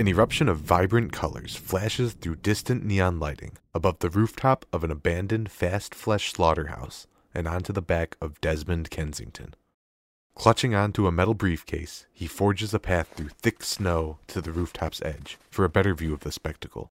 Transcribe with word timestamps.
An 0.00 0.08
eruption 0.08 0.48
of 0.48 0.60
vibrant 0.60 1.12
colors 1.12 1.54
flashes 1.56 2.14
through 2.14 2.36
distant 2.36 2.86
neon 2.86 3.20
lighting 3.20 3.58
above 3.74 3.98
the 3.98 4.08
rooftop 4.08 4.64
of 4.72 4.82
an 4.82 4.90
abandoned 4.90 5.50
fast 5.50 5.94
flesh 5.94 6.32
slaughterhouse 6.32 7.06
and 7.34 7.46
onto 7.46 7.70
the 7.70 7.82
back 7.82 8.16
of 8.18 8.40
Desmond 8.40 8.88
Kensington. 8.88 9.52
Clutching 10.34 10.74
onto 10.74 11.06
a 11.06 11.12
metal 11.12 11.34
briefcase, 11.34 12.06
he 12.14 12.26
forges 12.26 12.72
a 12.72 12.78
path 12.78 13.12
through 13.14 13.28
thick 13.28 13.62
snow 13.62 14.16
to 14.28 14.40
the 14.40 14.52
rooftop's 14.52 15.02
edge 15.02 15.36
for 15.50 15.66
a 15.66 15.68
better 15.68 15.94
view 15.94 16.14
of 16.14 16.20
the 16.20 16.32
spectacle. 16.32 16.88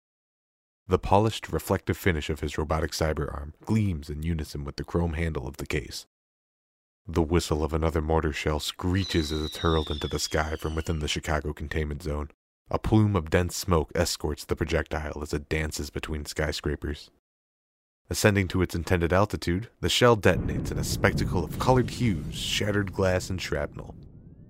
The 0.88 1.00
polished, 1.00 1.52
reflective 1.52 1.98
finish 1.98 2.30
of 2.30 2.42
his 2.42 2.60
robotic 2.60 2.92
cyber 2.92 3.34
arm 3.34 3.56
gleams 3.66 4.12
in 4.12 4.22
unison 4.22 4.64
with 4.64 4.76
the 4.76 4.84
chrome 4.84 5.14
handle 5.14 5.48
of 5.48 5.58
the 5.58 5.66
case. 5.66 6.06
The 7.08 7.24
whistle 7.24 7.64
of 7.64 7.74
another 7.74 8.04
mortar 8.04 8.34
shell 8.34 8.60
screeches 8.60 9.32
as 9.32 9.42
it's 9.42 9.58
hurled 9.58 9.90
into 9.90 10.08
the 10.08 10.20
sky 10.20 10.56
from 10.58 10.76
within 10.76 11.00
the 11.00 11.08
Chicago 11.08 11.54
containment 11.54 12.04
zone. 12.04 12.30
A 12.72 12.78
plume 12.78 13.16
of 13.16 13.32
dense 13.32 13.56
smoke 13.56 13.92
escorts 13.96 14.46
the 14.46 14.56
projectile 14.56 15.24
as 15.24 15.34
it 15.34 15.50
dances 15.50 15.90
between 15.90 16.26
skyscrapers. 16.26 17.10
Ascending 18.12 18.48
to 18.50 18.62
its 18.62 18.76
intended 18.76 19.12
altitude, 19.12 19.70
the 19.82 19.90
shell 19.90 20.16
detonates 20.16 20.72
in 20.72 20.78
a 20.78 20.84
spectacle 20.84 21.44
of 21.44 21.58
colored 21.58 21.90
hues, 21.90 22.36
shattered 22.36 22.94
glass, 22.94 23.32
and 23.32 23.42
shrapnel. 23.42 23.96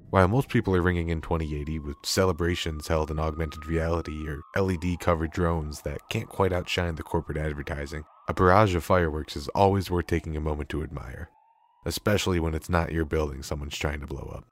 While 0.10 0.28
most 0.28 0.50
people 0.50 0.76
are 0.76 0.82
ringing 0.82 1.10
in 1.10 1.22
2080 1.22 1.80
with 1.80 1.96
celebrations 2.04 2.88
held 2.88 3.10
in 3.10 3.20
augmented 3.20 3.66
reality 3.66 4.28
or 4.28 4.42
LED 4.62 5.00
covered 5.00 5.32
drones 5.32 5.82
that 5.84 6.02
can't 6.10 6.28
quite 6.28 6.52
outshine 6.52 6.96
the 6.96 7.04
corporate 7.04 7.38
advertising, 7.38 8.04
a 8.28 8.34
barrage 8.34 8.76
of 8.76 8.84
fireworks 8.84 9.38
is 9.38 9.48
always 9.50 9.90
worth 9.90 10.08
taking 10.08 10.36
a 10.36 10.42
moment 10.42 10.68
to 10.70 10.84
admire, 10.84 11.30
especially 11.86 12.40
when 12.40 12.54
it's 12.54 12.70
not 12.70 12.92
your 12.92 13.06
building 13.06 13.44
someone's 13.44 13.78
trying 13.78 14.02
to 14.02 14.08
blow 14.08 14.34
up. 14.36 14.46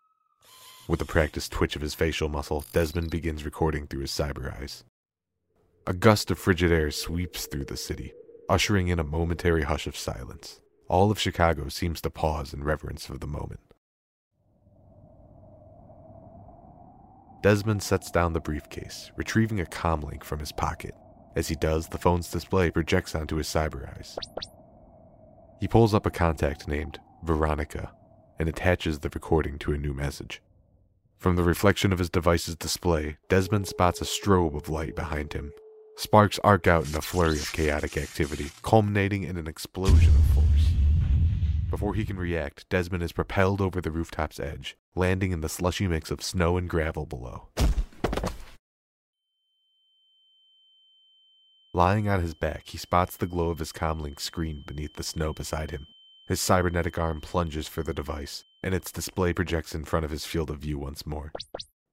With 0.87 1.01
a 1.01 1.05
practiced 1.05 1.51
twitch 1.51 1.75
of 1.75 1.81
his 1.81 1.93
facial 1.93 2.29
muscle, 2.29 2.63
Desmond 2.71 3.11
begins 3.11 3.43
recording 3.43 3.87
through 3.87 4.01
his 4.01 4.11
cyber 4.11 4.57
eyes. 4.57 4.85
A 5.85 5.93
gust 5.93 6.31
of 6.31 6.39
frigid 6.39 6.71
air 6.71 6.91
sweeps 6.91 7.45
through 7.45 7.65
the 7.65 7.75
city, 7.75 8.13
ushering 8.47 8.87
in 8.87 8.97
a 8.97 9.03
momentary 9.03 9.63
hush 9.63 9.85
of 9.85 9.97
silence. 9.97 10.61
All 10.87 11.11
of 11.11 11.19
Chicago 11.19 11.67
seems 11.67 11.99
to 12.01 12.09
pause 12.09 12.53
in 12.53 12.63
reverence 12.63 13.09
of 13.09 13.19
the 13.19 13.27
moment. 13.27 13.59
Desmond 17.43 17.83
sets 17.83 18.09
down 18.09 18.31
the 18.31 18.39
briefcase, 18.39 19.11
retrieving 19.17 19.59
a 19.59 19.65
comlink 19.65 20.23
from 20.23 20.39
his 20.39 20.53
pocket. 20.53 20.95
As 21.35 21.49
he 21.49 21.55
does, 21.55 21.89
the 21.89 21.97
phone's 21.97 22.31
display 22.31 22.71
projects 22.71 23.13
onto 23.13 23.35
his 23.35 23.47
cyber 23.47 23.93
eyes. 23.95 24.17
He 25.59 25.67
pulls 25.67 25.93
up 25.93 26.05
a 26.05 26.11
contact 26.11 26.67
named 26.67 26.99
Veronica 27.23 27.91
and 28.39 28.47
attaches 28.47 28.99
the 28.99 29.09
recording 29.09 29.59
to 29.59 29.73
a 29.73 29.77
new 29.77 29.93
message. 29.93 30.41
From 31.17 31.35
the 31.35 31.43
reflection 31.43 31.91
of 31.91 31.97
his 31.97 32.11
device's 32.11 32.55
display, 32.55 33.17
Desmond 33.27 33.67
spots 33.67 34.01
a 34.01 34.05
strobe 34.05 34.55
of 34.55 34.69
light 34.69 34.95
behind 34.95 35.33
him. 35.33 35.51
Sparks 35.95 36.39
arc 36.43 36.67
out 36.67 36.87
in 36.87 36.95
a 36.95 37.01
flurry 37.01 37.39
of 37.39 37.51
chaotic 37.51 37.97
activity, 37.97 38.51
culminating 38.61 39.23
in 39.23 39.35
an 39.35 39.47
explosion 39.47 40.13
of 40.13 40.23
force. 40.35 40.71
Before 41.71 41.95
he 41.95 42.05
can 42.05 42.17
react, 42.17 42.69
Desmond 42.69 43.01
is 43.01 43.11
propelled 43.13 43.61
over 43.61 43.81
the 43.81 43.89
rooftop's 43.89 44.39
edge, 44.39 44.77
landing 44.95 45.31
in 45.31 45.41
the 45.41 45.49
slushy 45.49 45.87
mix 45.87 46.11
of 46.11 46.21
snow 46.21 46.55
and 46.55 46.69
gravel 46.69 47.07
below. 47.07 47.47
Lying 51.73 52.07
on 52.07 52.21
his 52.21 52.35
back, 52.35 52.67
he 52.67 52.77
spots 52.77 53.17
the 53.17 53.27
glow 53.27 53.49
of 53.49 53.59
his 53.59 53.71
comlink 53.71 54.19
screen 54.19 54.63
beneath 54.65 54.93
the 54.93 55.03
snow 55.03 55.33
beside 55.33 55.71
him. 55.71 55.87
His 56.27 56.39
cybernetic 56.39 56.99
arm 56.99 57.21
plunges 57.21 57.67
for 57.67 57.81
the 57.81 57.93
device, 57.93 58.43
and 58.63 58.73
its 58.73 58.91
display 58.91 59.33
projects 59.33 59.75
in 59.75 59.85
front 59.85 60.05
of 60.05 60.11
his 60.11 60.25
field 60.25 60.49
of 60.49 60.59
view 60.59 60.79
once 60.79 61.05
more. 61.05 61.31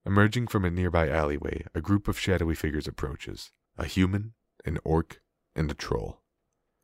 Emerging 0.07 0.47
from 0.47 0.65
a 0.65 0.71
nearby 0.71 1.09
alleyway, 1.09 1.65
a 1.75 1.81
group 1.81 2.09
of 2.09 2.19
shadowy 2.19 2.55
figures 2.55 2.87
approaches 2.87 3.51
a 3.77 3.87
human, 3.87 4.35
an 4.65 4.79
orc, 4.85 5.21
and 5.57 5.71
a 5.71 5.75
troll. 5.75 6.21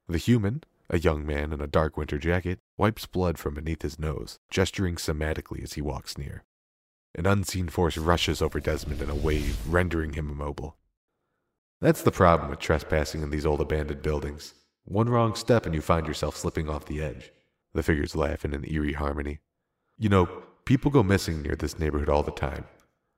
The 0.09 0.19
human, 0.19 0.65
a 0.89 0.99
young 0.99 1.25
man 1.25 1.53
in 1.53 1.61
a 1.61 1.69
dark 1.69 1.97
winter 1.97 2.19
jacket, 2.19 2.59
wipes 2.77 3.07
blood 3.07 3.39
from 3.39 3.55
beneath 3.55 3.83
his 3.83 3.99
nose, 3.99 4.39
gesturing 4.51 4.97
somatically 4.97 5.63
as 5.63 5.75
he 5.75 5.81
walks 5.81 6.19
near. 6.19 6.45
An 7.15 7.27
unseen 7.27 7.69
force 7.69 7.97
rushes 7.97 8.43
over 8.43 8.59
Desmond 8.59 9.03
in 9.03 9.11
a 9.11 9.15
wave, 9.15 9.57
rendering 9.69 10.15
him 10.15 10.31
immobile. 10.31 10.77
That's 11.81 12.03
the 12.03 12.11
problem 12.11 12.51
with 12.51 12.59
trespassing 12.59 13.23
in 13.23 13.31
these 13.31 13.47
old 13.47 13.61
abandoned 13.61 14.03
buildings. 14.03 14.55
One 14.85 15.09
wrong 15.09 15.35
step 15.35 15.67
and 15.67 15.75
you 15.75 15.81
find 15.81 16.07
yourself 16.07 16.37
slipping 16.37 16.69
off 16.69 16.87
the 16.87 17.03
edge. 17.03 17.33
The 17.73 17.83
figures 17.83 18.17
laugh 18.17 18.45
in 18.45 18.53
an 18.53 18.65
eerie 18.69 18.95
harmony. 18.95 19.39
You 20.01 20.09
know, 20.09 20.27
people 20.65 20.91
go 20.91 21.03
missing 21.03 21.43
near 21.43 21.55
this 21.55 21.79
neighborhood 21.79 22.09
all 22.09 22.23
the 22.23 22.31
time. 22.31 22.65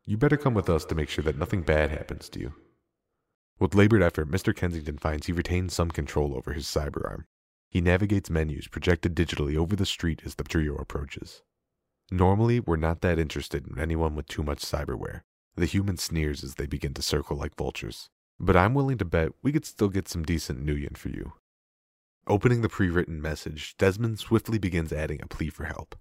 You 0.04 0.16
better 0.16 0.36
come 0.36 0.52
with 0.52 0.68
us 0.68 0.84
to 0.86 0.96
make 0.96 1.08
sure 1.08 1.22
that 1.22 1.38
nothing 1.38 1.62
bad 1.62 1.92
happens 1.92 2.28
to 2.30 2.40
you. 2.40 2.54
With 3.60 3.76
labored 3.76 4.02
effort, 4.02 4.28
Mr. 4.28 4.52
Kensington 4.52 4.98
finds 4.98 5.26
he 5.26 5.32
retains 5.32 5.74
some 5.74 5.92
control 5.92 6.34
over 6.36 6.52
his 6.52 6.66
cyberarm. 6.66 7.26
He 7.70 7.80
navigates 7.80 8.30
menus 8.30 8.66
projected 8.66 9.14
digitally 9.14 9.56
over 9.56 9.76
the 9.76 9.86
street 9.86 10.22
as 10.24 10.34
the 10.34 10.42
trio 10.42 10.74
approaches. 10.74 11.42
Normally, 12.10 12.58
we're 12.58 12.74
not 12.74 13.00
that 13.02 13.16
interested 13.16 13.68
in 13.68 13.78
anyone 13.78 14.16
with 14.16 14.26
too 14.26 14.42
much 14.42 14.58
cyberware. 14.58 15.20
The 15.54 15.66
human 15.66 15.98
sneers 15.98 16.42
as 16.42 16.56
they 16.56 16.66
begin 16.66 16.94
to 16.94 17.02
circle 17.02 17.36
like 17.36 17.54
vultures. 17.54 18.08
But 18.40 18.56
I'm 18.56 18.74
willing 18.74 18.98
to 18.98 19.04
bet 19.04 19.30
we 19.40 19.52
could 19.52 19.66
still 19.66 19.88
get 19.88 20.08
some 20.08 20.24
decent 20.24 20.66
Nuyen 20.66 20.96
for 20.96 21.10
you. 21.10 21.34
Opening 22.26 22.62
the 22.62 22.68
pre 22.68 22.88
written 22.88 23.22
message, 23.22 23.76
Desmond 23.78 24.18
swiftly 24.18 24.58
begins 24.58 24.92
adding 24.92 25.20
a 25.22 25.28
plea 25.28 25.48
for 25.48 25.66
help. 25.66 25.94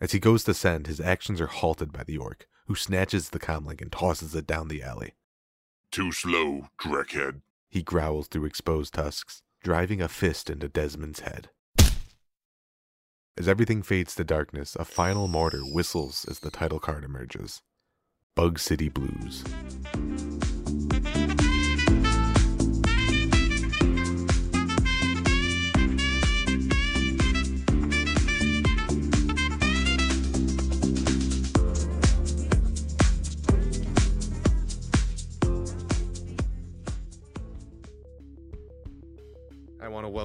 As 0.00 0.12
he 0.12 0.18
goes 0.18 0.44
to 0.44 0.54
send, 0.54 0.86
his 0.86 1.00
actions 1.00 1.40
are 1.40 1.46
halted 1.46 1.92
by 1.92 2.04
the 2.04 2.16
orc, 2.16 2.46
who 2.66 2.74
snatches 2.74 3.28
the 3.28 3.38
comlink 3.38 3.82
and 3.82 3.92
tosses 3.92 4.34
it 4.34 4.46
down 4.46 4.68
the 4.68 4.82
alley. 4.82 5.12
Too 5.90 6.10
slow, 6.10 6.68
Dreckhead. 6.80 7.42
He 7.68 7.82
growls 7.82 8.28
through 8.28 8.46
exposed 8.46 8.94
tusks, 8.94 9.42
driving 9.62 10.00
a 10.00 10.08
fist 10.08 10.48
into 10.48 10.68
Desmond's 10.68 11.20
head. 11.20 11.50
As 13.36 13.46
everything 13.46 13.82
fades 13.82 14.14
to 14.14 14.24
darkness, 14.24 14.74
a 14.76 14.84
final 14.84 15.28
mortar 15.28 15.60
whistles 15.60 16.24
as 16.28 16.40
the 16.40 16.50
title 16.50 16.80
card 16.80 17.04
emerges 17.04 17.62
Bug 18.34 18.58
City 18.58 18.88
Blues. 18.88 19.44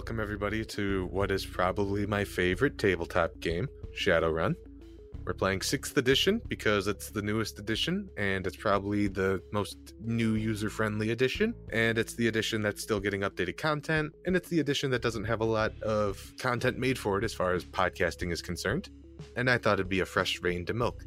Welcome 0.06 0.20
everybody 0.20 0.64
to 0.64 1.08
what 1.08 1.32
is 1.32 1.48
probably 1.48 2.06
my 2.06 2.24
favorite 2.24 2.78
tabletop 2.78 3.32
game, 3.40 3.68
Shadowrun. 3.92 4.54
We're 5.26 5.34
playing 5.34 5.62
6th 5.62 5.98
edition 5.98 6.40
because 6.48 6.86
it's 6.86 7.10
the 7.10 7.24
newest 7.24 7.58
edition 7.58 8.08
and 8.16 8.46
it's 8.46 8.56
probably 8.56 9.08
the 9.08 9.42
most 9.52 9.96
new 10.00 10.36
user 10.36 10.70
friendly 10.70 11.10
edition. 11.10 11.56
And 11.74 11.98
it's 11.98 12.14
the 12.14 12.28
edition 12.28 12.62
that's 12.62 12.84
still 12.84 13.00
getting 13.00 13.22
updated 13.22 13.58
content. 13.58 14.14
And 14.28 14.36
it's 14.36 14.48
the 14.48 14.60
edition 14.60 14.92
that 14.92 15.02
doesn't 15.02 15.24
have 15.24 15.42
a 15.42 15.44
lot 15.44 15.72
of 15.82 16.34
content 16.38 16.78
made 16.78 17.00
for 17.00 17.18
it 17.18 17.24
as 17.24 17.34
far 17.34 17.54
as 17.54 17.66
podcasting 17.66 18.32
is 18.32 18.44
concerned. 18.44 18.90
And 19.36 19.50
I 19.50 19.58
thought 19.58 19.80
it'd 19.80 19.90
be 19.90 20.02
a 20.02 20.06
fresh 20.06 20.40
vein 20.40 20.68
to 20.68 20.76
milk. 20.76 21.04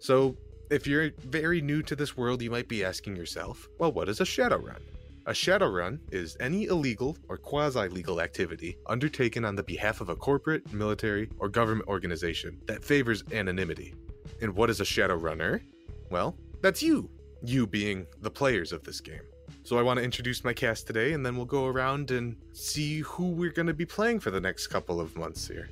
So, 0.00 0.36
if 0.70 0.86
you're 0.86 1.12
very 1.20 1.62
new 1.62 1.80
to 1.84 1.96
this 1.96 2.14
world, 2.14 2.42
you 2.42 2.50
might 2.50 2.68
be 2.68 2.84
asking 2.84 3.16
yourself, 3.16 3.66
well, 3.78 3.92
what 3.92 4.10
is 4.10 4.20
a 4.20 4.24
Shadowrun? 4.24 4.80
A 5.26 5.32
Shadowrun 5.32 6.00
is 6.12 6.36
any 6.38 6.64
illegal 6.64 7.16
or 7.30 7.38
quasi 7.38 7.88
legal 7.88 8.20
activity 8.20 8.76
undertaken 8.86 9.42
on 9.46 9.56
the 9.56 9.62
behalf 9.62 10.02
of 10.02 10.10
a 10.10 10.16
corporate, 10.16 10.70
military, 10.70 11.30
or 11.38 11.48
government 11.48 11.88
organization 11.88 12.60
that 12.66 12.84
favors 12.84 13.24
anonymity. 13.32 13.94
And 14.42 14.54
what 14.54 14.68
is 14.68 14.82
a 14.82 14.84
Shadowrunner? 14.84 15.62
Well, 16.10 16.36
that's 16.60 16.82
you, 16.82 17.08
you 17.42 17.66
being 17.66 18.06
the 18.20 18.30
players 18.30 18.70
of 18.70 18.84
this 18.84 19.00
game. 19.00 19.22
So 19.62 19.78
I 19.78 19.82
want 19.82 19.98
to 19.98 20.04
introduce 20.04 20.44
my 20.44 20.52
cast 20.52 20.86
today, 20.86 21.14
and 21.14 21.24
then 21.24 21.36
we'll 21.36 21.46
go 21.46 21.68
around 21.68 22.10
and 22.10 22.36
see 22.52 22.98
who 23.00 23.30
we're 23.30 23.50
going 23.50 23.68
to 23.68 23.72
be 23.72 23.86
playing 23.86 24.20
for 24.20 24.30
the 24.30 24.42
next 24.42 24.66
couple 24.66 25.00
of 25.00 25.16
months 25.16 25.48
here. 25.48 25.70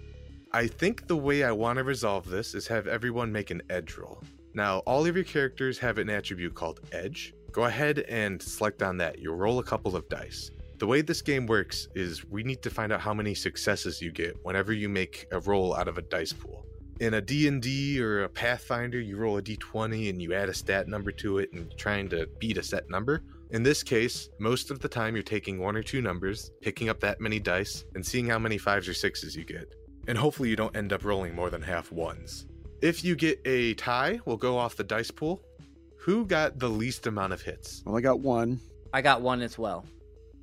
I 0.52 0.66
think 0.66 1.08
the 1.08 1.16
way 1.16 1.44
I 1.44 1.52
want 1.52 1.76
to 1.76 1.84
resolve 1.84 2.26
this 2.26 2.54
is 2.54 2.66
have 2.68 2.86
everyone 2.86 3.30
make 3.30 3.50
an 3.50 3.60
edge 3.68 3.98
roll. 3.98 4.22
Now, 4.54 4.78
all 4.80 5.04
of 5.04 5.14
your 5.14 5.26
characters 5.26 5.78
have 5.78 5.98
an 5.98 6.08
attribute 6.08 6.54
called 6.54 6.80
Edge, 6.92 7.34
Go 7.52 7.64
ahead 7.64 8.00
and 8.08 8.40
select 8.40 8.82
on 8.82 8.96
that. 8.96 9.18
You'll 9.18 9.36
roll 9.36 9.58
a 9.58 9.62
couple 9.62 9.94
of 9.94 10.08
dice. 10.08 10.50
The 10.78 10.86
way 10.86 11.02
this 11.02 11.20
game 11.20 11.46
works 11.46 11.86
is 11.94 12.24
we 12.24 12.42
need 12.42 12.62
to 12.62 12.70
find 12.70 12.92
out 12.92 13.00
how 13.00 13.12
many 13.12 13.34
successes 13.34 14.00
you 14.00 14.10
get 14.10 14.36
whenever 14.42 14.72
you 14.72 14.88
make 14.88 15.26
a 15.30 15.38
roll 15.40 15.76
out 15.76 15.86
of 15.86 15.98
a 15.98 16.02
dice 16.02 16.32
pool. 16.32 16.64
In 17.00 17.14
a 17.14 17.20
D&D 17.20 18.00
or 18.00 18.24
a 18.24 18.28
Pathfinder, 18.28 19.00
you 19.00 19.16
roll 19.16 19.36
a 19.36 19.42
d20 19.42 20.08
and 20.08 20.22
you 20.22 20.32
add 20.32 20.48
a 20.48 20.54
stat 20.54 20.88
number 20.88 21.12
to 21.12 21.38
it 21.38 21.52
and 21.52 21.70
trying 21.76 22.08
to 22.08 22.26
beat 22.38 22.56
a 22.56 22.62
set 22.62 22.88
number. 22.88 23.22
In 23.50 23.62
this 23.62 23.82
case, 23.82 24.30
most 24.38 24.70
of 24.70 24.80
the 24.80 24.88
time 24.88 25.14
you're 25.14 25.22
taking 25.22 25.58
one 25.58 25.76
or 25.76 25.82
two 25.82 26.00
numbers, 26.00 26.52
picking 26.62 26.88
up 26.88 27.00
that 27.00 27.20
many 27.20 27.38
dice, 27.38 27.84
and 27.94 28.04
seeing 28.04 28.26
how 28.26 28.38
many 28.38 28.56
fives 28.56 28.88
or 28.88 28.94
sixes 28.94 29.36
you 29.36 29.44
get. 29.44 29.74
And 30.08 30.16
hopefully 30.16 30.48
you 30.48 30.56
don't 30.56 30.74
end 30.74 30.92
up 30.92 31.04
rolling 31.04 31.34
more 31.34 31.50
than 31.50 31.60
half 31.60 31.92
ones. 31.92 32.46
If 32.80 33.04
you 33.04 33.14
get 33.14 33.40
a 33.44 33.74
tie, 33.74 34.20
we'll 34.24 34.36
go 34.36 34.58
off 34.58 34.74
the 34.74 34.84
dice 34.84 35.10
pool, 35.10 35.44
Who 36.02 36.26
got 36.26 36.58
the 36.58 36.68
least 36.68 37.06
amount 37.06 37.32
of 37.32 37.42
hits? 37.42 37.82
Well, 37.86 37.96
I 37.96 38.00
got 38.00 38.18
one. 38.18 38.58
I 38.92 39.02
got 39.02 39.22
one 39.22 39.40
as 39.40 39.56
well. 39.56 39.86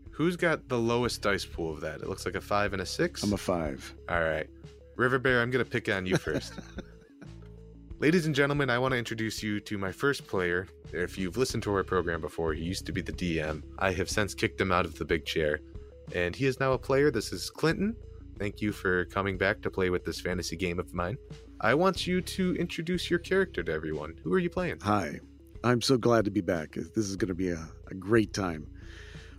Who's 0.10 0.38
got 0.38 0.70
the 0.70 0.78
lowest 0.78 1.22
dice 1.22 1.44
pool 1.44 1.74
of 1.74 1.82
that? 1.82 2.02
It 2.02 2.08
looks 2.08 2.26
like 2.26 2.36
a 2.36 2.42
five 2.42 2.72
and 2.72 2.82
a 2.82 2.86
6 2.86 3.24
I'm 3.24 3.34
a 3.34 3.38
five. 3.38 3.94
All 4.08 4.24
right. 4.24 4.48
River 4.96 5.20
Bear, 5.20 5.42
I'm 5.42 5.52
going 5.52 5.64
to 5.64 5.70
pick 5.70 5.90
on 5.90 6.06
you 6.06 6.16
first. 6.16 6.54
Ladies 8.00 8.26
and 8.26 8.34
gentlemen, 8.34 8.70
I 8.70 8.80
want 8.80 8.94
to 8.94 8.98
introduce 8.98 9.44
you 9.44 9.60
to 9.60 9.78
my 9.78 9.92
first 9.92 10.28
player. 10.28 10.66
If 10.94 11.18
you've 11.18 11.36
listened 11.36 11.64
to 11.64 11.74
our 11.74 11.84
program 11.84 12.22
before, 12.22 12.54
he 12.54 12.64
used 12.64 12.86
to 12.86 12.94
be 12.94 13.02
the 13.02 13.12
DM. 13.12 13.62
I 13.80 13.92
have 13.92 14.10
since 14.10 14.34
kicked 14.34 14.62
him 14.62 14.72
out 14.72 14.86
of 14.86 14.98
the 14.98 15.04
big 15.04 15.26
chair, 15.26 15.60
and 16.16 16.34
he 16.34 16.46
is 16.46 16.62
now 16.62 16.72
a 16.72 16.78
player. 16.78 17.12
This 17.12 17.34
is 17.34 17.50
Clinton. 17.50 17.98
Thank 18.38 18.62
you 18.62 18.72
for 18.72 19.04
coming 19.06 19.38
back 19.38 19.62
to 19.64 19.70
play 19.70 19.90
with 19.90 20.06
this 20.06 20.22
fantasy 20.22 20.56
game 20.56 20.80
of 20.80 20.94
mine. 20.94 21.18
I 21.60 21.74
want 21.74 22.08
you 22.08 22.22
to 22.22 22.56
introduce 22.56 23.10
your 23.10 23.20
character 23.20 23.62
to 23.64 23.72
everyone. 23.74 24.16
Who 24.24 24.34
are 24.34 24.40
you 24.40 24.50
playing? 24.50 24.80
Hi. 24.82 25.20
I'm 25.64 25.82
so 25.82 25.98
glad 25.98 26.24
to 26.26 26.32
be 26.32 26.42
back. 26.42 26.76
This 26.76 27.10
is 27.10 27.18
going 27.18 27.28
to 27.28 27.36
be 27.36 27.50
a, 27.50 27.68
a 27.88 27.94
great 27.94 28.34
time. 28.34 28.66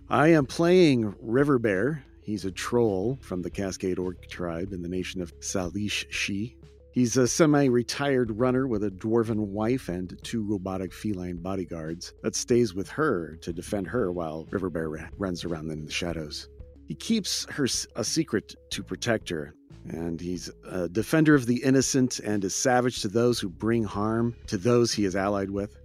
I 0.07 0.27
am 0.27 0.45
playing 0.45 1.15
River 1.19 1.57
Bear. 1.57 2.03
He's 2.21 2.45
a 2.45 2.51
troll 2.51 3.17
from 3.21 3.41
the 3.41 3.49
Cascade 3.49 3.97
Orc 3.97 4.27
tribe 4.27 4.71
in 4.71 4.83
the 4.83 4.89
nation 4.89 5.21
of 5.21 5.33
Salish-Shidhe. 5.39 6.55
He's 6.91 7.17
a 7.17 7.27
semi 7.27 7.69
retired 7.69 8.37
runner 8.37 8.67
with 8.67 8.83
a 8.83 8.91
dwarven 8.91 9.47
wife 9.47 9.89
and 9.89 10.15
two 10.21 10.43
robotic 10.43 10.93
feline 10.93 11.37
bodyguards 11.37 12.13
that 12.21 12.35
stays 12.35 12.75
with 12.75 12.89
her 12.89 13.37
to 13.41 13.51
defend 13.51 13.87
her 13.87 14.11
while 14.11 14.47
River 14.51 14.69
Bear 14.69 15.09
runs 15.17 15.43
around 15.43 15.71
in 15.71 15.85
the 15.85 15.91
shadows. 15.91 16.49
He 16.87 16.93
keeps 16.93 17.47
her 17.49 17.67
a 17.95 18.03
secret 18.03 18.53
to 18.71 18.83
protect 18.83 19.29
her, 19.29 19.55
and 19.87 20.21
he's 20.21 20.51
a 20.69 20.87
defender 20.87 21.33
of 21.33 21.47
the 21.47 21.63
innocent 21.63 22.19
and 22.19 22.43
is 22.43 22.53
savage 22.53 23.01
to 23.01 23.07
those 23.07 23.39
who 23.39 23.49
bring 23.49 23.85
harm 23.85 24.35
to 24.47 24.57
those 24.57 24.93
he 24.93 25.05
is 25.05 25.15
allied 25.15 25.49
with. 25.49 25.80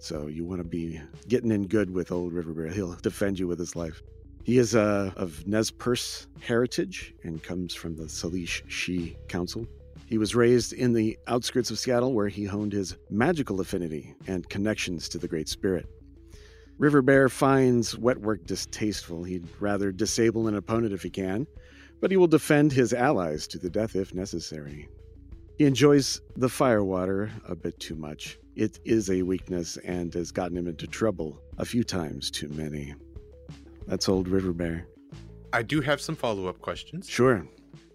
So 0.00 0.28
you 0.28 0.44
want 0.44 0.60
to 0.60 0.66
be 0.66 1.00
getting 1.28 1.52
in 1.52 1.66
good 1.66 1.90
with 1.90 2.10
old 2.10 2.32
River 2.32 2.54
Bear. 2.54 2.68
He'll 2.68 2.94
defend 2.94 3.38
you 3.38 3.46
with 3.46 3.58
his 3.58 3.76
life. 3.76 4.02
He 4.44 4.56
is 4.56 4.74
uh, 4.74 5.12
of 5.16 5.46
Nez 5.46 5.70
Perce 5.70 6.26
heritage 6.40 7.14
and 7.22 7.42
comes 7.42 7.74
from 7.74 7.96
the 7.96 8.04
Salish-Shidhe 8.04 9.16
Council. 9.28 9.66
He 10.06 10.16
was 10.16 10.34
raised 10.34 10.72
in 10.72 10.94
the 10.94 11.18
outskirts 11.28 11.70
of 11.70 11.78
Seattle 11.78 12.14
where 12.14 12.28
he 12.28 12.46
honed 12.46 12.72
his 12.72 12.96
magical 13.10 13.60
affinity 13.60 14.14
and 14.26 14.48
connections 14.48 15.06
to 15.10 15.18
the 15.18 15.28
Great 15.28 15.48
Spirit. 15.50 15.86
River 16.78 17.02
Bear 17.02 17.28
finds 17.28 17.98
wet 17.98 18.18
work 18.18 18.46
distasteful. 18.46 19.22
He'd 19.22 19.46
rather 19.60 19.92
disable 19.92 20.48
an 20.48 20.56
opponent 20.56 20.94
if 20.94 21.02
he 21.02 21.10
can, 21.10 21.46
but 22.00 22.10
he 22.10 22.16
will 22.16 22.26
defend 22.26 22.72
his 22.72 22.94
allies 22.94 23.46
to 23.48 23.58
the 23.58 23.68
death 23.68 23.94
if 23.94 24.14
necessary. 24.14 24.88
He 25.58 25.66
enjoys 25.66 26.22
the 26.36 26.48
firewater 26.48 27.30
a 27.46 27.54
bit 27.54 27.78
too 27.78 27.96
much. 27.96 28.38
It 28.60 28.78
is 28.84 29.08
a 29.08 29.22
weakness 29.22 29.78
and 29.78 30.12
has 30.12 30.30
gotten 30.30 30.54
him 30.54 30.68
into 30.68 30.86
trouble 30.86 31.40
a 31.56 31.64
few 31.64 31.82
times 31.82 32.30
too 32.30 32.50
many. 32.50 32.94
That's 33.86 34.06
old 34.06 34.28
River 34.28 34.52
Bear. 34.52 34.86
I 35.50 35.62
do 35.62 35.80
have 35.80 35.98
some 35.98 36.14
follow 36.14 36.46
up 36.46 36.60
questions. 36.60 37.08
Sure. 37.08 37.48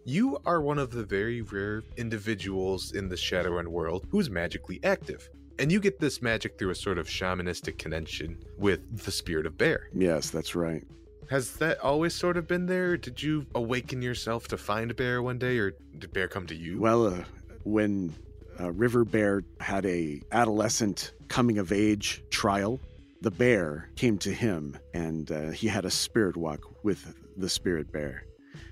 You 0.06 0.40
are 0.44 0.64
one 0.64 0.80
of 0.80 0.90
the 0.90 1.04
very 1.04 1.44
rare 1.44 1.84
individuals 1.98 2.94
in 2.94 3.08
the 3.08 3.16
Shadowrun 3.16 3.68
world 3.68 4.08
who's 4.10 4.32
magically 4.32 4.80
active. 4.84 5.30
And 5.60 5.72
you 5.72 5.80
get 5.80 6.00
this 6.00 6.20
magic 6.24 6.58
through 6.58 6.72
a 6.72 6.76
sort 6.76 6.98
of 6.98 7.08
shamanistic 7.08 7.78
connection 7.78 8.36
with 8.58 9.06
the 9.06 9.12
spirit 9.12 9.46
of 9.46 9.60
bear. 9.60 9.90
Yes, 9.94 10.32
that's 10.32 10.56
right. 10.56 10.84
Has 11.30 11.58
that 11.58 11.80
always 11.82 12.16
sort 12.16 12.38
of 12.38 12.48
been 12.48 12.66
there? 12.66 12.98
Did 12.98 13.22
you 13.22 13.46
awaken 13.54 14.02
yourself 14.02 14.48
to 14.48 14.58
find 14.58 14.96
bear 14.96 15.22
one 15.22 15.38
day, 15.38 15.60
or 15.60 15.76
did 16.00 16.12
bear 16.12 16.28
come 16.28 16.48
to 16.48 16.56
you? 16.56 16.80
Well, 16.80 17.06
uh, 17.06 17.24
when 17.66 18.16
uh, 18.60 18.72
River 18.72 19.06
Bear 19.06 19.44
had 19.60 19.86
a 19.86 20.22
adolescent 20.32 21.14
coming 21.28 21.58
of 21.58 21.72
age 21.72 22.24
trial, 22.30 22.80
the 23.22 23.32
bear 23.32 23.90
came 23.96 24.18
to 24.20 24.32
him, 24.32 24.78
and 24.94 25.32
uh, 25.32 25.52
he 25.52 25.68
had 25.68 25.86
a 25.86 25.92
spirit 25.92 26.38
walk 26.38 26.84
with 26.84 27.16
the 27.38 27.50
spirit 27.50 27.92
bear 27.92 28.26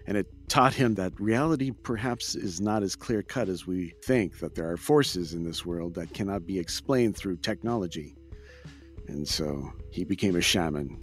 and 0.05 0.17
it 0.17 0.27
taught 0.49 0.73
him 0.73 0.95
that 0.95 1.17
reality 1.19 1.71
perhaps 1.71 2.35
is 2.35 2.59
not 2.59 2.83
as 2.83 2.95
clear 2.95 3.21
cut 3.21 3.49
as 3.49 3.65
we 3.65 3.93
think, 4.03 4.39
that 4.39 4.55
there 4.55 4.69
are 4.69 4.77
forces 4.77 5.33
in 5.33 5.43
this 5.43 5.65
world 5.65 5.95
that 5.95 6.13
cannot 6.13 6.45
be 6.45 6.59
explained 6.59 7.15
through 7.15 7.37
technology. 7.37 8.15
And 9.07 9.27
so 9.27 9.71
he 9.91 10.03
became 10.03 10.35
a 10.35 10.41
shaman. 10.41 10.99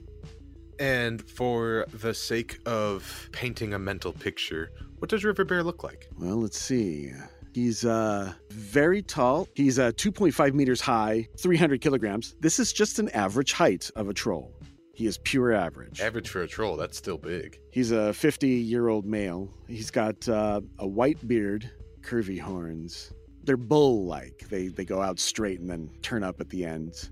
And 0.79 1.23
for 1.29 1.87
the 1.93 2.15
sake 2.15 2.59
of 2.65 3.29
painting 3.33 3.75
a 3.75 3.79
mental 3.79 4.13
picture, 4.13 4.71
what 4.99 5.11
does 5.11 5.25
River 5.25 5.45
Bear 5.45 5.63
look 5.63 5.83
like? 5.83 6.09
Well, 6.19 6.37
let's 6.37 6.59
see. 6.59 7.13
He's 7.53 7.85
uh, 7.85 8.33
very 8.51 9.03
tall. 9.03 9.49
He's 9.55 9.79
uh, 9.79 9.93
2.5 9.93 10.55
meters 10.55 10.81
high, 10.81 11.29
300 11.39 11.81
kilograms. 11.81 12.37
This 12.41 12.59
is 12.59 12.73
just 12.73 12.99
an 12.99 13.09
average 13.11 13.53
height 13.53 13.91
of 13.97 14.09
a 14.09 14.15
troll. 14.15 14.55
He 14.95 15.07
is 15.07 15.19
pure 15.19 15.53
average. 15.53 16.01
Average 16.01 16.29
for 16.29 16.43
a 16.43 16.47
troll, 16.47 16.77
that's 16.77 16.97
still 16.97 17.19
big. 17.19 17.59
He's 17.73 17.91
a 17.91 18.13
50 18.13 18.49
year 18.49 18.89
old 18.89 19.07
male. 19.07 19.49
He's 19.67 19.91
got 19.91 20.29
uh, 20.29 20.61
a 20.79 20.87
white 20.87 21.27
beard, 21.27 21.71
curvy 22.03 22.39
horns. 22.39 23.13
They're 23.43 23.57
bull 23.57 24.05
like, 24.05 24.47
they, 24.51 24.69
they 24.69 24.85
go 24.85 25.01
out 25.01 25.19
straight 25.19 25.61
and 25.61 25.71
then 25.71 25.91
turn 26.03 26.23
up 26.23 26.41
at 26.41 26.51
the 26.51 26.65
ends. 26.65 27.11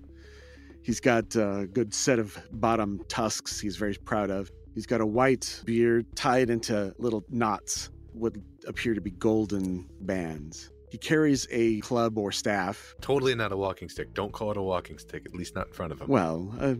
He's 0.83 0.99
got 0.99 1.35
a 1.35 1.67
good 1.71 1.93
set 1.93 2.19
of 2.19 2.37
bottom 2.51 3.01
tusks 3.09 3.59
he's 3.59 3.75
very 3.75 3.95
proud 3.95 4.29
of. 4.29 4.51
He's 4.75 4.85
got 4.85 5.01
a 5.01 5.05
white 5.05 5.61
beard 5.65 6.05
tied 6.15 6.49
into 6.49 6.93
little 6.99 7.25
knots, 7.29 7.89
what 8.13 8.33
appear 8.69 8.93
to 8.93 9.01
be 9.01 9.09
golden 9.11 9.89
bands. 10.01 10.69
He 10.89 10.97
carries 10.97 11.47
a 11.51 11.81
club 11.81 12.17
or 12.17 12.31
staff. 12.31 12.95
Totally 13.01 13.35
not 13.35 13.51
a 13.51 13.57
walking 13.57 13.89
stick. 13.89 14.13
Don't 14.13 14.31
call 14.31 14.51
it 14.51 14.57
a 14.57 14.61
walking 14.61 14.97
stick, 14.97 15.25
at 15.25 15.35
least 15.35 15.55
not 15.55 15.67
in 15.67 15.73
front 15.73 15.91
of 15.91 16.01
him. 16.01 16.07
Well, 16.07 16.53
uh, 16.59 16.75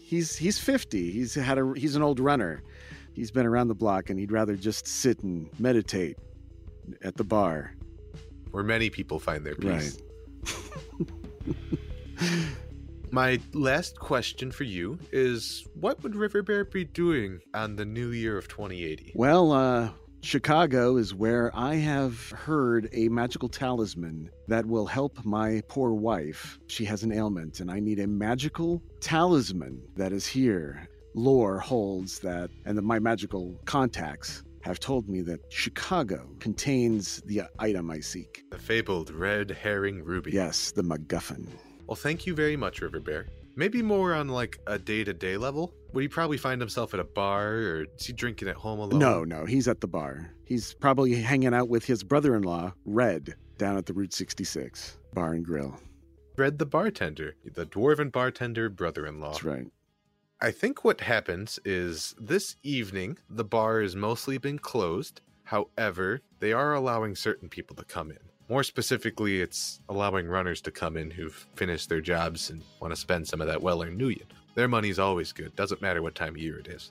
he's 0.00 0.36
he's 0.36 0.58
50. 0.58 1.10
He's 1.10 1.34
had 1.34 1.58
a 1.58 1.72
he's 1.76 1.94
an 1.94 2.02
old 2.02 2.18
runner. 2.18 2.62
He's 3.12 3.30
been 3.30 3.46
around 3.46 3.68
the 3.68 3.74
block 3.74 4.08
and 4.08 4.18
he'd 4.18 4.32
rather 4.32 4.56
just 4.56 4.86
sit 4.86 5.22
and 5.22 5.48
meditate 5.60 6.16
at 7.02 7.16
the 7.16 7.24
bar 7.24 7.74
where 8.52 8.64
many 8.64 8.90
people 8.90 9.18
find 9.18 9.44
their 9.44 9.54
peace. 9.54 9.98
Right. 10.48 11.08
My 13.10 13.38
last 13.52 13.98
question 13.98 14.50
for 14.50 14.64
you 14.64 14.98
is 15.12 15.66
what 15.74 16.02
would 16.02 16.16
River 16.16 16.42
Bear 16.42 16.64
be 16.64 16.84
doing 16.84 17.40
on 17.52 17.76
the 17.76 17.84
new 17.84 18.08
year 18.08 18.38
of 18.38 18.48
2080? 18.48 19.12
Well, 19.14 19.52
uh 19.52 19.90
Chicago 20.24 20.98
is 20.98 21.12
where 21.12 21.50
I 21.52 21.74
have 21.74 22.30
heard 22.30 22.88
a 22.92 23.08
magical 23.08 23.48
talisman 23.48 24.30
that 24.46 24.64
will 24.64 24.86
help 24.86 25.24
my 25.24 25.62
poor 25.66 25.92
wife. 25.94 26.60
She 26.68 26.84
has 26.84 27.02
an 27.02 27.12
ailment, 27.12 27.58
and 27.58 27.68
I 27.68 27.80
need 27.80 27.98
a 27.98 28.06
magical 28.06 28.80
talisman 29.00 29.82
that 29.96 30.12
is 30.12 30.24
here. 30.24 30.88
Lore 31.14 31.58
holds 31.58 32.20
that, 32.20 32.50
and 32.64 32.78
the, 32.78 32.82
my 32.82 33.00
magical 33.00 33.60
contacts 33.64 34.44
have 34.60 34.78
told 34.78 35.08
me 35.08 35.22
that 35.22 35.40
Chicago 35.48 36.30
contains 36.38 37.20
the 37.26 37.42
item 37.58 37.90
I 37.90 37.98
seek. 37.98 38.44
The 38.50 38.58
fabled 38.58 39.10
red 39.10 39.50
herring 39.50 40.04
ruby. 40.04 40.30
Yes, 40.30 40.70
the 40.70 40.84
MacGuffin. 40.84 41.48
Well, 41.88 41.96
thank 41.96 42.26
you 42.26 42.34
very 42.36 42.56
much, 42.56 42.80
River 42.80 43.00
Bear. 43.00 43.26
Maybe 43.54 43.82
more 43.82 44.14
on 44.14 44.28
like 44.28 44.58
a 44.66 44.78
day 44.78 45.04
to 45.04 45.12
day 45.12 45.36
level. 45.36 45.74
Would 45.92 46.02
he 46.02 46.08
probably 46.08 46.38
find 46.38 46.60
himself 46.60 46.94
at 46.94 47.00
a 47.00 47.04
bar 47.04 47.48
or 47.48 47.84
is 47.98 48.06
he 48.06 48.12
drinking 48.12 48.48
at 48.48 48.56
home 48.56 48.78
alone? 48.78 48.98
No, 48.98 49.24
no, 49.24 49.44
he's 49.44 49.68
at 49.68 49.80
the 49.80 49.86
bar. 49.86 50.30
He's 50.44 50.74
probably 50.74 51.14
hanging 51.14 51.52
out 51.52 51.68
with 51.68 51.84
his 51.84 52.02
brother 52.02 52.34
in 52.34 52.42
law, 52.42 52.72
Red, 52.84 53.34
down 53.58 53.76
at 53.76 53.86
the 53.86 53.92
Route 53.92 54.14
66 54.14 54.98
Bar 55.12 55.34
and 55.34 55.44
Grill. 55.44 55.78
Red 56.36 56.58
the 56.58 56.66
bartender, 56.66 57.36
the 57.44 57.66
dwarven 57.66 58.10
bartender 58.10 58.70
brother 58.70 59.06
in 59.06 59.20
law. 59.20 59.32
That's 59.32 59.44
right. 59.44 59.66
I 60.40 60.50
think 60.50 60.82
what 60.82 61.02
happens 61.02 61.60
is 61.64 62.14
this 62.18 62.56
evening 62.62 63.18
the 63.28 63.44
bar 63.44 63.82
has 63.82 63.94
mostly 63.94 64.38
been 64.38 64.58
closed. 64.58 65.20
However, 65.44 66.22
they 66.40 66.52
are 66.52 66.74
allowing 66.74 67.14
certain 67.14 67.48
people 67.48 67.76
to 67.76 67.84
come 67.84 68.10
in. 68.10 68.18
More 68.48 68.62
specifically, 68.62 69.40
it's 69.40 69.80
allowing 69.88 70.26
runners 70.28 70.60
to 70.62 70.70
come 70.70 70.96
in 70.96 71.10
who've 71.10 71.46
finished 71.54 71.88
their 71.88 72.00
jobs 72.00 72.50
and 72.50 72.62
want 72.80 72.92
to 72.92 73.00
spend 73.00 73.26
some 73.26 73.40
of 73.40 73.46
that 73.46 73.62
well 73.62 73.82
earned 73.82 74.00
Nuyen. 74.00 74.22
Their 74.54 74.68
money's 74.68 74.98
always 74.98 75.32
good, 75.32 75.54
doesn't 75.56 75.80
matter 75.80 76.02
what 76.02 76.14
time 76.14 76.34
of 76.34 76.38
year 76.38 76.58
it 76.58 76.68
is. 76.68 76.90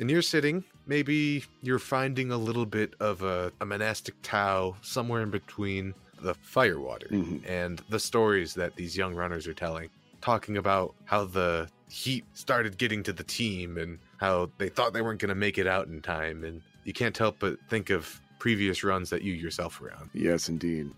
And 0.00 0.10
you're 0.10 0.22
sitting, 0.22 0.64
maybe 0.86 1.44
you're 1.60 1.78
finding 1.78 2.30
a 2.32 2.36
little 2.38 2.64
bit 2.64 2.94
of 2.98 3.22
a, 3.22 3.52
a 3.60 3.66
monastic 3.66 4.14
Tao 4.22 4.74
somewhere 4.80 5.22
in 5.22 5.30
between 5.30 5.92
the 6.22 6.34
firewater 6.34 7.08
Mhm. 7.08 7.42
and 7.46 7.82
the 7.90 7.98
stories 8.00 8.54
that 8.54 8.76
these 8.76 8.96
young 8.96 9.14
runners 9.14 9.46
are 9.46 9.52
telling, 9.54 9.90
talking 10.22 10.56
about 10.56 10.94
how 11.04 11.24
the 11.26 11.68
heat 11.90 12.24
started 12.32 12.78
getting 12.78 13.02
to 13.02 13.12
the 13.12 13.24
team 13.24 13.76
and 13.76 13.98
how 14.16 14.48
they 14.56 14.70
thought 14.70 14.94
they 14.94 15.02
weren't 15.02 15.20
going 15.20 15.28
to 15.28 15.34
make 15.34 15.58
it 15.58 15.66
out 15.66 15.88
in 15.88 16.00
time. 16.00 16.42
And 16.44 16.62
you 16.84 16.94
can't 16.94 17.16
help 17.18 17.36
but 17.38 17.58
think 17.68 17.90
of 17.90 18.20
previous 18.42 18.82
runs 18.82 19.08
that 19.10 19.22
you 19.22 19.32
yourself 19.34 19.80
were 19.80 19.92
on. 19.92 20.10
Yes, 20.12 20.48
indeed. 20.48 20.90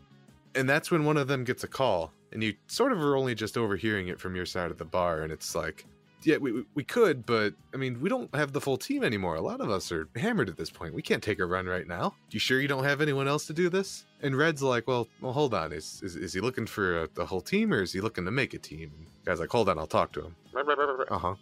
And 0.55 0.67
that's 0.67 0.91
when 0.91 1.05
one 1.05 1.19
of 1.19 1.29
them 1.29 1.45
gets 1.45 1.63
a 1.63 1.69
call, 1.69 2.11
and 2.33 2.43
you 2.43 2.55
sort 2.69 2.91
of 2.91 2.99
are 3.03 3.17
only 3.17 3.35
just 3.35 3.59
overhearing 3.59 4.09
it 4.09 4.19
from 4.19 4.35
your 4.35 4.47
side 4.47 4.71
of 4.71 4.79
the 4.79 4.85
bar, 4.87 5.21
and 5.21 5.31
it's 5.31 5.55
like, 5.55 5.85
yeah, 6.23 6.39
we, 6.39 6.65
we- 6.75 6.85
could, 6.85 7.27
but 7.27 7.53
I 7.75 7.77
mean, 7.77 8.01
we 8.01 8.09
don't 8.09 8.35
have 8.35 8.53
the 8.55 8.63
full 8.63 8.79
team 8.79 9.05
anymore. 9.05 9.35
A 9.35 9.43
lot 9.43 9.61
of 9.61 9.69
us 9.69 9.93
are 9.93 10.09
hammered 10.17 10.49
at 10.49 10.57
this 10.57 10.71
point. 10.71 10.95
We 10.95 11.03
can't 11.03 11.23
take 11.23 11.39
a 11.39 11.45
run 11.45 11.67
right 11.67 11.87
now. 11.87 12.15
You 12.31 12.41
sure 12.41 12.63
you 12.63 12.69
don't 12.69 12.85
have 12.85 13.03
anyone 13.03 13.29
else 13.29 13.47
to 13.49 13.53
do 13.53 13.69
this? 13.69 14.07
And 14.23 14.35
Red's 14.35 14.63
like, 14.63 14.89
well, 14.89 15.07
well, 15.21 15.35
hold 15.35 15.53
on. 15.53 15.71
Is 15.75 16.01
is, 16.03 16.17
is 16.17 16.33
he 16.33 16.41
looking 16.41 16.65
for 16.67 17.03
a, 17.03 17.09
the 17.13 17.27
whole 17.27 17.43
team 17.43 17.75
or 17.75 17.83
is 17.83 17.93
he 17.93 18.01
looking 18.01 18.25
to 18.25 18.31
make 18.31 18.55
a 18.55 18.59
team? 18.59 18.91
And 18.97 19.07
guy's 19.27 19.39
like, 19.39 19.51
hold 19.51 19.69
on, 19.69 19.79
I'll 19.79 19.87
talk 19.87 20.13
to 20.13 20.23
him. 20.23 20.35
Uh 21.11 21.19
huh. 21.19 21.35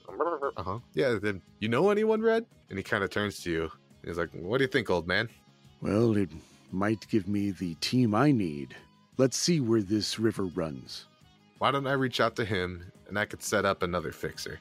Uh 0.56 0.62
huh. 0.64 0.78
Yeah. 0.94 1.16
Then 1.22 1.42
you 1.60 1.68
know 1.68 1.90
anyone, 1.90 2.20
Red? 2.20 2.44
And 2.70 2.76
he 2.76 2.82
kind 2.82 3.04
of 3.04 3.10
turns 3.10 3.38
to 3.44 3.50
you. 3.52 3.70
He's 4.04 4.18
like, 4.18 4.30
what 4.32 4.58
do 4.58 4.64
you 4.64 4.68
think, 4.74 4.90
old 4.90 5.06
man? 5.06 5.28
Well, 5.82 6.16
it 6.16 6.30
might 6.70 7.08
give 7.08 7.26
me 7.26 7.50
the 7.50 7.74
team 7.76 8.14
I 8.14 8.30
need. 8.30 8.76
Let's 9.18 9.36
see 9.36 9.58
where 9.58 9.82
this 9.82 10.18
river 10.18 10.44
runs. 10.44 11.06
Why 11.58 11.72
don't 11.72 11.88
I 11.88 11.92
reach 11.92 12.20
out 12.20 12.36
to 12.36 12.44
him 12.44 12.84
and 13.08 13.18
I 13.18 13.24
could 13.24 13.42
set 13.42 13.64
up 13.64 13.82
another 13.82 14.12
fixer? 14.12 14.60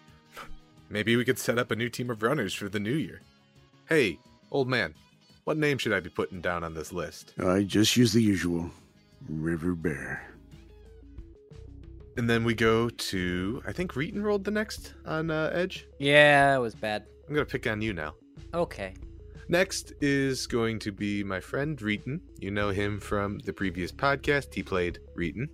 Maybe 0.90 1.16
we 1.16 1.24
could 1.24 1.40
set 1.40 1.60
up 1.60 1.72
a 1.72 1.76
new 1.76 1.90
team 1.90 2.10
of 2.10 2.24
runners 2.24 2.54
for 2.54 2.70
the 2.70 2.80
new 2.80 2.94
year. 2.94 3.22
Hey, 3.88 4.18
old 4.52 4.68
man, 4.68 4.96
what 5.44 5.58
name 5.58 5.78
should 5.78 5.94
I 5.94 6.00
be 6.00 6.10
putting 6.10 6.42
down 6.42 6.64
on 6.64 6.74
this 6.74 6.92
list? 6.92 7.34
I 7.40 7.64
just 7.64 7.96
use 7.96 8.14
the 8.14 8.22
usual 8.22 8.70
River 9.30 9.74
Bear. 9.74 10.28
And 12.18 12.30
then 12.30 12.44
we 12.44 12.56
go 12.56 12.90
to, 12.90 13.64
I 13.66 13.72
think 13.72 13.94
Reeton 13.94 14.24
rolled 14.24 14.44
the 14.44 14.52
next 14.52 14.96
on 15.06 15.32
uh, 15.32 15.52
Edge. 15.54 15.88
Yeah, 16.00 16.56
it 16.56 16.60
was 16.60 16.76
bad. 16.76 17.06
I'm 17.28 17.34
going 17.34 17.46
to 17.46 17.52
pick 17.52 17.68
on 17.68 17.82
you 17.82 17.94
now. 17.94 18.16
Okay. 18.54 18.96
Next 19.52 19.92
is 20.00 20.48
going 20.48 20.80
to 20.80 20.94
be 20.94 21.26
my 21.26 21.42
friend 21.42 21.78
Reeton. 21.78 22.22
You 22.40 22.52
know 22.52 22.70
him 22.70 23.02
from 23.02 23.40
the 23.40 23.52
previous 23.52 23.92
podcast. 23.92 24.54
He 24.54 24.64
played 24.64 25.00
Reeton. 25.14 25.50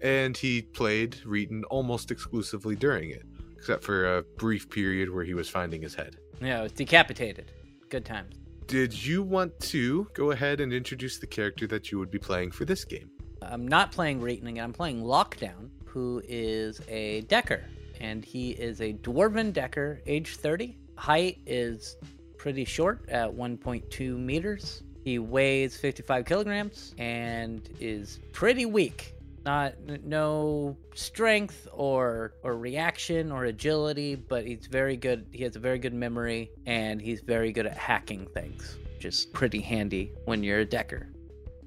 And 0.00 0.36
he 0.36 0.62
played 0.62 1.16
Reeton 1.26 1.62
almost 1.68 2.12
exclusively 2.12 2.76
during 2.76 3.10
it, 3.10 3.24
except 3.56 3.82
for 3.82 4.16
a 4.16 4.22
brief 4.22 4.70
period 4.70 5.12
where 5.12 5.24
he 5.24 5.34
was 5.34 5.48
finding 5.48 5.82
his 5.82 5.92
head. 5.92 6.18
Yeah, 6.40 6.60
it 6.60 6.62
was 6.62 6.72
decapitated. 6.72 7.50
Good 7.88 8.04
times. 8.04 8.36
Did 8.68 9.04
you 9.04 9.24
want 9.24 9.58
to 9.58 10.06
go 10.14 10.30
ahead 10.30 10.60
and 10.60 10.72
introduce 10.72 11.18
the 11.18 11.26
character 11.26 11.66
that 11.66 11.90
you 11.90 11.98
would 11.98 12.12
be 12.12 12.20
playing 12.20 12.52
for 12.52 12.64
this 12.64 12.84
game? 12.84 13.10
I'm 13.42 13.66
not 13.66 13.90
playing 13.90 14.20
Reeton, 14.20 14.46
again. 14.46 14.62
I'm 14.62 14.72
playing 14.72 15.02
Lockdown, 15.02 15.68
who 15.84 16.22
is 16.28 16.80
a 16.86 17.22
Decker. 17.22 17.64
And 18.00 18.24
he 18.24 18.50
is 18.52 18.80
a 18.80 18.92
Dwarven 18.92 19.52
Decker, 19.52 20.00
age 20.06 20.36
30. 20.36 20.78
Height 20.96 21.38
is 21.44 21.96
pretty 22.42 22.64
short 22.64 23.08
at 23.08 23.30
1.2 23.30 24.18
meters. 24.18 24.82
He 25.04 25.20
weighs 25.20 25.76
55 25.76 26.24
kilograms 26.24 26.92
and 26.98 27.68
is 27.78 28.18
pretty 28.32 28.66
weak. 28.66 29.14
Not 29.44 29.74
no 30.02 30.76
strength 30.92 31.68
or 31.72 32.34
or 32.42 32.56
reaction 32.56 33.30
or 33.30 33.44
agility, 33.44 34.16
but 34.16 34.44
he's 34.44 34.66
very 34.66 34.96
good. 34.96 35.26
He 35.30 35.44
has 35.44 35.54
a 35.54 35.60
very 35.60 35.78
good 35.78 35.94
memory 35.94 36.50
and 36.66 37.00
he's 37.00 37.20
very 37.20 37.52
good 37.52 37.66
at 37.66 37.76
hacking 37.76 38.26
things, 38.34 38.76
which 38.96 39.04
is 39.04 39.26
pretty 39.26 39.60
handy 39.60 40.10
when 40.24 40.42
you're 40.42 40.60
a 40.60 40.64
decker. 40.64 41.12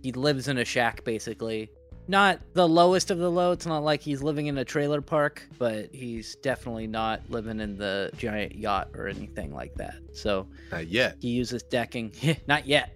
He 0.03 0.11
lives 0.11 0.49
in 0.49 0.57
a 0.57 0.65
shack 0.65 1.05
basically. 1.05 1.69
Not 2.07 2.39
the 2.53 2.67
lowest 2.67 3.09
of 3.09 3.17
the 3.17 3.29
low. 3.31 3.51
It's 3.51 3.65
not 3.65 3.83
like 3.83 4.01
he's 4.01 4.21
living 4.21 4.47
in 4.47 4.57
a 4.59 4.65
trailer 4.65 5.01
park, 5.01 5.41
but 5.57 5.89
he's 5.93 6.35
definitely 6.35 6.85
not 6.87 7.21
living 7.29 7.59
in 7.59 7.77
the 7.77 8.11
giant 8.17 8.55
yacht 8.55 8.89
or 8.93 9.07
anything 9.07 9.53
like 9.53 9.73
that. 9.75 9.95
So 10.13 10.47
Not 10.71 10.87
yet. 10.87 11.17
he 11.19 11.29
uses 11.29 11.63
decking, 11.63 12.11
not 12.47 12.67
yet, 12.67 12.95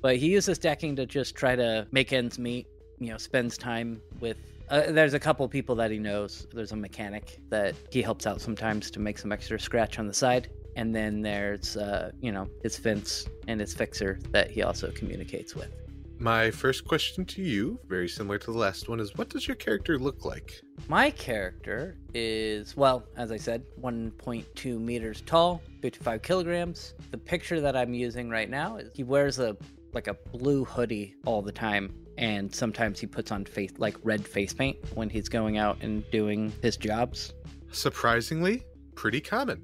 but 0.00 0.16
he 0.16 0.28
uses 0.28 0.58
decking 0.58 0.96
to 0.96 1.04
just 1.06 1.34
try 1.34 1.54
to 1.54 1.86
make 1.90 2.12
ends 2.12 2.38
meet. 2.38 2.66
You 2.98 3.10
know, 3.10 3.18
spends 3.18 3.58
time 3.58 4.00
with. 4.20 4.38
Uh, 4.70 4.90
there's 4.90 5.14
a 5.14 5.20
couple 5.20 5.46
people 5.48 5.74
that 5.76 5.90
he 5.90 5.98
knows. 5.98 6.46
There's 6.52 6.72
a 6.72 6.76
mechanic 6.76 7.38
that 7.50 7.74
he 7.90 8.00
helps 8.02 8.26
out 8.26 8.40
sometimes 8.40 8.90
to 8.92 9.00
make 9.00 9.18
some 9.18 9.30
extra 9.32 9.60
scratch 9.60 9.98
on 9.98 10.06
the 10.08 10.14
side. 10.14 10.48
And 10.76 10.94
then 10.94 11.22
there's, 11.22 11.76
uh, 11.76 12.10
you 12.20 12.32
know, 12.32 12.48
his 12.62 12.76
fence 12.76 13.26
and 13.48 13.60
his 13.60 13.72
fixer 13.74 14.18
that 14.32 14.50
he 14.50 14.62
also 14.62 14.90
communicates 14.90 15.54
with. 15.54 15.70
My 16.18 16.50
first 16.50 16.86
question 16.86 17.26
to 17.26 17.42
you, 17.42 17.78
very 17.86 18.08
similar 18.08 18.38
to 18.38 18.50
the 18.50 18.56
last 18.56 18.88
one, 18.88 19.00
is 19.00 19.14
what 19.16 19.28
does 19.28 19.46
your 19.46 19.54
character 19.54 19.98
look 19.98 20.24
like? 20.24 20.62
My 20.88 21.10
character 21.10 21.98
is, 22.14 22.74
well, 22.74 23.06
as 23.16 23.30
I 23.30 23.36
said, 23.36 23.64
1.2 23.82 24.80
meters 24.80 25.20
tall, 25.26 25.60
55 25.82 26.22
kilograms. 26.22 26.94
The 27.10 27.18
picture 27.18 27.60
that 27.60 27.76
I'm 27.76 27.92
using 27.92 28.30
right 28.30 28.48
now 28.48 28.76
is 28.76 28.90
he 28.94 29.04
wears 29.04 29.38
a 29.38 29.56
like 29.92 30.08
a 30.08 30.14
blue 30.14 30.64
hoodie 30.64 31.14
all 31.26 31.42
the 31.42 31.52
time, 31.52 31.94
and 32.16 32.54
sometimes 32.54 32.98
he 32.98 33.06
puts 33.06 33.30
on 33.30 33.44
face 33.44 33.72
like 33.78 33.96
red 34.02 34.26
face 34.26 34.54
paint 34.54 34.78
when 34.94 35.10
he's 35.10 35.28
going 35.28 35.58
out 35.58 35.78
and 35.82 36.08
doing 36.10 36.52
his 36.62 36.76
jobs. 36.78 37.34
Surprisingly, 37.72 38.64
pretty 38.94 39.20
common. 39.20 39.62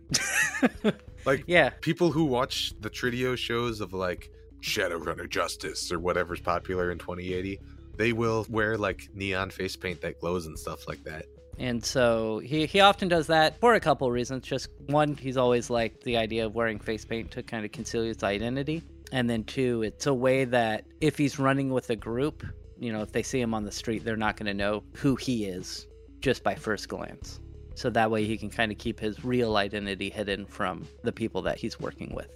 like 1.25 1.45
Yeah, 1.47 1.71
people 1.81 2.13
who 2.13 2.25
watch 2.25 2.75
the 2.81 2.91
Trideo 2.91 3.37
shows 3.37 3.81
of 3.81 3.93
like 3.95 4.31
Shadowrunner 4.63 5.29
Justice 5.29 5.93
or 5.93 5.99
whatever's 5.99 6.41
popular 6.41 6.91
in 6.91 6.99
2080, 6.99 7.61
they 7.97 8.13
will 8.13 8.47
wear 8.49 8.79
like 8.79 9.09
neon 9.15 9.51
face 9.51 9.77
paint 9.77 10.01
that 10.01 10.21
glows 10.21 10.47
and 10.47 10.59
stuff 10.59 10.89
like 10.89 11.05
that. 11.05 11.27
And 11.59 11.85
so 11.85 12.39
he, 12.39 12.67
he 12.67 12.81
often 12.81 13.09
does 13.09 13.27
that 13.27 13.61
for 13.61 13.75
a 13.75 13.81
couple 13.81 14.11
reasons. 14.11 14.47
Just 14.47 14.71
one, 14.87 15.15
he's 15.17 15.37
always 15.37 15.69
liked 15.69 16.03
the 16.03 16.17
idea 16.17 16.47
of 16.47 16.55
wearing 16.55 16.79
face 16.79 17.05
paint 17.05 17.31
to 17.33 17.43
kind 17.43 17.65
of 17.65 17.73
conceal 17.73 18.03
his 18.03 18.23
identity. 18.23 18.83
And 19.13 19.29
then 19.29 19.45
two, 19.45 19.83
it's 19.83 20.07
a 20.07 20.15
way 20.15 20.45
that 20.47 20.87
if 21.01 21.19
he's 21.19 21.39
running 21.39 21.71
with 21.71 21.91
a 21.91 21.97
group, 21.97 22.47
you 22.79 22.93
know, 22.93 23.03
if 23.03 23.13
they 23.13 23.23
see 23.23 23.41
him 23.41 23.53
on 23.53 23.65
the 23.65 23.73
street, 23.73 24.05
they're 24.05 24.17
not 24.17 24.37
going 24.37 24.47
to 24.47 24.55
know 24.55 24.83
who 24.95 25.15
he 25.17 25.45
is 25.45 25.87
just 26.21 26.43
by 26.43 26.55
first 26.55 26.89
glance. 26.89 27.41
So 27.75 27.91
that 27.91 28.11
way 28.11 28.25
he 28.25 28.39
can 28.39 28.49
kind 28.49 28.73
of 28.73 28.79
keep 28.79 28.99
his 28.99 29.25
real 29.25 29.57
identity 29.57 30.09
hidden 30.09 30.47
from 30.47 30.87
the 31.03 31.13
people 31.13 31.43
that 31.43 31.59
he's 31.59 31.79
working 31.79 32.15
with. 32.15 32.31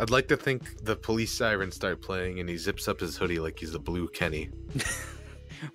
I'd 0.00 0.08
like 0.08 0.28
to 0.28 0.36
think 0.36 0.82
the 0.82 0.96
police 0.96 1.30
sirens 1.30 1.74
start 1.74 2.00
playing 2.00 2.40
and 2.40 2.48
he 2.48 2.56
zips 2.56 2.88
up 2.88 3.00
his 3.00 3.18
hoodie 3.18 3.38
like 3.38 3.58
he's 3.58 3.74
a 3.74 3.78
blue 3.78 4.08
Kenny. 4.08 4.48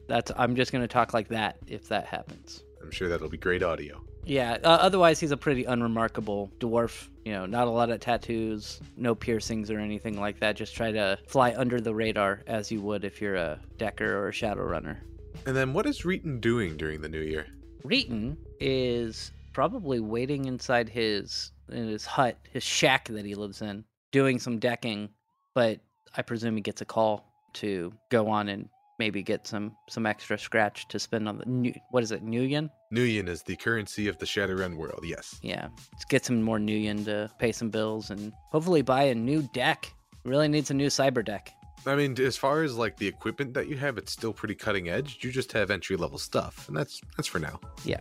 That's 0.06 0.30
I'm 0.36 0.54
just 0.54 0.70
going 0.70 0.82
to 0.82 0.88
talk 0.88 1.14
like 1.14 1.28
that 1.28 1.56
if 1.66 1.88
that 1.88 2.04
happens. 2.04 2.62
I'm 2.82 2.90
sure 2.90 3.08
that'll 3.08 3.30
be 3.30 3.38
great 3.38 3.62
audio. 3.62 4.04
Yeah, 4.26 4.58
uh, 4.62 4.68
otherwise 4.68 5.18
he's 5.18 5.30
a 5.30 5.36
pretty 5.36 5.64
unremarkable 5.64 6.50
dwarf. 6.60 7.08
You 7.24 7.32
know, 7.32 7.46
not 7.46 7.68
a 7.68 7.70
lot 7.70 7.88
of 7.88 8.00
tattoos, 8.00 8.82
no 8.98 9.14
piercings 9.14 9.70
or 9.70 9.78
anything 9.78 10.20
like 10.20 10.40
that. 10.40 10.54
Just 10.54 10.76
try 10.76 10.92
to 10.92 11.18
fly 11.26 11.54
under 11.56 11.80
the 11.80 11.94
radar 11.94 12.42
as 12.46 12.70
you 12.70 12.82
would 12.82 13.06
if 13.06 13.18
you're 13.18 13.36
a 13.36 13.58
decker 13.78 14.18
or 14.18 14.28
a 14.28 14.32
shadow 14.32 14.62
runner. 14.62 15.02
And 15.46 15.56
then 15.56 15.72
what 15.72 15.86
is 15.86 16.02
Reeton 16.02 16.38
doing 16.42 16.76
during 16.76 17.00
the 17.00 17.08
new 17.08 17.20
year? 17.22 17.46
Reeton 17.82 18.36
is 18.60 19.32
probably 19.54 20.00
waiting 20.00 20.44
inside 20.44 20.88
his 20.88 21.52
in 21.70 21.88
his 21.88 22.04
hut, 22.04 22.36
his 22.52 22.62
shack 22.62 23.08
that 23.08 23.24
he 23.24 23.34
lives 23.34 23.62
in, 23.62 23.84
doing 24.12 24.38
some 24.38 24.58
decking, 24.58 25.08
but 25.54 25.80
I 26.16 26.22
presume 26.22 26.56
he 26.56 26.60
gets 26.60 26.82
a 26.82 26.84
call 26.84 27.24
to 27.54 27.92
go 28.10 28.28
on 28.28 28.48
and 28.48 28.68
maybe 28.98 29.22
get 29.22 29.46
some 29.46 29.74
some 29.88 30.06
extra 30.06 30.38
scratch 30.38 30.86
to 30.88 30.98
spend 30.98 31.28
on 31.28 31.38
the 31.38 31.46
new 31.46 31.72
what 31.90 32.02
is 32.02 32.12
it, 32.12 32.24
Nuyen? 32.24 32.70
Nuyen 32.92 33.28
is 33.28 33.42
the 33.42 33.56
currency 33.56 34.08
of 34.08 34.18
the 34.18 34.26
Shadowrun 34.26 34.76
world, 34.76 35.04
yes. 35.04 35.38
Yeah, 35.42 35.68
let's 35.92 36.04
get 36.04 36.24
some 36.24 36.42
more 36.42 36.58
Nuyen 36.58 37.04
to 37.06 37.30
pay 37.38 37.52
some 37.52 37.70
bills 37.70 38.10
and 38.10 38.32
hopefully 38.52 38.82
buy 38.82 39.04
a 39.04 39.14
new 39.14 39.42
deck. 39.54 39.92
Really 40.24 40.48
needs 40.48 40.70
a 40.70 40.74
new 40.74 40.88
cyber 40.88 41.24
deck. 41.24 41.50
I 41.86 41.96
mean, 41.96 42.18
as 42.18 42.36
far 42.36 42.62
as 42.62 42.76
like 42.76 42.96
the 42.96 43.06
equipment 43.06 43.52
that 43.54 43.68
you 43.68 43.76
have, 43.76 43.98
it's 43.98 44.10
still 44.12 44.32
pretty 44.32 44.54
cutting 44.54 44.88
edge. 44.88 45.18
You 45.22 45.30
just 45.30 45.52
have 45.52 45.70
entry 45.70 45.96
level 45.96 46.18
stuff, 46.18 46.66
and 46.68 46.76
that's 46.76 47.00
that's 47.16 47.28
for 47.28 47.38
now. 47.38 47.60
Yeah, 47.84 48.00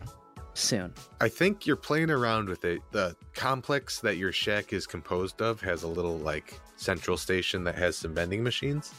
soon. 0.54 0.94
I 1.22 1.30
think 1.30 1.66
you're 1.66 1.76
playing 1.76 2.10
around 2.10 2.50
with 2.50 2.66
it. 2.66 2.82
The 2.92 3.16
complex 3.34 4.00
that 4.02 4.18
your 4.18 4.32
shack 4.32 4.74
is 4.74 4.86
composed 4.86 5.42
of 5.42 5.62
has 5.62 5.84
a 5.84 5.88
little 5.88 6.18
like 6.18 6.60
central 6.76 7.18
station 7.18 7.64
that 7.66 7.76
has 7.76 7.96
some 7.98 8.14
vending 8.14 8.44
machines. 8.44 8.94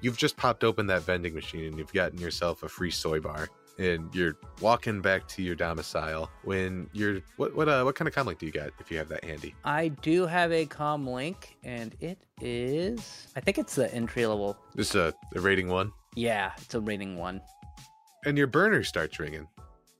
You've 0.00 0.18
just 0.18 0.36
popped 0.36 0.64
open 0.64 0.86
that 0.88 1.02
vending 1.02 1.34
machine 1.34 1.64
and 1.64 1.78
you've 1.78 1.92
gotten 1.92 2.20
yourself 2.20 2.62
a 2.62 2.68
free 2.68 2.90
soy 2.90 3.20
bar. 3.20 3.48
And 3.76 4.14
you're 4.14 4.36
walking 4.60 5.00
back 5.00 5.26
to 5.28 5.42
your 5.42 5.56
domicile 5.56 6.30
when 6.44 6.88
you're 6.92 7.22
what 7.38 7.56
what 7.56 7.68
uh 7.68 7.82
what 7.82 7.96
kind 7.96 8.06
of 8.06 8.14
comlink 8.14 8.38
do 8.38 8.46
you 8.46 8.52
got 8.52 8.70
if 8.78 8.88
you 8.88 8.98
have 8.98 9.08
that 9.08 9.24
handy? 9.24 9.52
I 9.64 9.88
do 9.88 10.26
have 10.26 10.52
a 10.52 10.64
com 10.64 11.08
link, 11.08 11.56
and 11.64 11.92
it 12.00 12.18
is 12.40 13.26
I 13.34 13.40
think 13.40 13.58
it's 13.58 13.74
the 13.74 13.92
entry 13.92 14.26
level. 14.26 14.56
Just 14.76 14.94
a, 14.94 15.12
a 15.34 15.40
rating 15.40 15.66
one. 15.66 15.90
Yeah, 16.14 16.52
it's 16.58 16.72
a 16.76 16.80
rating 16.80 17.16
one. 17.16 17.40
And 18.24 18.38
your 18.38 18.46
burner 18.46 18.84
starts 18.84 19.18
ringing. 19.18 19.48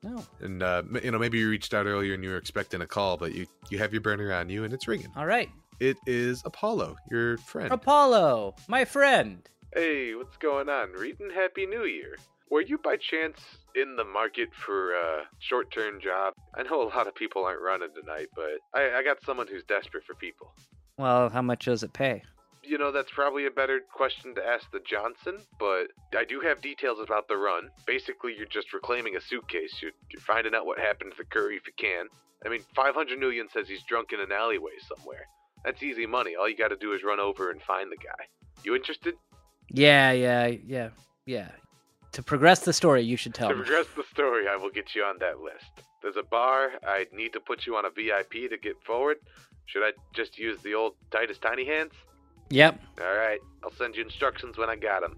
No. 0.05 0.23
And 0.41 0.63
uh, 0.63 0.83
m- 0.85 1.01
you 1.03 1.11
know 1.11 1.19
maybe 1.19 1.39
you 1.39 1.49
reached 1.49 1.73
out 1.75 1.87
earlier 1.87 2.15
and 2.15 2.23
you 2.23 2.31
were 2.31 2.37
expecting 2.37 2.81
a 2.83 2.87
call, 2.87 3.17
but 3.17 3.35
you 3.35 3.47
you 3.71 3.79
have 3.79 3.93
your 3.93 4.03
burner 4.03 4.33
on 4.33 4.49
you 4.51 4.65
and 4.65 4.73
it's 4.75 4.87
ringing. 4.87 5.09
All 5.17 5.27
right. 5.27 5.49
It 5.81 5.97
is 6.07 6.43
Apollo, 6.45 6.97
your 7.11 7.39
friend. 7.39 7.73
Apollo, 7.73 8.55
my 8.69 8.85
friend. 8.85 9.49
Hey, 9.75 10.15
what's 10.15 10.37
going 10.37 10.69
on? 10.69 10.91
Reeton, 10.93 11.35
Happy 11.35 11.67
New 11.67 11.85
Year. 11.85 12.17
Were 12.51 12.61
you 12.61 12.79
by 12.79 12.97
chance 12.97 13.41
in 13.75 13.97
the 13.97 14.05
market 14.05 14.51
for 14.55 14.95
a 14.95 15.23
short 15.41 15.73
term 15.73 16.01
job? 16.01 16.35
I 16.55 16.63
know 16.63 16.83
a 16.83 16.89
lot 16.89 17.09
of 17.09 17.15
people 17.15 17.45
aren't 17.45 17.63
running 17.63 17.89
tonight, 17.99 18.29
but 18.37 18.59
I, 18.73 18.99
I 18.99 19.03
got 19.03 19.25
someone 19.25 19.49
who's 19.49 19.65
desperate 19.65 20.05
for 20.05 20.15
people. 20.15 20.55
Well, 20.97 21.31
how 21.31 21.43
much 21.43 21.65
does 21.65 21.83
it 21.83 21.93
pay? 21.93 22.23
You 22.67 22.79
know, 22.79 22.93
that's 22.93 23.11
probably 23.11 23.47
a 23.47 23.51
better 23.51 23.81
question 23.93 24.35
to 24.35 24.45
ask 24.45 24.71
the 24.71 24.81
Johnson, 24.81 25.39
but 25.59 25.89
I 26.17 26.25
do 26.25 26.41
have 26.41 26.63
details 26.63 26.99
about 27.01 27.29
the 27.29 27.37
run. 27.37 27.69
Basically, 27.87 28.35
you're 28.37 28.47
just 28.47 28.73
reclaiming 28.73 29.17
a 29.17 29.21
suitcase. 29.21 29.81
You're, 29.83 29.93
you're 30.11 30.21
finding 30.21 30.55
out 30.55 30.67
what 30.67 30.79
happened 30.79 31.13
to 31.13 31.19
the 31.19 31.25
Curry 31.25 31.57
if 31.57 31.67
you 31.67 31.73
can. 31.77 32.07
I 32.45 32.49
mean, 32.49 32.61
500 32.75 33.19
million 33.19 33.49
says 33.53 33.69
he's 33.69 33.83
drunk 33.85 34.13
in 34.13 34.21
an 34.21 34.33
alleyway 34.33 34.73
somewhere. 34.89 35.27
That's 35.65 35.83
easy 35.83 36.07
money. 36.07 36.37
All 36.37 36.49
you 36.49 36.57
gotta 36.57 36.77
do 36.77 36.93
is 36.93 37.03
run 37.03 37.21
over 37.21 37.51
and 37.51 37.61
find 37.63 37.91
the 37.91 37.97
guy. 37.97 38.27
You 38.65 38.75
interested? 38.75 39.15
Yeah, 39.71 40.13
yeah, 40.13 40.47
yeah, 40.67 40.89
yeah. 41.27 41.49
To 42.13 42.23
progress 42.23 42.61
the 42.61 42.73
story, 42.73 43.03
you 43.03 43.17
should 43.17 43.35
tell 43.35 43.49
me. 43.49 43.55
to 43.55 43.61
me. 43.61 43.65
progress 43.65 43.87
the 43.97 44.05
story, 44.13 44.47
I 44.47 44.57
will 44.57 44.71
get 44.71 44.95
you 44.95 45.03
on 45.03 45.19
that 45.21 45.41
list. 45.41 45.65
There's 46.03 46.17
a 46.17 46.23
bar. 46.23 46.73
I 46.87 47.07
need 47.13 47.33
to 47.33 47.41
put 47.41 47.67
you 47.67 47.77
on 47.77 47.87
a 47.87 47.91
VIP 47.91 48.51
to 48.51 48.59
get 48.63 48.77
forward. 48.85 49.17
Should 49.67 49.83
I 49.83 49.93
just 50.13 50.39
use 50.39 50.61
the 50.63 50.75
old 50.75 50.95
Titus 51.11 51.39
Tiny 51.39 51.65
Hands? 51.65 51.93
Yep. 52.51 52.81
All 53.01 53.17
right, 53.17 53.41
I'll 53.63 53.73
send 53.73 53.97
you 53.97 54.03
instructions 54.03 54.59
when 54.59 54.69
I 54.69 54.77
got 54.77 55.03
them. 55.03 55.17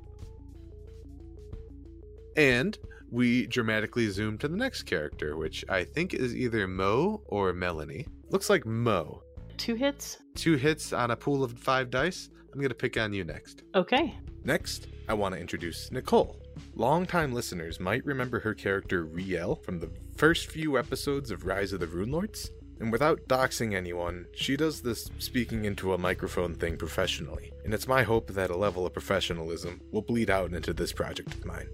And 2.37 2.79
we 3.11 3.47
dramatically 3.47 4.09
zoom 4.11 4.39
to 4.39 4.49
the 4.49 4.57
next 4.57 4.83
character, 4.83 5.37
which 5.37 5.65
I 5.69 5.85
think 5.85 6.15
is 6.15 6.35
either 6.35 6.67
Mo 6.67 7.23
or 7.27 7.53
Melanie. 7.53 8.07
Looks 8.31 8.51
like 8.51 8.67
Mo. 8.67 9.23
Two 9.57 9.75
hits? 9.75 10.19
Two 10.35 10.57
hits 10.57 10.93
on 10.93 11.11
a 11.11 11.17
pool 11.17 11.43
of 11.43 11.53
five 11.53 11.91
dice. 11.91 12.29
I'm 12.53 12.59
going 12.59 12.69
to 12.69 12.75
pick 12.75 12.97
on 12.97 13.13
you 13.13 13.25
next. 13.25 13.63
Okay. 13.75 14.15
Next, 14.45 14.89
I 15.09 15.15
want 15.15 15.35
to 15.35 15.41
introduce 15.41 15.91
Nikole. 15.91 16.37
Longtime 16.75 17.33
listeners 17.33 17.81
might 17.81 18.05
remember 18.05 18.41
her 18.41 18.55
character 18.55 19.05
Riel 19.05 19.57
from 19.57 19.79
the 19.79 19.91
first 20.17 20.51
few 20.51 20.79
episodes 20.79 21.31
of 21.31 21.45
Rise 21.45 21.73
of 21.73 21.81
the 21.81 21.87
Runelords. 21.87 22.51
And 22.79 22.93
without 22.93 23.27
doxing 23.27 23.75
anyone, 23.75 24.27
she 24.35 24.57
does 24.57 24.83
this 24.83 25.11
speaking 25.19 25.65
into 25.65 25.95
a 25.95 25.99
microphone 25.99 26.55
thing 26.55 26.77
professionally. 26.77 27.53
And 27.65 27.73
it's 27.73 27.89
my 27.89 28.03
hope 28.03 28.29
that 28.35 28.51
a 28.51 28.57
level 28.57 28.87
of 28.87 28.93
professionalism 28.93 29.81
will 29.93 30.03
bleed 30.03 30.31
out 30.31 30.53
into 30.53 30.73
this 30.73 30.93
project 30.93 31.35
of 31.35 31.45
mine. 31.45 31.69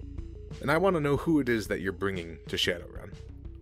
And 0.61 0.71
I 0.71 0.79
want 0.79 0.95
to 0.95 1.01
know 1.01 1.17
who 1.17 1.41
it 1.41 1.49
is 1.49 1.67
that 1.69 1.81
you're 1.81 1.93
bringing 1.93 2.39
to 2.49 2.57
Shadowrun. 2.57 3.13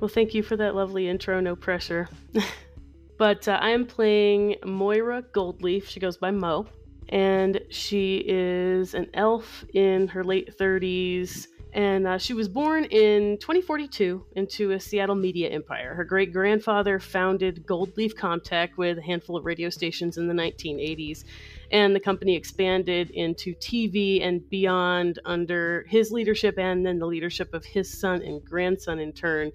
Well, 0.01 0.09
thank 0.09 0.35
you 0.35 0.43
for 0.43 0.57
that 0.57 0.75
lovely 0.75 1.09
intro. 1.09 1.41
No 1.41 1.57
pressure. 1.57 2.09
but 3.19 3.49
uh, 3.49 3.59
I 3.61 3.71
am 3.71 3.87
playing 3.87 4.57
Moira 4.65 5.23
Goldleaf. 5.23 5.87
She 5.87 6.01
goes 6.01 6.17
by 6.17 6.31
Mo. 6.31 6.67
And 7.09 7.61
she 7.71 8.23
is 8.27 8.95
an 8.95 9.09
elf 9.15 9.65
in 9.75 10.09
her 10.09 10.23
late 10.23 10.57
30s. 10.57 11.49
And 11.73 12.07
uh, 12.07 12.19
she 12.19 12.35
was 12.35 12.49
born 12.49 12.85
in 12.85 13.39
2042 13.39 14.25
into 14.35 14.73
a 14.73 14.81
Seattle 14.81 15.15
media 15.15 15.49
empire. 15.51 15.95
Her 15.95 16.05
great 16.05 16.33
grandfather 16.33 16.99
founded 16.99 17.65
Goldleaf 17.67 18.15
Comtech 18.15 18.77
with 18.77 18.99
a 18.99 19.03
handful 19.03 19.37
of 19.37 19.45
radio 19.45 19.71
stations 19.71 20.19
in 20.19 20.27
the 20.27 20.35
1980s. 20.35 21.25
And 21.71 21.95
the 21.95 22.01
company 22.01 22.35
expanded 22.35 23.11
into 23.11 23.55
TV 23.55 24.27
and 24.27 24.49
beyond 24.51 25.21
under 25.25 25.87
his 25.89 26.11
leadership 26.11 26.59
and 26.59 26.85
then 26.85 26.99
the 26.99 27.07
leadership 27.07 27.55
of 27.55 27.65
his 27.65 27.89
son 27.89 28.23
and 28.23 28.45
grandson 28.45 28.99
in 28.99 29.13
turn. 29.13 29.53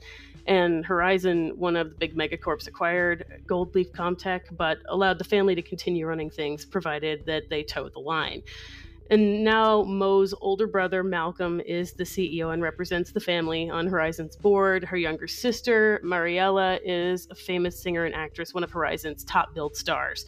And 0.47 0.85
Horizon, 0.85 1.53
one 1.57 1.75
of 1.75 1.89
the 1.89 1.95
big 1.95 2.15
megacorps, 2.15 2.67
acquired 2.67 3.41
Goldleaf 3.47 3.91
Comtech, 3.91 4.55
but 4.55 4.77
allowed 4.87 5.17
the 5.17 5.23
family 5.23 5.55
to 5.55 5.61
continue 5.61 6.05
running 6.05 6.29
things, 6.29 6.65
provided 6.65 7.25
that 7.25 7.49
they 7.49 7.63
toe 7.63 7.89
the 7.89 7.99
line. 7.99 8.43
And 9.11 9.43
now 9.43 9.83
Mo's 9.83 10.33
older 10.41 10.67
brother, 10.67 11.03
Malcolm, 11.03 11.61
is 11.61 11.93
the 11.93 12.03
CEO 12.03 12.53
and 12.53 12.61
represents 12.61 13.11
the 13.11 13.19
family 13.19 13.69
on 13.69 13.87
Horizon's 13.87 14.35
board. 14.35 14.83
Her 14.83 14.97
younger 14.97 15.27
sister, 15.27 15.99
Mariella, 16.03 16.79
is 16.83 17.27
a 17.29 17.35
famous 17.35 17.81
singer 17.81 18.05
and 18.05 18.15
actress, 18.15 18.53
one 18.53 18.63
of 18.63 18.71
Horizon's 18.71 19.23
top 19.23 19.53
billed 19.53 19.75
stars. 19.75 20.25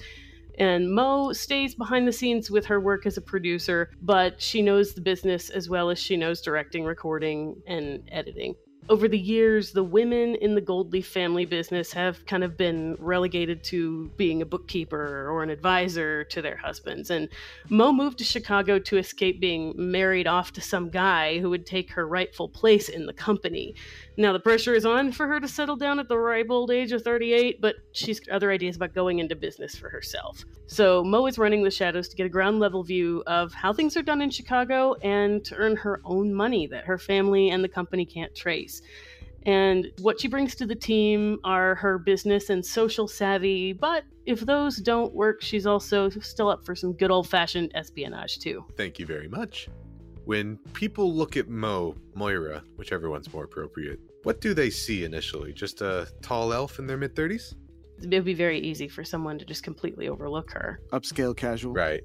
And 0.59 0.91
Mo 0.91 1.33
stays 1.33 1.75
behind 1.75 2.07
the 2.07 2.11
scenes 2.11 2.49
with 2.49 2.65
her 2.65 2.79
work 2.79 3.05
as 3.05 3.17
a 3.17 3.21
producer, 3.21 3.91
but 4.01 4.41
she 4.41 4.61
knows 4.61 4.93
the 4.93 5.01
business 5.01 5.49
as 5.49 5.69
well 5.69 5.89
as 5.89 5.99
she 5.99 6.17
knows 6.17 6.41
directing, 6.41 6.83
recording, 6.83 7.61
and 7.67 8.07
editing 8.11 8.55
over 8.89 9.07
the 9.07 9.17
years, 9.17 9.71
the 9.71 9.83
women 9.83 10.35
in 10.35 10.55
the 10.55 10.61
Goldleaf 10.61 11.05
family 11.05 11.45
business 11.45 11.91
have 11.91 12.25
kind 12.25 12.43
of 12.43 12.55
been 12.55 12.95
relegated 12.99 13.63
to 13.65 14.09
being 14.15 14.41
a 14.41 14.45
bookkeeper 14.45 15.29
or 15.29 15.43
an 15.43 15.49
advisor 15.49 16.23
to 16.25 16.41
their 16.41 16.55
husbands. 16.55 17.09
And 17.09 17.27
Mo 17.69 17.91
moved 17.91 18.17
to 18.19 18.23
Chicago 18.23 18.79
to 18.79 18.97
escape 18.97 19.39
being 19.39 19.73
married 19.75 20.27
off 20.27 20.53
to 20.53 20.61
some 20.61 20.89
guy 20.89 21.39
who 21.39 21.49
would 21.49 21.65
take 21.65 21.91
her 21.91 22.07
rightful 22.07 22.47
place 22.47 22.87
in 22.87 23.05
the 23.05 23.13
company. 23.13 23.75
Now, 24.15 24.33
the 24.33 24.39
pressure 24.39 24.73
is 24.73 24.85
on 24.85 25.11
for 25.11 25.27
her 25.27 25.39
to 25.39 25.47
settle 25.47 25.75
down 25.75 25.99
at 25.99 26.07
the 26.07 26.17
ripe 26.17 26.47
old 26.49 26.71
age 26.71 26.91
of 26.91 27.03
38, 27.03 27.61
but 27.61 27.75
she's 27.91 28.19
got 28.19 28.33
other 28.33 28.51
ideas 28.51 28.77
about 28.77 28.95
going 28.95 29.19
into 29.19 29.35
business 29.35 29.75
for 29.75 29.89
herself. 29.89 30.43
So, 30.65 31.03
Mo 31.03 31.27
is 31.27 31.37
running 31.37 31.63
the 31.63 31.71
shadows 31.71 32.07
to 32.09 32.15
get 32.15 32.25
a 32.25 32.29
ground 32.29 32.59
level 32.59 32.83
view 32.83 33.23
of 33.27 33.53
how 33.53 33.73
things 33.73 33.95
are 33.95 34.01
done 34.01 34.21
in 34.21 34.29
Chicago 34.29 34.95
and 35.03 35.43
to 35.45 35.55
earn 35.55 35.75
her 35.75 36.01
own 36.03 36.33
money 36.33 36.67
that 36.67 36.85
her 36.85 36.97
family 36.97 37.49
and 37.49 37.63
the 37.63 37.69
company 37.69 38.05
can't 38.05 38.33
trace. 38.33 38.76
And 39.47 39.91
what 40.01 40.19
she 40.19 40.27
brings 40.27 40.55
to 40.55 40.65
the 40.65 40.75
team 40.75 41.39
are 41.45 41.75
her 41.75 41.97
business 41.97 42.49
and 42.49 42.65
social 42.65 43.07
savvy, 43.07 43.71
but 43.71 44.03
if 44.25 44.41
those 44.41 44.77
don't 44.77 45.13
work, 45.13 45.41
she's 45.41 45.65
also 45.65 46.09
still 46.09 46.49
up 46.49 46.65
for 46.65 46.75
some 46.75 46.91
good 46.91 47.11
old 47.11 47.29
fashioned 47.29 47.71
espionage, 47.73 48.39
too. 48.39 48.65
Thank 48.75 48.99
you 48.99 49.05
very 49.05 49.29
much. 49.29 49.69
When 50.25 50.57
people 50.73 51.13
look 51.13 51.37
at 51.37 51.47
Mo, 51.47 51.95
Moira, 52.13 52.61
whichever 52.75 53.09
one's 53.09 53.31
more 53.31 53.45
appropriate, 53.45 54.01
what 54.23 54.41
do 54.41 54.53
they 54.53 54.69
see 54.69 55.05
initially? 55.05 55.53
Just 55.53 55.79
a 55.79 56.09
tall 56.21 56.51
elf 56.51 56.79
in 56.79 56.87
their 56.87 56.97
mid 56.97 57.15
30s? 57.15 57.55
It 58.01 58.09
would 58.09 58.25
be 58.25 58.33
very 58.33 58.59
easy 58.59 58.89
for 58.89 59.05
someone 59.05 59.39
to 59.39 59.45
just 59.45 59.63
completely 59.63 60.09
overlook 60.09 60.51
her. 60.51 60.81
Upscale 60.91 61.35
casual. 61.35 61.71
Right. 61.71 62.03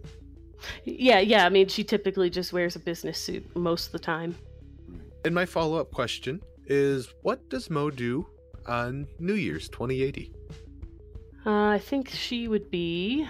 Yeah, 0.85 1.19
yeah. 1.19 1.45
I 1.45 1.49
mean, 1.49 1.67
she 1.67 1.83
typically 1.83 2.31
just 2.31 2.53
wears 2.53 2.77
a 2.77 2.79
business 2.79 3.19
suit 3.19 3.45
most 3.57 3.87
of 3.87 3.93
the 3.93 3.99
time. 3.99 4.37
And 5.25 5.35
my 5.35 5.45
follow 5.45 5.79
up 5.79 5.91
question 5.91 6.41
is 6.67 7.13
what 7.23 7.49
does 7.49 7.71
Mo 7.71 7.91
do 7.91 8.27
on 8.67 9.07
New 9.19 9.35
Year's 9.35 9.69
2080? 9.69 10.33
Uh, 11.45 11.51
I 11.51 11.79
think 11.79 12.09
she 12.09 12.49
would 12.49 12.71
be. 12.71 13.27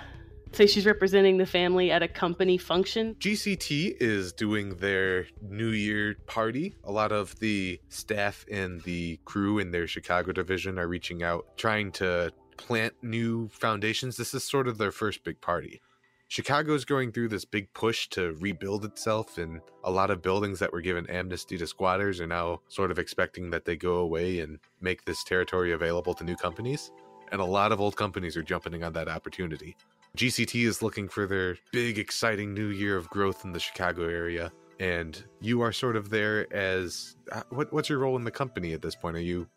Say 0.53 0.67
she's 0.67 0.85
representing 0.85 1.39
the 1.39 1.47
family 1.47 1.91
at 1.91 2.03
a 2.03 2.09
company 2.09 2.59
function. 2.59 3.15
GCT 3.15 3.97
is 4.01 4.35
doing 4.35 4.77
their 4.77 5.27
New 5.41 5.71
Year 5.71 6.17
party. 6.27 6.75
A 6.85 6.93
lot 6.93 7.11
of 7.11 7.39
the 7.39 7.81
staff 7.89 8.45
and 8.51 8.83
the 8.83 9.19
crew 9.25 9.59
in 9.59 9.71
their 9.71 9.87
Chicago 9.87 10.31
division 10.33 10.79
are 10.79 10.87
reaching 10.87 11.23
out, 11.23 11.47
trying 11.57 11.91
to 11.93 12.33
plant 12.59 12.93
new 13.03 13.49
foundations. 13.49 14.19
This 14.19 14.35
is 14.35 14.45
sort 14.45 14.69
of 14.69 14.77
their 14.77 14.93
first 14.93 15.25
big 15.25 15.41
party. 15.41 15.81
Chicago's 16.33 16.87
going 16.87 17.13
through 17.13 17.29
this 17.29 17.45
big 17.45 17.71
push 17.75 18.09
to 18.09 18.33
rebuild 18.41 18.87
itself, 18.87 19.37
and 19.37 19.61
a 19.85 19.91
lot 19.91 20.11
of 20.11 20.23
buildings 20.23 20.59
that 20.61 20.73
were 20.73 20.81
given 20.81 21.07
amnesty 21.11 21.59
to 21.59 21.67
squatters 21.67 22.23
are 22.23 22.27
now 22.27 22.59
sort 22.69 22.91
of 22.91 22.99
expecting 22.99 23.51
that 23.51 23.67
they 23.67 23.77
go 23.77 23.97
away 23.97 24.41
and 24.41 24.59
make 24.81 25.05
this 25.05 25.23
territory 25.25 25.73
available 25.73 26.15
to 26.15 26.25
new 26.25 26.35
companies. 26.35 26.91
And 27.33 27.43
a 27.43 27.45
lot 27.45 27.71
of 27.71 27.83
old 27.83 27.97
companies 27.97 28.35
are 28.35 28.43
jumping 28.43 28.83
on 28.83 28.95
that 28.95 29.09
opportunity. 29.09 29.77
GCT 30.17 30.67
is 30.67 30.81
looking 30.81 31.07
for 31.07 31.27
their 31.27 31.59
big, 31.71 31.99
exciting 31.99 32.55
new 32.55 32.69
year 32.69 32.97
of 32.97 33.11
growth 33.11 33.45
in 33.45 33.53
the 33.53 33.61
Chicago 33.61 34.09
area. 34.09 34.51
And 34.81 35.23
you 35.43 35.61
are 35.61 35.71
sort 35.71 35.97
of 35.97 36.09
there 36.09 36.51
as 36.51 37.15
uh, 37.31 37.43
what, 37.51 37.71
what's 37.75 37.91
your 37.91 37.99
role 37.99 38.17
in 38.17 38.25
the 38.25 38.31
company 38.31 38.73
at 38.73 38.81
this 38.81 38.97
point? 38.97 39.19
Are 39.19 39.21
you 39.21 39.49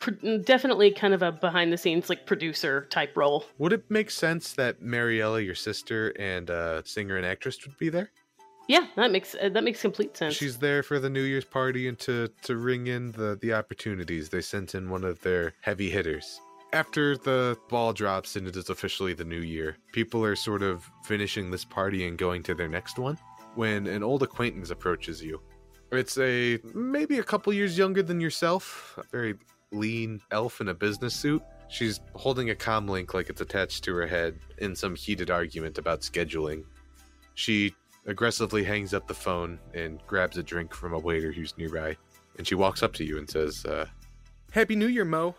Pro- 0.00 0.38
definitely 0.38 0.90
kind 0.92 1.14
of 1.14 1.22
a 1.22 1.32
behind 1.32 1.72
the 1.72 1.76
scenes 1.76 2.08
like 2.08 2.26
producer 2.26 2.86
type 2.90 3.16
role. 3.16 3.44
would 3.58 3.72
it 3.72 3.90
make 3.90 4.10
sense 4.10 4.52
that 4.54 4.80
Mariella, 4.80 5.40
your 5.40 5.54
sister, 5.54 6.10
and 6.18 6.50
uh, 6.50 6.82
singer 6.84 7.16
and 7.16 7.26
actress 7.26 7.58
would 7.66 7.76
be 7.78 7.88
there? 7.88 8.10
Yeah, 8.68 8.86
that 8.96 9.10
makes 9.10 9.34
uh, 9.34 9.48
that 9.48 9.64
makes 9.64 9.80
complete 9.80 10.16
sense. 10.16 10.34
She's 10.34 10.58
there 10.58 10.82
for 10.82 10.98
the 10.98 11.08
New 11.08 11.22
Year's 11.22 11.44
party 11.44 11.88
and 11.88 11.98
to 12.00 12.28
to 12.42 12.56
ring 12.56 12.86
in 12.86 13.12
the 13.12 13.38
the 13.40 13.54
opportunities. 13.54 14.28
They 14.28 14.42
sent 14.42 14.74
in 14.74 14.90
one 14.90 15.04
of 15.04 15.20
their 15.22 15.54
heavy 15.62 15.88
hitters. 15.88 16.40
After 16.74 17.16
the 17.16 17.56
ball 17.70 17.94
drops 17.94 18.36
and 18.36 18.46
it 18.46 18.54
is 18.54 18.68
officially 18.68 19.14
the 19.14 19.24
new 19.24 19.40
year, 19.40 19.78
people 19.92 20.22
are 20.22 20.36
sort 20.36 20.62
of 20.62 20.84
finishing 21.04 21.50
this 21.50 21.64
party 21.64 22.06
and 22.06 22.18
going 22.18 22.42
to 22.42 22.54
their 22.54 22.68
next 22.68 22.98
one 22.98 23.16
when 23.54 23.86
an 23.86 24.02
old 24.02 24.22
acquaintance 24.22 24.68
approaches 24.68 25.22
you. 25.22 25.40
It's 25.90 26.18
a 26.18 26.58
maybe 26.74 27.18
a 27.18 27.22
couple 27.22 27.50
years 27.54 27.78
younger 27.78 28.02
than 28.02 28.20
yourself, 28.20 28.98
very 29.10 29.36
lean 29.72 30.20
elf 30.30 30.60
in 30.60 30.68
a 30.68 30.74
business 30.74 31.14
suit. 31.14 31.42
She's 31.68 32.00
holding 32.14 32.50
a 32.50 32.54
comlink 32.54 33.12
like 33.12 33.28
it's 33.28 33.40
attached 33.40 33.84
to 33.84 33.94
her 33.94 34.06
head 34.06 34.38
in 34.58 34.74
some 34.74 34.94
heated 34.94 35.30
argument 35.30 35.76
about 35.78 36.00
scheduling. 36.00 36.64
She 37.34 37.74
aggressively 38.06 38.64
hangs 38.64 38.94
up 38.94 39.06
the 39.06 39.14
phone 39.14 39.58
and 39.74 40.00
grabs 40.06 40.38
a 40.38 40.42
drink 40.42 40.72
from 40.72 40.94
a 40.94 40.98
waiter 40.98 41.30
who's 41.30 41.56
nearby. 41.58 41.96
And 42.38 42.46
she 42.46 42.54
walks 42.54 42.82
up 42.82 42.94
to 42.94 43.04
you 43.04 43.18
and 43.18 43.28
says, 43.28 43.64
uh, 43.66 43.86
Happy 44.50 44.76
New 44.76 44.86
Year, 44.86 45.04
Mo. 45.04 45.34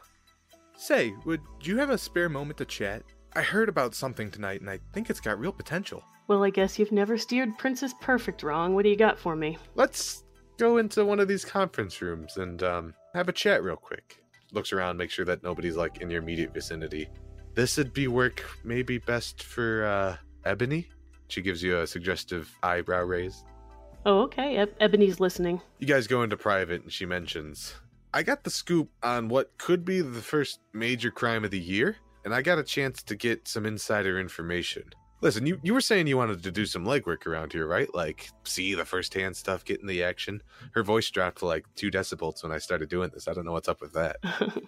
Say, 0.77 1.13
would 1.25 1.41
you 1.61 1.77
have 1.77 1.89
a 1.89 1.97
spare 1.97 2.29
moment 2.29 2.57
to 2.59 2.65
chat? 2.65 3.03
I 3.35 3.41
heard 3.41 3.69
about 3.69 3.95
something 3.95 4.29
tonight 4.29 4.61
and 4.61 4.69
I 4.69 4.79
think 4.93 5.09
it's 5.09 5.19
got 5.19 5.39
real 5.39 5.51
potential. 5.51 6.03
well, 6.27 6.43
I 6.43 6.51
guess 6.51 6.77
you've 6.77 6.91
never 6.91 7.17
steered 7.17 7.57
Princess 7.57 7.93
Perfect 8.01 8.43
wrong. 8.43 8.75
What 8.75 8.83
do 8.83 8.89
you 8.89 8.95
got 8.95 9.17
for 9.17 9.35
me? 9.35 9.57
Let's 9.75 10.23
go 10.57 10.77
into 10.77 11.03
one 11.05 11.19
of 11.19 11.27
these 11.27 11.43
conference 11.43 12.01
rooms 12.01 12.37
and 12.37 12.61
um, 12.61 12.93
have 13.15 13.29
a 13.29 13.33
chat 13.33 13.63
real 13.63 13.75
quick. 13.75 14.18
Looks 14.51 14.73
around, 14.73 14.97
make 14.97 15.11
sure 15.11 15.25
that 15.25 15.43
nobody's 15.43 15.75
like 15.75 16.01
in 16.01 16.09
your 16.09 16.21
immediate 16.21 16.53
vicinity. 16.53 17.09
This 17.55 17.77
would 17.77 17.93
be 17.93 18.07
work 18.07 18.43
maybe 18.63 18.97
best 18.97 19.43
for 19.43 19.85
uh, 19.85 20.17
Ebony. 20.45 20.87
She 21.27 21.41
gives 21.41 21.61
you 21.61 21.79
a 21.79 21.87
suggestive 21.87 22.51
eyebrow 22.63 23.03
raise. 23.03 23.43
Oh, 24.05 24.21
okay. 24.21 24.57
Eb- 24.57 24.75
Ebony's 24.79 25.19
listening. 25.19 25.61
You 25.77 25.87
guys 25.87 26.07
go 26.07 26.23
into 26.23 26.37
private, 26.37 26.81
and 26.81 26.91
she 26.91 27.05
mentions, 27.05 27.75
I 28.13 28.23
got 28.23 28.43
the 28.43 28.49
scoop 28.49 28.89
on 29.03 29.29
what 29.29 29.57
could 29.57 29.85
be 29.85 30.01
the 30.01 30.21
first 30.21 30.61
major 30.73 31.11
crime 31.11 31.43
of 31.43 31.51
the 31.51 31.59
year, 31.59 31.97
and 32.25 32.33
I 32.33 32.41
got 32.41 32.57
a 32.57 32.63
chance 32.63 33.03
to 33.03 33.15
get 33.15 33.47
some 33.47 33.65
insider 33.65 34.19
information. 34.19 34.85
Listen, 35.21 35.45
you, 35.45 35.59
you 35.63 35.73
were 35.73 35.81
saying 35.81 36.07
you 36.07 36.17
wanted 36.17 36.43
to 36.43 36.51
do 36.51 36.65
some 36.65 36.85
legwork 36.85 37.27
around 37.27 37.51
here, 37.51 37.67
right? 37.67 37.93
Like, 37.93 38.29
see 38.43 38.73
the 38.73 38.85
first-hand 38.85 39.35
stuff, 39.35 39.65
get 39.65 39.81
in 39.81 39.87
the 39.87 40.01
action. 40.03 40.41
Her 40.71 40.83
voice 40.83 41.09
dropped 41.09 41.39
to 41.39 41.45
like 41.45 41.65
two 41.75 41.91
decibels 41.91 42.41
when 42.41 42.51
I 42.51 42.57
started 42.57 42.89
doing 42.89 43.11
this. 43.13 43.27
I 43.27 43.33
don't 43.33 43.45
know 43.45 43.51
what's 43.51 43.67
up 43.67 43.81
with 43.81 43.93
that. 43.93 44.17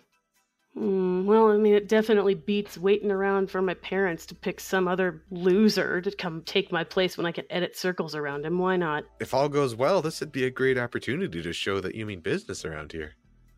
Hmm, 0.73 1.25
well, 1.25 1.51
I 1.51 1.57
mean, 1.57 1.73
it 1.73 1.89
definitely 1.89 2.33
beats 2.33 2.77
waiting 2.77 3.11
around 3.11 3.51
for 3.51 3.61
my 3.61 3.73
parents 3.73 4.25
to 4.27 4.35
pick 4.35 4.61
some 4.61 4.87
other 4.87 5.21
loser 5.29 5.99
to 5.99 6.11
come 6.11 6.43
take 6.43 6.71
my 6.71 6.83
place 6.85 7.17
when 7.17 7.25
I 7.25 7.33
can 7.33 7.45
edit 7.49 7.75
circles 7.75 8.15
around 8.15 8.45
him. 8.45 8.57
Why 8.57 8.77
not? 8.77 9.03
If 9.19 9.33
all 9.33 9.49
goes 9.49 9.75
well, 9.75 10.01
this 10.01 10.21
would 10.21 10.31
be 10.31 10.45
a 10.45 10.49
great 10.49 10.77
opportunity 10.77 11.41
to 11.41 11.51
show 11.51 11.81
that 11.81 11.95
you 11.95 12.05
mean 12.05 12.21
business 12.21 12.63
around 12.63 12.93
here. 12.93 13.15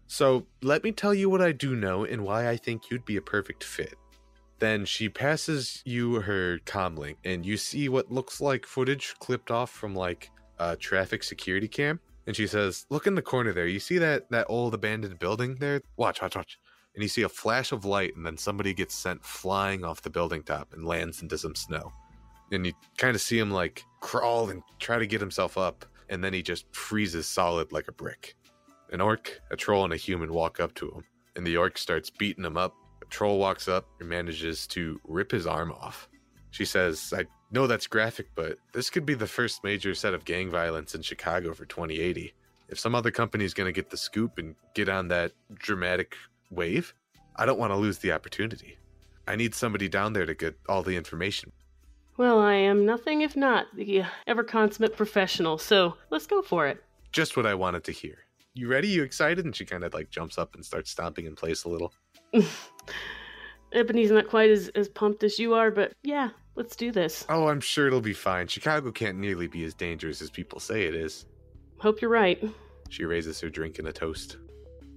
So, 0.07 0.47
let 0.61 0.83
me 0.83 0.91
tell 0.91 1.13
you 1.13 1.29
what 1.29 1.41
I 1.41 1.51
do 1.51 1.75
know 1.75 2.03
and 2.03 2.23
why 2.23 2.49
I 2.49 2.57
think 2.57 2.89
you'd 2.89 3.05
be 3.05 3.17
a 3.17 3.21
perfect 3.21 3.63
fit. 3.63 3.95
Then 4.63 4.85
she 4.85 5.09
passes 5.09 5.81
you 5.83 6.21
her 6.21 6.57
comlink, 6.59 7.17
and 7.25 7.45
you 7.45 7.57
see 7.57 7.89
what 7.89 8.13
looks 8.13 8.39
like 8.39 8.65
footage 8.65 9.13
clipped 9.19 9.51
off 9.51 9.69
from 9.69 9.93
like 9.93 10.31
a 10.57 10.77
traffic 10.77 11.23
security 11.23 11.67
cam. 11.67 11.99
And 12.27 12.33
she 12.33 12.47
says, 12.47 12.85
"Look 12.89 13.05
in 13.05 13.15
the 13.15 13.21
corner 13.21 13.51
there. 13.51 13.67
You 13.67 13.81
see 13.81 13.97
that 13.97 14.31
that 14.31 14.45
old 14.47 14.73
abandoned 14.73 15.19
building 15.19 15.55
there? 15.55 15.81
Watch, 15.97 16.21
watch, 16.21 16.37
watch." 16.37 16.57
And 16.95 17.03
you 17.03 17.09
see 17.09 17.23
a 17.23 17.27
flash 17.27 17.73
of 17.73 17.83
light, 17.83 18.15
and 18.15 18.25
then 18.25 18.37
somebody 18.37 18.73
gets 18.73 18.95
sent 18.95 19.25
flying 19.25 19.83
off 19.83 20.01
the 20.01 20.09
building 20.09 20.43
top 20.43 20.71
and 20.71 20.85
lands 20.85 21.21
into 21.21 21.37
some 21.37 21.55
snow. 21.55 21.91
And 22.53 22.65
you 22.65 22.71
kind 22.97 23.15
of 23.15 23.21
see 23.21 23.37
him 23.37 23.51
like 23.51 23.83
crawl 23.99 24.49
and 24.49 24.63
try 24.79 24.97
to 24.97 25.05
get 25.05 25.19
himself 25.19 25.57
up, 25.57 25.85
and 26.07 26.23
then 26.23 26.31
he 26.31 26.41
just 26.41 26.73
freezes 26.73 27.27
solid 27.27 27.73
like 27.73 27.89
a 27.89 27.91
brick. 27.91 28.37
An 28.93 29.01
orc, 29.01 29.41
a 29.51 29.57
troll, 29.57 29.83
and 29.83 29.91
a 29.91 29.97
human 29.97 30.31
walk 30.31 30.61
up 30.61 30.73
to 30.75 30.89
him, 30.89 31.03
and 31.35 31.45
the 31.45 31.57
orc 31.57 31.77
starts 31.77 32.09
beating 32.09 32.45
him 32.45 32.55
up. 32.55 32.73
Troll 33.13 33.37
walks 33.37 33.67
up 33.67 33.85
and 33.99 34.09
manages 34.09 34.65
to 34.65 34.99
rip 35.03 35.31
his 35.31 35.45
arm 35.45 35.71
off. 35.71 36.09
She 36.49 36.65
says, 36.65 37.13
I 37.15 37.25
know 37.51 37.67
that's 37.67 37.85
graphic, 37.85 38.25
but 38.33 38.57
this 38.73 38.89
could 38.89 39.05
be 39.05 39.13
the 39.13 39.27
first 39.27 39.63
major 39.63 39.93
set 39.93 40.15
of 40.15 40.25
gang 40.25 40.49
violence 40.49 40.95
in 40.95 41.03
Chicago 41.03 41.53
for 41.53 41.65
2080. 41.65 42.33
If 42.69 42.79
some 42.79 42.95
other 42.95 43.11
company's 43.11 43.53
going 43.53 43.67
to 43.67 43.71
get 43.71 43.91
the 43.91 43.97
scoop 43.97 44.39
and 44.39 44.55
get 44.73 44.89
on 44.89 45.09
that 45.09 45.31
dramatic 45.53 46.15
wave, 46.49 46.95
I 47.35 47.45
don't 47.45 47.59
want 47.59 47.71
to 47.71 47.77
lose 47.77 47.99
the 47.99 48.11
opportunity. 48.11 48.79
I 49.27 49.35
need 49.35 49.53
somebody 49.53 49.87
down 49.87 50.13
there 50.13 50.25
to 50.25 50.33
get 50.33 50.57
all 50.67 50.81
the 50.81 50.97
information. 50.97 51.51
Well, 52.17 52.39
I 52.39 52.55
am 52.55 52.83
nothing 52.83 53.21
if 53.21 53.35
not 53.35 53.67
the 53.75 54.05
ever 54.25 54.43
consummate 54.43 54.97
professional, 54.97 55.59
so 55.59 55.97
let's 56.09 56.25
go 56.25 56.41
for 56.41 56.65
it. 56.65 56.83
Just 57.11 57.37
what 57.37 57.45
I 57.45 57.53
wanted 57.53 57.83
to 57.83 57.91
hear. 57.91 58.17
You 58.55 58.69
ready? 58.69 58.87
You 58.87 59.03
excited? 59.03 59.45
And 59.45 59.55
she 59.55 59.65
kind 59.65 59.83
of 59.83 59.93
like 59.93 60.09
jumps 60.09 60.39
up 60.39 60.55
and 60.55 60.65
starts 60.65 60.89
stomping 60.89 61.27
in 61.27 61.35
place 61.35 61.63
a 61.63 61.69
little. 61.69 61.93
Ebony's 63.71 64.11
not 64.11 64.27
quite 64.27 64.49
as, 64.49 64.69
as 64.75 64.87
pumped 64.87 65.23
as 65.23 65.39
you 65.39 65.53
are, 65.53 65.71
but 65.71 65.93
yeah, 66.03 66.29
let's 66.55 66.75
do 66.75 66.91
this. 66.91 67.25
Oh, 67.29 67.47
I'm 67.47 67.61
sure 67.61 67.87
it'll 67.87 68.01
be 68.01 68.13
fine. 68.13 68.47
Chicago 68.47 68.91
can't 68.91 69.17
nearly 69.17 69.47
be 69.47 69.63
as 69.63 69.73
dangerous 69.73 70.21
as 70.21 70.29
people 70.29 70.59
say 70.59 70.83
it 70.83 70.95
is. 70.95 71.25
Hope 71.79 72.01
you're 72.01 72.11
right. 72.11 72.43
She 72.89 73.05
raises 73.05 73.41
her 73.41 73.49
drink 73.49 73.79
in 73.79 73.87
a 73.87 73.91
toast. 73.91 74.37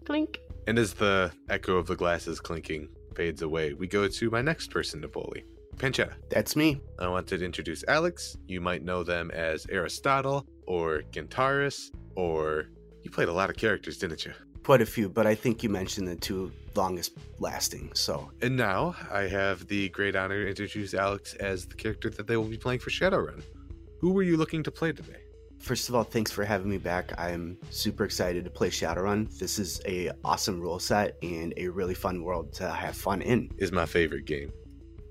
Clink. 0.05 0.41
And 0.67 0.79
as 0.79 0.93
the 0.93 1.33
echo 1.49 1.77
of 1.77 1.87
the 1.87 1.97
glasses 1.97 2.41
clinking 2.41 2.89
fades 3.15 3.43
away, 3.43 3.73
we 3.73 3.87
go 3.87 4.07
to 4.07 4.31
my 4.31 4.43
next 4.43 4.71
person 4.71 5.01
to 5.03 5.09
bully. 5.09 5.45
Pancetta. 5.77 6.15
That's 6.31 6.57
me. 6.57 6.81
I 6.99 7.09
wanted 7.09 7.39
to 7.39 7.45
introduce 7.45 7.85
Alex. 7.87 8.37
You 8.47 8.61
might 8.61 8.83
know 8.83 9.03
them 9.03 9.31
as 9.31 9.67
Aristotle 9.71 10.47
or 10.67 11.03
Gintaris, 11.13 11.91
or 12.15 12.67
you 13.03 13.11
played 13.11 13.29
a 13.29 13.33
lot 13.33 13.51
of 13.51 13.57
characters, 13.57 13.99
didn't 13.99 14.25
you? 14.25 14.33
Quite 14.67 14.83
a 14.83 14.87
few, 14.87 15.09
but 15.09 15.29
I 15.29 15.37
think 15.37 15.63
you 15.63 15.69
mentioned 15.69 16.09
the 16.09 16.17
two 16.17 16.51
longest 16.75 17.13
lasting. 17.39 17.93
So 17.95 18.33
And 18.43 18.57
now 18.57 18.97
I 19.13 19.29
have 19.29 19.69
the 19.69 19.91
great 19.91 20.17
honor 20.17 20.43
to 20.43 20.49
introduce 20.49 20.93
Alex 20.93 21.35
as 21.35 21.67
the 21.67 21.77
character 21.77 22.11
that 22.11 22.27
they 22.27 22.37
will 22.37 22.49
be 22.49 22.57
playing 22.57 22.81
for 22.81 22.91
Shadowrun. 22.91 23.45
Who 24.01 24.11
were 24.11 24.25
you 24.25 24.37
looking 24.37 24.65
to 24.65 24.73
play 24.73 24.91
today? 24.91 25.21
First 25.61 25.89
of 25.89 25.95
all, 25.95 26.03
thanks 26.03 26.33
for 26.33 26.45
having 26.45 26.69
me 26.69 26.79
back. 26.79 27.13
I'm 27.17 27.57
super 27.71 28.05
excited 28.05 28.43
to 28.43 28.51
play 28.51 28.71
Shadowrun. 28.71 29.39
This 29.39 29.61
is 29.61 29.81
a 29.87 30.11
awesome 30.25 30.61
rule 30.61 30.81
set 30.81 31.17
and 31.23 31.55
a 31.57 31.69
really 31.69 31.95
fun 31.95 32.25
world 32.25 32.53
to 32.55 32.69
have 32.69 32.97
fun 32.97 33.23
in. 33.23 33.53
Is 33.59 33.71
my 33.71 33.87
favorite 33.87 34.25
game. 34.25 34.53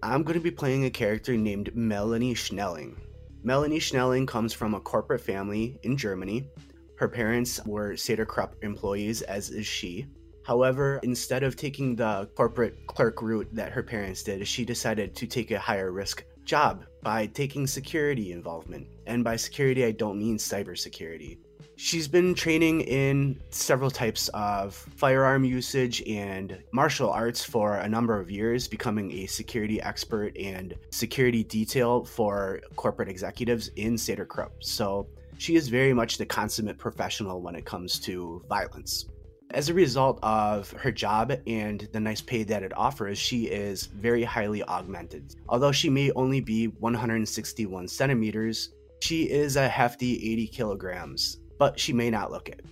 I'm 0.04 0.24
going 0.24 0.38
to 0.38 0.44
be 0.44 0.52
playing 0.52 0.84
a 0.84 0.90
character 0.90 1.38
named 1.38 1.74
Melanie 1.74 2.36
Schnelling. 2.36 2.98
Melanie 3.42 3.80
Schnelling 3.80 4.28
comes 4.28 4.52
from 4.52 4.74
a 4.74 4.82
corporate 4.82 5.22
family 5.22 5.80
in 5.84 5.96
Germany. 5.96 6.50
Her 6.96 7.10
parents 7.10 7.60
were 7.66 7.98
Saeder-Krupp 7.98 8.56
employees, 8.62 9.22
as 9.24 9.50
is 9.50 9.68
she. 9.68 10.08
However, 10.44 11.00
instead 11.04 11.44
of 11.44 11.56
taking 11.56 11.96
the 11.96 12.30
corporate 12.36 12.86
clerk 12.88 13.22
route 13.22 13.50
that 13.52 13.72
her 13.72 13.84
parents 13.84 14.24
did, 14.24 14.48
she 14.48 14.64
decided 14.64 15.16
to 15.16 15.28
take 15.28 15.52
a 15.52 15.60
higher 15.60 15.92
risk 15.92 16.24
job 16.46 16.86
by 17.02 17.26
taking 17.26 17.66
security 17.66 18.32
involvement. 18.32 18.88
And 19.08 19.24
by 19.24 19.36
security, 19.36 19.84
I 19.84 19.92
don't 19.92 20.20
mean 20.20 20.38
cybersecurity. 20.38 21.40
She's 21.78 22.08
been 22.08 22.34
training 22.34 22.82
in 22.82 23.42
several 23.50 23.92
types 23.92 24.30
of 24.30 24.74
firearm 24.74 25.44
usage 25.44 26.02
and 26.08 26.58
martial 26.72 27.10
arts 27.10 27.44
for 27.44 27.78
a 27.78 27.90
number 27.90 28.18
of 28.18 28.32
years, 28.32 28.68
becoming 28.68 29.12
a 29.12 29.26
security 29.26 29.82
expert 29.82 30.38
and 30.38 30.76
security 30.92 31.44
detail 31.44 32.06
for 32.06 32.62
corporate 32.78 33.10
executives 33.10 33.72
in 33.76 33.98
Saeder-Krupp. 33.98 34.64
So 34.64 35.08
she 35.46 35.56
is 35.56 35.68
very 35.68 35.94
much 35.94 36.18
the 36.18 36.26
consummate 36.26 36.80
professional 36.80 37.40
when 37.40 37.54
it 37.54 37.66
comes 37.66 38.00
to 38.00 38.44
violence. 38.50 39.06
As 39.52 39.70
a 39.70 39.76
result 39.76 40.18
of 40.24 40.72
her 40.72 40.92
job 40.92 41.32
and 41.46 41.88
the 41.94 42.00
nice 42.00 42.20
pay 42.20 42.42
that 42.42 42.64
it 42.64 42.76
offers, 42.76 43.20
she 43.20 43.44
is 43.46 43.86
very 43.86 44.24
highly 44.24 44.64
augmented. 44.64 45.36
Although 45.48 45.72
she 45.72 45.88
may 45.88 46.12
only 46.14 46.42
be 46.42 46.66
161 46.66 47.88
centimeters, 47.88 48.74
she 49.02 49.30
is 49.30 49.56
a 49.56 49.70
hefty 49.70 50.16
80 50.32 50.48
kilograms, 50.48 51.38
but 51.60 51.80
she 51.80 51.94
may 51.94 52.10
not 52.10 52.32
look 52.32 52.50
it. 52.50 52.66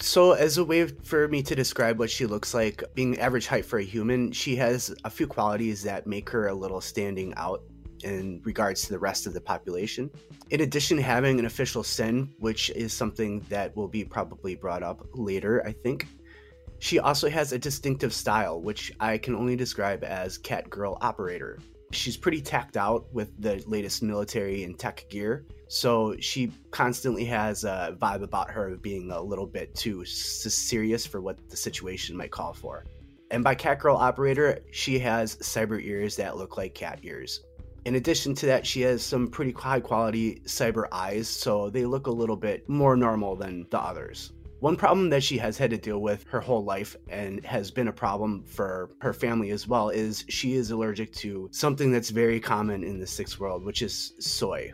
So, 0.00 0.32
as 0.32 0.56
a 0.56 0.64
way 0.64 0.86
for 0.86 1.28
me 1.28 1.42
to 1.42 1.54
describe 1.54 1.98
what 1.98 2.10
she 2.10 2.24
looks 2.24 2.54
like, 2.54 2.82
being 2.94 3.18
average 3.18 3.46
height 3.46 3.66
for 3.66 3.78
a 3.78 3.84
human, 3.84 4.32
she 4.32 4.56
has 4.56 4.94
a 5.04 5.10
few 5.10 5.26
qualities 5.26 5.82
that 5.82 6.06
make 6.06 6.30
her 6.30 6.48
a 6.48 6.54
little 6.54 6.80
standing 6.80 7.34
out 7.36 7.62
in 8.04 8.40
regards 8.44 8.82
to 8.82 8.90
the 8.90 8.98
rest 8.98 9.26
of 9.26 9.34
the 9.34 9.40
population. 9.40 10.10
In 10.50 10.60
addition, 10.60 10.96
to 10.96 11.02
having 11.02 11.38
an 11.38 11.46
official 11.46 11.82
sin, 11.82 12.30
which 12.38 12.70
is 12.70 12.92
something 12.92 13.40
that 13.48 13.76
will 13.76 13.88
be 13.88 14.04
probably 14.04 14.54
brought 14.54 14.82
up 14.82 15.06
later, 15.14 15.64
I 15.66 15.72
think. 15.72 16.06
She 16.78 16.98
also 16.98 17.28
has 17.30 17.52
a 17.52 17.58
distinctive 17.58 18.12
style, 18.12 18.60
which 18.60 18.92
I 19.00 19.18
can 19.18 19.34
only 19.34 19.56
describe 19.56 20.04
as 20.04 20.36
cat 20.36 20.68
girl 20.68 20.98
operator. 21.00 21.58
She's 21.92 22.16
pretty 22.16 22.42
tacked 22.42 22.76
out 22.76 23.06
with 23.14 23.40
the 23.40 23.62
latest 23.66 24.02
military 24.02 24.64
and 24.64 24.78
tech 24.78 25.06
gear, 25.08 25.46
so 25.68 26.16
she 26.18 26.52
constantly 26.70 27.24
has 27.24 27.64
a 27.64 27.96
vibe 27.98 28.22
about 28.22 28.50
her 28.50 28.68
of 28.68 28.82
being 28.82 29.10
a 29.10 29.20
little 29.20 29.46
bit 29.46 29.74
too 29.74 30.04
serious 30.04 31.06
for 31.06 31.20
what 31.20 31.48
the 31.48 31.56
situation 31.56 32.16
might 32.16 32.30
call 32.30 32.52
for. 32.52 32.84
And 33.30 33.42
by 33.42 33.54
cat 33.54 33.78
girl 33.78 33.96
operator, 33.96 34.58
she 34.70 34.98
has 35.00 35.36
cyber 35.36 35.82
ears 35.82 36.16
that 36.16 36.36
look 36.36 36.56
like 36.56 36.74
cat 36.74 37.00
ears. 37.02 37.40
In 37.86 37.94
addition 37.94 38.34
to 38.34 38.46
that, 38.46 38.66
she 38.66 38.80
has 38.80 39.00
some 39.00 39.28
pretty 39.28 39.52
high 39.52 39.78
quality 39.78 40.40
cyber 40.44 40.88
eyes, 40.90 41.28
so 41.28 41.70
they 41.70 41.84
look 41.84 42.08
a 42.08 42.10
little 42.10 42.34
bit 42.34 42.68
more 42.68 42.96
normal 42.96 43.36
than 43.36 43.64
the 43.70 43.78
others. 43.78 44.32
One 44.58 44.74
problem 44.74 45.08
that 45.10 45.22
she 45.22 45.38
has 45.38 45.56
had 45.56 45.70
to 45.70 45.78
deal 45.78 46.00
with 46.00 46.24
her 46.26 46.40
whole 46.40 46.64
life 46.64 46.96
and 47.08 47.44
has 47.46 47.70
been 47.70 47.86
a 47.86 47.92
problem 47.92 48.42
for 48.42 48.90
her 49.02 49.12
family 49.12 49.50
as 49.50 49.68
well 49.68 49.90
is 49.90 50.24
she 50.28 50.54
is 50.54 50.72
allergic 50.72 51.12
to 51.22 51.48
something 51.52 51.92
that's 51.92 52.10
very 52.10 52.40
common 52.40 52.82
in 52.82 52.98
the 52.98 53.06
sixth 53.06 53.38
world, 53.38 53.64
which 53.64 53.82
is 53.82 54.14
soy. 54.18 54.72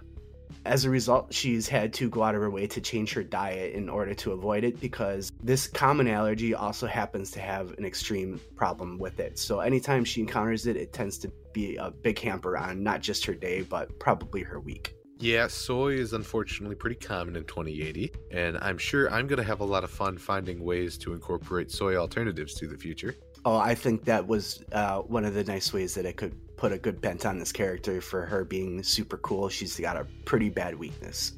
As 0.64 0.86
a 0.86 0.90
result, 0.90 1.34
she's 1.34 1.68
had 1.68 1.92
to 1.94 2.08
go 2.08 2.22
out 2.22 2.34
of 2.34 2.40
her 2.40 2.50
way 2.50 2.66
to 2.68 2.80
change 2.80 3.12
her 3.12 3.22
diet 3.22 3.74
in 3.74 3.90
order 3.90 4.14
to 4.14 4.32
avoid 4.32 4.64
it 4.64 4.80
because 4.80 5.32
this 5.42 5.66
common 5.66 6.08
allergy 6.08 6.54
also 6.54 6.86
happens 6.86 7.30
to 7.32 7.40
have 7.40 7.72
an 7.76 7.84
extreme 7.84 8.40
problem 8.56 8.96
with 8.96 9.20
it. 9.20 9.38
So 9.38 9.60
anytime 9.60 10.02
she 10.02 10.22
encounters 10.22 10.66
it, 10.66 10.78
it 10.78 10.94
tends 10.94 11.18
to 11.18 11.32
be 11.52 11.76
a 11.76 11.90
big 11.90 12.18
hamper 12.18 12.56
on 12.56 12.82
not 12.82 13.00
just 13.00 13.24
her 13.26 13.34
day, 13.34 13.62
but 13.62 13.98
probably 13.98 14.42
her 14.42 14.60
week. 14.60 14.94
Yeah, 15.18 15.46
soy 15.46 15.92
is 15.92 16.14
unfortunately 16.14 16.74
pretty 16.74 16.96
common 16.96 17.36
in 17.36 17.44
2080, 17.44 18.12
and 18.32 18.58
I'm 18.58 18.76
sure 18.76 19.08
I'm 19.08 19.28
going 19.28 19.36
to 19.36 19.44
have 19.44 19.60
a 19.60 19.64
lot 19.64 19.84
of 19.84 19.90
fun 19.90 20.18
finding 20.18 20.64
ways 20.64 20.98
to 20.98 21.12
incorporate 21.12 21.70
soy 21.70 21.94
alternatives 21.94 22.54
to 22.54 22.66
the 22.66 22.76
future. 22.76 23.14
Oh, 23.44 23.56
I 23.56 23.76
think 23.76 24.04
that 24.06 24.26
was 24.26 24.64
uh, 24.72 24.98
one 24.98 25.24
of 25.24 25.34
the 25.34 25.44
nice 25.44 25.72
ways 25.72 25.94
that 25.94 26.06
I 26.06 26.12
could 26.12 26.34
put 26.56 26.72
a 26.72 26.78
good 26.78 27.00
bent 27.00 27.24
on 27.24 27.38
this 27.38 27.52
character 27.52 28.00
for 28.00 28.26
her 28.26 28.44
being 28.44 28.82
super 28.82 29.16
cool. 29.18 29.48
She's 29.48 29.78
got 29.78 29.96
a 29.96 30.06
pretty 30.24 30.48
bad 30.48 30.76
weakness. 30.76 31.32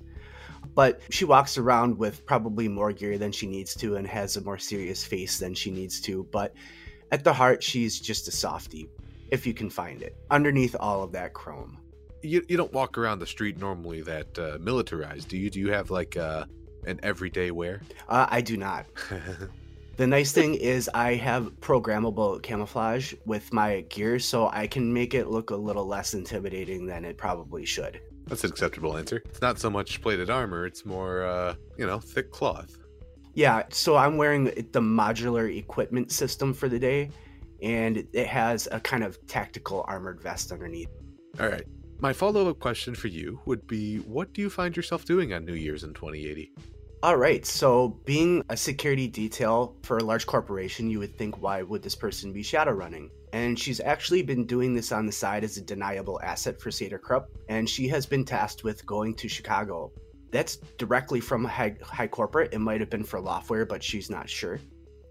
But 0.74 1.00
she 1.10 1.24
walks 1.24 1.58
around 1.58 1.98
with 1.98 2.24
probably 2.26 2.68
more 2.68 2.92
gear 2.92 3.18
than 3.18 3.32
she 3.32 3.46
needs 3.46 3.74
to 3.76 3.96
and 3.96 4.06
has 4.06 4.36
a 4.36 4.42
more 4.42 4.58
serious 4.58 5.04
face 5.04 5.38
than 5.38 5.54
she 5.54 5.70
needs 5.70 6.00
to. 6.02 6.26
But 6.32 6.54
at 7.12 7.22
the 7.22 7.32
heart, 7.32 7.62
she's 7.62 8.00
just 8.00 8.28
a 8.28 8.32
softie, 8.32 8.88
if 9.34 9.46
you 9.46 9.52
can 9.52 9.68
find 9.68 10.00
it, 10.00 10.16
underneath 10.30 10.74
all 10.80 11.02
of 11.02 11.12
that 11.12 11.34
chrome. 11.34 11.78
You, 12.22 12.42
you 12.48 12.56
don't 12.56 12.72
walk 12.72 12.96
around 12.96 13.18
the 13.18 13.26
street 13.26 13.58
normally 13.58 14.00
that 14.02 14.38
uh, 14.38 14.56
militarized, 14.58 15.28
do 15.28 15.36
you? 15.36 15.50
Do 15.50 15.60
you 15.60 15.70
have 15.72 15.90
like 15.90 16.16
uh, 16.16 16.46
an 16.86 16.98
everyday 17.02 17.50
wear? 17.50 17.82
Uh, 18.08 18.26
I 18.30 18.40
do 18.40 18.56
not. 18.56 18.86
The 19.96 20.08
nice 20.08 20.32
thing 20.32 20.56
is 20.56 20.90
I 20.92 21.14
have 21.14 21.52
programmable 21.60 22.42
camouflage 22.42 23.14
with 23.26 23.52
my 23.52 23.82
gear, 23.82 24.18
so 24.18 24.48
I 24.48 24.66
can 24.66 24.92
make 24.92 25.14
it 25.14 25.28
look 25.28 25.50
a 25.50 25.56
little 25.56 25.86
less 25.86 26.14
intimidating 26.14 26.84
than 26.84 27.04
it 27.04 27.16
probably 27.16 27.64
should. 27.64 28.00
That's 28.26 28.42
an 28.42 28.50
acceptable 28.50 28.96
answer. 28.96 29.22
It's 29.26 29.40
not 29.40 29.60
so 29.60 29.70
much 29.70 30.02
plated 30.02 30.30
armor, 30.30 30.66
it's 30.66 30.84
more, 30.84 31.24
uh, 31.24 31.54
you 31.78 31.86
know, 31.86 32.00
thick 32.00 32.32
cloth. 32.32 32.76
Yeah, 33.34 33.62
so 33.70 33.94
I'm 33.94 34.16
wearing 34.16 34.46
the 34.46 34.80
modular 34.80 35.56
equipment 35.56 36.10
system 36.10 36.52
for 36.52 36.68
the 36.68 36.78
day, 36.78 37.10
and 37.62 38.06
it 38.12 38.26
has 38.26 38.68
a 38.70 38.80
kind 38.80 39.04
of 39.04 39.18
tactical 39.26 39.84
armored 39.88 40.20
vest 40.20 40.52
underneath. 40.52 40.90
All 41.40 41.48
right. 41.48 41.64
My 42.00 42.12
follow 42.12 42.48
up 42.48 42.58
question 42.58 42.94
for 42.94 43.08
you 43.08 43.40
would 43.46 43.66
be 43.66 43.98
what 43.98 44.32
do 44.32 44.42
you 44.42 44.50
find 44.50 44.76
yourself 44.76 45.04
doing 45.04 45.32
on 45.32 45.44
New 45.44 45.54
Year's 45.54 45.84
in 45.84 45.94
2080? 45.94 46.52
All 47.04 47.16
right, 47.16 47.44
so 47.44 48.00
being 48.06 48.42
a 48.48 48.56
security 48.56 49.08
detail 49.08 49.76
for 49.82 49.98
a 49.98 50.02
large 50.02 50.24
corporation, 50.24 50.88
you 50.88 50.98
would 51.00 51.18
think, 51.18 51.42
why 51.42 51.62
would 51.62 51.82
this 51.82 51.94
person 51.94 52.32
be 52.32 52.42
shadow 52.42 52.72
running? 52.72 53.10
And 53.34 53.58
she's 53.58 53.78
actually 53.80 54.22
been 54.22 54.46
doing 54.46 54.74
this 54.74 54.90
on 54.90 55.04
the 55.04 55.12
side 55.12 55.44
as 55.44 55.58
a 55.58 55.60
deniable 55.60 56.18
asset 56.22 56.58
for 56.58 56.70
Saeder-Krupp, 56.70 57.28
and 57.50 57.68
she 57.68 57.88
has 57.88 58.06
been 58.06 58.24
tasked 58.24 58.64
with 58.64 58.86
going 58.86 59.14
to 59.16 59.28
Chicago. 59.28 59.92
That's 60.30 60.56
directly 60.78 61.20
from 61.20 61.44
high, 61.44 61.76
high 61.82 62.08
corporate. 62.08 62.54
It 62.54 62.60
might 62.60 62.80
have 62.80 62.88
been 62.88 63.04
for 63.04 63.20
Lofwyr, 63.20 63.68
but 63.68 63.82
she's 63.82 64.08
not 64.08 64.30
sure. 64.30 64.58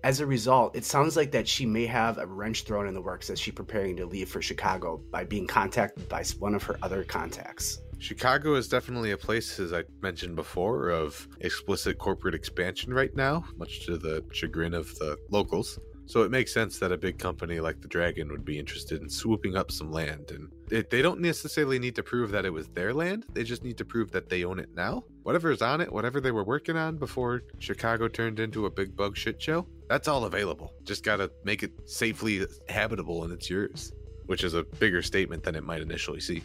As 0.03 0.19
a 0.19 0.25
result, 0.25 0.75
it 0.75 0.83
sounds 0.83 1.15
like 1.15 1.31
that 1.31 1.47
she 1.47 1.65
may 1.65 1.85
have 1.85 2.17
a 2.17 2.27
wrench 2.27 2.63
thrown 2.63 2.89
in 2.89 2.93
the 2.93 3.01
works 3.01 3.29
as 3.29 3.39
she's 3.39 3.53
preparing 3.53 3.95
to 3.95 4.05
leave 4.05 4.27
for 4.27 4.41
Chicago 4.41 5.01
by 5.11 5.23
being 5.23 5.47
contacted 5.47 6.09
by 6.09 6.25
one 6.39 6.53
of 6.53 6.63
her 6.63 6.77
other 6.83 7.05
contacts. 7.05 7.79
Chicago 7.99 8.55
is 8.55 8.67
definitely 8.67 9.11
a 9.11 9.17
place, 9.17 9.61
as 9.61 9.71
I 9.71 9.85
mentioned 10.01 10.35
before, 10.35 10.89
of 10.89 11.25
explicit 11.39 11.99
corporate 11.99 12.35
expansion 12.35 12.93
right 12.93 13.15
now, 13.15 13.45
much 13.55 13.85
to 13.85 13.97
the 13.97 14.25
chagrin 14.33 14.73
of 14.73 14.93
the 14.99 15.17
locals. 15.29 15.79
So 16.05 16.23
it 16.23 16.31
makes 16.31 16.53
sense 16.53 16.79
that 16.79 16.91
a 16.91 16.97
big 16.97 17.17
company 17.17 17.61
like 17.61 17.81
the 17.81 17.87
Dragon 17.87 18.29
would 18.29 18.43
be 18.43 18.59
interested 18.59 19.01
in 19.01 19.09
swooping 19.09 19.55
up 19.55 19.71
some 19.71 19.89
land. 19.89 20.31
And 20.31 20.51
it, 20.69 20.89
they 20.89 21.01
don't 21.01 21.21
necessarily 21.21 21.79
need 21.79 21.95
to 21.95 22.03
prove 22.03 22.29
that 22.31 22.45
it 22.45 22.51
was 22.51 22.67
their 22.69 22.93
land, 22.93 23.25
they 23.31 23.43
just 23.43 23.63
need 23.63 23.77
to 23.77 23.85
prove 23.85 24.11
that 24.11 24.27
they 24.27 24.43
own 24.43 24.59
it 24.59 24.69
now. 24.75 25.05
Whatever's 25.23 25.61
on 25.61 25.79
it, 25.79 25.91
whatever 25.91 26.19
they 26.19 26.31
were 26.31 26.43
working 26.43 26.75
on 26.75 26.97
before 26.97 27.43
Chicago 27.59 28.09
turned 28.09 28.41
into 28.41 28.65
a 28.65 28.69
big 28.69 28.95
bug 28.97 29.15
shit 29.15 29.41
show, 29.41 29.65
that's 29.93 30.08
all 30.08 30.25
available. 30.25 30.73
Just 30.84 31.03
gotta 31.03 31.32
make 31.43 31.62
it 31.62 31.71
safely 31.86 32.47
habitable 32.67 33.23
and 33.23 33.32
it's 33.32 33.47
yours, 33.47 33.91
which 34.25 34.43
is 34.43 34.56
a 34.56 34.63
bigger 34.63 35.03
statement 35.03 35.43
than 35.43 35.53
it 35.53 35.63
might 35.63 35.84
initially 35.84 36.19
seem. 36.19 36.41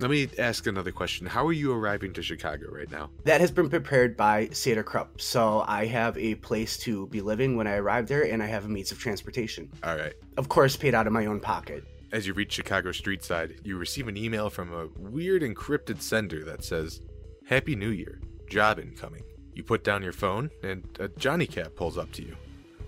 Let 0.00 0.10
me 0.10 0.28
ask 0.38 0.66
another 0.66 0.92
question. 0.92 1.26
How 1.26 1.46
are 1.46 1.52
you 1.54 1.72
arriving 1.72 2.12
to 2.12 2.22
Chicago 2.22 2.66
right 2.70 2.90
now? 2.90 3.08
That 3.24 3.40
has 3.40 3.50
been 3.50 3.70
prepared 3.70 4.18
by 4.18 4.48
Saeder-Krupp, 4.52 5.18
so 5.18 5.64
I 5.66 5.86
have 5.86 6.18
a 6.18 6.34
place 6.34 6.76
to 6.78 7.06
be 7.06 7.22
living 7.22 7.56
when 7.56 7.66
I 7.66 7.76
arrive 7.76 8.06
there, 8.06 8.24
and 8.24 8.42
I 8.42 8.46
have 8.46 8.66
a 8.66 8.68
means 8.68 8.92
of 8.92 8.98
transportation. 8.98 9.70
All 9.82 9.96
right. 9.96 10.12
Of 10.36 10.50
course, 10.50 10.76
paid 10.76 10.94
out 10.94 11.06
of 11.06 11.12
my 11.14 11.24
own 11.24 11.40
pocket. 11.40 11.84
As 12.12 12.26
you 12.26 12.34
reach 12.34 12.52
Chicago 12.52 12.92
street 12.92 13.24
side, 13.24 13.60
you 13.64 13.78
receive 13.78 14.08
an 14.08 14.18
email 14.18 14.50
from 14.50 14.74
a 14.74 14.88
weird 14.98 15.40
encrypted 15.42 16.02
sender 16.02 16.44
that 16.44 16.64
says, 16.64 17.00
Happy 17.46 17.76
New 17.76 17.90
Year, 17.90 18.20
job 18.50 18.78
incoming. 18.78 19.22
You 19.54 19.62
put 19.62 19.84
down 19.84 20.02
your 20.02 20.12
phone, 20.12 20.50
and 20.62 20.84
a 21.00 21.08
Johnny 21.08 21.46
Cab 21.46 21.76
pulls 21.76 21.96
up 21.96 22.12
to 22.12 22.22
you. 22.22 22.36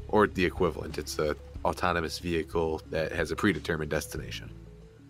Or 0.08 0.26
the 0.26 0.44
equivalent. 0.44 0.98
It's 0.98 1.18
a 1.18 1.36
autonomous 1.64 2.18
vehicle 2.18 2.80
that 2.90 3.12
has 3.12 3.30
a 3.32 3.36
predetermined 3.36 3.90
destination. 3.90 4.50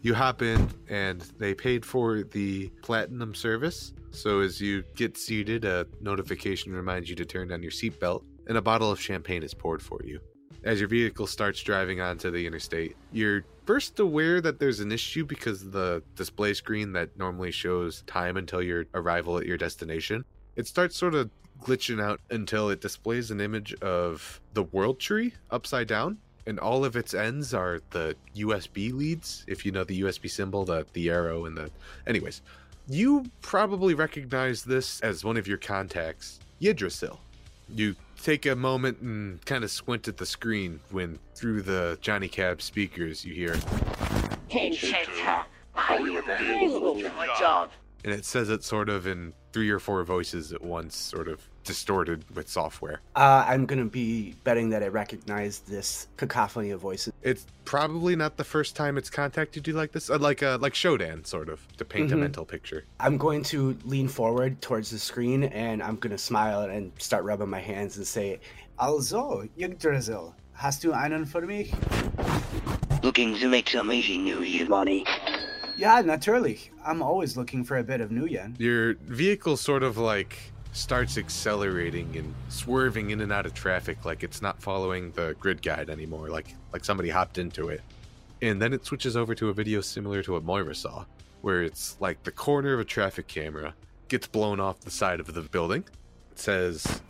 You 0.03 0.15
hop 0.15 0.41
in, 0.41 0.69
and 0.89 1.21
they 1.39 1.53
paid 1.53 1.85
for 1.85 2.23
the 2.23 2.69
platinum 2.83 3.35
service. 3.35 3.93
So 4.11 4.41
as 4.41 4.61
you 4.61 4.85
get 4.95 5.19
seated, 5.19 5.65
a 5.65 5.87
notification 6.01 6.73
reminds 6.73 7.11
you 7.11 7.17
to 7.17 7.25
turn 7.25 7.53
on 7.53 7.63
your 7.63 7.73
seatbelt, 7.73 8.25
and 8.47 8.57
a 8.57 8.63
bottle 8.63 8.91
of 8.91 9.01
champagne 9.01 9.43
is 9.43 9.53
poured 9.53 9.83
for 9.83 10.01
you. 10.05 10.21
As 10.65 10.81
your 10.81 10.89
vehicle 10.89 11.27
starts 11.27 11.63
driving 11.63 12.01
onto 12.01 12.31
the 12.31 12.47
interstate, 12.47 12.97
you're 13.13 13.45
first 13.67 13.99
aware 13.99 14.41
that 14.41 14.59
there's 14.59 14.81
an 14.81 14.93
issue 14.93 15.25
because 15.25 15.71
the 15.71 16.03
display 16.15 16.55
screen 16.55 16.93
that 16.93 17.17
normally 17.19 17.51
shows 17.51 18.03
time 18.07 18.37
until 18.37 18.63
your 18.63 18.87
arrival 18.95 19.39
at 19.39 19.47
your 19.47 19.57
destination, 19.57 20.25
it 20.57 20.67
starts 20.67 20.97
sort 20.97 21.15
of 21.15 21.31
glitching 21.63 22.03
out 22.03 22.21
until 22.31 22.71
it 22.71 22.81
displays 22.81 23.31
an 23.31 23.41
image 23.41 23.75
of 23.83 24.41
the 24.55 24.63
world 24.65 25.01
tree 25.01 25.35
upside 25.51 25.89
down 25.89 26.19
and 26.47 26.61
all 26.61 26.85
of 26.85 26.97
its 26.97 27.13
ends 27.13 27.53
are 27.53 27.81
the 27.91 28.15
USB 28.37 28.93
leads. 28.93 29.45
If 29.49 29.67
you 29.67 29.73
know 29.73 29.85
the 29.85 30.03
USB 30.03 30.31
symbol, 30.31 30.65
the 30.65 30.87
the 30.93 31.11
arrow 31.11 31.45
and 31.45 31.57
the 31.57 31.71
anyways. 32.07 32.43
You 32.89 33.27
probably 33.43 33.95
recognize 33.95 34.63
this 34.63 35.01
as 35.01 35.25
one 35.25 35.37
of 35.37 35.49
your 35.49 35.59
contacts, 35.59 36.39
Yggdrasil. 36.61 37.19
You 37.75 37.97
take 38.23 38.47
a 38.47 38.55
moment 38.55 39.01
and 39.01 39.45
kind 39.45 39.65
of 39.65 39.73
squint 39.73 40.07
at 40.07 40.17
the 40.19 40.27
screen 40.27 40.79
when 40.93 41.19
through 41.35 41.63
the 41.63 41.99
Johnny 42.01 42.29
Cab 42.29 42.63
speakers 42.63 43.25
you 43.25 43.35
hear 43.35 43.57
and 48.07 48.15
it 48.15 48.25
says 48.25 48.49
it 48.51 48.63
sort 48.63 48.89
of 48.89 49.07
in 49.07 49.33
three 49.53 49.69
or 49.69 49.81
four 49.81 50.03
voices 50.05 50.53
at 50.53 50.63
once, 50.63 50.97
sort 50.97 51.27
of 51.27 51.41
distorted 51.65 52.25
with 52.37 52.49
software. 52.49 53.01
Uh, 53.17 53.45
I'm 53.49 53.67
going 53.67 53.81
to 53.81 53.91
be 53.91 54.37
betting 54.45 54.71
that 54.71 54.85
I 54.85 54.87
recognize 54.87 55.59
this 55.61 56.07
cacophony 56.17 56.71
of 56.71 56.81
voices. 56.81 57.13
It's 57.23 57.45
probably 57.65 58.15
not 58.15 58.37
the 58.37 58.45
first 58.45 58.77
time 58.77 58.97
it's 58.97 59.11
contacted 59.11 59.67
you 59.67 59.73
like 59.73 59.91
this, 59.91 60.09
uh, 60.09 60.19
like 60.19 60.45
uh, 60.45 60.59
like 60.61 60.75
Shodan, 60.75 61.27
sort 61.27 61.49
of, 61.49 61.61
to 61.79 61.85
paint 61.85 62.13
a 62.13 62.15
Mhm. 62.15 62.21
mental 62.21 62.45
picture. 62.45 62.85
I'm 63.01 63.19
going 63.19 63.43
to 63.45 63.77
lean 63.85 64.07
forward 64.07 64.63
towards 64.63 64.91
the 64.91 64.99
screen 65.01 65.43
and 65.45 65.83
I'm 65.83 65.97
going 65.97 66.13
to 66.13 66.19
smile 66.19 66.61
and 66.61 66.93
start 66.99 67.25
rubbing 67.25 67.49
my 67.51 67.61
hands 67.61 67.97
and 67.97 68.07
say, 68.07 68.39
Also, 68.79 69.49
Yggdrasil, 69.59 70.33
hast 70.53 70.83
du 70.85 70.93
einen 70.93 71.25
für 71.27 71.45
mich? 71.45 71.73
Looking 73.03 73.37
to 73.41 73.49
make 73.49 73.69
some 73.69 73.91
easy 73.91 74.19
New 74.19 74.43
Year 74.43 74.67
Ja, 75.79 76.01
natürlich. 76.01 76.71
I'm 76.87 77.03
always 77.03 77.37
looking 77.37 77.63
for 77.63 77.77
a 77.77 77.83
bit 77.83 78.01
of 78.01 78.11
new 78.11 78.27
yen. 78.27 78.57
Your 78.59 78.95
vehicle 78.95 79.59
sort 79.59 79.83
of 79.83 79.99
like 79.99 80.39
starts 80.73 81.19
accelerating 81.19 82.17
and 82.17 82.35
swerving 82.49 83.11
in 83.11 83.21
and 83.21 83.31
out 83.33 83.47
of 83.47 83.55
traffic 83.55 84.05
like 84.05 84.23
it's 84.23 84.41
not 84.41 84.63
following 84.63 85.11
the 85.13 85.37
grid 85.39 85.61
guide 85.63 85.91
anymore, 85.91 86.29
like 86.31 86.55
like 86.73 86.85
somebody 86.85 87.11
hopped 87.11 87.37
into 87.37 87.69
it. 87.69 87.83
And 88.41 88.61
then 88.61 88.73
it 88.73 88.87
switches 88.87 89.17
over 89.17 89.35
to 89.35 89.51
a 89.51 89.53
video 89.53 89.83
similar 89.83 90.23
to 90.23 90.33
what 90.33 90.45
Moira 90.45 90.75
saw, 90.75 91.05
where 91.43 91.63
it's 91.63 91.97
like 92.01 92.23
the 92.23 92.33
corner 92.33 92.73
of 92.73 92.81
a 92.81 92.85
traffic 92.85 93.27
camera 93.27 93.75
gets 94.09 94.27
blown 94.27 94.61
off 94.61 94.81
the 94.81 94.91
side 94.91 95.21
of 95.21 95.33
the 95.35 95.43
building. 95.43 95.85
It 96.37 96.41
says 96.41 97.01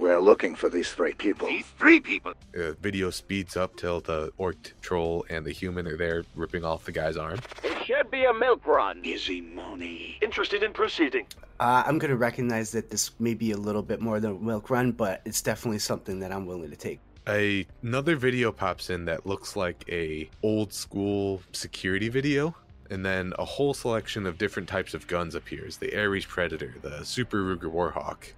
We're 0.00 0.18
looking 0.18 0.56
for 0.56 0.68
these 0.68 0.90
three 0.92 1.12
people. 1.12 1.46
These 1.46 1.66
three 1.78 2.00
people. 2.00 2.32
uh, 2.56 2.72
video 2.82 3.10
speeds 3.10 3.56
up 3.56 3.76
till 3.76 4.00
the 4.00 4.32
orc 4.36 4.74
troll 4.80 5.24
and 5.30 5.46
the 5.46 5.52
human 5.52 5.86
are 5.86 5.96
there 5.96 6.24
ripping 6.34 6.64
off 6.64 6.84
the 6.84 6.90
guy's 6.90 7.16
arm. 7.16 7.38
It 7.62 7.86
should 7.86 8.10
be 8.10 8.24
a 8.24 8.34
milk 8.34 8.66
run. 8.66 9.00
Easy 9.04 9.40
money. 9.40 10.18
Interested 10.22 10.64
in 10.64 10.72
proceeding? 10.72 11.26
uh, 11.60 11.84
I'm 11.86 11.98
going 12.00 12.10
to 12.10 12.16
recognize 12.16 12.72
that 12.72 12.90
this 12.90 13.12
may 13.20 13.34
be 13.34 13.52
a 13.52 13.56
little 13.56 13.82
bit 13.82 14.00
more 14.00 14.18
than 14.18 14.32
a 14.32 14.38
milk 14.40 14.70
run, 14.70 14.90
but 14.90 15.20
it's 15.24 15.40
definitely 15.40 15.78
something 15.78 16.18
that 16.18 16.32
I'm 16.32 16.46
willing 16.46 16.70
to 16.70 16.76
take. 16.76 16.98
A, 17.28 17.64
another 17.84 18.16
video 18.16 18.50
pops 18.50 18.90
in 18.90 19.04
that 19.04 19.24
looks 19.24 19.54
like 19.54 19.84
a 19.88 20.28
old 20.42 20.72
school 20.72 21.42
security 21.52 22.08
video 22.08 22.56
and 22.90 23.06
then 23.06 23.32
a 23.38 23.44
whole 23.44 23.72
selection 23.72 24.26
of 24.26 24.36
different 24.36 24.68
types 24.68 24.94
of 24.94 25.06
guns 25.06 25.34
appears 25.34 25.76
the 25.78 25.96
ares 25.96 26.26
predator 26.26 26.74
the 26.82 27.04
super 27.04 27.38
ruger 27.38 27.72
warhawk 27.72 28.32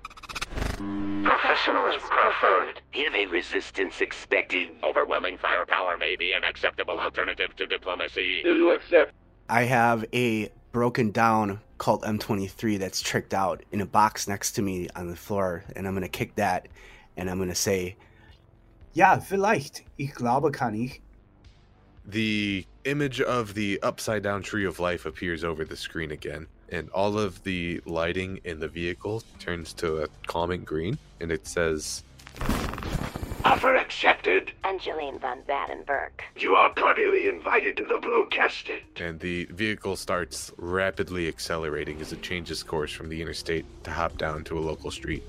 Professionals 1.24 1.96
preferred. 2.02 2.80
Heavy 2.92 3.26
resistance 3.26 4.00
expected. 4.00 4.70
Overwhelming 4.82 5.38
firepower 5.38 5.96
may 5.96 6.16
be 6.16 6.32
an 6.32 6.44
acceptable 6.44 6.98
alternative 6.98 7.54
to 7.56 7.66
diplomacy. 7.66 8.42
Do 8.42 8.54
you 8.56 8.72
accept? 8.72 9.12
I 9.48 9.62
have 9.62 10.04
a 10.12 10.50
broken 10.72 11.10
down 11.10 11.60
Colt 11.78 12.02
M23 12.02 12.78
that's 12.78 13.00
tricked 13.00 13.34
out 13.34 13.62
in 13.72 13.80
a 13.80 13.86
box 13.86 14.26
next 14.26 14.52
to 14.52 14.62
me 14.62 14.88
on 14.96 15.08
the 15.08 15.16
floor, 15.16 15.64
and 15.76 15.86
I'm 15.86 15.94
going 15.94 16.02
to 16.02 16.08
kick 16.08 16.34
that 16.36 16.68
and 17.16 17.30
I'm 17.30 17.38
going 17.38 17.48
to 17.48 17.54
say, 17.54 17.96
Ja, 18.94 19.18
vielleicht. 19.18 19.82
Ich 19.98 20.14
glaube, 20.14 20.52
kann 20.52 20.74
ich. 20.74 21.00
The 22.04 22.66
image 22.84 23.20
of 23.20 23.54
the 23.54 23.80
upside 23.82 24.22
down 24.22 24.42
tree 24.42 24.64
of 24.64 24.80
life 24.80 25.06
appears 25.06 25.44
over 25.44 25.64
the 25.64 25.76
screen 25.76 26.10
again 26.10 26.46
and 26.68 26.90
all 26.90 27.18
of 27.18 27.42
the 27.44 27.80
lighting 27.84 28.40
in 28.44 28.58
the 28.58 28.68
vehicle 28.68 29.22
turns 29.38 29.72
to 29.72 30.02
a 30.02 30.08
calming 30.26 30.64
green 30.64 30.98
and 31.20 31.30
it 31.30 31.46
says 31.46 32.02
Offer 33.44 33.74
accepted. 33.74 34.52
Angeline 34.62 35.18
von 35.18 35.42
Badenberg. 35.48 36.10
You 36.36 36.54
are 36.54 36.72
cordially 36.74 37.28
invited 37.28 37.76
to 37.76 37.84
the 37.84 37.98
Blue 37.98 38.26
Casket. 38.30 38.82
and 38.96 39.18
the 39.18 39.44
vehicle 39.46 39.96
starts 39.96 40.52
rapidly 40.56 41.28
accelerating 41.28 42.00
as 42.00 42.12
it 42.12 42.22
changes 42.22 42.62
course 42.62 42.92
from 42.92 43.08
the 43.08 43.20
interstate 43.20 43.64
to 43.84 43.90
hop 43.90 44.16
down 44.16 44.44
to 44.44 44.58
a 44.58 44.60
local 44.60 44.90
street. 44.90 45.24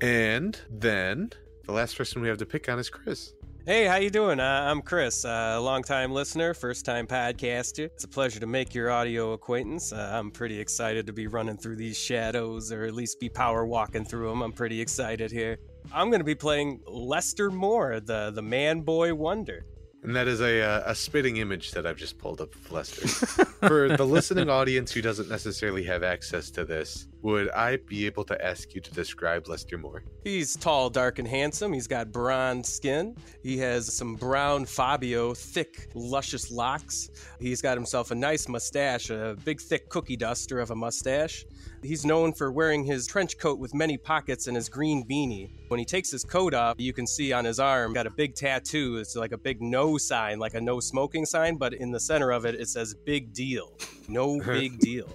And 0.00 0.58
then 0.70 1.32
the 1.64 1.72
last 1.72 1.98
person 1.98 2.22
we 2.22 2.28
have 2.28 2.38
to 2.38 2.46
pick 2.46 2.68
on 2.68 2.78
is 2.78 2.88
Chris. 2.88 3.32
Hey, 3.66 3.86
how 3.86 3.96
you 3.96 4.10
doing? 4.10 4.38
Uh, 4.38 4.44
I'm 4.70 4.80
Chris, 4.80 5.24
uh, 5.24 5.54
a 5.56 5.60
longtime 5.60 6.12
listener, 6.12 6.54
first-time 6.54 7.08
podcaster. 7.08 7.86
It's 7.86 8.04
a 8.04 8.08
pleasure 8.08 8.38
to 8.38 8.46
make 8.46 8.76
your 8.76 8.92
audio 8.92 9.32
acquaintance. 9.32 9.92
Uh, 9.92 10.08
I'm 10.12 10.30
pretty 10.30 10.60
excited 10.60 11.04
to 11.08 11.12
be 11.12 11.26
running 11.26 11.56
through 11.56 11.74
these 11.74 11.98
shadows, 11.98 12.70
or 12.70 12.84
at 12.84 12.94
least 12.94 13.18
be 13.18 13.28
power 13.28 13.66
walking 13.66 14.04
through 14.04 14.28
them. 14.28 14.42
I'm 14.42 14.52
pretty 14.52 14.80
excited 14.80 15.32
here. 15.32 15.58
I'm 15.92 16.10
going 16.10 16.20
to 16.20 16.24
be 16.24 16.36
playing 16.36 16.80
Lester 16.86 17.50
Moore, 17.50 17.98
the 17.98 18.30
the 18.30 18.40
man 18.40 18.82
boy 18.82 19.12
wonder. 19.12 19.66
And 20.06 20.14
that 20.14 20.28
is 20.28 20.40
a 20.40 20.62
uh, 20.62 20.82
a 20.86 20.94
spitting 20.94 21.38
image 21.38 21.72
that 21.72 21.84
I've 21.84 21.96
just 21.96 22.16
pulled 22.16 22.40
up 22.40 22.54
of 22.54 22.70
Lester. 22.70 23.08
For 23.66 23.88
the 23.88 24.06
listening 24.06 24.48
audience 24.48 24.92
who 24.92 25.02
doesn't 25.02 25.28
necessarily 25.28 25.82
have 25.82 26.04
access 26.04 26.48
to 26.52 26.64
this, 26.64 27.08
would 27.22 27.50
I 27.50 27.78
be 27.78 28.06
able 28.06 28.22
to 28.26 28.44
ask 28.44 28.72
you 28.72 28.80
to 28.80 28.92
describe 28.92 29.48
Lester 29.48 29.76
Moore? 29.76 30.04
He's 30.22 30.54
tall, 30.54 30.90
dark, 30.90 31.18
and 31.18 31.26
handsome. 31.26 31.72
He's 31.72 31.88
got 31.88 32.12
bronze 32.12 32.68
skin. 32.68 33.16
He 33.42 33.58
has 33.58 33.92
some 33.92 34.14
brown 34.14 34.64
Fabio, 34.64 35.34
thick, 35.34 35.90
luscious 35.94 36.52
locks. 36.52 37.10
He's 37.40 37.60
got 37.60 37.76
himself 37.76 38.12
a 38.12 38.14
nice 38.14 38.46
mustache, 38.46 39.10
a 39.10 39.36
big, 39.44 39.60
thick 39.60 39.88
cookie 39.88 40.16
duster 40.16 40.60
of 40.60 40.70
a 40.70 40.76
mustache. 40.76 41.44
He's 41.86 42.04
known 42.04 42.32
for 42.32 42.50
wearing 42.50 42.84
his 42.84 43.06
trench 43.06 43.38
coat 43.38 43.60
with 43.60 43.72
many 43.72 43.96
pockets 43.96 44.48
and 44.48 44.56
his 44.56 44.68
green 44.68 45.06
beanie. 45.06 45.50
When 45.68 45.78
he 45.78 45.84
takes 45.84 46.10
his 46.10 46.24
coat 46.24 46.52
off, 46.52 46.74
you 46.78 46.92
can 46.92 47.06
see 47.06 47.32
on 47.32 47.44
his 47.44 47.60
arm 47.60 47.92
got 47.92 48.08
a 48.08 48.10
big 48.10 48.34
tattoo. 48.34 48.96
It's 48.96 49.14
like 49.14 49.30
a 49.30 49.38
big 49.38 49.62
no 49.62 49.96
sign, 49.96 50.40
like 50.40 50.54
a 50.54 50.60
no 50.60 50.80
smoking 50.80 51.24
sign, 51.24 51.56
but 51.56 51.74
in 51.74 51.92
the 51.92 52.00
center 52.00 52.32
of 52.32 52.44
it, 52.44 52.56
it 52.56 52.68
says 52.68 52.92
big 52.92 53.32
deal. 53.32 53.72
No 54.08 54.40
big 54.44 54.80
deal. 54.80 55.08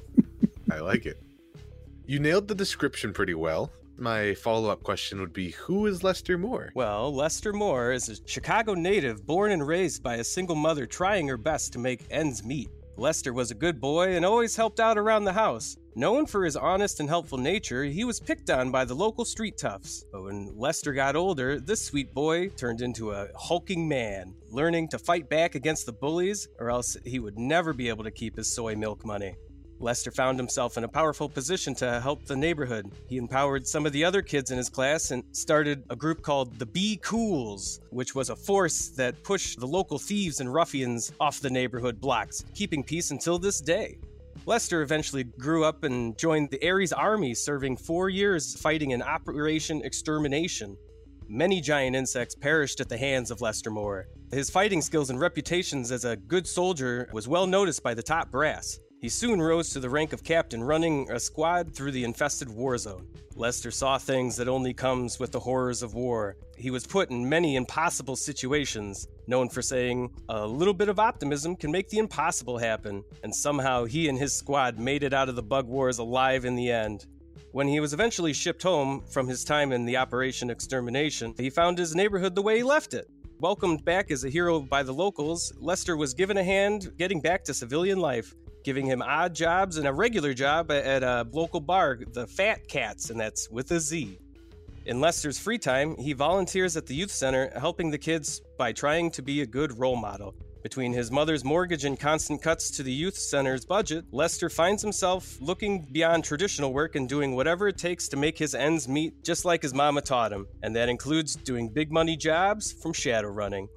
I 0.72 0.80
like 0.80 1.06
it. 1.06 1.22
You 2.06 2.20
nailed 2.20 2.48
the 2.48 2.56
description 2.56 3.12
pretty 3.12 3.34
well. 3.34 3.70
My 3.98 4.34
follow 4.34 4.70
up 4.70 4.82
question 4.82 5.20
would 5.20 5.34
be 5.34 5.52
Who 5.52 5.88
is 5.88 6.04
Lester 6.04 6.38
Moore? 6.38 6.72
Well, 6.74 7.14
Lester 7.14 7.52
Moore 7.52 7.92
is 7.92 8.08
a 8.08 8.16
Chicago 8.26 8.74
native 8.76 9.26
born 9.26 9.52
and 9.52 9.68
raised 9.68 10.02
by 10.02 10.16
a 10.16 10.24
single 10.24 10.56
mother 10.56 10.86
trying 10.86 11.28
her 11.28 11.38
best 11.38 11.74
to 11.74 11.80
make 11.80 12.06
ends 12.10 12.46
meet. 12.46 12.70
Lester 12.98 13.34
was 13.34 13.52
a 13.52 13.56
good 13.56 13.82
boy 13.82 14.16
and 14.16 14.24
always 14.24 14.56
helped 14.56 14.80
out 14.80 14.98
around 14.98 15.26
the 15.26 15.34
house. 15.34 15.76
Known 15.94 16.26
for 16.26 16.46
his 16.46 16.56
honest 16.56 17.02
and 17.02 17.10
helpful 17.10 17.38
nature, 17.38 17.84
he 17.84 18.06
was 18.06 18.22
picked 18.22 18.50
on 18.50 18.72
by 18.72 18.86
the 18.86 18.94
local 18.94 19.26
street 19.26 19.58
toughs. 19.58 20.06
But 20.10 20.24
when 20.24 20.58
Lester 20.58 20.94
got 20.94 21.18
older, 21.18 21.60
this 21.60 21.86
sweet 21.86 22.14
boy 22.14 22.48
turned 22.48 22.80
into 22.80 23.12
a 23.12 23.28
hulking 23.36 23.90
man, 23.90 24.34
learning 24.50 24.88
to 24.90 25.00
fight 25.00 25.30
back 25.30 25.56
against 25.56 25.86
the 25.86 25.92
bullies, 25.92 26.48
or 26.60 26.70
else 26.70 26.96
he 27.04 27.20
would 27.20 27.38
never 27.38 27.74
be 27.74 27.90
able 27.90 28.06
to 28.06 28.12
keep 28.12 28.38
his 28.38 28.50
soy 28.50 28.74
milk 28.74 29.04
money. 29.04 29.36
Lester 29.82 30.12
found 30.12 30.40
himself 30.40 30.78
in 30.78 30.86
a 30.86 30.88
powerful 30.88 31.28
position 31.28 31.76
to 31.76 32.00
help 32.00 32.24
the 32.24 32.38
neighborhood. 32.38 32.90
He 33.10 33.18
empowered 33.18 33.68
some 33.68 33.86
of 33.86 33.92
the 33.92 34.06
other 34.06 34.22
kids 34.22 34.52
in 34.52 34.58
his 34.58 34.70
class 34.70 35.12
and 35.12 35.26
started 35.34 35.84
a 35.90 35.96
group 35.96 36.22
called 36.22 36.58
the 36.58 36.68
Be 36.68 37.00
Cools, 37.04 37.82
which 37.90 38.16
was 38.16 38.30
a 38.30 38.36
force 38.36 38.90
that 38.90 39.24
pushed 39.24 39.60
the 39.60 39.68
local 39.68 40.00
thieves 40.00 40.40
and 40.40 40.54
ruffians 40.54 41.12
off 41.20 41.42
the 41.42 41.50
neighborhood 41.50 42.00
blocks, 42.00 42.46
keeping 42.54 42.82
peace 42.82 43.12
until 43.12 43.38
this 43.38 43.60
day. 43.60 43.98
Lester 44.48 44.82
eventually 44.82 45.24
grew 45.24 45.64
up 45.64 45.84
and 45.84 46.18
joined 46.18 46.50
the 46.50 46.68
Ares 46.68 46.92
Army, 46.92 47.36
serving 47.36 47.78
four 47.78 48.10
years 48.10 48.60
fighting 48.60 48.92
in 48.92 49.02
Operation 49.02 49.82
Extermination. 49.84 50.76
Many 51.28 51.62
giant 51.62 51.96
insects 51.96 52.34
perished 52.34 52.80
at 52.80 52.90
the 52.90 52.98
hands 52.98 53.30
of 53.30 53.42
Lester 53.42 53.70
Moore. 53.70 54.08
His 54.32 54.50
fighting 54.50 54.82
skills 54.82 55.12
and 55.12 55.20
reputations 55.20 55.92
as 55.92 56.06
a 56.06 56.16
good 56.16 56.48
soldier 56.48 57.08
was 57.14 57.28
well 57.28 57.46
noticed 57.46 57.84
by 57.84 57.94
the 57.94 58.02
top 58.02 58.32
brass. 58.32 58.80
He 59.02 59.10
soon 59.10 59.42
rose 59.42 59.72
to 59.72 59.80
the 59.80 59.90
rank 59.90 60.14
of 60.14 60.24
captain, 60.24 60.64
running 60.64 61.10
a 61.10 61.20
squad 61.20 61.74
through 61.74 61.90
the 61.92 62.04
infested 62.04 62.48
war 62.48 62.78
zone. 62.78 63.08
Lester 63.36 63.72
saw 63.72 63.98
things 63.98 64.36
that 64.38 64.48
only 64.48 64.76
comes 64.76 65.20
with 65.20 65.32
the 65.32 65.40
horrors 65.40 65.82
of 65.82 65.96
war. 65.96 66.38
He 66.56 66.70
was 66.70 66.86
put 66.86 67.10
in 67.10 67.28
many 67.28 67.56
impossible 67.56 68.16
situations, 68.16 69.08
known 69.26 69.50
for 69.50 69.64
saying, 69.64 70.12
a 70.30 70.46
little 70.46 70.76
bit 70.76 70.88
of 70.88 71.00
optimism 71.00 71.56
can 71.56 71.72
make 71.72 71.90
the 71.90 71.98
impossible 71.98 72.60
happen, 72.60 73.04
and 73.24 73.34
somehow 73.34 73.86
he 73.86 74.08
and 74.08 74.20
his 74.20 74.34
squad 74.34 74.78
made 74.78 75.02
it 75.02 75.16
out 75.16 75.30
of 75.30 75.36
the 75.36 75.42
bug 75.42 75.66
wars 75.66 75.98
alive 75.98 76.46
in 76.46 76.56
the 76.56 76.72
end. 76.72 77.08
When 77.54 77.68
he 77.68 77.80
was 77.80 77.94
eventually 77.94 78.34
shipped 78.34 78.62
home 78.62 79.02
from 79.10 79.28
his 79.28 79.44
time 79.44 79.72
in 79.72 79.84
the 79.84 79.98
Operation 79.98 80.52
Extermination, 80.52 81.34
he 81.38 81.50
found 81.50 81.80
his 81.80 81.96
neighborhood 81.96 82.36
the 82.36 82.44
way 82.44 82.58
he 82.58 82.64
left 82.64 82.94
it. 82.94 83.10
Welcomed 83.40 83.84
back 83.84 84.12
as 84.12 84.24
a 84.24 84.30
hero 84.30 84.60
by 84.60 84.84
the 84.84 84.94
locals, 84.94 85.52
Lester 85.58 85.98
was 85.98 86.14
given 86.14 86.38
a 86.38 86.44
hand 86.44 86.92
getting 87.00 87.20
back 87.20 87.44
to 87.46 87.56
civilian 87.56 88.00
life 88.00 88.36
giving 88.64 88.86
him 88.86 89.02
odd 89.02 89.34
jobs 89.34 89.78
and 89.78 89.88
a 89.88 89.94
regular 89.94 90.34
job 90.34 90.72
at 90.72 91.04
a 91.04 91.28
local 91.32 91.60
bar, 91.60 92.00
the 92.14 92.28
Fat 92.28 92.68
Catz, 92.68 93.10
and 93.10 93.20
that's 93.20 93.50
with 93.50 93.72
a 93.72 93.80
Z. 93.80 94.18
In 94.86 95.00
Lester's 95.00 95.38
free 95.38 95.60
time, 95.60 95.96
he 95.98 96.14
volunteers 96.14 96.76
at 96.76 96.88
the 96.88 96.96
youth 96.96 97.12
center, 97.12 97.52
helping 97.58 97.92
the 97.92 97.98
kids 97.98 98.42
by 98.58 98.72
trying 98.72 99.12
to 99.12 99.22
be 99.22 99.42
a 99.42 99.46
good 99.46 99.78
role 99.78 99.96
model. 99.96 100.34
Between 100.64 100.94
his 100.94 101.12
mother's 101.12 101.44
mortgage 101.44 101.86
and 101.86 102.00
constant 102.00 102.42
cuts 102.42 102.70
to 102.72 102.84
the 102.84 102.92
youth 102.92 103.18
center's 103.18 103.66
budget, 103.66 104.06
Lester 104.12 104.50
finds 104.50 104.82
himself 104.82 105.38
looking 105.42 105.88
beyond 105.92 106.24
traditional 106.24 106.72
work 106.72 106.96
and 106.96 107.10
doing 107.10 107.36
whatever 107.36 107.68
it 107.68 107.78
takes 107.78 108.08
to 108.10 108.18
make 108.18 108.38
his 108.38 108.54
ends 108.54 108.88
meet, 108.88 109.24
just 109.24 109.44
like 109.44 109.64
his 109.64 109.74
mama 109.74 110.02
taught 110.02 110.32
him. 110.32 110.48
And 110.62 110.76
that 110.76 110.90
includes 110.90 111.36
doing 111.36 111.70
big 111.70 111.92
money 111.92 112.16
jobs 112.16 112.72
from 112.72 112.94
shadow 112.94 113.30
running. 113.30 113.70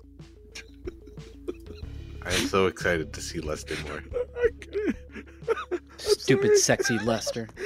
I 2.25 2.33
am 2.35 2.47
so 2.47 2.67
excited 2.67 3.13
to 3.13 3.21
see 3.21 3.41
Lester 3.41 3.77
Moore. 3.87 4.03
Stupid, 5.97 6.57
sexy 6.59 6.99
Lester. 7.01 7.49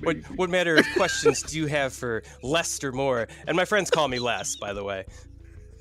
what, 0.00 0.16
what 0.36 0.50
matter 0.50 0.76
of 0.76 0.86
questions 0.96 1.42
do 1.42 1.58
you 1.58 1.66
have 1.66 1.92
for 1.92 2.22
Lester 2.42 2.92
Moore? 2.92 3.28
And 3.46 3.56
my 3.56 3.64
friends 3.64 3.90
call 3.90 4.08
me 4.08 4.18
Les, 4.18 4.56
by 4.56 4.72
the 4.72 4.84
way. 4.84 5.04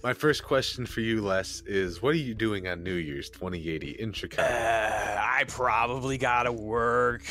My 0.01 0.13
first 0.13 0.43
question 0.45 0.85
for 0.85 1.01
you, 1.01 1.21
Les, 1.21 1.61
is 1.65 2.01
what 2.01 2.13
are 2.13 2.19
you 2.19 2.33
doing 2.33 2.67
on 2.67 2.83
New 2.83 2.93
Year's 2.93 3.29
2080 3.29 3.91
in 3.99 4.13
Chicago? 4.13 4.47
Uh, 4.47 5.19
I 5.19 5.43
probably 5.47 6.17
gotta 6.17 6.53
work. 6.53 7.23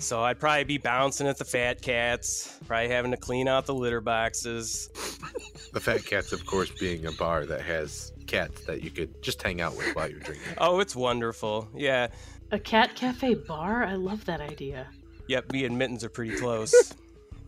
So 0.00 0.22
I'd 0.22 0.38
probably 0.38 0.64
be 0.64 0.78
bouncing 0.78 1.26
at 1.26 1.36
the 1.36 1.44
Fat 1.44 1.82
Catz, 1.82 2.56
probably 2.66 2.88
having 2.88 3.10
to 3.10 3.16
clean 3.16 3.48
out 3.48 3.66
the 3.66 3.74
litter 3.74 4.00
boxes. 4.00 4.88
the 5.72 5.80
Fat 5.80 6.04
Catz, 6.04 6.32
of 6.32 6.44
course, 6.46 6.70
being 6.70 7.06
a 7.06 7.12
bar 7.12 7.46
that 7.46 7.62
has 7.62 8.12
cats 8.26 8.64
that 8.64 8.82
you 8.82 8.90
could 8.90 9.22
just 9.22 9.42
hang 9.42 9.60
out 9.60 9.76
with 9.76 9.94
while 9.94 10.10
you're 10.10 10.20
drinking. 10.20 10.54
Oh, 10.58 10.80
it's 10.80 10.96
wonderful. 10.96 11.68
Yeah. 11.74 12.08
A 12.52 12.58
cat 12.58 12.94
cafe 12.96 13.34
bar? 13.34 13.84
I 13.84 13.94
love 13.94 14.24
that 14.24 14.40
idea. 14.40 14.88
Yep, 15.28 15.52
me 15.52 15.64
and 15.64 15.78
Mittens 15.78 16.02
are 16.02 16.08
pretty 16.08 16.36
close. 16.36 16.94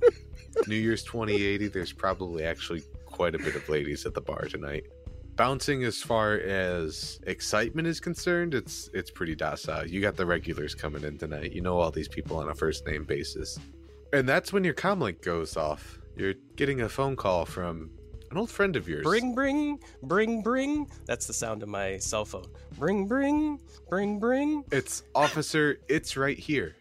New 0.69 0.77
Year's 0.77 1.03
2080, 1.03 1.69
there's 1.69 1.93
probably 1.93 2.45
actually 2.45 2.83
quite 3.07 3.35
a 3.35 3.39
bit 3.39 3.57
of 3.57 3.69
ladies 3.69 4.07
at 4.07 4.15
the 4.15 4.21
bar 4.21 4.43
tonight. 4.43 4.85
Bouncing 5.35 5.83
as 5.83 6.01
far 6.01 6.35
as 6.35 7.19
excitement 7.27 7.89
is 7.89 7.99
concerned, 8.01 8.55
it's 8.55 8.91
it's 8.93 9.11
pretty 9.11 9.35
docile. 9.35 9.87
You 9.87 10.01
got 10.01 10.15
the 10.15 10.27
regulars 10.27 10.75
coming 10.75 11.05
in 11.05 11.17
tonight. 11.17 11.53
You 11.53 11.63
know 11.63 11.79
all 11.79 11.91
these 11.91 12.09
people 12.09 12.37
on 12.39 12.51
a 12.51 12.55
first 12.55 12.87
name 12.87 13.05
basis. 13.05 13.59
And 14.13 14.29
that's 14.29 14.53
when 14.53 14.63
your 14.63 14.75
comlink 14.75 15.23
goes 15.23 15.57
off. 15.57 15.99
You're 16.17 16.35
getting 16.57 16.83
a 16.83 16.89
phone 16.89 17.17
call 17.17 17.47
from 17.47 17.91
an 18.33 18.39
old 18.39 18.51
friend 18.51 18.77
of 18.77 18.89
yours. 18.89 19.03
Bring, 19.03 19.35
bring, 19.35 19.79
bring, 20.03 20.43
bring. 20.43 20.91
That's 21.07 21.27
the 21.27 21.35
sound 21.35 21.63
of 21.63 21.69
my 21.69 21.99
cell 21.99 22.25
phone. 22.25 22.47
Bring, 22.79 23.07
bring, 23.07 23.61
bring, 23.91 24.19
bring. 24.19 24.65
It's 24.73 25.03
Officer, 25.15 25.79
it's 25.89 26.17
right 26.17 26.39
here. 26.39 26.75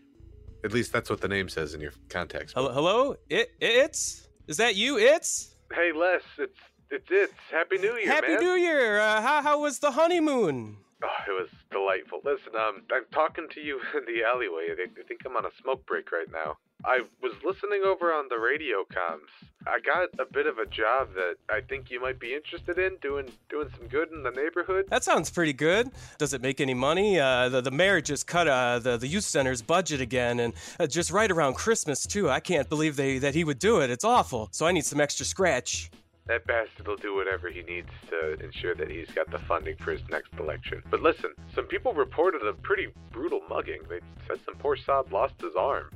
At 0.64 0.72
least 0.72 0.94
that's 0.94 1.10
what 1.10 1.20
the 1.20 1.28
name 1.28 1.50
says 1.50 1.74
in 1.74 1.82
your 1.82 1.92
contacts. 2.10 2.54
Hello, 2.54 2.72
hello? 2.72 3.16
It, 3.30 3.52
it's? 3.60 4.30
Is 4.48 4.58
that 4.58 4.76
you, 4.76 4.98
it's? 4.98 5.56
Hey, 5.74 5.92
Les, 5.94 6.22
it's 6.38 6.58
it's 6.90 7.08
it's 7.10 7.34
Happy 7.52 7.78
New 7.78 7.96
Year, 7.96 8.08
Happy 8.08 8.34
man. 8.34 8.44
New 8.44 8.54
Year. 8.54 9.00
Uh, 9.00 9.22
how 9.22 9.42
how 9.42 9.62
was 9.62 9.80
the 9.80 9.92
honeymoon? 9.92 10.78
Oh, 11.04 11.08
it 11.28 11.32
was 11.32 11.50
delightful. 11.72 12.20
Listen, 12.24 12.54
um, 12.56 12.84
I'm 12.94 13.06
talking 13.12 13.48
to 13.54 13.60
you 13.60 13.80
in 13.98 14.06
the 14.06 14.24
alleyway. 14.24 14.68
I 14.72 15.04
think 15.08 15.22
I'm 15.26 15.36
on 15.36 15.46
a 15.46 15.52
smoke 15.62 15.86
break 15.86 16.12
right 16.12 16.32
now. 16.32 16.58
I 16.84 17.02
was 17.22 17.34
listening 17.44 17.84
over 17.86 18.12
on 18.12 18.28
the 18.30 18.38
radio 18.38 18.84
comms. 18.91 19.30
I 19.67 19.80
got 19.80 20.10
a 20.20 20.32
bit 20.32 20.48
of 20.48 20.58
a 20.58 20.65
job 20.65 21.10
that 21.13 21.36
I 21.50 21.62
think 21.62 21.91
you 21.91 22.02
might 22.02 22.20
be 22.20 22.34
interested 22.34 22.80
in 22.80 22.98
doing 23.02 23.32
doing 23.50 23.70
some 23.78 23.88
good 23.88 24.12
in 24.12 24.24
the 24.24 24.32
neighborhood. 24.32 24.86
That 24.89 25.04
sounds 25.04 25.30
pretty 25.30 25.54
good. 25.54 25.91
Does 26.17 26.34
it 26.34 26.41
make 26.41 26.60
any 26.60 26.74
money? 26.74 27.20
Uh, 27.20 27.50
the 27.50 27.62
the 27.62 27.72
mayor 27.72 28.02
just 28.02 28.26
cut 28.26 28.48
uh, 28.48 28.80
the 28.80 28.98
the 28.98 29.08
youth 29.08 29.24
center's 29.24 29.62
budget 29.62 30.02
again, 30.02 30.39
and 30.39 30.54
uh, 30.80 30.88
just 30.88 31.12
right 31.12 31.30
around 31.30 31.54
Christmas 31.54 32.08
too. 32.08 32.30
I 32.30 32.39
can't 32.39 32.67
believe 32.67 32.96
they 32.96 33.20
that 33.20 33.36
he 33.36 33.44
would 33.44 33.60
do 33.60 33.82
it. 33.82 33.91
It's 33.91 34.04
awful. 34.04 34.50
So 34.52 34.66
I 34.66 34.72
need 34.72 34.86
some 34.86 34.99
extra 34.99 35.26
scratch. 35.26 35.91
That 36.28 36.45
bastard 36.47 36.88
will 36.88 36.97
do 36.97 37.16
whatever 37.16 37.49
he 37.49 37.62
needs 37.64 37.89
to 38.10 38.43
ensure 38.43 38.74
that 38.76 38.89
he's 38.89 39.10
got 39.10 39.30
the 39.30 39.39
funding 39.39 39.76
for 39.78 39.91
his 39.91 40.01
next 40.10 40.34
election. 40.39 40.82
But 40.89 41.01
listen, 41.01 41.32
some 41.53 41.66
people 41.66 41.93
reported 41.93 42.41
a 42.45 42.53
pretty 42.53 42.88
brutal 43.12 43.41
mugging. 43.49 43.82
They 43.89 43.99
said 44.28 44.39
some 44.45 44.55
poor 44.55 44.78
sod 44.78 45.12
lost 45.12 45.34
his 45.41 45.55
arm. 45.55 45.91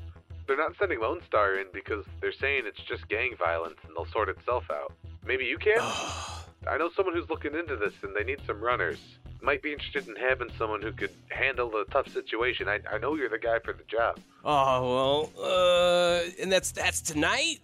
They're 0.48 0.58
not 0.58 0.74
sending 0.78 1.00
Lone 1.00 1.22
Star 1.28 1.56
in 1.60 1.68
because 1.74 2.06
they're 2.22 2.34
saying 2.34 2.64
it's 2.66 2.82
just 2.88 3.08
gang 3.08 3.36
violence 3.38 3.78
and 3.84 3.96
they'll 3.96 4.12
sort 4.12 4.30
itself 4.30 4.66
out. 4.72 4.94
Maybe 5.26 5.46
you 5.46 5.58
can? 5.58 5.80
I 6.68 6.78
know 6.78 6.90
someone 6.96 7.16
who's 7.16 7.30
looking 7.30 7.56
into 7.56 7.76
this 7.76 7.94
and 8.04 8.16
they 8.16 8.24
need 8.24 8.40
some 8.46 8.62
runners. 8.62 9.00
Might 9.42 9.62
be 9.62 9.72
interested 9.74 10.08
in 10.08 10.16
having 10.16 10.50
someone 10.58 10.82
who 10.82 10.92
could 10.92 11.12
handle 11.30 11.72
a 11.76 11.86
tough 11.92 12.12
situation. 12.12 12.68
I, 12.68 12.80
I 12.92 12.98
know 12.98 13.16
you're 13.16 13.30
the 13.30 13.38
guy 13.38 13.60
for 13.60 13.74
the 13.74 13.84
job. 13.84 14.20
Oh 14.44 15.30
well, 15.36 15.44
uh, 15.44 16.42
and 16.42 16.52
that's 16.52 16.72
that's 16.72 17.02
tonight. 17.02 17.60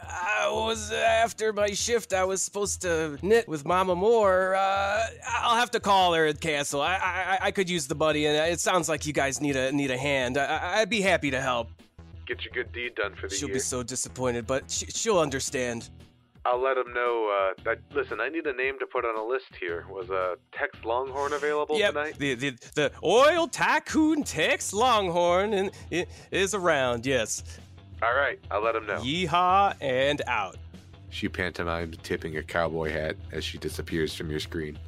I 0.00 0.48
was 0.50 0.90
after 0.90 1.52
my 1.52 1.72
shift. 1.72 2.14
I 2.14 2.24
was 2.24 2.40
supposed 2.40 2.82
to 2.82 3.18
knit 3.20 3.46
with 3.46 3.66
Mama 3.66 3.94
Moore. 3.94 4.54
Uh, 4.54 5.06
I'll 5.26 5.56
have 5.56 5.72
to 5.72 5.80
call 5.80 6.14
her 6.14 6.24
at 6.26 6.40
Castle. 6.40 6.80
I, 6.80 6.94
I 6.94 7.38
I 7.42 7.50
could 7.50 7.68
use 7.68 7.88
the 7.88 7.94
buddy, 7.94 8.24
and 8.26 8.36
it 8.50 8.60
sounds 8.60 8.88
like 8.88 9.04
you 9.04 9.12
guys 9.12 9.40
need 9.40 9.56
a 9.56 9.70
need 9.70 9.90
a 9.90 9.98
hand. 9.98 10.38
I, 10.38 10.78
I'd 10.80 10.88
be 10.88 11.02
happy 11.02 11.30
to 11.32 11.42
help. 11.42 11.68
Get 12.28 12.44
your 12.44 12.52
good 12.52 12.70
deed 12.72 12.94
done 12.94 13.14
for 13.14 13.26
the 13.26 13.34
She'll 13.34 13.48
year. 13.48 13.54
be 13.56 13.60
so 13.60 13.82
disappointed, 13.82 14.46
but 14.46 14.70
sh- 14.70 14.84
she'll 14.90 15.18
understand. 15.18 15.88
I'll 16.44 16.62
let 16.62 16.76
him 16.76 16.92
know. 16.92 17.34
Uh, 17.58 17.62
that 17.64 17.78
listen, 17.94 18.20
I 18.20 18.28
need 18.28 18.46
a 18.46 18.52
name 18.52 18.78
to 18.80 18.86
put 18.86 19.04
on 19.06 19.16
a 19.18 19.24
list 19.24 19.46
here. 19.58 19.86
Was 19.90 20.10
uh, 20.10 20.36
Tex 20.52 20.76
Longhorn 20.84 21.32
available 21.32 21.78
Yep, 21.78 21.92
tonight? 21.94 22.18
the, 22.18 22.34
the 22.34 22.50
the 22.74 22.92
oil 23.02 23.48
tycoon 23.48 24.22
Tex 24.24 24.72
Longhorn 24.74 25.54
and, 25.54 25.70
i- 25.90 26.06
is 26.30 26.54
around. 26.54 27.06
Yes. 27.06 27.42
All 28.02 28.14
right, 28.14 28.38
I'll 28.50 28.62
let 28.62 28.76
him 28.76 28.86
know. 28.86 28.98
Yeehaw 28.98 29.74
and 29.80 30.20
out. 30.26 30.56
She 31.10 31.28
pantomimed 31.28 32.02
tipping 32.04 32.36
a 32.36 32.42
cowboy 32.42 32.92
hat 32.92 33.16
as 33.32 33.42
she 33.42 33.56
disappears 33.58 34.14
from 34.14 34.30
your 34.30 34.38
screen. 34.40 34.78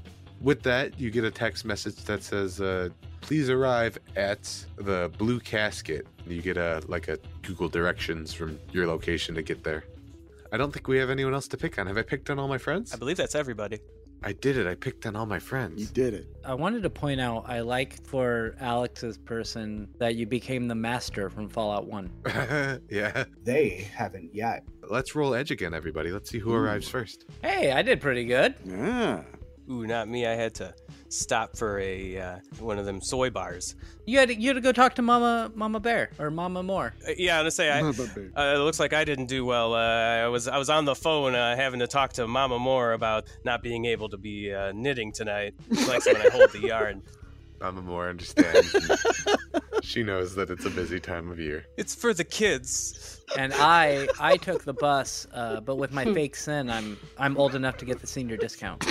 With 0.43 0.63
that, 0.63 1.01
you 1.01 1.11
get 1.11 1.25
a 1.25 1.31
text 1.31 1.65
message 1.65 1.97
that 2.05 2.23
says, 2.23 2.61
uh, 2.61 2.91
"Please 3.21 3.51
arrive 3.51 3.99
at 4.17 4.43
the 4.77 5.11
Blue 5.19 5.41
Casket." 5.41 6.07
You 6.27 6.43
get 6.43 6.57
a 6.57 6.83
like 6.87 7.09
a 7.09 7.19
Google 7.43 7.69
directions 7.69 8.33
from 8.33 8.59
your 8.73 8.87
location 8.87 9.35
to 9.35 9.43
get 9.43 9.65
there. 9.65 9.85
I 10.53 10.57
don't 10.57 10.73
think 10.73 10.89
we 10.89 10.99
have 10.99 11.11
anyone 11.11 11.35
else 11.35 11.49
to 11.49 11.57
pick 11.57 11.79
on. 11.79 11.87
Have 11.87 11.97
I 11.97 12.03
picked 12.03 12.29
on 12.31 12.39
all 12.39 12.49
my 12.49 12.59
friends? 12.59 12.93
I 12.93 12.97
believe 12.97 13.17
that's 13.17 13.35
everybody. 13.35 13.79
I 14.23 14.33
did 14.33 14.59
it. 14.59 14.67
I 14.67 14.75
picked 14.75 15.07
on 15.07 15.17
all 15.17 15.25
my 15.25 15.39
friends. 15.39 15.81
You 15.81 15.87
did 15.87 16.13
it. 16.13 16.27
I 16.45 16.53
wanted 16.55 16.83
to 16.83 16.91
point 16.91 17.21
out 17.21 17.45
I 17.49 17.61
like 17.61 18.05
for 18.05 18.55
Alex's 18.61 19.17
person 19.17 19.89
that 19.99 20.17
you 20.17 20.27
became 20.27 20.69
the 20.69 20.75
master 20.75 21.31
from 21.31 21.49
Fallout 21.49 21.87
1. 21.87 22.11
yeah. 22.91 23.25
They 23.45 23.89
haven't 23.95 24.35
yet. 24.35 24.65
Let's 24.91 25.15
roll 25.15 25.35
edge 25.35 25.51
again, 25.51 25.73
everybody. 25.73 26.11
Let's 26.11 26.29
see 26.29 26.39
who 26.39 26.53
arrives 26.53 26.87
first. 26.89 27.25
Hey, 27.43 27.73
I 27.73 27.81
did 27.81 28.01
pretty 28.01 28.25
good. 28.25 28.57
Yeah. 28.67 29.23
Ooh, 29.71 29.87
not 29.87 30.09
me. 30.09 30.27
I 30.27 30.35
had 30.35 30.55
to 30.57 30.75
stop 31.09 31.57
for 31.57 31.79
a 31.79 32.19
uh, 32.19 32.39
one 32.59 32.79
of 32.79 32.87
them 32.87 33.01
soy 33.01 33.31
bars. 33.31 33.77
You 34.05 34.19
had 34.19 34.29
to, 34.29 34.35
you 34.35 34.49
had 34.49 34.55
to 34.55 34.61
go 34.61 34.73
talk 34.73 34.97
to 34.97 35.03
Mama 35.03 35.53
Mama 35.55 35.79
Bear 35.79 36.11
or 36.19 36.31
Mama 36.31 36.63
Moore. 36.63 36.93
Uh, 37.07 37.13
yeah, 37.17 37.37
I'm 37.37 37.43
gonna 37.43 37.51
say 37.53 37.71
I. 37.71 37.81
Uh, 37.81 38.55
it 38.55 38.59
looks 38.59 38.81
like 38.81 38.93
I 38.93 39.05
didn't 39.05 39.27
do 39.27 39.45
well. 39.45 39.75
Uh, 39.75 39.79
I 40.25 40.29
was 40.29 40.49
I 40.49 40.59
was 40.59 40.71
on 40.71 40.87
the 40.87 40.97
phone 40.97 41.37
uh, 41.37 41.55
having 41.55 41.81
to 41.81 41.87
talk 41.87 42.15
to 42.15 42.27
Mama 42.27 42.59
Moore 42.59 42.93
about 42.93 43.29
not 43.45 43.63
being 43.63 43.85
able 43.85 44.09
to 44.09 44.17
be 44.17 44.53
uh, 44.53 44.73
knitting 44.75 45.13
tonight. 45.13 45.55
She 45.69 45.87
likes 45.87 46.07
when 46.07 46.17
I 46.17 46.29
hold 46.31 46.51
the 46.51 46.61
yarn. 46.61 47.03
Mama 47.61 47.83
Moore 47.83 48.09
understands. 48.09 48.75
she 49.83 50.03
knows 50.03 50.35
that 50.35 50.51
it's 50.51 50.65
a 50.65 50.71
busy 50.71 50.99
time 50.99 51.31
of 51.31 51.39
year. 51.39 51.67
It's 51.77 51.95
for 51.95 52.15
the 52.15 52.25
kids. 52.25 53.21
And 53.37 53.53
I 53.55 54.09
I 54.19 54.37
took 54.37 54.65
the 54.65 54.73
bus, 54.73 55.27
uh, 55.33 55.61
but 55.61 55.77
with 55.77 55.93
my 55.93 56.05
fake 56.05 56.35
SIN, 56.35 56.69
I'm 56.69 56.99
I'm 57.19 57.37
old 57.37 57.55
enough 57.55 57.77
to 57.79 57.85
get 57.85 58.01
the 58.01 58.07
senior 58.07 58.37
discount. 58.37 58.85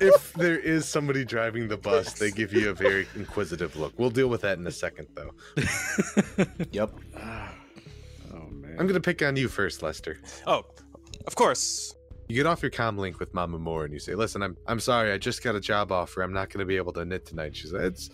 if 0.00 0.32
there 0.34 0.58
is 0.58 0.86
somebody 0.86 1.24
driving 1.24 1.68
the 1.68 1.78
bus, 1.78 2.12
they 2.14 2.30
give 2.30 2.52
you 2.52 2.68
a 2.70 2.74
very 2.74 3.06
inquisitive 3.14 3.74
look. 3.76 3.94
We'll 3.96 4.10
deal 4.10 4.28
with 4.28 4.42
that 4.42 4.58
in 4.58 4.66
a 4.66 4.72
second, 4.72 5.08
though. 5.14 5.30
Yep. 6.72 6.90
Oh 7.16 8.48
man. 8.50 8.72
I'm 8.72 8.86
going 8.86 8.94
to 8.94 9.00
pick 9.00 9.22
on 9.22 9.36
you 9.36 9.48
first, 9.48 9.82
Lester. 9.82 10.18
Oh, 10.46 10.64
of 11.26 11.34
course. 11.36 11.94
You 12.28 12.36
get 12.36 12.46
off 12.46 12.62
your 12.62 12.70
comm 12.70 12.98
link 12.98 13.20
with 13.20 13.34
Mama 13.34 13.58
Moore 13.58 13.84
and 13.84 13.92
you 13.92 13.98
say, 14.00 14.14
"Listen, 14.14 14.42
I'm 14.42 14.56
I'm 14.66 14.80
sorry. 14.80 15.12
I 15.12 15.18
just 15.18 15.42
got 15.42 15.54
a 15.54 15.60
job 15.60 15.92
offer. 15.92 16.22
I'm 16.22 16.32
not 16.32 16.48
going 16.50 16.60
to 16.60 16.64
be 16.66 16.76
able 16.76 16.92
to 16.94 17.04
knit 17.04 17.26
tonight." 17.26 17.54
She 17.56 17.68
says, 17.68 17.82
"It's 17.82 18.10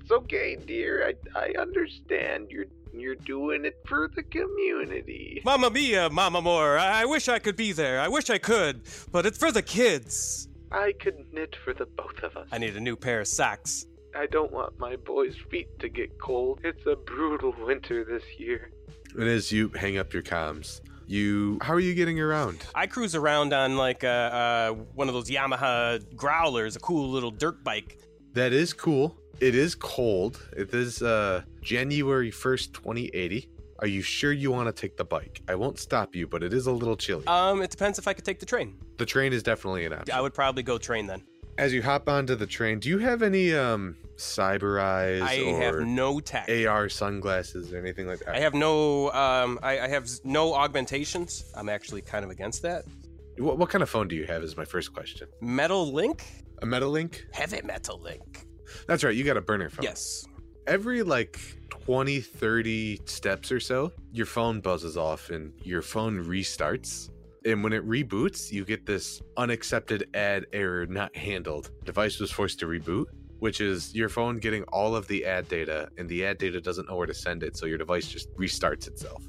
it's 0.00 0.10
okay, 0.10 0.56
dear. 0.56 1.14
I 1.34 1.38
I 1.38 1.60
understand. 1.60 2.50
You're 2.50 2.66
you're 2.94 3.14
doing 3.14 3.64
it 3.64 3.78
for 3.86 4.10
the 4.14 4.22
community." 4.22 5.42
Mama 5.44 5.70
mia, 5.70 6.08
Mama 6.08 6.40
Moore. 6.40 6.78
I-, 6.78 7.02
I 7.02 7.04
wish 7.04 7.28
I 7.28 7.38
could 7.38 7.56
be 7.56 7.72
there. 7.72 8.00
I 8.00 8.08
wish 8.08 8.30
I 8.30 8.38
could, 8.38 8.82
but 9.10 9.26
it's 9.26 9.38
for 9.38 9.52
the 9.52 9.62
kids. 9.62 10.48
I 10.70 10.92
could 10.98 11.26
knit 11.32 11.54
for 11.62 11.74
the 11.74 11.84
both 11.84 12.22
of 12.22 12.34
us. 12.36 12.48
I 12.50 12.56
need 12.56 12.76
a 12.76 12.80
new 12.80 12.96
pair 12.96 13.20
of 13.20 13.28
socks. 13.28 13.86
I 14.14 14.26
don't 14.26 14.52
want 14.52 14.78
my 14.78 14.96
boys' 14.96 15.36
feet 15.50 15.68
to 15.80 15.88
get 15.88 16.18
cold. 16.18 16.60
It's 16.64 16.86
a 16.86 16.96
brutal 16.96 17.54
winter 17.66 18.04
this 18.04 18.22
year. 18.38 18.70
And 19.14 19.28
as 19.28 19.52
you 19.52 19.68
hang 19.68 19.98
up 19.98 20.14
your 20.14 20.22
comms, 20.22 20.80
you 21.06 21.58
how 21.62 21.72
are 21.74 21.80
you 21.80 21.94
getting 21.94 22.18
around? 22.20 22.64
I 22.74 22.86
cruise 22.86 23.14
around 23.14 23.52
on 23.52 23.76
like 23.76 24.04
uh, 24.04 24.06
uh, 24.06 24.70
one 24.94 25.08
of 25.08 25.14
those 25.14 25.30
Yamaha 25.30 26.00
growlers, 26.16 26.76
a 26.76 26.80
cool 26.80 27.08
little 27.10 27.30
dirt 27.30 27.62
bike. 27.64 27.98
That 28.34 28.52
is 28.52 28.72
cool. 28.72 29.16
It 29.40 29.54
is 29.54 29.74
cold. 29.74 30.40
It 30.56 30.72
is 30.74 31.02
uh 31.02 31.42
January 31.62 32.30
1st, 32.30 32.72
2080. 32.72 33.48
Are 33.80 33.88
you 33.88 34.00
sure 34.00 34.30
you 34.32 34.52
want 34.52 34.68
to 34.68 34.72
take 34.80 34.96
the 34.96 35.04
bike? 35.04 35.42
I 35.48 35.56
won't 35.56 35.78
stop 35.78 36.14
you, 36.14 36.28
but 36.28 36.44
it 36.44 36.52
is 36.52 36.66
a 36.68 36.72
little 36.72 36.96
chilly. 36.96 37.26
Um, 37.26 37.62
it 37.62 37.70
depends 37.70 37.98
if 37.98 38.06
I 38.06 38.12
could 38.12 38.24
take 38.24 38.38
the 38.38 38.46
train. 38.46 38.78
the 38.98 39.06
train 39.06 39.32
is 39.32 39.42
definitely 39.42 39.84
an 39.86 39.92
option. 39.92 40.14
I 40.14 40.20
would 40.20 40.34
probably 40.34 40.62
go 40.62 40.78
train 40.78 41.06
then. 41.08 41.24
As 41.62 41.72
you 41.72 41.80
hop 41.80 42.08
onto 42.08 42.34
the 42.34 42.44
train, 42.46 42.80
do 42.80 42.88
you 42.88 42.98
have 42.98 43.22
any 43.22 43.54
um 43.54 43.96
cyber 44.16 44.80
eyes 44.82 45.22
I 45.22 45.38
or 45.48 45.60
have 45.62 45.74
no 45.86 46.18
tech. 46.18 46.48
AR 46.50 46.88
sunglasses 46.88 47.72
or 47.72 47.78
anything 47.78 48.08
like 48.08 48.18
that? 48.18 48.34
I 48.34 48.40
have 48.40 48.52
no. 48.52 49.12
Um, 49.12 49.60
I, 49.62 49.78
I 49.78 49.86
have 49.86 50.08
no 50.24 50.54
augmentations. 50.54 51.44
I'm 51.56 51.68
actually 51.68 52.02
kind 52.02 52.24
of 52.24 52.32
against 52.32 52.62
that. 52.62 52.84
What, 53.38 53.58
what 53.58 53.68
kind 53.70 53.80
of 53.80 53.88
phone 53.88 54.08
do 54.08 54.16
you 54.16 54.26
have? 54.26 54.42
Is 54.42 54.56
my 54.56 54.64
first 54.64 54.92
question. 54.92 55.28
Metal 55.40 55.92
Link, 55.92 56.24
A 56.62 56.66
Metalink? 56.66 57.20
heavy 57.30 57.62
metal 57.62 58.00
link. 58.00 58.44
That's 58.88 59.04
right. 59.04 59.14
You 59.14 59.22
got 59.22 59.36
a 59.36 59.40
burner 59.40 59.70
phone. 59.70 59.84
Yes. 59.84 60.26
every 60.66 61.04
like 61.04 61.38
20 61.70 62.20
30 62.20 63.00
steps 63.04 63.52
or 63.52 63.60
so 63.60 63.92
your 64.12 64.26
phone 64.26 64.60
buzzes 64.60 64.96
off 64.96 65.30
and 65.30 65.52
your 65.62 65.82
phone 65.82 66.24
restarts 66.24 67.10
and 67.44 67.62
when 67.62 67.72
it 67.72 67.86
reboots 67.86 68.50
you 68.52 68.64
get 68.64 68.86
this 68.86 69.20
unaccepted 69.36 70.08
ad 70.14 70.46
error 70.52 70.86
not 70.86 71.14
handled 71.16 71.70
device 71.84 72.18
was 72.18 72.30
forced 72.30 72.58
to 72.58 72.66
reboot 72.66 73.06
which 73.38 73.60
is 73.60 73.94
your 73.94 74.08
phone 74.08 74.38
getting 74.38 74.62
all 74.64 74.94
of 74.94 75.06
the 75.08 75.24
ad 75.24 75.48
data 75.48 75.88
and 75.98 76.08
the 76.08 76.24
ad 76.24 76.38
data 76.38 76.60
doesn't 76.60 76.88
know 76.88 76.96
where 76.96 77.06
to 77.06 77.14
send 77.14 77.42
it 77.42 77.56
so 77.56 77.66
your 77.66 77.78
device 77.78 78.06
just 78.06 78.32
restarts 78.36 78.86
itself 78.86 79.22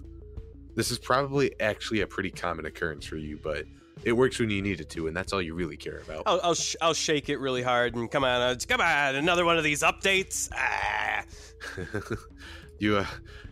this 0.76 0.92
is 0.92 1.00
probably 1.00 1.54
actually 1.60 2.02
a 2.02 2.08
pretty 2.08 2.30
common 2.32 2.66
occurrence 2.66 3.06
for 3.06 3.18
you 3.18 3.40
but 3.44 3.66
it 4.04 4.12
works 4.12 4.40
when 4.40 4.50
you 4.50 4.62
need 4.62 4.82
it 4.82 4.90
to 4.90 5.08
and 5.08 5.16
that's 5.16 5.34
all 5.34 5.42
you 5.42 5.54
really 5.54 5.78
care 5.78 6.00
about 6.00 6.24
I'll 6.26 6.40
I'll, 6.44 6.56
sh- 6.56 6.76
I'll 6.82 6.94
shake 6.94 7.30
it 7.30 7.38
really 7.38 7.62
hard 7.62 7.96
and 7.96 8.10
come 8.10 8.24
on, 8.24 8.42
uh, 8.42 8.56
come 8.68 8.82
on, 8.82 9.16
another 9.16 9.46
one 9.46 9.58
of 9.58 9.64
these 9.64 9.82
updates. 9.82 10.50
Ah. 10.54 11.24
you, 12.80 12.98
uh, 12.98 13.06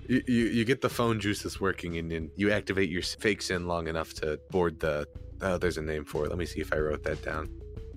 you 0.07 0.23
you 0.27 0.45
you 0.45 0.65
get 0.65 0.81
the 0.81 0.89
phone 0.89 1.19
juices 1.19 1.59
working 1.59 1.97
and 1.97 2.11
then 2.11 2.31
you 2.35 2.51
activate 2.51 2.89
your 2.89 3.01
fake 3.01 3.41
SIN 3.41 3.67
long 3.67 3.87
enough 3.87 4.13
to 4.15 4.39
board 4.49 4.79
the 4.79 5.07
oh 5.41 5.57
there's 5.57 5.77
a 5.77 5.81
name 5.81 6.05
for 6.05 6.25
it. 6.25 6.29
Let 6.29 6.37
me 6.37 6.45
see 6.45 6.61
if 6.61 6.73
i 6.73 6.77
wrote 6.77 7.03
that 7.03 7.21
down. 7.23 7.49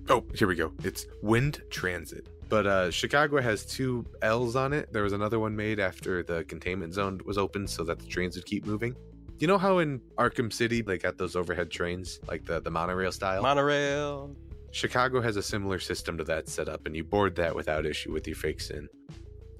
Oh 0.09 0.23
here 0.33 0.47
we 0.47 0.55
go. 0.55 0.71
It's 0.83 1.07
wind 1.21 1.61
transit. 1.69 2.29
But 2.49 2.67
uh 2.67 2.91
chicago 2.91 3.41
has 3.41 3.65
two 3.65 4.05
l's 4.21 4.55
on 4.55 4.73
it. 4.73 4.91
There 4.93 5.03
was 5.03 5.13
another 5.13 5.39
one 5.39 5.55
made 5.55 5.79
after 5.79 6.23
the 6.23 6.43
containment 6.45 6.93
zone 6.93 7.19
was 7.25 7.37
opened 7.37 7.69
so 7.69 7.83
that 7.83 7.99
the 7.99 8.05
trains 8.05 8.35
would 8.35 8.45
keep 8.45 8.65
moving. 8.65 8.95
You 9.39 9.47
know 9.47 9.57
how 9.57 9.79
in 9.79 9.99
arkham 10.17 10.51
city 10.51 10.81
they 10.81 10.97
got 10.97 11.17
those 11.17 11.35
overhead 11.35 11.69
trains 11.69 12.19
like 12.27 12.45
the 12.45 12.61
the 12.61 12.71
monorail 12.71 13.11
style? 13.11 13.41
Monorail. 13.41 14.35
Chicago 14.71 15.21
has 15.21 15.37
a 15.37 15.41
similar 15.41 15.79
system 15.79 16.17
to 16.17 16.25
that 16.25 16.49
set 16.49 16.67
up, 16.67 16.85
and 16.85 16.93
you 16.93 17.01
board 17.01 17.33
that 17.37 17.55
without 17.55 17.85
issue 17.85 18.11
with 18.11 18.27
your 18.27 18.35
fake 18.35 18.59
SIN. 18.59 18.89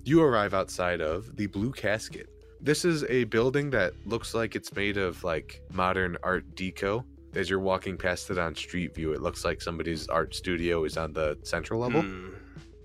You 0.03 0.21
arrive 0.21 0.53
outside 0.53 0.99
of 0.99 1.37
the 1.37 1.47
Blue 1.47 1.71
Casket. 1.71 2.29
This 2.65 2.83
is 2.83 3.03
a 3.09 3.25
building 3.25 3.69
that 3.69 3.93
looks 4.07 4.33
like 4.33 4.55
it's 4.55 4.75
made 4.75 4.97
of 4.97 5.23
like 5.23 5.61
modern 5.71 6.17
art 6.23 6.55
deco. 6.55 7.05
As 7.35 7.47
you're 7.47 7.59
walking 7.59 7.95
past 7.95 8.31
it 8.31 8.39
on 8.39 8.55
Street 8.55 8.95
View, 8.95 9.13
it 9.13 9.21
looks 9.21 9.45
like 9.45 9.61
somebody's 9.61 10.07
art 10.07 10.33
studio 10.33 10.83
is 10.83 10.97
on 10.97 11.13
the 11.13 11.37
central 11.43 11.79
level. 11.79 12.01
Hmm. 12.01 12.29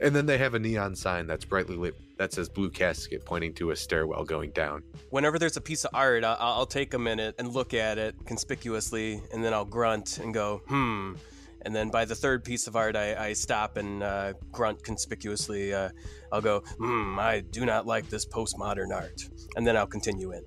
And 0.03 0.15
then 0.15 0.27
they 0.27 0.37
have 0.37 0.53
a 0.53 0.59
neon 0.59 0.95
sign 0.95 1.27
that's 1.27 1.47
brightly 1.47 1.77
lit 1.77 1.95
that 2.19 2.35
says 2.35 2.51
Blue 2.51 2.69
Casket, 2.69 3.25
pointing 3.25 3.55
to 3.55 3.71
a 3.71 3.77
stairwell 3.77 4.25
going 4.25 4.51
down. 4.51 4.83
Whenever 5.09 5.39
there's 5.39 5.57
a 5.57 5.63
piece 5.63 5.87
of 5.87 5.93
art, 5.95 6.25
I'll, 6.25 6.37
I'll 6.39 6.67
take 6.67 6.93
a 6.93 6.99
minute 6.99 7.37
and 7.39 7.49
look 7.49 7.73
at 7.73 7.97
it 7.97 8.15
conspicuously, 8.27 9.23
and 9.33 9.43
then 9.43 9.55
I'll 9.55 9.65
grunt 9.65 10.19
and 10.19 10.35
go, 10.35 10.61
hmm. 10.69 11.15
And 11.63 11.75
then 11.75 11.91
by 11.91 12.05
the 12.05 12.15
third 12.15 12.45
piece 12.45 12.67
of 12.67 12.77
art, 12.77 12.97
I, 12.97 13.29
I 13.29 13.33
stop 13.33 13.77
and 13.77 14.03
uh, 14.03 14.33
grunt 14.51 14.83
conspicuously. 14.83 15.75
Uh, 15.75 15.91
I'll 16.33 16.41
go, 16.41 16.63
hmm, 16.79 17.19
I 17.19 17.41
do 17.41 17.67
not 17.67 17.87
like 17.87 18.09
this 18.09 18.27
postmodern 18.27 18.95
art. 18.95 19.23
And 19.57 19.67
then 19.67 19.77
I'll 19.77 19.87
continue 19.87 20.33
in. 20.33 20.43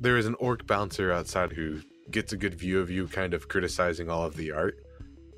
There 0.00 0.16
is 0.16 0.26
an 0.26 0.34
orc 0.36 0.66
bouncer 0.66 1.12
outside 1.12 1.52
who 1.52 1.80
gets 2.10 2.32
a 2.32 2.36
good 2.36 2.54
view 2.54 2.80
of 2.80 2.90
you, 2.90 3.06
kind 3.06 3.34
of 3.34 3.48
criticizing 3.48 4.10
all 4.10 4.24
of 4.24 4.36
the 4.36 4.50
art. 4.50 4.76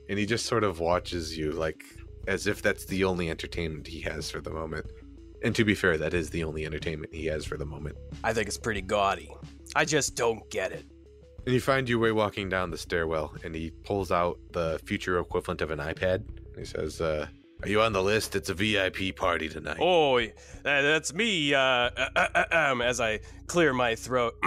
And 0.09 0.18
he 0.18 0.26
just 0.26 0.46
sort 0.46 0.64
of 0.64 0.80
watches 0.80 1.36
you, 1.36 1.52
like, 1.52 1.82
as 2.26 2.46
if 2.46 2.62
that's 2.62 2.86
the 2.86 3.05
only 3.05 3.30
entertainment 3.30 3.86
he 3.86 4.00
has 4.02 4.30
for 4.30 4.40
the 4.40 4.50
moment. 4.50 4.86
And 5.42 5.55
to 5.57 5.64
be 5.64 5.74
fair, 5.74 5.98
that 5.98 6.14
is 6.14 6.30
the 6.30 6.42
only 6.44 6.64
entertainment 6.64 7.14
he 7.14 7.26
has 7.26 7.44
for 7.44 7.59
the 7.59 7.66
moment. 7.66 7.96
I 8.22 8.32
think 8.32 8.48
it's 8.48 8.57
pretty 8.57 8.80
gaudy. 8.80 9.30
I 9.76 9.84
just 9.84 10.14
don't 10.14 10.48
get 10.50 10.72
it. 10.72 10.86
And 11.47 11.53
you 11.53 11.61
find 11.61 11.86
your 11.88 11.99
way 11.99 12.11
walking 12.11 12.49
down 12.49 12.70
the 12.70 12.78
stairwell, 12.78 13.34
and 13.45 13.55
he 13.55 13.70
pulls 13.70 14.11
out 14.11 14.38
the 14.53 14.80
future 14.86 15.18
equivalent 15.18 15.61
of 15.61 15.70
an 15.70 15.78
iPad. 15.78 16.26
And 16.36 16.57
he 16.57 16.64
says, 16.64 17.03
uh, 17.03 17.26
Are 17.62 17.68
you 17.68 17.82
on 17.82 17.92
the 17.92 18.03
list? 18.03 18.34
It's 18.34 18.49
a 18.49 18.55
VIP 18.55 19.14
party 19.14 19.51
tonight. 19.51 19.76
Oh, 19.78 20.18
uh, 20.18 20.30
that's 20.64 21.12
me. 21.12 21.53
Uh, 21.53 21.90
uh, 22.16 22.45
um, 22.51 22.80
as 22.80 22.99
I 22.99 23.20
clear 23.47 23.74
my 23.74 23.95
throat. 23.95 24.34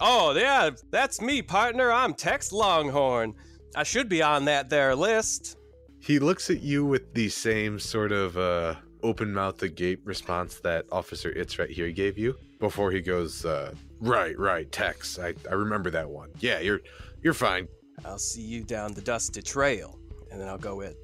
oh, 0.00 0.34
yeah, 0.34 0.70
that's 0.90 1.20
me, 1.20 1.42
partner. 1.42 1.92
I'm 1.92 2.14
Tex 2.14 2.50
Longhorn. 2.50 3.34
I 3.76 3.82
should 3.82 4.08
be 4.08 4.22
on 4.22 4.46
that 4.46 4.70
there 4.70 4.94
list. 4.94 5.58
He 6.00 6.18
looks 6.18 6.48
at 6.48 6.62
you 6.62 6.86
with 6.86 7.12
the 7.12 7.28
same 7.28 7.78
sort 7.78 8.12
of 8.12 8.38
uh, 8.38 8.76
open 9.02 9.34
mouth 9.34 9.62
agape 9.62 10.00
response 10.04 10.60
that 10.60 10.86
Officer 10.90 11.30
Itz 11.32 11.58
right 11.58 11.68
here 11.68 11.90
gave 11.90 12.16
you 12.16 12.36
before 12.58 12.90
he 12.90 13.02
goes, 13.02 13.44
uh, 13.44 13.74
right, 14.00 14.38
right, 14.38 14.70
Tex. 14.70 15.18
I, 15.18 15.34
I 15.50 15.54
remember 15.54 15.90
that 15.90 16.08
one. 16.08 16.30
Yeah, 16.40 16.60
you're 16.60 16.80
you're 17.22 17.34
fine. 17.34 17.68
I'll 18.04 18.18
see 18.18 18.42
you 18.42 18.62
down 18.62 18.92
the 18.94 19.00
dusty 19.00 19.42
trail. 19.42 19.98
And 20.30 20.40
then 20.40 20.48
I'll 20.48 20.58
go 20.58 20.76
with 20.76 20.96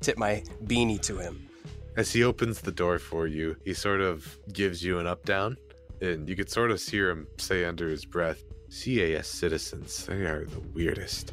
tip 0.00 0.18
my 0.18 0.42
beanie 0.64 1.00
to 1.02 1.18
him. 1.18 1.48
As 1.96 2.10
he 2.12 2.24
opens 2.24 2.60
the 2.60 2.72
door 2.72 2.98
for 2.98 3.26
you, 3.26 3.56
he 3.64 3.74
sort 3.74 4.00
of 4.00 4.38
gives 4.52 4.82
you 4.82 4.98
an 4.98 5.06
up 5.06 5.24
down, 5.24 5.56
and 6.00 6.28
you 6.28 6.34
could 6.34 6.50
sort 6.50 6.70
of 6.70 6.82
hear 6.82 7.10
him 7.10 7.26
say 7.38 7.64
under 7.64 7.88
his 7.88 8.04
breath, 8.06 8.42
CAS 8.70 9.28
citizens, 9.28 10.06
they 10.06 10.24
are 10.24 10.46
the 10.46 10.60
weirdest. 10.72 11.32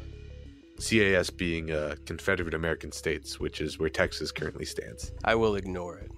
CAS 0.78 1.30
being 1.30 1.70
uh, 1.70 1.96
Confederate 2.04 2.54
American 2.54 2.92
States, 2.92 3.40
which 3.40 3.60
is 3.62 3.78
where 3.78 3.88
Texas 3.88 4.30
currently 4.30 4.66
stands. 4.66 5.12
I 5.24 5.34
will 5.34 5.56
ignore 5.56 5.98
it. 5.98 6.10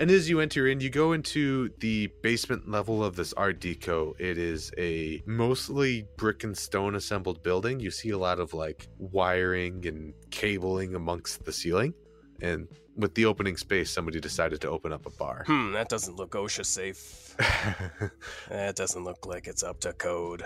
And 0.00 0.10
as 0.10 0.30
you 0.30 0.40
enter 0.40 0.66
in, 0.66 0.80
you 0.80 0.88
go 0.88 1.12
into 1.12 1.68
the 1.80 2.06
basement 2.22 2.70
level 2.70 3.04
of 3.04 3.16
this 3.16 3.34
Art 3.34 3.60
Deco. 3.60 4.18
It 4.18 4.38
is 4.38 4.72
a 4.78 5.22
mostly 5.26 6.06
brick 6.16 6.42
and 6.42 6.56
stone 6.56 6.94
assembled 6.94 7.42
building. 7.42 7.80
You 7.80 7.90
see 7.90 8.08
a 8.08 8.16
lot 8.16 8.40
of 8.40 8.54
like 8.54 8.88
wiring 8.96 9.86
and 9.86 10.14
cabling 10.30 10.94
amongst 10.94 11.44
the 11.44 11.52
ceiling. 11.52 11.92
And 12.40 12.66
with 12.96 13.14
the 13.14 13.26
opening 13.26 13.58
space, 13.58 13.90
somebody 13.90 14.20
decided 14.20 14.62
to 14.62 14.70
open 14.70 14.90
up 14.90 15.04
a 15.04 15.10
bar. 15.10 15.44
Hmm, 15.46 15.72
that 15.72 15.90
doesn't 15.90 16.16
look 16.16 16.30
OSHA 16.30 16.64
safe. 16.64 17.36
that 18.48 18.76
doesn't 18.76 19.04
look 19.04 19.26
like 19.26 19.46
it's 19.46 19.62
up 19.62 19.80
to 19.80 19.92
code. 19.92 20.44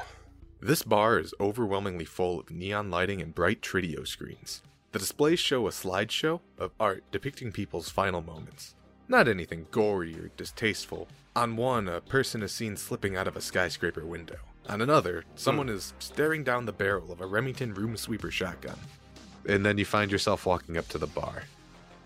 This 0.60 0.82
bar 0.82 1.20
is 1.20 1.32
overwhelmingly 1.38 2.06
full 2.06 2.40
of 2.40 2.50
neon 2.50 2.90
lighting 2.90 3.22
and 3.22 3.32
bright 3.32 3.62
Trideo 3.62 4.04
screens. 4.04 4.62
The 4.90 4.98
displays 4.98 5.38
show 5.38 5.68
a 5.68 5.70
slideshow 5.70 6.40
of 6.58 6.72
art 6.80 7.04
depicting 7.12 7.52
people's 7.52 7.88
final 7.88 8.20
moments. 8.20 8.74
Not 9.08 9.28
anything 9.28 9.66
gory 9.70 10.18
or 10.18 10.30
distasteful. 10.36 11.08
On 11.36 11.56
one, 11.56 11.88
a 11.88 12.00
person 12.00 12.42
is 12.42 12.52
seen 12.52 12.76
slipping 12.76 13.16
out 13.16 13.28
of 13.28 13.36
a 13.36 13.40
skyscraper 13.40 14.06
window. 14.06 14.36
On 14.68 14.80
another, 14.80 15.24
someone 15.34 15.68
is 15.68 15.92
staring 15.98 16.42
down 16.42 16.64
the 16.64 16.72
barrel 16.72 17.12
of 17.12 17.20
a 17.20 17.26
Remington 17.26 17.74
Roomsweeper 17.74 18.30
shotgun. 18.30 18.78
And 19.46 19.64
then 19.66 19.76
you 19.76 19.84
find 19.84 20.10
yourself 20.10 20.46
walking 20.46 20.78
up 20.78 20.88
to 20.88 20.98
the 20.98 21.06
bar. 21.06 21.42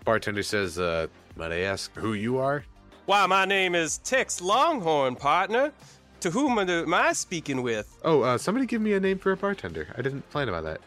Bartender 0.03 0.43
says, 0.43 0.77
uh, 0.77 1.07
might 1.37 1.53
I 1.53 1.59
ask 1.59 1.93
who 1.95 2.13
you 2.13 2.37
are? 2.37 2.65
Why, 3.05 3.25
my 3.27 3.45
name 3.45 3.75
is 3.75 3.99
Tex 3.99 4.41
Longhorn, 4.41 5.15
partner. 5.15 5.71
To 6.19 6.31
whom 6.31 6.59
am 6.59 6.93
I 6.93 7.13
speaking 7.13 7.61
with? 7.61 7.97
Oh, 8.03 8.21
uh, 8.23 8.37
somebody 8.37 8.65
give 8.65 8.81
me 8.81 8.91
a 8.93 8.99
name 8.99 9.19
for 9.19 9.31
a 9.31 9.37
bartender. 9.37 9.87
I 9.97 10.01
didn't 10.01 10.29
plan 10.29 10.49
about 10.49 10.65
that. 10.65 10.81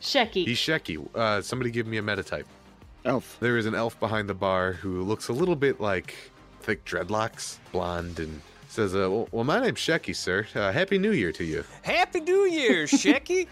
Shecky. 0.00 0.46
He's 0.46 0.58
Shecky. 0.58 1.06
Uh, 1.14 1.42
somebody 1.42 1.70
give 1.70 1.86
me 1.86 1.98
a 1.98 2.02
metatype. 2.02 2.46
Elf. 3.04 3.38
There 3.40 3.56
is 3.56 3.66
an 3.66 3.74
elf 3.74 3.98
behind 3.98 4.28
the 4.28 4.34
bar 4.34 4.72
who 4.72 5.02
looks 5.02 5.28
a 5.28 5.32
little 5.32 5.56
bit 5.56 5.80
like 5.80 6.14
thick 6.60 6.84
dreadlocks, 6.84 7.56
blonde, 7.72 8.18
and 8.18 8.42
says, 8.68 8.94
uh, 8.94 9.10
well, 9.10 9.28
well, 9.32 9.44
my 9.44 9.58
name's 9.60 9.78
Shecky, 9.80 10.14
sir. 10.14 10.46
Uh, 10.54 10.70
Happy 10.70 10.98
New 10.98 11.12
Year 11.12 11.32
to 11.32 11.44
you. 11.44 11.64
Happy 11.82 12.20
New 12.20 12.44
Year, 12.44 12.84
Shecky. 12.86 13.46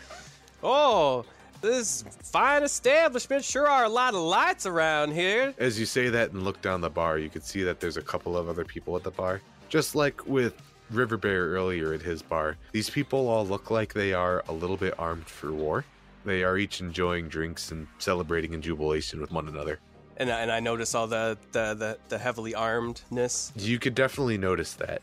oh, 0.62 1.24
this 1.60 2.04
fine 2.24 2.62
establishment 2.62 3.42
sure 3.42 3.66
are 3.68 3.84
a 3.84 3.88
lot 3.88 4.14
of 4.14 4.20
lights 4.20 4.66
around 4.66 5.12
here. 5.12 5.54
As 5.58 5.80
you 5.80 5.86
say 5.86 6.08
that 6.10 6.32
and 6.32 6.42
look 6.42 6.60
down 6.60 6.80
the 6.80 6.90
bar, 6.90 7.18
you 7.18 7.30
can 7.30 7.42
see 7.42 7.62
that 7.62 7.80
there's 7.80 7.96
a 7.96 8.02
couple 8.02 8.36
of 8.36 8.48
other 8.48 8.64
people 8.64 8.94
at 8.96 9.02
the 9.02 9.10
bar. 9.10 9.40
Just 9.68 9.94
like 9.94 10.24
with 10.26 10.54
River 10.90 11.16
Bear 11.16 11.48
earlier 11.48 11.92
at 11.92 12.02
his 12.02 12.22
bar, 12.22 12.56
these 12.72 12.88
people 12.90 13.28
all 13.28 13.46
look 13.46 13.70
like 13.70 13.92
they 13.92 14.12
are 14.12 14.44
a 14.48 14.52
little 14.52 14.76
bit 14.76 14.94
armed 14.98 15.26
for 15.26 15.52
war. 15.52 15.84
They 16.28 16.44
are 16.44 16.58
each 16.58 16.80
enjoying 16.80 17.28
drinks 17.28 17.70
and 17.70 17.86
celebrating 17.98 18.52
in 18.52 18.60
jubilation 18.60 19.20
with 19.20 19.32
one 19.32 19.48
another. 19.48 19.80
And, 20.18 20.28
and 20.28 20.52
I 20.52 20.60
notice 20.60 20.94
all 20.94 21.06
the, 21.06 21.38
the, 21.52 21.74
the, 21.74 21.98
the 22.08 22.18
heavily 22.18 22.52
armedness. 22.52 23.52
You 23.56 23.78
could 23.78 23.94
definitely 23.94 24.36
notice 24.36 24.74
that. 24.74 25.00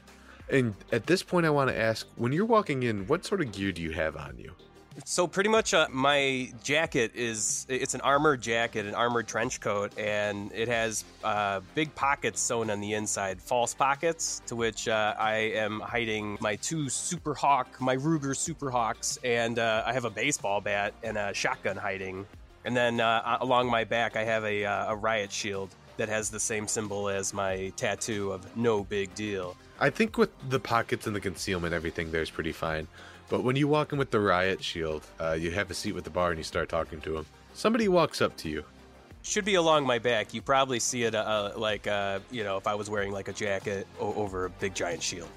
And 0.49 0.75
at 0.91 1.07
this 1.07 1.23
point, 1.23 1.45
I 1.45 1.49
want 1.49 1.71
to 1.71 1.77
ask 1.77 2.05
when 2.15 2.31
you're 2.31 2.45
walking 2.45 2.83
in, 2.83 3.07
what 3.07 3.25
sort 3.25 3.41
of 3.41 3.51
gear 3.51 3.71
do 3.71 3.81
you 3.81 3.91
have 3.91 4.15
on 4.15 4.37
you? 4.37 4.51
So 5.03 5.27
pretty 5.27 5.49
much, 5.49 5.73
uh, 5.73 5.87
my 5.91 6.51
jacket 6.63 7.11
is 7.15 7.65
it's 7.67 7.95
an 7.95 8.01
armored 8.01 8.41
jacket, 8.41 8.85
an 8.85 8.95
armored 8.95 9.27
trench 9.27 9.59
coat, 9.59 9.97
and 9.97 10.51
it 10.53 10.69
has 10.69 11.03
uh, 11.23 11.59
big 11.73 11.93
pockets 11.95 12.39
sewn 12.39 12.69
on 12.69 12.79
the 12.79 12.93
inside, 12.93 13.41
false 13.41 13.73
pockets, 13.73 14.41
to 14.47 14.55
which 14.55 14.87
uh, 14.87 15.13
I 15.19 15.35
am 15.35 15.81
hiding 15.81 16.37
my 16.39 16.55
two 16.55 16.87
Super 16.87 17.33
Hawk, 17.33 17.81
my 17.81 17.97
Ruger 17.97 18.35
Super 18.35 18.71
Hawks, 18.71 19.19
and 19.23 19.59
uh, 19.59 19.83
I 19.85 19.91
have 19.91 20.05
a 20.05 20.09
baseball 20.09 20.61
bat 20.61 20.93
and 21.03 21.17
a 21.17 21.33
shotgun 21.33 21.75
hiding. 21.75 22.25
And 22.63 22.75
then 22.75 23.01
uh, 23.01 23.37
along 23.41 23.69
my 23.69 23.83
back, 23.83 24.15
I 24.15 24.23
have 24.23 24.45
a, 24.45 24.65
uh, 24.65 24.93
a 24.93 24.95
riot 24.95 25.31
shield 25.31 25.75
that 25.97 26.09
has 26.09 26.29
the 26.29 26.39
same 26.39 26.67
symbol 26.67 27.09
as 27.09 27.33
my 27.33 27.71
tattoo 27.75 28.31
of 28.31 28.55
no 28.57 28.83
big 28.83 29.13
deal. 29.13 29.55
I 29.79 29.89
think 29.89 30.17
with 30.17 30.29
the 30.49 30.59
pockets 30.59 31.05
and 31.05 31.15
the 31.15 31.19
concealment, 31.19 31.73
everything 31.73 32.11
there's 32.11 32.29
pretty 32.29 32.53
fine. 32.53 32.87
But 33.29 33.43
when 33.43 33.55
you 33.55 33.67
walk 33.67 33.91
in 33.91 33.99
with 33.99 34.11
the 34.11 34.19
riot 34.19 34.63
shield, 34.63 35.05
uh, 35.19 35.33
you 35.33 35.51
have 35.51 35.71
a 35.71 35.73
seat 35.73 35.93
with 35.93 36.03
the 36.03 36.09
bar 36.09 36.29
and 36.29 36.37
you 36.37 36.43
start 36.43 36.69
talking 36.69 37.01
to 37.01 37.17
him. 37.17 37.25
Somebody 37.53 37.87
walks 37.87 38.21
up 38.21 38.35
to 38.37 38.49
you. 38.49 38.63
Should 39.23 39.45
be 39.45 39.55
along 39.55 39.87
my 39.87 39.97
back. 39.97 40.33
You 40.35 40.41
probably 40.41 40.79
see 40.79 41.03
it 41.03 41.15
uh, 41.15 41.53
like, 41.55 41.87
uh, 41.87 42.19
you 42.29 42.43
know, 42.43 42.57
if 42.57 42.67
I 42.67 42.75
was 42.75 42.89
wearing 42.89 43.11
like 43.11 43.27
a 43.27 43.33
jacket 43.33 43.87
o- 43.99 44.13
over 44.13 44.45
a 44.45 44.49
big 44.51 44.75
giant 44.75 45.01
shield. 45.01 45.29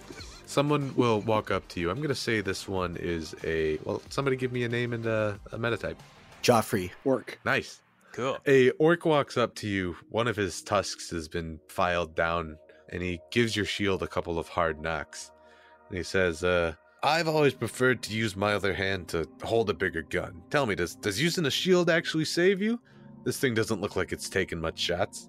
Someone 0.45 0.95
will 0.97 1.21
walk 1.23 1.51
up 1.51 1.67
to 1.69 1.81
you. 1.81 1.89
I'm 1.91 1.97
going 1.97 2.09
to 2.09 2.15
say 2.15 2.43
this 2.43 2.69
one 2.69 2.97
is 3.01 3.35
a. 3.45 3.79
Well, 3.85 4.03
somebody 4.11 4.37
give 4.37 4.53
me 4.53 4.65
a 4.65 4.69
name 4.69 4.93
and 4.93 5.07
a, 5.07 5.39
a 5.53 5.59
metatype. 5.59 5.97
Joffrey. 6.43 6.91
Orc. 7.05 7.39
Nice. 7.45 7.81
Cool. 8.13 8.37
A 8.47 8.71
orc 8.73 9.05
walks 9.07 9.37
up 9.37 9.55
to 9.57 9.69
you. 9.69 9.97
One 10.11 10.29
of 10.29 10.37
his 10.37 10.61
tusks 10.63 11.11
has 11.11 11.29
been 11.29 11.61
filed 11.69 12.15
down, 12.15 12.59
and 12.91 13.03
he 13.03 13.21
gives 13.31 13.57
your 13.57 13.65
shield 13.65 14.03
a 14.03 14.07
couple 14.09 14.39
of 14.39 14.49
hard 14.49 14.81
knocks. 14.81 15.31
And 15.89 15.97
he 15.97 16.03
says, 16.05 16.45
uh, 16.45 16.75
I've 17.03 17.29
always 17.29 17.55
preferred 17.55 18.03
to 18.05 18.13
use 18.13 18.35
my 18.35 18.55
other 18.55 18.75
hand 18.75 19.09
to 19.09 19.29
hold 19.45 19.71
a 19.71 19.75
bigger 19.75 20.03
gun. 20.03 20.43
Tell 20.51 20.67
me, 20.67 20.75
does 20.75 20.95
does 20.97 21.21
using 21.21 21.47
a 21.47 21.51
shield 21.51 21.91
actually 21.91 22.25
save 22.25 22.61
you? 22.61 22.81
This 23.25 23.39
thing 23.39 23.55
doesn't 23.55 23.81
look 23.81 23.95
like 23.95 24.13
it's 24.13 24.29
taken 24.29 24.61
much 24.61 24.79
shots. 24.79 25.29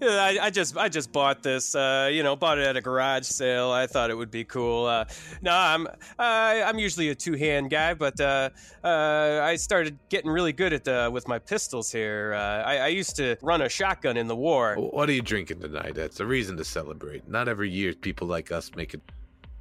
Yeah, 0.00 0.08
I, 0.10 0.46
I 0.46 0.50
just 0.50 0.76
I 0.76 0.88
just 0.90 1.10
bought 1.10 1.42
this. 1.42 1.74
Uh, 1.74 2.10
you 2.12 2.22
know, 2.22 2.36
bought 2.36 2.58
it 2.58 2.66
at 2.66 2.76
a 2.76 2.82
garage 2.82 3.24
sale. 3.24 3.70
I 3.70 3.86
thought 3.86 4.10
it 4.10 4.14
would 4.14 4.30
be 4.30 4.44
cool. 4.44 4.84
Uh, 4.84 5.06
no, 5.40 5.52
I'm 5.52 5.86
I, 6.18 6.62
I'm 6.62 6.78
usually 6.78 7.08
a 7.08 7.14
two 7.14 7.32
hand 7.34 7.70
guy, 7.70 7.94
but 7.94 8.20
uh, 8.20 8.50
uh, 8.84 9.40
I 9.42 9.56
started 9.56 9.98
getting 10.10 10.30
really 10.30 10.52
good 10.52 10.72
at 10.74 10.84
the 10.84 11.08
with 11.10 11.26
my 11.28 11.38
pistols 11.38 11.90
here. 11.90 12.34
Uh, 12.34 12.62
I, 12.62 12.76
I 12.78 12.88
used 12.88 13.16
to 13.16 13.36
run 13.40 13.62
a 13.62 13.68
shotgun 13.68 14.18
in 14.18 14.26
the 14.26 14.36
war. 14.36 14.74
What 14.76 15.08
are 15.08 15.12
you 15.12 15.22
drinking 15.22 15.60
tonight? 15.60 15.94
That's 15.94 16.20
a 16.20 16.26
reason 16.26 16.58
to 16.58 16.64
celebrate. 16.64 17.26
Not 17.28 17.48
every 17.48 17.70
year 17.70 17.94
people 17.94 18.26
like 18.26 18.52
us 18.52 18.70
make 18.76 18.92
it. 18.92 19.00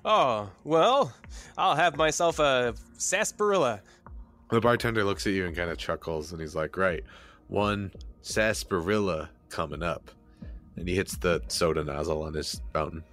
Oh 0.08 0.52
well, 0.64 1.12
I'll 1.58 1.76
have 1.76 1.98
myself 1.98 2.38
a 2.38 2.76
sarsaparilla. 2.96 3.82
The 4.52 4.62
bartender 4.62 5.04
looks 5.04 5.26
at 5.26 5.34
you 5.34 5.48
and 5.48 5.56
kind 5.56 5.72
of 5.72 5.80
chuckles, 5.80 6.32
and 6.32 6.40
he's 6.40 6.56
like, 6.56 6.78
"Right, 6.78 7.04
one 7.48 7.92
sarsaparilla 8.22 9.32
coming 9.50 9.82
up." 9.82 10.12
And 10.76 10.88
he 10.88 10.96
hits 10.96 11.18
the 11.18 11.42
soda 11.48 11.84
nozzle 11.84 12.22
on 12.22 12.36
his 12.36 12.62
fountain. 12.72 13.04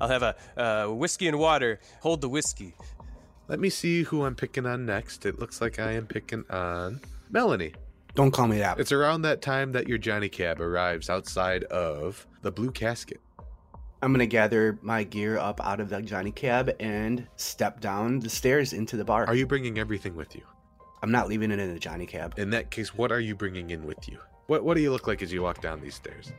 I'll 0.00 0.08
have 0.08 0.22
a 0.22 0.34
uh, 0.56 0.86
whiskey 0.94 1.28
and 1.28 1.38
water. 1.38 1.78
Hold 2.00 2.22
the 2.22 2.28
whiskey. 2.30 2.74
Let 3.48 3.60
me 3.60 3.68
see 3.68 4.04
who 4.04 4.24
I'm 4.24 4.34
picking 4.34 4.64
on 4.64 4.86
next. 4.86 5.26
It 5.26 5.38
looks 5.38 5.60
like 5.60 5.78
I 5.78 5.92
am 5.92 6.06
picking 6.06 6.44
on 6.48 7.00
Melanie. 7.30 7.74
Don't 8.14 8.30
call 8.30 8.46
me 8.46 8.58
that. 8.58 8.80
It's 8.80 8.92
around 8.92 9.22
that 9.22 9.42
time 9.42 9.72
that 9.72 9.88
your 9.88 9.98
Johnny 9.98 10.30
Cab 10.30 10.60
arrives 10.60 11.10
outside 11.10 11.64
of 11.64 12.26
the 12.40 12.50
Blue 12.50 12.70
Casket. 12.70 13.20
I'm 14.00 14.12
gonna 14.12 14.26
gather 14.26 14.78
my 14.80 15.02
gear 15.02 15.38
up 15.38 15.60
out 15.60 15.80
of 15.80 15.88
the 15.88 16.00
Johnny 16.02 16.30
Cab 16.30 16.70
and 16.78 17.26
step 17.36 17.80
down 17.80 18.20
the 18.20 18.30
stairs 18.30 18.72
into 18.72 18.96
the 18.96 19.04
bar. 19.04 19.26
Are 19.26 19.34
you 19.34 19.46
bringing 19.46 19.78
everything 19.78 20.14
with 20.14 20.36
you? 20.36 20.42
I'm 21.02 21.10
not 21.10 21.28
leaving 21.28 21.50
it 21.50 21.58
in 21.58 21.72
the 21.72 21.80
Johnny 21.80 22.06
Cab. 22.06 22.38
In 22.38 22.50
that 22.50 22.70
case, 22.70 22.94
what 22.94 23.10
are 23.10 23.20
you 23.20 23.34
bringing 23.34 23.70
in 23.70 23.86
with 23.86 24.08
you? 24.08 24.18
What 24.46 24.62
What 24.62 24.74
do 24.74 24.82
you 24.82 24.92
look 24.92 25.08
like 25.08 25.20
as 25.20 25.32
you 25.32 25.42
walk 25.42 25.60
down 25.60 25.80
these 25.80 25.96
stairs? 25.96 26.32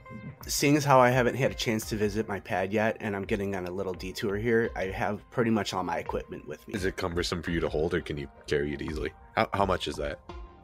Seeing 0.48 0.78
as 0.78 0.86
how 0.86 1.00
I 1.02 1.10
haven't 1.10 1.36
had 1.36 1.52
a 1.52 1.54
chance 1.54 1.88
to 1.90 1.98
visit 1.98 2.30
my 2.30 2.40
pad 2.40 2.72
yet, 2.72 2.96
and 3.02 3.14
I'm 3.14 3.26
getting 3.26 3.56
on 3.56 3.68
a 3.68 3.72
little 3.72 3.94
detour 3.94 4.38
here, 4.38 4.72
I 4.76 4.86
have 4.86 5.30
pretty 5.30 5.52
much 5.52 5.74
all 5.74 5.84
my 5.84 5.98
equipment 5.98 6.48
with 6.48 6.66
me. 6.68 6.76
Is 6.76 6.86
it 6.86 6.96
cumbersome 6.96 7.44
for 7.44 7.52
you 7.52 7.60
to 7.60 7.70
hold, 7.70 7.94
or 7.94 8.02
can 8.02 8.18
you 8.18 8.30
carry 8.48 8.74
it 8.74 8.82
easily? 8.82 9.12
How 9.36 9.50
How 9.54 9.66
much 9.66 9.90
is 9.90 9.96
that? 9.98 10.20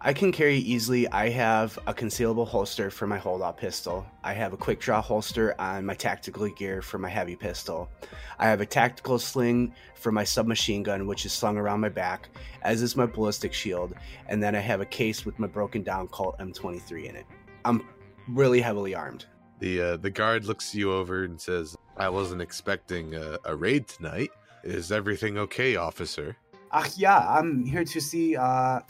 I 0.06 0.14
can 0.14 0.32
carry 0.32 0.58
easily. 0.58 1.10
I 1.10 1.30
have 1.30 1.80
a 1.88 1.93
concealable 1.93 2.47
holster 2.47 2.91
for 2.91 3.08
my 3.08 3.18
hold-out 3.18 3.58
pistol. 3.58 4.06
I 4.24 4.34
have 4.34 4.53
a 4.53 4.58
quick 4.58 4.80
draw 4.80 5.01
holster 5.01 5.60
on 5.60 5.84
my 5.84 5.95
tactical 5.95 6.47
gear 6.47 6.84
for 6.84 6.99
my 6.99 7.10
heavy 7.10 7.36
pistol. 7.36 7.89
I 8.38 8.45
have 8.45 8.62
a 8.62 8.68
tactical 8.68 9.18
sling 9.18 9.74
for 9.95 10.12
my 10.12 10.24
submachine 10.24 10.84
gun, 10.84 11.08
which 11.08 11.26
is 11.26 11.34
slung 11.34 11.58
around 11.58 11.80
my 11.80 11.89
back, 11.89 12.30
as 12.62 12.84
is 12.84 12.95
my 12.95 13.08
ballistic 13.08 13.51
shield. 13.51 13.95
And 14.28 14.43
then 14.43 14.56
I 14.56 14.60
have 14.60 14.80
a 14.80 14.86
case 14.86 15.26
with 15.26 15.39
my 15.39 15.47
broken 15.47 15.82
down 15.82 16.08
Colt 16.10 16.38
M23 16.38 17.06
in 17.06 17.16
it. 17.16 17.26
I'm 17.66 17.84
really 18.28 18.62
heavily 18.62 18.93
armed. 18.93 19.26
The 19.58 19.82
uh, 19.82 19.97
the 19.97 20.12
guard 20.12 20.45
looks 20.45 20.76
you 20.76 20.93
over 20.93 21.24
and 21.24 21.41
says, 21.41 21.76
"I 21.97 22.10
wasn't 22.10 22.43
expecting 22.43 23.16
a, 23.16 23.39
a 23.43 23.56
raid 23.56 23.88
tonight. 23.88 24.30
Is 24.64 24.91
everything 24.91 25.39
okay, 25.39 25.78
officer?" 25.78 26.38
Ah, 26.72 26.88
yeah, 26.95 27.26
I'm 27.28 27.66
here 27.66 27.86
to 27.86 27.99
see. 27.99 28.36
Uh, 28.36 28.82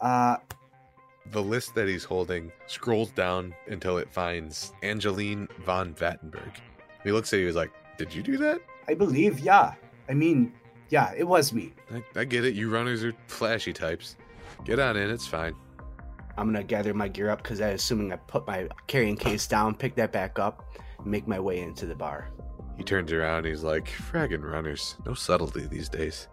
uh, 0.00 0.36
The 1.30 1.42
list 1.42 1.74
that 1.74 1.88
he's 1.88 2.04
holding 2.04 2.50
scrolls 2.66 3.10
down 3.10 3.54
until 3.68 3.98
it 3.98 4.10
finds 4.10 4.72
Angeline 4.82 5.48
von 5.64 5.94
Vattenberg. 5.94 6.56
He 7.04 7.12
looks 7.12 7.32
at 7.32 7.40
you. 7.40 7.46
He's 7.46 7.56
like, 7.56 7.72
"Did 7.98 8.14
you 8.14 8.22
do 8.22 8.36
that?" 8.38 8.60
I 8.88 8.94
believe, 8.94 9.40
yeah. 9.40 9.74
I 10.08 10.14
mean, 10.14 10.52
yeah, 10.88 11.12
it 11.16 11.24
was 11.24 11.52
me. 11.52 11.72
I, 11.94 12.02
I 12.20 12.24
get 12.24 12.44
it. 12.44 12.54
You 12.54 12.70
runners 12.70 13.04
are 13.04 13.14
flashy 13.28 13.72
types. 13.72 14.16
Get 14.64 14.78
on 14.78 14.96
in. 14.96 15.10
It's 15.10 15.26
fine. 15.26 15.54
I'm 16.36 16.46
gonna 16.46 16.64
gather 16.64 16.94
my 16.94 17.08
gear 17.08 17.30
up 17.30 17.42
because 17.42 17.60
I'm 17.60 17.74
assuming 17.74 18.12
I 18.12 18.16
put 18.16 18.46
my 18.46 18.68
carrying 18.86 19.16
case 19.16 19.46
down, 19.46 19.74
pick 19.74 19.94
that 19.96 20.10
back 20.12 20.38
up, 20.38 20.64
make 21.04 21.28
my 21.28 21.38
way 21.38 21.60
into 21.60 21.86
the 21.86 21.94
bar. 21.94 22.30
He 22.76 22.82
turns 22.82 23.12
around 23.12 23.44
he's 23.44 23.62
like, 23.62 23.86
Fraggin' 23.88 24.42
runners. 24.42 24.96
No 25.04 25.12
subtlety 25.14 25.66
these 25.66 25.88
days. 25.88 26.28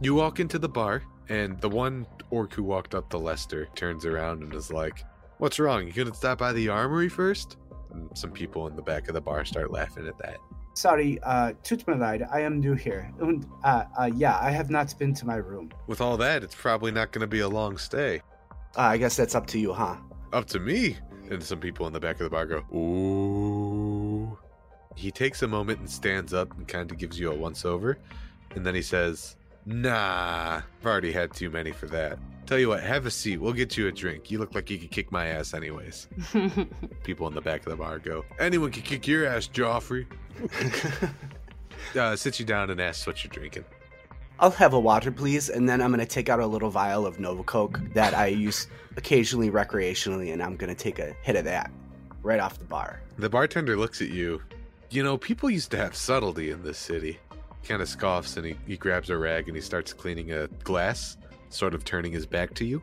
You 0.00 0.14
walk 0.14 0.40
into 0.40 0.58
the 0.58 0.68
bar, 0.68 1.02
and 1.28 1.60
the 1.60 1.68
one 1.68 2.06
orc 2.30 2.52
who 2.52 2.62
walked 2.62 2.94
up 2.94 3.08
to 3.10 3.18
Lester 3.18 3.68
turns 3.74 4.04
around 4.04 4.42
and 4.42 4.54
is 4.54 4.72
like, 4.72 5.04
What's 5.38 5.58
wrong? 5.58 5.86
You 5.86 5.92
couldn't 5.92 6.14
stop 6.14 6.38
by 6.38 6.52
the 6.52 6.68
armory 6.68 7.08
first? 7.08 7.56
And 7.92 8.16
some 8.16 8.30
people 8.30 8.68
in 8.68 8.76
the 8.76 8.82
back 8.82 9.08
of 9.08 9.14
the 9.14 9.20
bar 9.20 9.44
start 9.44 9.72
laughing 9.72 10.06
at 10.06 10.16
that. 10.18 10.36
Sorry, 10.74 11.18
uh, 11.22 11.52
tut 11.62 11.86
mir 11.86 11.96
leid, 11.96 12.22
I 12.32 12.40
am 12.40 12.60
new 12.60 12.74
here. 12.74 13.12
And, 13.20 13.46
uh, 13.62 13.84
uh, 13.98 14.10
yeah, 14.14 14.38
I 14.40 14.50
have 14.50 14.70
not 14.70 14.96
been 14.98 15.12
to 15.14 15.26
my 15.26 15.36
room. 15.36 15.70
With 15.86 16.00
all 16.00 16.16
that, 16.18 16.42
it's 16.42 16.54
probably 16.54 16.92
not 16.92 17.12
going 17.12 17.20
to 17.20 17.26
be 17.26 17.40
a 17.40 17.48
long 17.48 17.76
stay. 17.76 18.22
Uh, 18.76 18.82
I 18.82 18.96
guess 18.96 19.16
that's 19.16 19.34
up 19.34 19.46
to 19.48 19.58
you, 19.58 19.72
huh? 19.72 19.96
Up 20.32 20.46
to 20.46 20.60
me. 20.60 20.96
And 21.30 21.42
some 21.42 21.60
people 21.60 21.86
in 21.86 21.92
the 21.92 22.00
back 22.00 22.20
of 22.20 22.24
the 22.24 22.30
bar 22.30 22.46
go, 22.46 22.62
Ooh. 22.74 24.38
He 24.96 25.10
takes 25.10 25.42
a 25.42 25.48
moment 25.48 25.80
and 25.80 25.90
stands 25.90 26.32
up 26.32 26.56
and 26.56 26.68
kind 26.68 26.90
of 26.90 26.98
gives 26.98 27.18
you 27.18 27.30
a 27.30 27.34
once 27.34 27.64
over. 27.64 27.98
And 28.54 28.64
then 28.64 28.74
he 28.74 28.82
says, 28.82 29.36
Nah, 29.64 30.62
I've 30.80 30.86
already 30.86 31.12
had 31.12 31.32
too 31.32 31.50
many 31.50 31.70
for 31.72 31.86
that. 31.86 32.18
Tell 32.46 32.58
you 32.58 32.68
what, 32.68 32.82
have 32.82 33.06
a 33.06 33.10
seat. 33.10 33.40
We'll 33.40 33.52
get 33.52 33.76
you 33.76 33.86
a 33.86 33.92
drink. 33.92 34.30
You 34.30 34.38
look 34.38 34.54
like 34.54 34.68
you 34.68 34.78
could 34.78 34.90
kick 34.90 35.12
my 35.12 35.26
ass, 35.28 35.54
anyways. 35.54 36.08
People 37.04 37.28
in 37.28 37.34
the 37.34 37.40
back 37.40 37.60
of 37.60 37.70
the 37.70 37.76
bar 37.76 37.98
go, 37.98 38.24
Anyone 38.38 38.72
can 38.72 38.82
kick 38.82 39.06
your 39.06 39.26
ass, 39.26 39.46
Joffrey. 39.46 40.06
uh, 41.98 42.16
sits 42.16 42.40
you 42.40 42.46
down 42.46 42.70
and 42.70 42.80
ask 42.80 43.06
what 43.06 43.22
you're 43.22 43.30
drinking. 43.30 43.64
I'll 44.40 44.50
have 44.50 44.72
a 44.74 44.80
water, 44.80 45.12
please, 45.12 45.48
and 45.50 45.68
then 45.68 45.80
I'm 45.80 45.92
gonna 45.92 46.04
take 46.04 46.28
out 46.28 46.40
a 46.40 46.46
little 46.46 46.70
vial 46.70 47.06
of 47.06 47.20
Nova 47.20 47.44
Coke 47.44 47.80
that 47.94 48.12
I 48.12 48.26
use 48.26 48.66
occasionally 48.96 49.50
recreationally, 49.50 50.32
and 50.32 50.42
I'm 50.42 50.56
gonna 50.56 50.74
take 50.74 50.98
a 50.98 51.14
hit 51.22 51.36
of 51.36 51.44
that 51.44 51.70
right 52.24 52.40
off 52.40 52.58
the 52.58 52.64
bar. 52.64 53.00
The 53.18 53.28
bartender 53.28 53.76
looks 53.76 54.02
at 54.02 54.08
you. 54.08 54.42
You 54.90 55.04
know, 55.04 55.16
people 55.16 55.48
used 55.48 55.70
to 55.70 55.76
have 55.76 55.94
subtlety 55.94 56.50
in 56.50 56.62
this 56.64 56.78
city. 56.78 57.20
Kind 57.64 57.82
of 57.82 57.88
scoffs 57.88 58.36
and 58.36 58.46
he, 58.46 58.56
he 58.66 58.76
grabs 58.76 59.10
a 59.10 59.16
rag 59.16 59.48
and 59.48 59.56
he 59.56 59.62
starts 59.62 59.92
cleaning 59.92 60.32
a 60.32 60.48
glass, 60.64 61.16
sort 61.48 61.74
of 61.74 61.84
turning 61.84 62.12
his 62.12 62.26
back 62.26 62.54
to 62.54 62.64
you. 62.64 62.82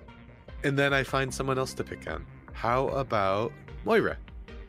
And 0.64 0.78
then 0.78 0.94
I 0.94 1.04
find 1.04 1.34
someone 1.34 1.58
else 1.58 1.74
to 1.76 1.84
pick 1.84 2.10
on. 2.10 2.26
How 2.54 2.88
about 2.90 3.52
Moira? 3.86 4.18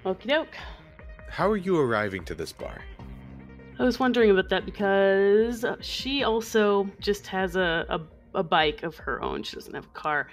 Okie 0.05 0.29
doke. 0.29 0.57
How 1.29 1.51
are 1.51 1.57
you 1.57 1.79
arriving 1.79 2.25
to 2.25 2.35
this 2.35 2.53
bar? 2.53 2.83
I 3.79 3.85
was 3.85 3.99
wondering 3.99 4.31
about 4.31 4.49
that 4.51 4.67
because 4.67 5.65
she 5.81 6.23
also 6.23 6.89
just 7.01 7.27
has 7.29 7.57
a, 7.57 7.87
a, 7.89 8.39
a 8.39 8.43
bike 8.43 8.83
of 8.83 8.97
her 8.99 9.23
own. 9.23 9.43
She 9.43 9.57
doesn't 9.57 9.75
have 9.75 9.87
a 9.87 9.99
car. 9.99 10.29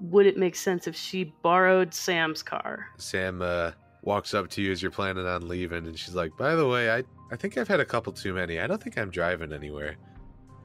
Would 0.00 0.26
it 0.26 0.36
make 0.36 0.56
sense 0.56 0.86
if 0.86 0.96
she 0.96 1.32
borrowed 1.42 1.94
Sam's 1.94 2.42
car? 2.42 2.88
Sam 2.96 3.40
uh, 3.40 3.70
walks 4.02 4.34
up 4.34 4.48
to 4.50 4.62
you 4.62 4.72
as 4.72 4.82
you're 4.82 4.90
planning 4.90 5.26
on 5.26 5.46
leaving, 5.46 5.86
and 5.86 5.96
she's 5.96 6.14
like, 6.14 6.36
By 6.36 6.56
the 6.56 6.66
way, 6.66 6.90
I, 6.90 7.04
I 7.32 7.36
think 7.36 7.56
I've 7.56 7.66
had 7.66 7.80
a 7.80 7.84
couple 7.84 8.12
too 8.12 8.34
many. 8.34 8.60
I 8.60 8.66
don't 8.66 8.80
think 8.82 8.98
I'm 8.98 9.08
driving 9.08 9.54
anywhere. 9.54 9.96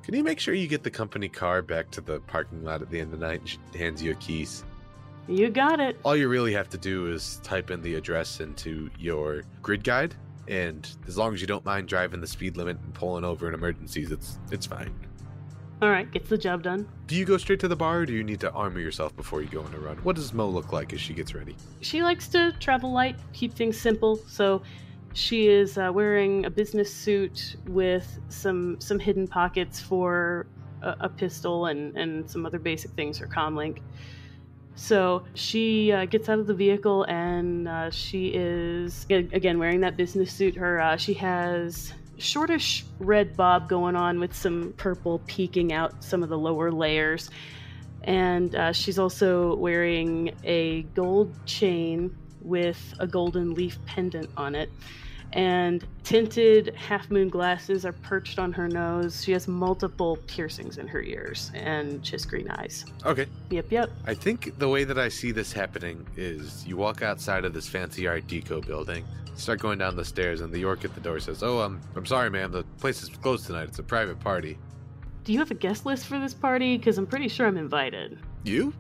Can 0.03 0.13
you 0.13 0.23
make 0.23 0.37
sure 0.37 0.53
you 0.53 0.67
get 0.67 0.83
the 0.83 0.91
company 0.91 1.29
car 1.29 1.61
back 1.61 1.89
to 1.91 2.01
the 2.01 2.19
parking 2.19 2.61
lot 2.63 2.81
at 2.81 2.89
the 2.89 2.99
end 2.99 3.13
of 3.13 3.19
the 3.19 3.25
night? 3.25 3.39
And 3.39 3.49
she 3.49 3.57
hands 3.77 4.03
you 4.03 4.11
a 4.11 4.15
keys. 4.15 4.65
You 5.29 5.49
got 5.49 5.79
it. 5.79 5.97
All 6.03 6.15
you 6.15 6.27
really 6.27 6.51
have 6.53 6.69
to 6.69 6.77
do 6.77 7.11
is 7.11 7.39
type 7.41 7.71
in 7.71 7.81
the 7.81 7.95
address 7.95 8.41
into 8.41 8.89
your 8.99 9.43
grid 9.61 9.85
guide, 9.85 10.15
and 10.49 10.89
as 11.07 11.17
long 11.17 11.33
as 11.33 11.41
you 11.41 11.47
don't 11.47 11.63
mind 11.65 11.87
driving 11.87 12.19
the 12.19 12.27
speed 12.27 12.57
limit 12.57 12.77
and 12.83 12.93
pulling 12.93 13.23
over 13.23 13.47
in 13.47 13.53
emergencies, 13.53 14.11
it's 14.11 14.39
it's 14.51 14.65
fine. 14.65 14.93
All 15.81 15.89
right, 15.89 16.09
gets 16.11 16.29
the 16.29 16.37
job 16.37 16.63
done. 16.63 16.87
Do 17.07 17.15
you 17.15 17.23
go 17.25 17.37
straight 17.37 17.59
to 17.59 17.67
the 17.67 17.75
bar, 17.75 17.99
or 17.99 18.05
do 18.05 18.13
you 18.13 18.23
need 18.23 18.39
to 18.39 18.51
armor 18.51 18.79
yourself 18.79 19.15
before 19.15 19.41
you 19.41 19.47
go 19.47 19.61
on 19.61 19.73
a 19.73 19.79
run? 19.79 19.97
What 19.97 20.15
does 20.15 20.33
Mo 20.33 20.47
look 20.47 20.71
like 20.71 20.93
as 20.93 21.01
she 21.01 21.13
gets 21.13 21.35
ready? 21.35 21.55
She 21.81 22.01
likes 22.03 22.27
to 22.29 22.53
travel 22.59 22.91
light, 22.91 23.17
keep 23.33 23.53
things 23.53 23.79
simple, 23.79 24.15
so 24.27 24.61
she 25.17 25.47
is 25.47 25.79
uh, 25.79 25.89
wearing 25.91 26.45
a 26.45 26.49
business 26.49 26.93
suit 26.93 27.55
with 27.65 28.19
some 28.29 28.79
some 28.79 28.99
hidden 28.99 29.27
pockets 29.27 29.79
for 29.79 30.45
a, 30.83 30.95
a 31.01 31.09
pistol 31.09 31.65
and 31.65 31.97
and 31.97 32.29
some 32.29 32.45
other 32.45 32.59
basic 32.59 32.91
things 32.91 33.17
Her 33.17 33.25
comlink. 33.27 33.79
So 34.75 35.23
she 35.33 35.91
uh, 35.91 36.05
gets 36.05 36.29
out 36.29 36.37
of 36.37 36.45
the 36.45 36.53
vehicle 36.53 37.03
and 37.05 37.67
uh, 37.67 37.89
she 37.89 38.27
is 38.27 39.07
again 39.09 39.57
wearing 39.57 39.81
that 39.81 39.97
business 39.97 40.31
suit. 40.31 40.55
Her 40.55 40.79
uh, 40.79 40.97
she 40.97 41.15
has 41.15 41.93
shortish 42.19 42.85
red 42.99 43.35
bob 43.35 43.67
going 43.67 43.95
on 43.95 44.19
with 44.19 44.35
some 44.35 44.75
purple 44.77 45.19
peeking 45.25 45.73
out 45.73 46.03
some 46.03 46.21
of 46.21 46.29
the 46.29 46.37
lower 46.37 46.71
layers, 46.71 47.31
and 48.03 48.53
uh, 48.53 48.71
she's 48.71 48.99
also 48.99 49.55
wearing 49.55 50.31
a 50.43 50.83
gold 50.93 51.33
chain 51.47 52.15
with 52.43 52.93
a 52.99 53.07
golden 53.07 53.55
leaf 53.55 53.79
pendant 53.87 54.29
on 54.37 54.53
it. 54.53 54.69
And 55.33 55.85
tinted 56.03 56.73
half 56.75 57.11
moon 57.11 57.29
glasses 57.29 57.85
are 57.85 57.91
perched 57.91 58.39
on 58.39 58.53
her 58.53 58.67
nose. 58.67 59.23
She 59.23 59.33
has 59.33 59.47
multiple 59.47 60.17
piercings 60.27 60.77
in 60.77 60.87
her 60.87 61.01
ears 61.01 61.51
and 61.53 62.01
just 62.01 62.29
green 62.29 62.49
eyes. 62.49 62.85
Okay. 63.05 63.27
Yep, 63.49 63.71
yep. 63.71 63.91
I 64.05 64.13
think 64.13 64.57
the 64.57 64.69
way 64.69 64.83
that 64.85 64.97
I 64.97 65.09
see 65.09 65.31
this 65.31 65.51
happening 65.51 66.07
is 66.15 66.65
you 66.65 66.77
walk 66.77 67.01
outside 67.01 67.45
of 67.45 67.53
this 67.53 67.67
fancy 67.67 68.07
Art 68.07 68.25
Deco 68.27 68.65
building, 68.65 69.03
start 69.35 69.59
going 69.59 69.77
down 69.79 69.95
the 69.95 70.05
stairs, 70.05 70.41
and 70.41 70.51
the 70.51 70.63
orc 70.63 70.85
at 70.85 70.95
the 70.95 71.01
door 71.01 71.19
says, 71.19 71.43
"Oh, 71.43 71.59
I'm 71.59 71.81
I'm 71.95 72.05
sorry, 72.05 72.29
ma'am. 72.29 72.51
The 72.51 72.63
place 72.79 73.03
is 73.03 73.09
closed 73.09 73.45
tonight. 73.45 73.67
It's 73.69 73.79
a 73.79 73.83
private 73.83 74.19
party." 74.19 74.57
Do 75.23 75.33
you 75.33 75.39
have 75.39 75.51
a 75.51 75.55
guest 75.55 75.85
list 75.85 76.05
for 76.05 76.19
this 76.19 76.33
party? 76.33 76.77
Because 76.77 76.97
I'm 76.97 77.05
pretty 77.05 77.27
sure 77.27 77.47
I'm 77.47 77.57
invited. 77.57 78.17
You? 78.43 78.73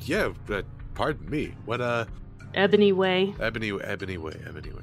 Yeah. 0.00 0.32
but 0.46 0.64
pardon 0.94 1.28
me. 1.28 1.54
What? 1.66 1.80
Uh. 1.80 2.06
Ebony 2.54 2.92
Way. 2.92 3.34
Ebony 3.40 3.72
Ebony 3.82 4.16
Way. 4.18 4.40
Ebony 4.46 4.70
Way. 4.70 4.82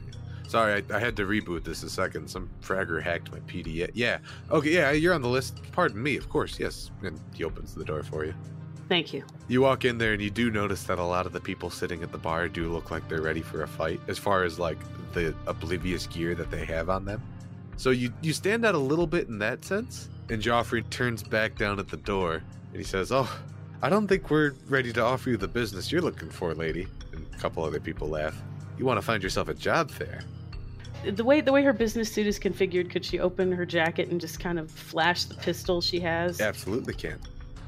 Sorry, 0.50 0.84
I, 0.90 0.96
I, 0.96 1.00
had 1.00 1.16
to 1.18 1.28
reboot 1.28 1.64
this 1.64 1.84
a 1.84 1.90
second. 1.92 2.28
Some 2.28 2.50
fragger 2.60 3.00
hacked 3.00 3.32
my 3.32 3.38
PDA. 3.42 3.92
Yeah. 3.94 4.18
Okay, 4.50 4.74
yeah, 4.74 4.90
you're 4.90 5.14
on 5.14 5.22
the 5.22 5.28
list. 5.28 5.62
Pardon 5.74 6.02
me, 6.02 6.18
of 6.18 6.28
course, 6.28 6.60
yes. 6.60 6.90
And 7.04 7.20
he 7.36 7.44
opens 7.44 7.76
the 7.76 7.86
door 7.86 8.02
for 8.02 8.26
you. 8.26 8.34
Thank 8.88 9.14
you. 9.14 9.24
You 9.48 9.62
walk 9.62 9.86
in 9.86 10.00
there 10.00 10.14
and 10.14 10.22
you 10.24 10.32
do 10.32 10.50
notice 10.50 10.82
that 10.86 10.98
a 10.98 11.04
lot 11.04 11.28
of 11.28 11.34
the 11.34 11.40
people 11.40 11.70
sitting 11.70 12.02
at 12.02 12.12
the 12.12 12.18
bar 12.18 12.48
do 12.48 12.68
look 12.68 12.90
like 12.90 13.08
they're 13.08 13.22
ready 13.22 13.44
for 13.44 13.62
a 13.62 13.68
fight, 13.68 14.00
as 14.08 14.18
far 14.18 14.44
as 14.44 14.58
like 14.58 14.80
the 15.14 15.36
oblivious 15.46 16.08
gear 16.08 16.34
that 16.34 16.50
they 16.50 16.66
have 16.66 16.90
on 16.90 17.06
them. 17.06 17.22
So 17.78 17.92
you, 17.92 18.12
you 18.24 18.34
stand 18.34 18.66
out 18.66 18.74
a 18.74 18.80
little 18.80 19.06
bit 19.06 19.28
in 19.28 19.38
that 19.38 19.64
sense. 19.64 20.10
And 20.30 20.42
Joffrey 20.42 20.90
turns 20.90 21.22
back 21.22 21.60
down 21.60 21.78
at 21.78 21.90
the 21.90 21.98
door 21.98 22.42
and 22.72 22.76
he 22.76 22.84
says, 22.84 23.12
Oh, 23.12 23.32
I 23.84 23.90
don't 23.90 24.08
think 24.08 24.32
we're 24.32 24.54
ready 24.68 24.92
to 24.94 25.04
offer 25.04 25.30
you 25.30 25.38
the 25.38 25.48
business 25.48 25.92
you're 25.92 26.02
looking 26.02 26.32
for, 26.32 26.56
lady. 26.56 26.88
And 27.14 27.24
a 27.36 27.38
couple 27.38 27.64
other 27.64 27.80
people 27.80 28.08
laugh. 28.08 28.36
You 28.80 28.86
want 28.86 28.98
to 28.98 29.06
find 29.06 29.22
yourself 29.22 29.48
a 29.48 29.54
job 29.54 29.92
there 29.92 30.22
the 31.06 31.24
way 31.24 31.42
the 31.42 31.52
way 31.52 31.64
her 31.64 31.74
business 31.74 32.12
suit 32.12 32.28
is 32.28 32.40
configured, 32.40 32.90
could 32.90 33.06
she 33.06 33.20
open 33.20 33.52
her 33.52 33.66
jacket 33.66 34.10
and 34.10 34.20
just 34.20 34.40
kind 34.40 34.60
of 34.60 34.70
flash 34.70 35.26
the 35.26 35.36
pistol 35.36 35.82
she 35.82 36.00
has? 36.00 36.42
Absolutely 36.42 36.94
can. 36.94 37.20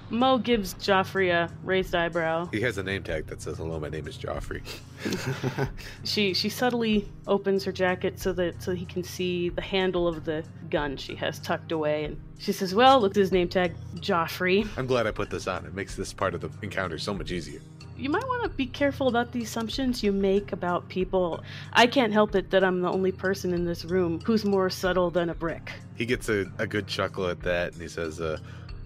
Mo 0.10 0.38
gives 0.38 0.74
Joffrey 0.74 1.32
a 1.32 1.50
raised 1.64 1.96
eyebrow. 1.96 2.46
He 2.52 2.60
has 2.62 2.78
a 2.78 2.84
name 2.84 3.02
tag 3.02 3.28
that 3.28 3.42
says 3.42 3.58
"Hello, 3.58 3.80
my 3.80 3.88
name 3.88 4.08
is 4.08 4.18
Joffrey." 4.18 4.62
she 6.04 6.34
she 6.34 6.50
subtly 6.50 7.08
opens 7.28 7.64
her 7.64 7.72
jacket 7.72 8.20
so 8.20 8.34
that 8.34 8.62
so 8.62 8.76
he 8.76 8.86
can 8.86 9.04
see 9.04 9.50
the 9.50 9.62
handle 9.62 10.08
of 10.08 10.26
the 10.26 10.44
gun 10.70 10.98
she 10.98 11.16
has 11.16 11.40
tucked 11.40 11.72
away, 11.72 12.04
and 12.04 12.22
she 12.40 12.52
says, 12.52 12.76
"Well, 12.76 13.00
look 13.00 13.12
at 13.12 13.18
his 13.18 13.32
name 13.32 13.48
tag, 13.48 13.74
Joffrey." 13.96 14.68
I'm 14.78 14.86
glad 14.88 15.08
I 15.08 15.12
put 15.12 15.30
this 15.30 15.48
on. 15.48 15.66
It 15.66 15.74
makes 15.74 15.96
this 15.96 16.12
part 16.12 16.36
of 16.36 16.42
the 16.42 16.52
encounter 16.62 16.98
so 16.98 17.14
much 17.14 17.32
easier 17.32 17.62
you 18.02 18.10
might 18.10 18.28
want 18.28 18.44
to 18.44 18.50
be 18.50 18.66
careful 18.66 19.08
about 19.08 19.32
the 19.32 19.44
assumptions 19.44 20.02
you 20.02 20.12
make 20.12 20.52
about 20.52 20.90
people. 20.90 21.44
I 21.74 21.86
can't 21.86 22.12
help 22.12 22.36
it 22.36 22.50
that 22.50 22.64
I'm 22.64 22.82
the 22.82 22.90
only 22.90 23.12
person 23.12 23.54
in 23.54 23.64
this 23.64 23.86
room 23.86 24.20
who's 24.22 24.44
more 24.44 24.72
subtle 24.72 25.12
than 25.12 25.30
a 25.30 25.36
brick. 25.36 25.72
He 25.96 26.08
gets 26.08 26.28
a, 26.28 26.52
a 26.58 26.66
good 26.66 26.88
chuckle 26.88 27.28
at 27.28 27.42
that 27.42 27.74
and 27.74 27.82
he 27.82 27.88
says, 27.88 28.20
uh, 28.20 28.40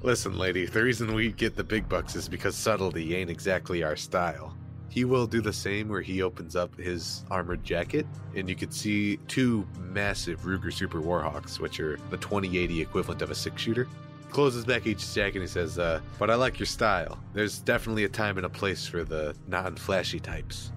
Listen, 0.03 0.37
lady, 0.37 0.65
the 0.65 0.83
reason 0.83 1.15
we 1.15 1.31
get 1.31 1.55
the 1.55 1.63
big 1.63 1.87
bucks 1.87 2.15
is 2.15 2.27
because 2.27 2.55
subtlety 2.55 3.15
ain't 3.15 3.29
exactly 3.29 3.83
our 3.83 3.95
style. 3.95 4.55
He 4.89 5.03
will 5.03 5.25
do 5.25 5.41
the 5.41 5.53
same 5.53 5.89
where 5.89 6.01
he 6.01 6.21
opens 6.21 6.55
up 6.55 6.77
his 6.77 7.23
armored 7.31 7.63
jacket, 7.63 8.05
and 8.35 8.47
you 8.47 8.55
can 8.55 8.69
see 8.69 9.17
two 9.27 9.65
massive 9.79 10.41
Ruger 10.41 10.71
Super 10.71 11.01
Warhawks, 11.01 11.59
which 11.59 11.79
are 11.79 11.97
the 12.11 12.17
2080 12.17 12.81
equivalent 12.81 13.21
of 13.21 13.31
a 13.31 13.35
six 13.35 13.61
shooter, 13.61 13.87
closes 14.35 14.65
back 14.65 14.85
each 14.85 15.13
jacket 15.13 15.35
and 15.35 15.43
he 15.43 15.47
says, 15.47 15.79
uh, 15.79 16.01
But 16.19 16.29
I 16.29 16.35
like 16.35 16.59
your 16.59 16.65
style. 16.65 17.17
There's 17.33 17.59
definitely 17.59 18.03
a 18.03 18.09
time 18.09 18.35
and 18.35 18.45
a 18.45 18.49
place 18.49 18.85
for 18.85 19.05
the 19.05 19.33
non 19.47 19.77
flashy 19.77 20.19
types. 20.19 20.73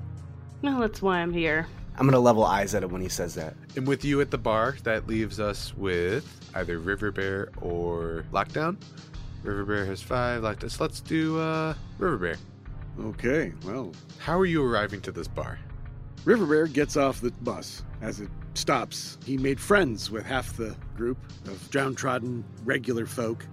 Well, 0.63 0.79
that's 0.79 1.03
why 1.03 1.19
I'm 1.19 1.33
here. 1.33 1.67
I'm 1.97 2.07
gonna 2.07 2.21
level 2.21 2.45
eyes 2.45 2.77
at 2.77 2.85
him 2.85 2.93
when 2.93 3.03
he 3.03 3.09
says 3.09 3.35
that. 3.35 3.57
And 3.75 3.85
with 3.85 4.05
you 4.05 4.21
at 4.21 4.31
the 4.31 4.39
bar, 4.39 4.77
that 4.85 5.09
leaves 5.09 5.41
us 5.41 5.77
with 5.77 6.25
either 6.55 6.79
River 6.79 7.11
Bear 7.11 7.49
or 7.61 8.25
Lockdown. 8.33 8.77
River 9.43 9.65
Bear 9.65 9.85
has 9.87 10.01
five. 10.01 10.43
Lockdown. 10.43 10.71
So 10.71 10.85
let's 10.85 11.01
do 11.01 11.41
uh, 11.41 11.75
River 11.99 12.17
Bear. 12.17 12.37
Okay, 13.01 13.53
well, 13.65 13.93
How 14.19 14.39
are 14.39 14.47
you 14.47 14.65
arriving 14.65 15.01
to 15.01 15.11
this 15.11 15.27
bar? 15.27 15.59
River 16.25 16.47
Bear 16.47 16.69
gets 16.69 16.97
off 16.97 17.21
the 17.21 17.33
bus 17.43 17.83
as 18.03 18.21
it 18.21 18.29
stops. 18.55 19.19
He 19.25 19.37
made 19.37 19.61
friends 19.61 20.11
with 20.11 20.25
half 20.25 20.57
the 20.57 20.77
group 20.97 21.19
of 21.47 21.71
downtrodden 21.71 22.45
regular 22.65 23.07
folk. 23.07 23.47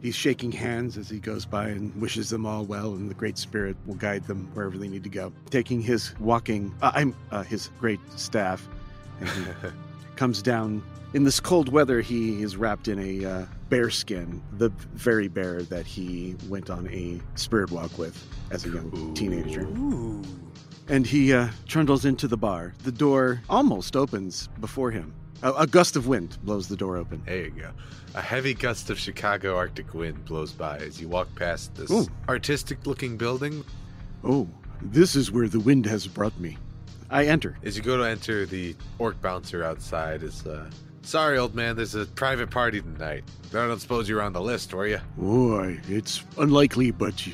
He's 0.00 0.14
shaking 0.14 0.52
hands 0.52 0.96
as 0.96 1.08
he 1.08 1.18
goes 1.18 1.44
by 1.44 1.68
and 1.68 1.94
wishes 2.00 2.30
them 2.30 2.46
all 2.46 2.64
well, 2.64 2.92
and 2.94 3.10
the 3.10 3.14
Great 3.14 3.36
Spirit 3.36 3.76
will 3.86 3.96
guide 3.96 4.24
them 4.24 4.48
wherever 4.54 4.78
they 4.78 4.88
need 4.88 5.02
to 5.04 5.10
go. 5.10 5.32
Taking 5.50 5.80
his 5.80 6.18
walking, 6.20 6.74
uh, 6.82 6.92
I'm 6.94 7.16
uh, 7.30 7.42
his 7.42 7.70
great 7.80 8.00
staff, 8.16 8.68
and 9.20 9.28
he 9.28 9.44
comes 10.16 10.40
down. 10.40 10.82
In 11.14 11.24
this 11.24 11.40
cold 11.40 11.70
weather, 11.72 12.00
he 12.00 12.42
is 12.42 12.56
wrapped 12.56 12.86
in 12.86 12.98
a 13.00 13.24
uh, 13.24 13.46
bear 13.70 13.90
skin, 13.90 14.42
the 14.52 14.68
very 14.92 15.26
bear 15.26 15.62
that 15.62 15.86
he 15.86 16.36
went 16.48 16.70
on 16.70 16.86
a 16.88 17.20
spirit 17.34 17.70
walk 17.70 17.96
with 17.98 18.24
as 18.50 18.64
a 18.66 18.68
young 18.68 19.14
teenager. 19.14 19.62
Ooh. 19.62 20.22
And 20.88 21.06
he 21.06 21.32
uh, 21.34 21.48
trundles 21.66 22.04
into 22.04 22.26
the 22.26 22.36
bar. 22.36 22.74
The 22.82 22.92
door 22.92 23.42
almost 23.48 23.94
opens 23.94 24.48
before 24.60 24.90
him. 24.90 25.12
A, 25.42 25.52
a 25.52 25.66
gust 25.66 25.96
of 25.96 26.06
wind 26.06 26.38
blows 26.42 26.68
the 26.68 26.76
door 26.76 26.96
open. 26.96 27.22
There 27.26 27.44
you 27.44 27.50
go. 27.50 27.70
A 28.14 28.22
heavy 28.22 28.54
gust 28.54 28.88
of 28.90 28.98
Chicago 28.98 29.56
Arctic 29.56 29.92
wind 29.92 30.24
blows 30.24 30.52
by 30.52 30.78
as 30.78 31.00
you 31.00 31.08
walk 31.08 31.28
past 31.34 31.74
this 31.74 31.90
Ooh. 31.90 32.06
artistic 32.28 32.86
looking 32.86 33.16
building. 33.16 33.64
Oh, 34.24 34.48
this 34.80 35.14
is 35.14 35.30
where 35.30 35.48
the 35.48 35.60
wind 35.60 35.86
has 35.86 36.06
brought 36.06 36.38
me. 36.40 36.56
I 37.10 37.26
enter. 37.26 37.56
As 37.62 37.76
you 37.76 37.82
go 37.82 37.96
to 37.98 38.04
enter, 38.04 38.46
the 38.46 38.74
orc 38.98 39.20
bouncer 39.20 39.62
outside 39.62 40.22
is, 40.22 40.46
uh, 40.46 40.70
sorry, 41.02 41.38
old 41.38 41.54
man, 41.54 41.76
there's 41.76 41.94
a 41.94 42.06
private 42.06 42.50
party 42.50 42.80
tonight. 42.80 43.24
I 43.50 43.66
don't 43.66 43.80
suppose 43.80 44.08
you're 44.08 44.22
on 44.22 44.32
the 44.32 44.42
list, 44.42 44.74
were 44.74 44.86
you? 44.86 45.00
Oh, 45.20 45.76
it's 45.88 46.24
unlikely, 46.36 46.90
but 46.90 47.26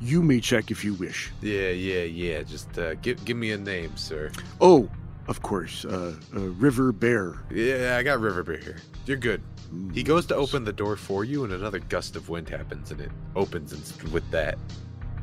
you, 0.00 0.08
you 0.18 0.22
may 0.22 0.40
check 0.40 0.70
if 0.70 0.84
you 0.84 0.94
wish. 0.94 1.30
Yeah, 1.42 1.68
yeah, 1.70 2.02
yeah. 2.02 2.42
Just 2.42 2.78
uh, 2.78 2.94
give 2.96 3.24
give 3.24 3.36
me 3.36 3.52
a 3.52 3.58
name, 3.58 3.96
sir. 3.96 4.30
Oh, 4.60 4.88
of 5.28 5.42
course, 5.42 5.84
uh, 5.84 6.14
uh, 6.34 6.40
River 6.40 6.92
Bear. 6.92 7.36
Yeah, 7.50 7.96
I 7.98 8.02
got 8.02 8.20
River 8.20 8.42
Bear 8.42 8.56
here. 8.58 8.78
You're 9.06 9.16
good. 9.16 9.42
Mm, 9.72 9.94
He 9.94 10.02
goes 10.02 10.26
to 10.26 10.34
open 10.34 10.64
the 10.64 10.72
door 10.72 10.96
for 10.96 11.24
you, 11.24 11.44
and 11.44 11.52
another 11.52 11.78
gust 11.78 12.16
of 12.16 12.28
wind 12.28 12.48
happens, 12.48 12.90
and 12.90 13.00
it 13.00 13.10
opens 13.36 13.72
and 13.72 14.12
with 14.12 14.28
that. 14.30 14.58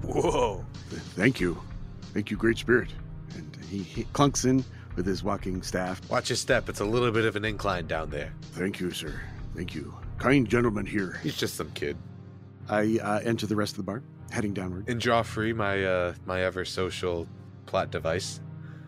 Whoa. 0.04 0.66
Thank 1.16 1.40
you. 1.40 1.60
Thank 2.14 2.32
you, 2.32 2.38
Great 2.38 2.58
Spirit. 2.58 2.90
And 3.36 3.58
he, 3.70 3.80
he 3.80 4.04
clunks 4.06 4.46
in 4.46 4.64
with 4.96 5.06
his 5.06 5.24
walking 5.24 5.62
staff. 5.62 6.02
Watch 6.10 6.30
your 6.30 6.38
step. 6.38 6.70
It's 6.70 6.80
a 6.80 6.86
little 6.86 7.12
bit 7.12 7.26
of 7.26 7.36
an 7.36 7.44
incline 7.46 7.88
down 7.88 8.10
there. 8.10 8.32
Thank 8.54 8.80
you, 8.80 8.92
sir. 8.92 9.20
Thank 9.56 9.76
you. 9.76 9.94
Kind 10.18 10.48
gentleman 10.50 10.86
here. 10.86 11.20
He's 11.22 11.36
just 11.36 11.56
some 11.56 11.70
kid. 11.72 11.98
I 12.70 12.98
uh, 13.02 13.20
enter 13.24 13.46
the 13.48 13.56
rest 13.56 13.74
of 13.74 13.78
the 13.78 13.84
bar, 13.84 14.02
heading 14.32 14.54
downward. 14.54 14.90
And 14.90 15.02
Joffrey, 15.02 15.56
my 15.56 15.84
uh, 15.84 16.14
my 16.26 16.44
ever 16.44 16.66
social 16.66 17.28
plot 17.66 17.92
device. 17.92 18.40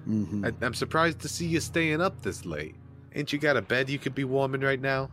Mhm. 0.07 0.45
I, 0.45 0.65
I'm 0.65 0.73
surprised 0.73 1.19
to 1.19 1.27
see 1.29 1.45
you 1.47 1.59
staying 1.59 2.01
up 2.01 2.21
this 2.21 2.45
late. 2.45 2.75
Ain't 3.15 3.33
you 3.33 3.39
got 3.39 3.57
a 3.57 3.61
bed 3.61 3.89
you 3.89 3.99
could 3.99 4.15
be 4.15 4.23
warming 4.23 4.61
right 4.61 4.79
now? 4.81 5.09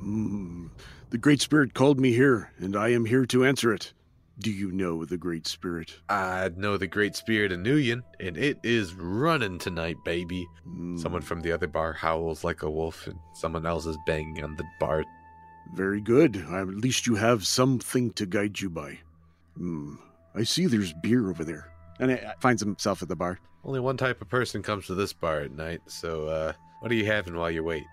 Mm, 0.00 0.70
the 1.10 1.18
Great 1.18 1.40
Spirit 1.40 1.74
called 1.74 2.00
me 2.00 2.12
here, 2.12 2.50
and 2.58 2.76
I 2.76 2.88
am 2.88 3.04
here 3.04 3.26
to 3.26 3.44
answer 3.44 3.72
it. 3.72 3.92
Do 4.40 4.50
you 4.50 4.72
know 4.72 5.04
the 5.04 5.16
Great 5.16 5.46
Spirit? 5.46 6.00
I 6.08 6.50
know 6.56 6.76
the 6.76 6.88
Great 6.88 7.14
Spirit 7.14 7.52
of 7.52 7.60
Nuyen, 7.60 8.02
and 8.18 8.36
it 8.36 8.58
is 8.64 8.94
running 8.94 9.58
tonight, 9.58 9.96
baby. 10.04 10.44
Mm, 10.68 10.98
Someone 10.98 11.22
from 11.22 11.40
the 11.42 11.52
other 11.52 11.68
bar 11.68 11.92
howls 11.92 12.42
like 12.42 12.62
a 12.64 12.70
wolf, 12.70 13.06
and 13.06 13.16
someone 13.34 13.64
else 13.64 13.86
is 13.86 13.96
banging 14.06 14.42
on 14.42 14.56
the 14.56 14.64
bar. 14.80 15.04
Very 15.74 16.00
good. 16.00 16.36
At 16.50 16.66
least 16.68 17.06
you 17.06 17.14
have 17.14 17.46
something 17.46 18.10
to 18.14 18.26
guide 18.26 18.60
you 18.60 18.68
by. 18.70 18.98
Hmm. 19.56 19.94
I 20.34 20.42
see 20.44 20.66
there's 20.66 20.92
beer 20.92 21.30
over 21.30 21.44
there. 21.44 21.70
And 22.00 22.10
he 22.10 22.18
finds 22.40 22.60
himself 22.60 23.02
at 23.02 23.08
the 23.08 23.16
bar. 23.16 23.38
Only 23.64 23.80
one 23.80 23.96
type 23.96 24.20
of 24.20 24.28
person 24.28 24.62
comes 24.62 24.86
to 24.86 24.94
this 24.94 25.12
bar 25.12 25.40
at 25.40 25.52
night, 25.52 25.80
so 25.86 26.28
uh, 26.28 26.52
what 26.80 26.90
are 26.90 26.96
you 26.96 27.06
having 27.06 27.36
while 27.36 27.50
you 27.50 27.64
wait? 27.64 27.84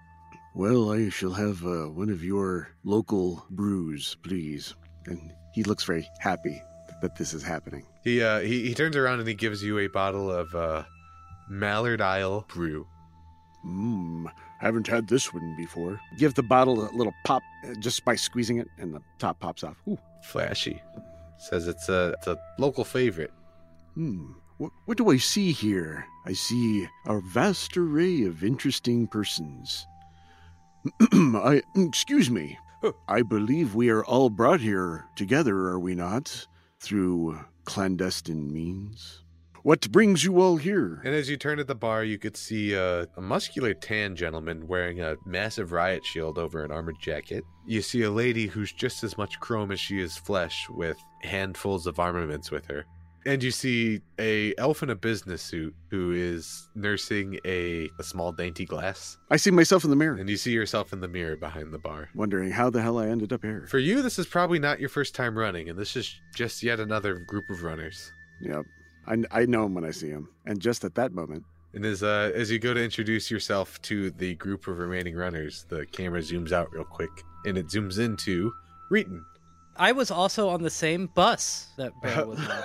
Well, 0.54 0.92
I 0.92 1.10
shall 1.10 1.32
have 1.32 1.64
uh, 1.66 1.86
one 1.86 2.10
of 2.10 2.24
your 2.24 2.70
local 2.84 3.46
brews, 3.52 4.18
please. 4.22 4.74
And 5.06 5.32
he 5.54 5.64
looks 5.64 5.84
very 5.84 6.10
happy 6.20 6.62
that 7.02 7.16
this 7.16 7.34
is 7.34 7.44
happening. 7.44 7.86
He 8.04 8.22
uh, 8.22 8.40
he 8.40 8.68
he 8.68 8.74
turns 8.74 8.96
around 8.98 9.20
and 9.20 9.28
he 9.28 9.34
gives 9.34 9.64
you 9.64 9.80
a 9.80 9.88
bottle 9.88 10.30
of 10.30 10.54
uh, 10.54 10.84
Mallard 11.50 12.02
Isle 12.02 12.46
brew. 12.50 12.86
Mmm. 13.66 14.26
Haven't 14.60 14.88
had 14.88 15.08
this 15.08 15.34
one 15.34 15.56
before. 15.58 16.00
Give 16.18 16.34
the 16.36 16.44
bottle 16.44 16.88
a 16.88 16.92
little 16.92 17.14
pop 17.24 17.42
uh, 17.66 17.74
just 17.80 18.04
by 18.04 18.16
squeezing 18.16 18.58
it, 18.58 18.68
and 18.78 18.94
the 18.94 19.02
top 19.20 19.40
pops 19.40 19.64
off. 19.64 19.78
Ooh. 19.88 19.98
Flashy. 20.24 20.82
Says 21.50 21.68
it's 21.68 21.90
a 21.90 22.14
it's 22.18 22.28
a 22.28 22.38
local 22.60 22.84
favorite. 22.84 23.32
Hmm. 23.96 24.34
What, 24.58 24.72
what 24.86 24.98
do 24.98 25.10
I 25.10 25.18
see 25.18 25.52
here? 25.52 26.06
I 26.26 26.34
see 26.34 26.88
a 27.08 27.20
vast 27.34 27.76
array 27.76 28.24
of 28.24 28.44
interesting 28.44 29.08
persons. 29.08 29.88
I 31.12 31.64
excuse 31.76 32.30
me. 32.30 32.58
I 33.08 33.22
believe 33.22 33.76
we 33.76 33.90
are 33.90 34.04
all 34.06 34.30
brought 34.30 34.60
here 34.60 35.06
together, 35.16 35.56
are 35.68 35.80
we 35.80 35.94
not? 35.94 36.48
Through 36.80 37.40
clandestine 37.66 38.52
means. 38.52 39.24
What 39.64 39.92
brings 39.92 40.24
you 40.24 40.42
all 40.42 40.58
here? 40.58 41.00
And 41.06 41.14
as 41.14 41.30
you 41.30 41.38
turn 41.38 41.60
at 41.60 41.68
the 41.68 41.76
bar, 41.76 42.04
you 42.04 42.18
could 42.18 42.36
see 42.36 42.76
uh, 42.76 43.06
a 43.16 43.22
muscular 43.22 43.76
tan 43.76 44.16
gentleman 44.16 44.68
wearing 44.68 45.02
a 45.02 45.18
massive 45.24 45.72
riot 45.72 46.04
shield 46.04 46.40
over 46.40 46.64
an 46.64 46.72
armored 46.72 47.00
jacket. 47.00 47.44
You 47.68 47.84
see 47.84 48.02
a 48.02 48.10
lady 48.10 48.48
who's 48.48 48.74
just 48.74 49.04
as 49.04 49.20
much 49.20 49.40
chrome 49.40 49.72
as 49.72 49.80
she 49.80 50.00
is 50.00 50.18
flesh, 50.18 50.68
with 50.70 50.98
handfuls 51.24 51.88
of 51.88 52.00
armaments 52.00 52.52
with 52.52 52.66
her. 52.68 52.86
And 53.24 53.44
you 53.44 53.52
see 53.52 54.02
a 54.18 54.56
elf 54.58 54.82
in 54.82 54.90
a 54.90 54.96
business 54.96 55.44
suit 55.44 55.76
who 55.92 56.12
is 56.12 56.68
nursing 56.74 57.40
a, 57.46 57.88
a 58.00 58.04
small 58.04 58.32
dainty 58.32 58.66
glass. 58.66 59.16
I 59.30 59.38
see 59.38 59.52
myself 59.52 59.84
in 59.84 59.92
the 59.92 59.96
mirror, 59.96 60.16
And 60.18 60.28
you 60.28 60.38
see 60.38 60.52
yourself 60.52 60.92
in 60.92 61.02
the 61.02 61.08
mirror 61.08 61.36
behind 61.36 61.72
the 61.72 61.78
bar. 61.78 62.10
wondering 62.16 62.50
how 62.50 62.72
the 62.72 62.82
hell 62.82 62.98
I 62.98 63.08
ended 63.08 63.32
up 63.32 63.44
here. 63.44 63.68
For 63.70 63.78
you, 63.78 64.02
this 64.02 64.18
is 64.18 64.26
probably 64.26 64.58
not 64.58 64.80
your 64.80 64.90
first 64.90 65.14
time 65.14 65.38
running, 65.38 65.70
and 65.70 65.78
this 65.78 65.96
is 65.96 66.20
just 66.34 66.64
yet 66.64 66.80
another 66.80 67.20
group 67.20 67.48
of 67.52 67.62
runners. 67.62 68.12
Yep. 68.42 68.66
I, 69.06 69.42
I 69.42 69.46
know 69.46 69.66
him 69.66 69.76
when 69.76 69.86
I 69.86 69.92
see 69.92 70.10
him. 70.10 70.28
And 70.48 70.60
just 70.60 70.84
at 70.84 70.96
that 70.96 71.12
moment, 71.14 71.44
And 71.76 71.86
as 71.86 72.02
uh, 72.02 72.32
as 72.34 72.50
you 72.50 72.58
go 72.58 72.74
to 72.74 72.84
introduce 72.84 73.30
yourself 73.30 73.80
to 73.84 74.10
the 74.10 74.34
group 74.36 74.68
of 74.68 74.80
remaining 74.80 75.16
runners, 75.16 75.66
the 75.70 75.86
camera 75.86 76.22
zooms 76.22 76.52
out 76.52 76.72
real 76.74 76.86
quick, 76.86 77.12
and 77.46 77.56
it 77.56 77.68
zooms 77.68 78.00
into 78.00 78.52
Reeton. 78.92 79.22
I 79.78 79.92
was 79.94 80.12
also 80.12 80.50
on 80.50 80.62
the 80.62 80.70
same 80.70 81.08
bus 81.08 81.68
that 81.78 81.94
Bear 82.02 82.26
was 82.28 82.40
on. 82.40 82.62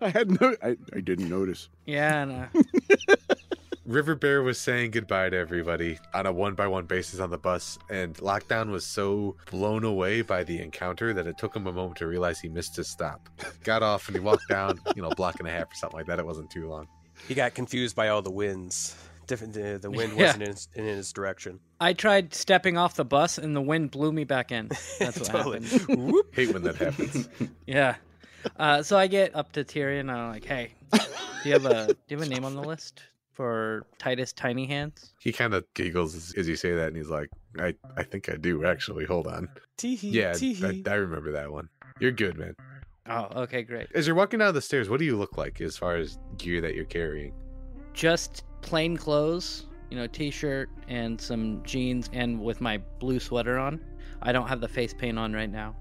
I 0.00 0.08
had 0.08 0.40
no. 0.40 0.54
I, 0.62 0.76
I 0.94 1.00
didn't 1.00 1.28
notice. 1.28 1.68
Yeah, 1.86 2.22
and, 2.22 2.32
uh, 2.32 3.16
River 3.86 4.14
Bear 4.14 4.42
was 4.42 4.58
saying 4.58 4.92
goodbye 4.92 5.28
to 5.28 5.36
everybody 5.36 5.98
on 6.14 6.24
a 6.24 6.32
one 6.32 6.54
by 6.54 6.66
one 6.66 6.86
basis 6.86 7.20
on 7.20 7.30
the 7.30 7.36
bus, 7.36 7.78
and 7.90 8.14
Lockdown 8.16 8.70
was 8.70 8.86
so 8.86 9.36
blown 9.50 9.84
away 9.84 10.22
by 10.22 10.42
the 10.42 10.62
encounter 10.62 11.12
that 11.12 11.26
it 11.26 11.36
took 11.36 11.54
him 11.54 11.66
a 11.66 11.72
moment 11.72 11.96
to 11.98 12.06
realize 12.06 12.40
he 12.40 12.48
missed 12.48 12.76
his 12.76 12.88
stop. 12.88 13.28
Got 13.64 13.82
off 13.82 14.08
and 14.08 14.16
he 14.16 14.20
walked 14.20 14.48
down, 14.48 14.80
you 14.96 15.02
know, 15.02 15.08
a 15.08 15.14
block 15.14 15.38
and 15.38 15.46
a 15.46 15.50
half 15.50 15.70
or 15.70 15.74
something 15.74 15.98
like 15.98 16.06
that. 16.06 16.18
It 16.18 16.24
wasn't 16.24 16.50
too 16.50 16.66
long. 16.66 16.88
He 17.28 17.34
got 17.34 17.54
confused 17.54 17.94
by 17.94 18.08
all 18.08 18.22
the 18.22 18.30
winds. 18.30 18.96
Different. 19.26 19.54
The, 19.54 19.78
the 19.80 19.90
wind 19.90 20.12
Yeah. 20.16 20.26
wasn't 20.26 20.42
in, 20.44 20.50
his- 20.50 20.68
in 20.74 20.84
his 20.84 21.12
direction. 21.12 21.60
I 21.80 21.92
tried 21.92 22.34
stepping 22.34 22.76
off 22.76 22.94
the 22.96 23.04
bus 23.04 23.38
and 23.38 23.54
the 23.54 23.60
wind 23.62 23.90
blew 23.90 24.12
me 24.12 24.24
back 24.24 24.52
in. 24.52 24.68
That's 24.98 25.18
what 25.20 25.28
Totally. 25.28 25.64
happened. 25.66 26.12
Whoop. 26.12 26.34
Hate 26.34 26.52
when 26.52 26.62
that 26.62 26.76
happens. 26.76 27.28
Yeah. 27.66 27.96
Uh, 28.58 28.82
so 28.82 28.96
I 28.98 29.06
get 29.06 29.34
up 29.34 29.52
to 29.52 29.64
Tyrion 29.64 30.00
and 30.00 30.10
I'm 30.10 30.30
like, 30.32 30.44
"Hey, 30.44 30.74
do 30.92 30.98
you 31.44 31.52
have 31.52 31.64
a 31.64 31.86
do 31.86 31.96
you 32.08 32.18
have 32.18 32.26
a 32.26 32.30
name 32.30 32.44
on 32.44 32.54
the 32.54 32.60
list 32.62 33.02
for 33.32 33.86
Titus 33.98 34.34
Tiny 34.34 34.66
Hands?" 34.66 35.14
He 35.18 35.32
kind 35.32 35.54
of 35.54 35.64
giggles 35.72 36.14
as, 36.14 36.34
as 36.36 36.46
you 36.46 36.54
say 36.56 36.74
that, 36.74 36.88
and 36.88 36.96
he's 36.96 37.08
like, 37.08 37.30
I, 37.58 37.74
I 37.96 38.02
think 38.02 38.28
I 38.28 38.36
do, 38.36 38.66
actually. 38.66 39.06
Hold 39.06 39.28
on. 39.28 39.48
Tee-hee, 39.78 40.10
Yeah, 40.10 40.30
I, 40.30 40.32
tee-hee. 40.34 40.84
I 40.86 40.94
remember 40.94 41.32
that 41.32 41.50
one. 41.50 41.70
You're 42.00 42.10
good, 42.12 42.36
man. 42.36 42.54
Oh, 43.08 43.28
okay, 43.44 43.62
great. 43.62 43.86
As 43.94 44.06
you're 44.06 44.14
walking 44.16 44.40
down 44.40 44.52
the 44.52 44.60
stairs, 44.60 44.90
what 44.90 44.98
do 44.98 45.06
you 45.06 45.16
look 45.16 45.38
like 45.38 45.60
as 45.62 45.76
far 45.78 45.96
as 45.96 46.18
gear 46.36 46.60
that 46.60 46.74
you're 46.74 46.84
carrying? 46.84 47.32
Just 47.94 48.44
plain 48.64 48.96
clothes, 48.96 49.66
you 49.90 49.96
know, 49.96 50.06
t-shirt 50.06 50.70
and 50.88 51.20
some 51.20 51.62
jeans, 51.64 52.10
and 52.12 52.40
with 52.40 52.60
my 52.60 52.78
blue 52.98 53.20
sweater 53.20 53.58
on. 53.58 53.80
I 54.22 54.32
don't 54.32 54.48
have 54.48 54.60
the 54.60 54.68
face 54.68 54.94
paint 54.94 55.18
on 55.18 55.32
right 55.32 55.50
now, 55.50 55.76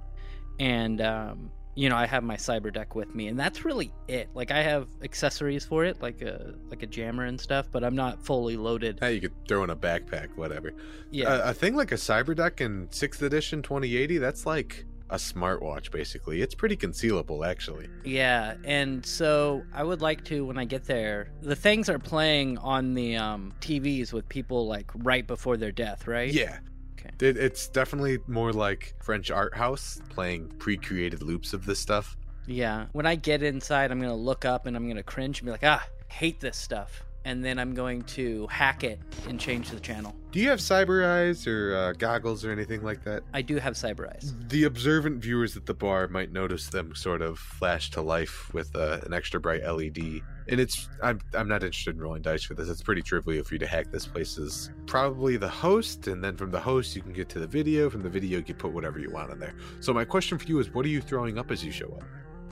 and 0.60 1.02
um, 1.02 1.50
you 1.76 1.90
know, 1.90 1.96
I 1.96 2.06
have 2.06 2.24
my 2.24 2.36
cyber 2.36 2.72
deck 2.72 2.94
with 2.94 3.16
me, 3.16 3.28
and 3.30 3.40
that's 3.40 3.66
really 3.66 3.92
it. 4.08 4.30
Like 4.34 4.52
I 4.52 4.62
have 4.62 4.88
accessories 5.02 5.66
for 5.66 5.86
it, 5.86 6.02
like 6.02 6.22
a 6.22 6.54
like 6.70 6.84
a 6.84 6.88
jammer 6.88 7.26
and 7.26 7.40
stuff, 7.40 7.68
but 7.72 7.84
I'm 7.84 7.96
not 7.96 8.24
fully 8.24 8.58
loaded. 8.58 9.00
Hey, 9.00 9.14
you 9.14 9.22
could 9.22 9.48
throw 9.48 9.64
in 9.64 9.70
a 9.70 9.76
backpack, 9.76 10.36
whatever. 10.36 10.74
Yeah. 11.10 11.34
A, 11.34 11.50
a 11.50 11.54
thing 11.54 11.76
like 11.76 11.92
a 11.92 11.96
cyber 11.96 12.36
deck 12.36 12.62
in 12.62 12.90
sixth 12.92 13.22
edition 13.22 13.62
2080, 13.62 14.18
that's 14.18 14.46
like 14.46 14.86
a 15.14 15.18
smartwatch 15.18 15.91
basically. 15.91 16.41
It's 16.41 16.55
pretty 16.55 16.76
concealable 16.76 17.47
actually. 17.47 17.88
Yeah, 18.03 18.55
and 18.66 19.05
so 19.05 19.64
I 19.72 19.84
would 19.84 20.01
like 20.01 20.26
to 20.26 20.43
when 20.43 20.57
I 20.57 20.66
get 20.66 20.86
there. 20.86 21.30
The 21.41 21.55
things 21.55 21.88
are 21.88 21.99
playing 21.99 22.57
on 22.57 22.95
the 22.95 23.16
um, 23.16 23.53
TVs 23.61 24.11
with 24.11 24.28
people 24.28 24.68
like 24.68 24.89
right 24.95 25.26
before 25.26 25.55
their 25.55 25.72
death, 25.72 26.07
right? 26.07 26.34
Yeah. 26.34 26.57
Okay. 26.99 27.11
It, 27.22 27.38
it's 27.38 27.68
definitely 27.68 28.18
more 28.28 28.51
like 28.51 28.95
French 29.03 29.30
art 29.30 29.55
house 29.55 30.01
playing 30.09 30.49
pre-created 30.57 31.22
loops 31.22 31.53
of 31.53 31.66
this 31.68 31.80
stuff. 31.80 32.18
Yeah. 32.47 32.88
When 32.93 33.05
I 33.05 33.14
get 33.14 33.43
inside, 33.43 33.91
I'm 33.91 34.01
gonna 34.01 34.16
look 34.16 34.45
up 34.45 34.66
and 34.66 34.76
I'm 34.76 34.88
gonna 34.88 35.03
cringe 35.03 35.39
and 35.39 35.45
be 35.45 35.51
like, 35.51 35.64
ah, 35.64 35.86
hate 36.07 36.39
this 36.39 36.57
stuff. 36.57 37.03
And 37.26 37.44
then 37.44 37.58
I'm 37.58 37.74
going 37.74 38.02
to 38.04 38.48
hack 38.48 38.84
it 38.84 39.00
and 39.28 39.40
change 39.40 39.70
the 39.70 39.80
channel. 39.80 40.14
Do 40.32 40.40
you 40.40 40.50
have 40.50 40.60
cyber 40.60 41.06
eyes 41.06 41.48
or 41.48 41.76
uh, 41.76 41.94
goggles 41.94 42.44
or 42.44 42.52
anything 42.52 42.84
like 42.84 43.04
that? 43.04 43.24
I 43.34 43.42
do 43.42 43.58
have 43.58 43.76
cyber 43.76 44.10
eyes. 44.10 44.34
The 44.48 44.66
observant 44.66 45.22
viewers 45.22 45.56
at 45.56 45.66
the 45.66 45.74
bar 45.74 46.08
might 46.08 46.32
notice 46.32 46.70
them 46.70 46.96
sort 46.96 47.22
of 47.22 47.40
flash 47.40 47.92
to 47.92 48.02
life 48.02 48.54
with 48.54 48.76
uh, 48.76 49.00
an 49.06 49.14
extra 49.14 49.40
bright 49.40 49.64
LED. 49.64 50.22
And 50.50 50.60
it's 50.60 50.90
I'm 51.02 51.22
I'm 51.34 51.48
not 51.48 51.64
interested 51.64 51.96
in 51.96 52.02
rolling 52.02 52.24
dice 52.24 52.44
for 52.44 52.56
this. 52.56 52.68
It's 52.68 52.82
pretty 52.82 53.02
trivial 53.02 53.44
for 53.46 53.56
you 53.56 53.60
to 53.60 53.68
hack 53.68 53.92
this 53.92 54.06
place 54.06 54.38
is 54.38 54.72
probably 54.88 55.38
the 55.38 55.48
host, 55.48 56.08
and 56.08 56.22
then 56.22 56.36
from 56.36 56.52
the 56.52 56.60
host 56.60 56.96
you 56.96 57.02
can 57.02 57.14
get 57.14 57.30
to 57.30 57.40
the 57.40 57.48
video. 57.48 57.90
From 57.90 58.02
the 58.02 58.10
video 58.10 58.40
you 58.40 58.44
can 58.44 58.56
put 58.56 58.74
whatever 58.74 59.00
you 59.00 59.10
want 59.10 59.32
in 59.32 59.40
there. 59.40 59.54
So 59.80 59.94
my 59.94 60.04
question 60.04 60.38
for 60.38 60.48
you 60.48 60.60
is, 60.60 60.74
what 60.74 60.86
are 60.86 60.90
you 60.90 61.00
throwing 61.00 61.38
up 61.38 61.52
as 61.52 61.64
you 61.64 61.72
show 61.72 61.88
up? 61.88 62.04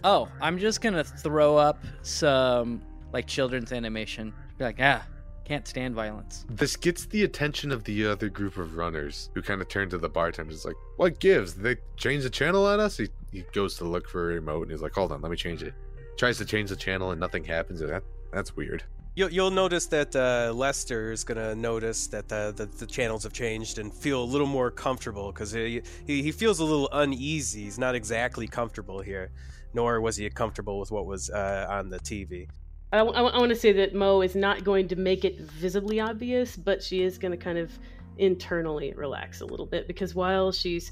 Oh, 0.04 0.30
I'm 0.40 0.58
just 0.58 0.82
gonna 0.82 1.04
throw 1.04 1.58
up 1.58 1.84
some 2.02 2.82
like 3.12 3.28
children's 3.28 3.72
animation. 3.72 4.34
Be 4.62 4.66
like, 4.66 4.80
ah, 4.80 5.03
can't 5.43 5.68
stand 5.68 5.95
violence. 5.95 6.45
This 6.47 6.76
gets 6.76 7.07
the 7.07 7.24
attention 7.24 7.72
of 7.72 7.84
the 7.84 8.05
other 8.05 8.30
group 8.30 8.57
of 8.57 8.76
runners 8.76 9.32
who 9.34 9.41
kind 9.41 9.59
of 9.59 9.68
turn 9.68 9.89
to 9.89 9.97
the 9.97 10.07
bartender. 10.07 10.53
It's 10.53 10.66
like, 10.66 10.76
what 10.97 11.20
gives? 11.20 11.55
They 11.55 11.78
change 11.97 12.22
the 12.22 12.30
channel 12.30 12.68
on 12.68 12.80
us? 12.80 12.95
He, 12.97 13.09
he 13.32 13.43
goes 13.53 13.76
to 13.78 13.86
look 13.86 14.07
for 14.07 14.30
a 14.30 14.36
remote 14.36 14.62
and 14.62 14.72
he's 14.72 14.84
like, 14.84 14.93
hold 14.93 15.12
on, 15.14 15.20
let 15.20 15.32
me 15.32 15.36
change 15.36 15.64
it. 15.64 15.74
Tries 16.16 16.38
to 16.38 16.45
change 16.45 16.70
the 16.70 16.76
channel 16.76 17.09
and 17.09 17.20
nothing 17.20 17.43
happens. 17.43 17.80
That 17.80 18.03
That's 18.32 18.55
weird. 18.55 18.84
You'll, 19.16 19.32
you'll 19.32 19.49
notice 19.49 19.88
that 19.88 20.16
uh, 20.16 20.53
Lester 20.53 21.12
is 21.12 21.24
gonna 21.24 21.55
notice 21.55 22.05
that 22.09 22.30
the, 22.30 22.53
the, 22.55 22.68
the 22.68 22.86
channels 22.86 23.24
have 23.24 23.34
changed 23.34 23.80
and 23.80 23.91
feel 23.91 24.22
a 24.22 24.30
little 24.30 24.45
more 24.45 24.70
comfortable 24.70 25.32
because 25.32 25.51
he, 25.51 25.82
he 26.05 26.22
he 26.22 26.32
feels 26.32 26.59
a 26.59 26.64
little 26.64 26.88
uneasy. 26.91 27.64
He's 27.64 27.80
not 27.80 27.95
exactly 27.95 28.47
comfortable 28.47 29.01
here, 29.01 29.32
nor 29.74 30.01
was 30.01 30.18
he 30.18 30.30
comfortable 30.30 30.80
with 30.80 30.91
what 30.91 31.07
was 31.07 31.32
uh, 31.32 31.66
on 31.68 31.89
the 31.89 31.99
TV. 31.99 32.47
I, 32.92 33.00
I, 33.00 33.04
I 33.04 33.38
want 33.38 33.50
to 33.50 33.56
say 33.56 33.72
that 33.74 33.94
Mo 33.96 34.22
is 34.22 34.36
not 34.36 34.64
going 34.64 34.88
to 34.89 34.96
make 34.96 35.24
it 35.26 35.39
visibly 35.39 36.00
obvious, 36.00 36.56
but 36.56 36.84
she 36.84 37.04
is 37.04 37.18
going 37.18 37.32
to 37.32 37.38
kind 37.38 37.58
of 37.58 37.72
internally 38.18 38.94
relax 38.94 39.42
a 39.42 39.46
little 39.46 39.66
bit 39.66 39.88
because 39.88 40.14
while 40.14 40.52
she's 40.52 40.92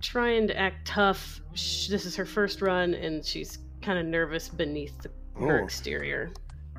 trying 0.00 0.46
to 0.48 0.56
act 0.58 0.86
tough, 0.86 1.40
sh- 1.54 1.88
this 1.88 2.06
is 2.06 2.16
her 2.16 2.24
first 2.24 2.62
run 2.62 2.94
and 2.94 3.24
she's 3.24 3.58
kind 3.82 3.98
of 3.98 4.06
nervous 4.06 4.48
beneath 4.48 4.96
the, 5.02 5.10
her 5.40 5.60
Oh. 5.60 5.64
exterior. 5.64 6.32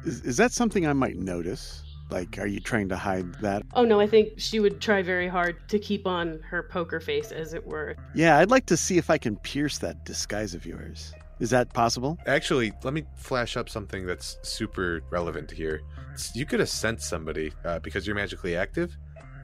Is, 0.06 0.22
is 0.22 0.38
that 0.38 0.52
something 0.52 0.88
I 0.88 0.94
might 0.94 1.18
notice? 1.18 1.84
Like, 2.10 2.38
are 2.38 2.46
you 2.48 2.60
trying 2.60 2.90
to 2.90 2.96
hide 2.98 3.34
that? 3.36 3.64
Oh 3.74 3.86
no, 3.86 4.00
I 4.00 4.08
think 4.08 4.34
she 4.38 4.60
would 4.60 4.80
try 4.82 5.02
very 5.02 5.28
hard 5.28 5.68
to 5.70 5.80
keep 5.80 6.06
on 6.06 6.40
her 6.50 6.62
poker 6.64 7.00
face, 7.00 7.32
as 7.32 7.54
it 7.54 7.66
were. 7.66 7.96
Yeah, 8.14 8.38
I'd 8.38 8.52
like 8.52 8.66
to 8.68 8.78
see 8.78 8.98
if 8.98 9.10
I 9.10 9.18
can 9.18 9.38
pierce 9.38 9.78
that 9.80 10.06
disguise 10.06 10.54
of 10.54 10.66
yours. 10.66 11.14
Is 11.44 11.50
that 11.50 11.74
possible? 11.74 12.18
Actually, 12.26 12.72
let 12.86 12.94
me 12.94 13.04
flash 13.18 13.58
up 13.58 13.68
something 13.68 14.06
that's 14.06 14.38
super 14.44 15.02
relevant 15.10 15.52
here. 15.52 15.82
S- 16.14 16.32
You 16.34 16.46
could 16.46 16.62
have 16.62 16.70
sent 16.70 17.02
somebody 17.02 17.52
uh, 17.66 17.80
because 17.80 18.08
you're 18.08 18.16
magically 18.16 18.56
active. 18.56 18.96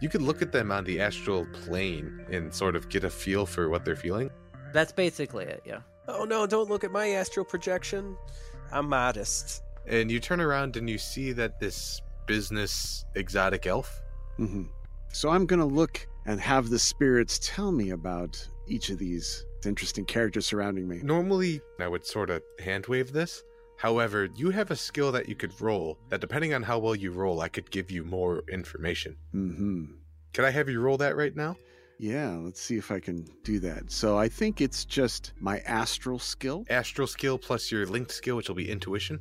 You 0.02 0.08
could 0.08 0.22
look 0.22 0.42
at 0.42 0.54
them 0.54 0.72
on 0.72 0.86
the 0.86 1.02
astral 1.02 1.46
plane 1.66 2.26
and 2.32 2.54
sort 2.54 2.78
of 2.78 2.88
get 2.88 3.04
a 3.04 3.10
feel 3.10 3.46
for 3.46 3.68
what 3.68 3.84
they're 3.84 3.98
feeling. 4.08 4.30
That's 4.72 4.94
basically 4.94 5.44
it. 5.44 5.62
Yeah. 5.66 5.82
Oh 6.08 6.24
no! 6.24 6.48
Don't 6.48 6.70
look 6.70 6.86
at 6.86 6.92
my 6.92 7.10
astral 7.22 7.46
projection. 7.46 8.16
I'm 8.72 8.88
modest. 8.88 9.62
And 9.86 10.10
you 10.10 10.22
turn 10.22 10.40
around 10.40 10.78
and 10.78 10.90
you 10.90 10.98
see 10.98 11.34
that 11.34 11.60
this 11.60 12.02
business 12.28 13.04
exotic 13.16 13.68
elf. 13.68 13.90
hmm 14.38 14.64
So 15.12 15.32
I'm 15.32 15.46
going 15.46 15.60
to 15.60 15.66
look 15.82 16.08
and 16.26 16.40
have 16.40 16.70
the 16.70 16.80
spirits 16.80 17.40
tell 17.44 17.72
me 17.74 17.90
about 17.90 18.48
each 18.70 18.90
of 18.90 18.98
these 18.98 19.46
interesting 19.66 20.06
characters 20.06 20.46
surrounding 20.46 20.88
me. 20.88 21.00
Normally, 21.04 21.62
I 21.80 21.88
would 21.88 22.06
sort 22.06 22.30
of 22.30 22.42
hand 22.64 22.86
wave 22.88 23.12
this. 23.12 23.44
However, 23.78 24.28
you 24.36 24.50
have 24.50 24.72
a 24.72 24.76
skill 24.76 25.12
that 25.14 25.30
you 25.30 25.36
could 25.36 25.60
roll 25.62 25.98
that, 26.10 26.22
depending 26.22 26.54
on 26.54 26.64
how 26.64 26.80
well 26.80 26.96
you 26.96 27.12
roll, 27.12 27.40
I 27.42 27.48
could 27.48 27.72
give 27.72 27.90
you 27.92 28.04
more 28.04 28.44
information. 28.52 29.16
hmm 29.32 29.86
Could 30.34 30.46
I 30.46 30.52
have 30.52 30.70
you 30.70 30.82
roll 30.82 30.98
that 30.98 31.16
right 31.16 31.36
now? 31.36 31.56
Yeah, 31.98 32.30
let's 32.38 32.62
see 32.62 32.78
if 32.78 32.92
I 32.92 33.00
can 33.00 33.26
do 33.44 33.60
that. 33.60 33.92
So 33.92 34.18
I 34.18 34.30
think 34.30 34.62
it's 34.62 34.86
just 34.86 35.34
my 35.40 35.60
astral 35.60 36.20
skill. 36.20 36.66
Astral 36.70 37.08
skill 37.08 37.38
plus 37.38 37.72
your 37.72 37.86
linked 37.86 38.12
skill, 38.12 38.38
which 38.38 38.48
will 38.48 38.56
be 38.56 38.70
intuition. 38.70 39.20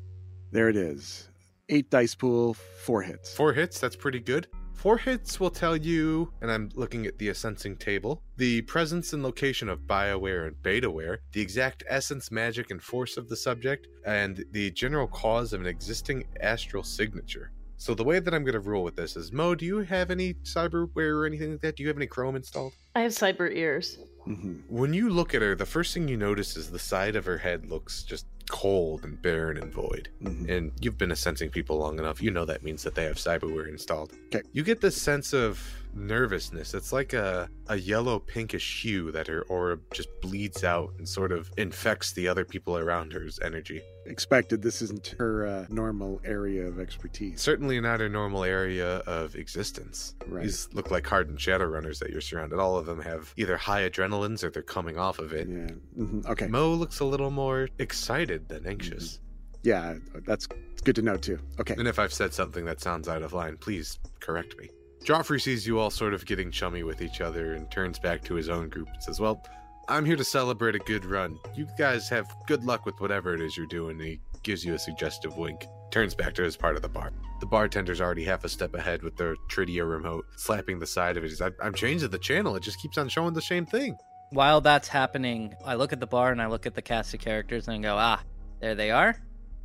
There 0.52 0.68
it 0.68 0.76
is. 0.76 1.28
Eight 1.68 1.90
dice 1.90 2.14
pool, 2.14 2.54
four 2.54 3.02
hits. 3.02 3.34
Four 3.34 3.52
hits, 3.52 3.78
that's 3.80 3.96
pretty 3.96 4.20
good. 4.20 4.46
Four 4.78 4.98
hits 4.98 5.40
will 5.40 5.50
tell 5.50 5.76
you, 5.76 6.32
and 6.40 6.52
I'm 6.52 6.70
looking 6.76 7.04
at 7.04 7.18
the 7.18 7.30
Assensing 7.30 7.76
table, 7.76 8.22
the 8.36 8.62
presence 8.62 9.12
and 9.12 9.24
location 9.24 9.68
of 9.68 9.88
Bioware 9.88 10.46
and 10.46 10.54
Betaware, 10.62 11.18
the 11.32 11.40
exact 11.40 11.82
essence, 11.88 12.30
magic, 12.30 12.70
and 12.70 12.80
force 12.80 13.16
of 13.16 13.28
the 13.28 13.34
subject, 13.34 13.88
and 14.06 14.44
the 14.52 14.70
general 14.70 15.08
cause 15.08 15.52
of 15.52 15.60
an 15.60 15.66
existing 15.66 16.28
astral 16.40 16.84
signature. 16.84 17.50
So 17.80 17.94
the 17.94 18.02
way 18.02 18.18
that 18.18 18.34
I'm 18.34 18.42
going 18.42 18.54
to 18.54 18.60
rule 18.60 18.82
with 18.82 18.96
this 18.96 19.16
is, 19.16 19.30
Mo, 19.32 19.54
do 19.54 19.64
you 19.64 19.78
have 19.78 20.10
any 20.10 20.34
cyberware 20.42 21.14
or 21.20 21.26
anything 21.26 21.52
like 21.52 21.60
that? 21.60 21.76
Do 21.76 21.84
you 21.84 21.88
have 21.88 21.96
any 21.96 22.08
Chrome 22.08 22.34
installed? 22.34 22.72
I 22.96 23.00
have 23.02 23.12
cyber 23.12 23.50
ears. 23.54 23.98
hmm 24.24 24.54
When 24.68 24.92
you 24.92 25.08
look 25.10 25.32
at 25.32 25.42
her, 25.42 25.54
the 25.54 25.64
first 25.64 25.94
thing 25.94 26.08
you 26.08 26.16
notice 26.16 26.56
is 26.56 26.70
the 26.70 26.78
side 26.80 27.14
of 27.14 27.24
her 27.24 27.38
head 27.38 27.66
looks 27.70 28.02
just 28.02 28.26
cold 28.50 29.04
and 29.04 29.20
barren 29.22 29.58
and 29.58 29.72
void. 29.72 30.08
hmm 30.20 30.50
And 30.50 30.72
you've 30.80 30.98
been 30.98 31.14
sensing 31.14 31.50
people 31.50 31.78
long 31.78 32.00
enough, 32.00 32.20
you 32.20 32.32
know 32.32 32.44
that 32.46 32.64
means 32.64 32.82
that 32.82 32.96
they 32.96 33.04
have 33.04 33.16
cyberware 33.16 33.68
installed. 33.68 34.12
'Kay. 34.32 34.42
You 34.52 34.64
get 34.64 34.80
this 34.80 35.00
sense 35.00 35.32
of 35.32 35.62
nervousness. 35.98 36.74
It's 36.74 36.92
like 36.92 37.12
a, 37.12 37.48
a 37.66 37.76
yellow 37.76 38.18
pinkish 38.18 38.82
hue 38.82 39.10
that 39.12 39.26
her 39.26 39.42
aura 39.42 39.78
just 39.92 40.08
bleeds 40.20 40.64
out 40.64 40.92
and 40.98 41.08
sort 41.08 41.32
of 41.32 41.50
infects 41.56 42.12
the 42.12 42.28
other 42.28 42.44
people 42.44 42.76
around 42.76 43.12
her's 43.12 43.38
energy. 43.40 43.82
Expected 44.06 44.62
this 44.62 44.80
isn't 44.80 45.14
her 45.18 45.46
uh, 45.46 45.66
normal 45.68 46.20
area 46.24 46.66
of 46.66 46.80
expertise. 46.80 47.40
Certainly 47.40 47.80
not 47.80 48.00
her 48.00 48.08
normal 48.08 48.44
area 48.44 48.98
of 49.00 49.34
existence. 49.36 50.14
Right. 50.26 50.44
These 50.44 50.68
look 50.72 50.90
like 50.90 51.06
hardened 51.06 51.40
shadow 51.40 51.66
runners 51.66 51.98
that 51.98 52.10
you're 52.10 52.20
surrounded. 52.20 52.58
All 52.58 52.76
of 52.76 52.86
them 52.86 53.00
have 53.02 53.32
either 53.36 53.56
high 53.56 53.88
adrenalines 53.88 54.42
or 54.42 54.50
they're 54.50 54.62
coming 54.62 54.98
off 54.98 55.18
of 55.18 55.32
it. 55.32 55.48
Yeah. 55.48 55.68
hmm 55.94 56.20
Okay. 56.26 56.46
Mo 56.46 56.72
looks 56.72 57.00
a 57.00 57.04
little 57.04 57.30
more 57.30 57.68
excited 57.78 58.48
than 58.48 58.66
anxious. 58.66 59.20
Yeah, 59.62 59.96
that's 60.26 60.46
good 60.84 60.96
to 60.96 61.02
know 61.02 61.16
too. 61.16 61.38
Okay. 61.60 61.74
And 61.76 61.88
if 61.88 61.98
I've 61.98 62.12
said 62.12 62.32
something 62.32 62.64
that 62.64 62.80
sounds 62.80 63.08
out 63.08 63.22
of 63.22 63.32
line, 63.32 63.56
please 63.56 63.98
correct 64.20 64.56
me. 64.58 64.70
Joffrey 65.04 65.40
sees 65.40 65.66
you 65.66 65.78
all 65.78 65.90
sort 65.90 66.12
of 66.14 66.26
getting 66.26 66.50
chummy 66.50 66.82
with 66.82 67.00
each 67.02 67.20
other 67.20 67.54
and 67.54 67.70
turns 67.70 67.98
back 67.98 68.22
to 68.24 68.34
his 68.34 68.48
own 68.48 68.68
group 68.68 68.88
and 68.92 69.02
says, 69.02 69.20
Well, 69.20 69.42
I'm 69.88 70.04
here 70.04 70.16
to 70.16 70.24
celebrate 70.24 70.74
a 70.74 70.80
good 70.80 71.04
run. 71.04 71.38
You 71.54 71.66
guys 71.78 72.08
have 72.10 72.30
good 72.46 72.64
luck 72.64 72.84
with 72.84 73.00
whatever 73.00 73.32
it 73.34 73.40
is 73.40 73.56
you're 73.56 73.66
doing. 73.66 73.98
He 73.98 74.20
gives 74.42 74.64
you 74.64 74.74
a 74.74 74.78
suggestive 74.78 75.36
wink. 75.38 75.66
Turns 75.90 76.14
back 76.14 76.34
to 76.34 76.42
his 76.42 76.56
part 76.56 76.76
of 76.76 76.82
the 76.82 76.88
bar. 76.88 77.10
The 77.40 77.46
bartender's 77.46 78.00
already 78.00 78.24
half 78.24 78.44
a 78.44 78.48
step 78.48 78.74
ahead 78.74 79.02
with 79.02 79.16
their 79.16 79.36
Trideo 79.50 79.88
remote, 79.88 80.26
slapping 80.36 80.78
the 80.78 80.86
side 80.86 81.16
of 81.16 81.24
it. 81.24 81.28
He's, 81.28 81.40
"I- 81.40 81.52
I'm 81.62 81.72
changing 81.72 82.10
the 82.10 82.18
channel. 82.18 82.54
It 82.56 82.62
just 82.62 82.80
keeps 82.80 82.98
on 82.98 83.08
showing 83.08 83.32
the 83.32 83.40
same 83.40 83.64
thing. 83.64 83.96
While 84.30 84.60
that's 84.60 84.88
happening, 84.88 85.54
I 85.64 85.74
look 85.76 85.94
at 85.94 86.00
the 86.00 86.06
bar 86.06 86.32
and 86.32 86.42
I 86.42 86.48
look 86.48 86.66
at 86.66 86.74
the 86.74 86.82
cast 86.82 87.14
of 87.14 87.20
characters 87.20 87.66
and 87.68 87.82
go, 87.82 87.96
ah, 87.96 88.20
there 88.60 88.74
they 88.74 88.90
are. 88.90 89.16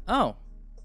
Oh. 0.07 0.35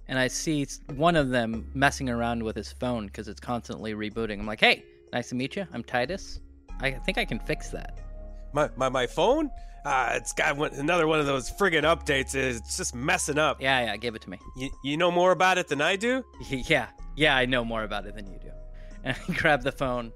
And 0.08 0.18
I 0.18 0.28
see 0.28 0.66
one 0.94 1.16
of 1.16 1.28
them 1.28 1.70
messing 1.74 2.08
around 2.08 2.42
with 2.42 2.56
his 2.56 2.72
phone 2.72 3.06
because 3.06 3.28
it's 3.28 3.40
constantly 3.40 3.94
rebooting. 3.94 4.38
I'm 4.38 4.46
like, 4.46 4.60
hey, 4.60 4.84
nice 5.12 5.28
to 5.28 5.34
meet 5.34 5.54
you. 5.54 5.66
I'm 5.72 5.84
Titus. 5.84 6.40
I 6.80 6.92
think 6.92 7.18
I 7.18 7.24
can 7.24 7.38
fix 7.40 7.68
that. 7.70 7.98
My 8.52 8.70
my, 8.76 8.88
my 8.88 9.06
phone? 9.06 9.50
Ah, 9.84 10.14
it's 10.14 10.32
got 10.32 10.56
one, 10.56 10.72
another 10.74 11.06
one 11.06 11.20
of 11.20 11.26
those 11.26 11.50
friggin' 11.50 11.82
updates. 11.82 12.34
It's 12.34 12.76
just 12.76 12.94
messing 12.94 13.38
up. 13.38 13.60
Yeah, 13.60 13.84
yeah, 13.84 13.96
give 13.96 14.14
it 14.14 14.22
to 14.22 14.30
me. 14.30 14.38
You, 14.56 14.70
you 14.82 14.96
know 14.96 15.10
more 15.10 15.32
about 15.32 15.58
it 15.58 15.68
than 15.68 15.80
I 15.80 15.96
do? 15.96 16.24
Yeah, 16.50 16.88
yeah, 17.16 17.36
I 17.36 17.46
know 17.46 17.64
more 17.64 17.84
about 17.84 18.06
it 18.06 18.14
than 18.14 18.26
you 18.26 18.38
do. 18.38 18.50
And 19.04 19.16
I 19.28 19.32
grab 19.34 19.62
the 19.62 19.70
phone 19.70 20.12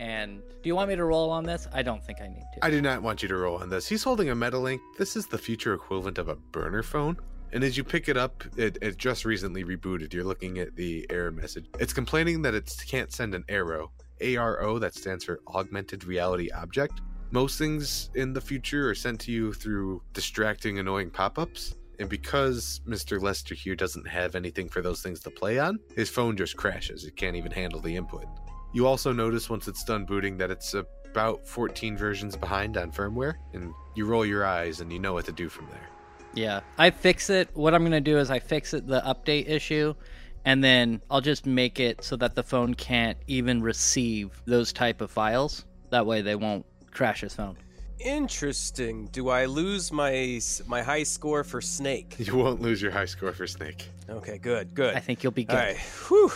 and 0.00 0.40
do 0.62 0.68
you 0.68 0.74
want 0.74 0.88
me 0.88 0.96
to 0.96 1.04
roll 1.04 1.30
on 1.30 1.44
this? 1.44 1.68
I 1.74 1.82
don't 1.82 2.02
think 2.02 2.22
I 2.22 2.28
need 2.28 2.44
to. 2.54 2.64
I 2.64 2.70
do 2.70 2.80
not 2.80 3.02
want 3.02 3.22
you 3.22 3.28
to 3.28 3.36
roll 3.36 3.56
on 3.58 3.68
this. 3.68 3.86
He's 3.86 4.02
holding 4.02 4.30
a 4.30 4.34
Metalink. 4.34 4.80
This 4.96 5.14
is 5.14 5.26
the 5.26 5.36
future 5.36 5.74
equivalent 5.74 6.16
of 6.16 6.28
a 6.28 6.36
burner 6.36 6.82
phone. 6.82 7.18
And 7.52 7.64
as 7.64 7.76
you 7.76 7.84
pick 7.84 8.08
it 8.08 8.16
up, 8.16 8.44
it, 8.56 8.78
it 8.80 8.96
just 8.96 9.24
recently 9.24 9.64
rebooted. 9.64 10.12
You're 10.12 10.24
looking 10.24 10.58
at 10.58 10.76
the 10.76 11.06
error 11.10 11.32
message. 11.32 11.66
It's 11.78 11.92
complaining 11.92 12.42
that 12.42 12.54
it 12.54 12.72
can't 12.86 13.12
send 13.12 13.34
an 13.34 13.44
arrow. 13.48 13.90
ARO, 14.20 14.78
that 14.80 14.94
stands 14.94 15.24
for 15.24 15.40
Augmented 15.48 16.04
Reality 16.04 16.50
Object. 16.52 17.00
Most 17.32 17.58
things 17.58 18.10
in 18.14 18.32
the 18.32 18.40
future 18.40 18.88
are 18.90 18.94
sent 18.94 19.20
to 19.20 19.32
you 19.32 19.52
through 19.52 20.02
distracting, 20.12 20.78
annoying 20.78 21.10
pop 21.10 21.38
ups. 21.38 21.76
And 21.98 22.08
because 22.08 22.80
Mr. 22.86 23.20
Lester 23.20 23.54
here 23.54 23.76
doesn't 23.76 24.08
have 24.08 24.34
anything 24.34 24.68
for 24.68 24.80
those 24.80 25.02
things 25.02 25.20
to 25.20 25.30
play 25.30 25.58
on, 25.58 25.78
his 25.94 26.08
phone 26.08 26.36
just 26.36 26.56
crashes. 26.56 27.04
It 27.04 27.16
can't 27.16 27.36
even 27.36 27.52
handle 27.52 27.80
the 27.80 27.94
input. 27.94 28.26
You 28.72 28.86
also 28.86 29.12
notice 29.12 29.50
once 29.50 29.68
it's 29.68 29.84
done 29.84 30.04
booting 30.04 30.36
that 30.38 30.50
it's 30.50 30.74
about 30.74 31.46
14 31.46 31.96
versions 31.96 32.36
behind 32.36 32.76
on 32.76 32.92
firmware, 32.92 33.34
and 33.52 33.72
you 33.94 34.06
roll 34.06 34.24
your 34.24 34.46
eyes 34.46 34.80
and 34.80 34.92
you 34.92 34.98
know 34.98 35.12
what 35.12 35.24
to 35.26 35.32
do 35.32 35.48
from 35.48 35.66
there. 35.66 35.88
Yeah, 36.34 36.60
I 36.78 36.90
fix 36.90 37.30
it. 37.30 37.48
What 37.54 37.74
I'm 37.74 37.82
gonna 37.82 38.00
do 38.00 38.18
is 38.18 38.30
I 38.30 38.38
fix 38.38 38.74
it 38.74 38.86
the 38.86 39.00
update 39.00 39.48
issue, 39.48 39.94
and 40.44 40.62
then 40.62 41.00
I'll 41.10 41.20
just 41.20 41.46
make 41.46 41.80
it 41.80 42.04
so 42.04 42.16
that 42.16 42.34
the 42.34 42.42
phone 42.42 42.74
can't 42.74 43.18
even 43.26 43.62
receive 43.62 44.40
those 44.46 44.72
type 44.72 45.00
of 45.00 45.10
files. 45.10 45.64
That 45.90 46.06
way, 46.06 46.22
they 46.22 46.36
won't 46.36 46.64
crash 46.90 47.20
his 47.22 47.34
phone. 47.34 47.56
Interesting. 47.98 49.06
Do 49.12 49.28
I 49.28 49.44
lose 49.44 49.92
my 49.92 50.40
my 50.66 50.82
high 50.82 51.02
score 51.02 51.44
for 51.44 51.60
Snake? 51.60 52.16
You 52.18 52.36
won't 52.36 52.60
lose 52.60 52.80
your 52.80 52.92
high 52.92 53.04
score 53.04 53.32
for 53.32 53.46
Snake. 53.46 53.90
Okay, 54.08 54.38
good, 54.38 54.74
good. 54.74 54.94
I 54.94 55.00
think 55.00 55.22
you'll 55.22 55.32
be 55.32 55.44
good. 55.44 55.56
All 55.56 55.62
right. 55.62 55.76
Whew. 56.08 56.32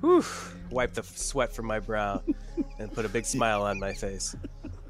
Whew. 0.00 0.24
Wipe 0.70 0.94
the 0.94 1.02
sweat 1.02 1.52
from 1.52 1.66
my 1.66 1.80
brow 1.80 2.22
and 2.78 2.92
put 2.92 3.04
a 3.04 3.08
big 3.08 3.26
smile 3.26 3.62
on 3.62 3.78
my 3.78 3.92
face. 3.92 4.34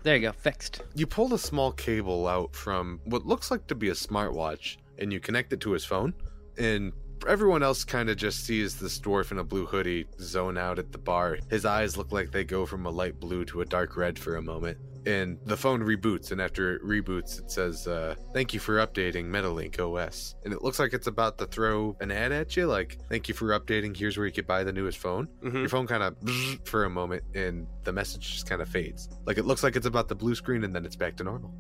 There 0.02 0.16
you 0.16 0.22
go, 0.22 0.32
fixed. 0.32 0.82
You 0.94 1.06
pull 1.06 1.32
a 1.32 1.38
small 1.38 1.70
cable 1.70 2.26
out 2.26 2.56
from 2.56 3.00
what 3.04 3.24
looks 3.24 3.50
like 3.50 3.68
to 3.68 3.74
be 3.76 3.88
a 3.88 3.94
smartwatch 3.94 4.78
and 4.98 5.12
you 5.12 5.20
connect 5.20 5.52
it 5.52 5.60
to 5.60 5.72
his 5.72 5.84
phone. 5.84 6.12
And 6.58 6.92
everyone 7.26 7.62
else 7.62 7.84
kind 7.84 8.10
of 8.10 8.16
just 8.16 8.44
sees 8.44 8.76
this 8.76 8.98
dwarf 8.98 9.30
in 9.30 9.38
a 9.38 9.44
blue 9.44 9.64
hoodie 9.64 10.06
zone 10.20 10.58
out 10.58 10.80
at 10.80 10.90
the 10.90 10.98
bar. 10.98 11.38
His 11.50 11.64
eyes 11.64 11.96
look 11.96 12.10
like 12.10 12.32
they 12.32 12.42
go 12.42 12.66
from 12.66 12.84
a 12.86 12.90
light 12.90 13.20
blue 13.20 13.44
to 13.46 13.60
a 13.60 13.64
dark 13.64 13.96
red 13.96 14.18
for 14.18 14.36
a 14.36 14.42
moment. 14.42 14.76
And 15.04 15.38
the 15.46 15.56
phone 15.56 15.80
reboots, 15.80 16.30
and 16.30 16.40
after 16.40 16.76
it 16.76 16.82
reboots, 16.84 17.38
it 17.40 17.50
says, 17.50 17.86
uh, 17.88 18.14
Thank 18.32 18.54
you 18.54 18.60
for 18.60 18.76
updating 18.76 19.26
Metalink 19.26 19.80
OS. 19.80 20.36
And 20.44 20.52
it 20.54 20.62
looks 20.62 20.78
like 20.78 20.92
it's 20.92 21.08
about 21.08 21.38
to 21.38 21.46
throw 21.46 21.96
an 22.00 22.10
ad 22.12 22.30
at 22.32 22.56
you, 22.56 22.66
like, 22.66 22.98
Thank 23.08 23.28
you 23.28 23.34
for 23.34 23.46
updating, 23.58 23.96
here's 23.96 24.16
where 24.16 24.26
you 24.26 24.32
could 24.32 24.46
buy 24.46 24.62
the 24.62 24.72
newest 24.72 24.98
phone. 24.98 25.28
Mhm. 25.42 25.54
Your 25.54 25.68
phone 25.68 25.86
kind 25.86 26.02
of 26.02 26.16
for 26.64 26.84
a 26.84 26.90
moment, 26.90 27.24
and 27.34 27.66
the 27.84 27.92
message 27.92 28.30
just 28.32 28.48
kind 28.48 28.62
of 28.62 28.68
fades. 28.68 29.08
Like 29.26 29.38
it 29.38 29.44
looks 29.44 29.62
like 29.62 29.74
it's 29.76 29.86
about 29.86 30.08
the 30.08 30.14
blue 30.14 30.34
screen, 30.34 30.62
and 30.64 30.74
then 30.74 30.84
it's 30.84 30.96
back 30.96 31.16
to 31.16 31.24
normal. 31.24 31.52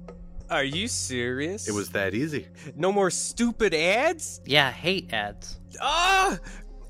Are 0.50 0.64
you 0.64 0.86
serious? 0.86 1.66
It 1.66 1.72
was 1.72 1.88
that 1.90 2.14
easy. 2.14 2.46
no 2.76 2.92
more 2.92 3.10
stupid 3.10 3.72
ads. 3.74 4.40
Yeah, 4.44 4.70
hate 4.70 5.12
ads. 5.12 5.58
Ah, 5.80 6.38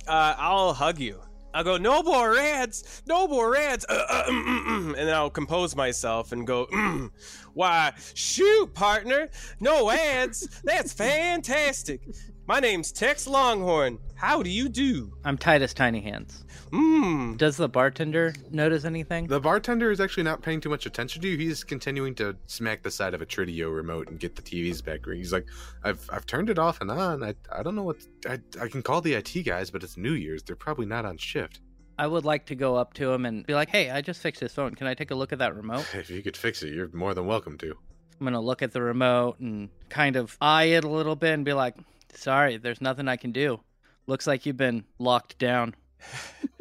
uh, 0.07 0.35
I'll 0.37 0.75
hug 0.75 0.99
you. 0.99 1.21
I'll 1.55 1.65
go, 1.65 1.77
no 1.77 2.03
more 2.03 2.37
ads, 2.37 3.03
no 3.07 3.29
more 3.29 3.57
ads, 3.57 3.85
uh, 3.89 4.05
uh, 4.09 4.25
mm, 4.25 4.45
mm, 4.45 4.65
mm," 4.65 4.87
and 4.89 5.09
then 5.09 5.15
I'll 5.15 5.31
compose 5.31 5.77
myself 5.77 6.33
and 6.33 6.47
go, 6.47 6.67
mm, 6.67 7.11
why, 7.55 7.93
shoot, 8.15 8.73
partner, 8.75 9.29
no 9.61 9.91
ads. 9.91 10.61
That's 10.65 10.93
fantastic. 10.93 12.01
My 12.47 12.59
name's 12.59 12.91
Tex 12.91 13.27
Longhorn. 13.27 13.99
How 14.15 14.43
do 14.43 14.51
you 14.51 14.69
do? 14.69 15.13
I'm 15.25 15.39
Titus 15.39 15.75
Tiny 15.75 16.01
Hands. 16.01 16.45
Mmm. 16.73 17.37
Does 17.37 17.59
the 17.59 17.69
bartender 17.69 18.35
notice 18.51 18.87
anything? 18.87 19.27
The 19.27 19.41
bartender 19.41 19.91
is 19.91 20.01
actually 20.01 20.23
not 20.23 20.41
paying 20.41 20.61
too 20.61 20.71
much 20.71 20.87
attention 20.87 21.21
to 21.21 21.29
you. 21.29 21.37
He's 21.37 21.65
continuing 21.65 22.15
to 22.15 22.35
smack 22.47 22.83
the 22.83 22.91
side 22.91 23.13
of 23.13 23.21
a 23.21 23.27
Trideo 23.27 23.75
remote 23.75 24.09
and 24.09 24.19
get 24.19 24.37
the 24.37 24.43
TVs 24.43 24.83
back. 24.83 25.01
He's 25.07 25.33
like, 25.35 25.47
"I've 25.85 26.09
I've 26.11 26.25
turned 26.25 26.49
it 26.49 26.59
off 26.59 26.81
and 26.81 26.91
on. 26.91 27.23
I 27.23 27.35
I 27.51 27.63
don't 27.63 27.75
know 27.75 27.83
what 27.83 27.99
I 28.27 28.39
I 28.61 28.69
can 28.69 28.83
call 28.83 29.03
the 29.03 29.13
IT 29.15 29.45
guys, 29.45 29.71
but 29.71 29.83
it's 29.83 29.99
New 29.99 30.13
Year's. 30.13 30.43
They're 30.43 30.57
probably 30.57 30.87
not 30.87 31.05
on 31.05 31.19
shift. 31.19 31.61
I 31.99 32.07
would 32.07 32.25
like 32.25 32.47
to 32.47 32.55
go 32.55 32.77
up 32.77 32.95
to 32.95 33.13
him 33.13 33.27
and 33.27 33.45
be 33.45 33.55
like, 33.55 33.69
"Hey, 33.69 33.91
I 33.91 34.01
just 34.01 34.23
fixed 34.23 34.41
his 34.41 34.55
phone. 34.55 34.75
Can 34.75 34.87
I 34.87 34.95
take 34.95 35.11
a 35.11 35.15
look 35.15 35.33
at 35.33 35.41
that 35.41 35.55
remote?" 35.55 35.87
If 35.95 36.09
you 36.09 36.23
could 36.23 36.39
fix 36.39 36.63
it, 36.63 36.73
you're 36.73 36.89
more 36.95 37.13
than 37.13 37.27
welcome 37.27 37.59
to." 37.59 37.77
I'm 38.19 38.25
gonna 38.25 38.41
look 38.41 38.63
at 38.63 38.73
the 38.73 38.81
remote 38.81 39.41
and 39.41 39.69
kind 39.91 40.17
of 40.17 40.39
eye 40.41 40.65
it 40.65 40.85
a 40.85 40.89
little 40.89 41.17
bit 41.17 41.35
and 41.35 41.45
be 41.45 41.53
like, 41.53 41.77
"Sorry, 42.15 42.57
there's 42.57 42.81
nothing 42.81 43.09
I 43.09 43.17
can 43.17 43.33
do. 43.33 43.61
Looks 44.07 44.27
like 44.27 44.47
you've 44.47 44.57
been 44.57 44.85
locked 44.99 45.37
down." 45.39 45.75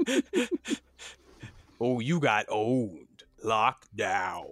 Oh, 1.83 1.99
you 1.99 2.19
got 2.19 2.45
owned, 2.47 3.23
locked 3.43 3.95
down. 3.97 4.45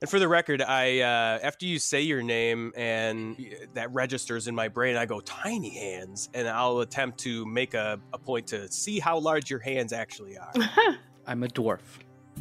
and 0.00 0.08
for 0.08 0.20
the 0.20 0.28
record, 0.28 0.62
I 0.62 1.00
uh, 1.00 1.40
after 1.42 1.66
you 1.66 1.80
say 1.80 2.02
your 2.02 2.22
name 2.22 2.72
and 2.76 3.36
that 3.74 3.92
registers 3.92 4.46
in 4.46 4.54
my 4.54 4.68
brain, 4.68 4.94
I 4.94 5.04
go 5.04 5.18
tiny 5.18 5.70
hands, 5.70 6.28
and 6.32 6.46
I'll 6.46 6.78
attempt 6.78 7.18
to 7.20 7.44
make 7.44 7.74
a, 7.74 7.98
a 8.12 8.18
point 8.18 8.46
to 8.48 8.70
see 8.70 9.00
how 9.00 9.18
large 9.18 9.50
your 9.50 9.58
hands 9.58 9.92
actually 9.92 10.38
are. 10.38 10.52
I'm 11.26 11.42
a 11.42 11.48
dwarf. 11.48 11.80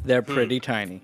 They're 0.05 0.21
pretty 0.21 0.59
tiny. 0.59 1.01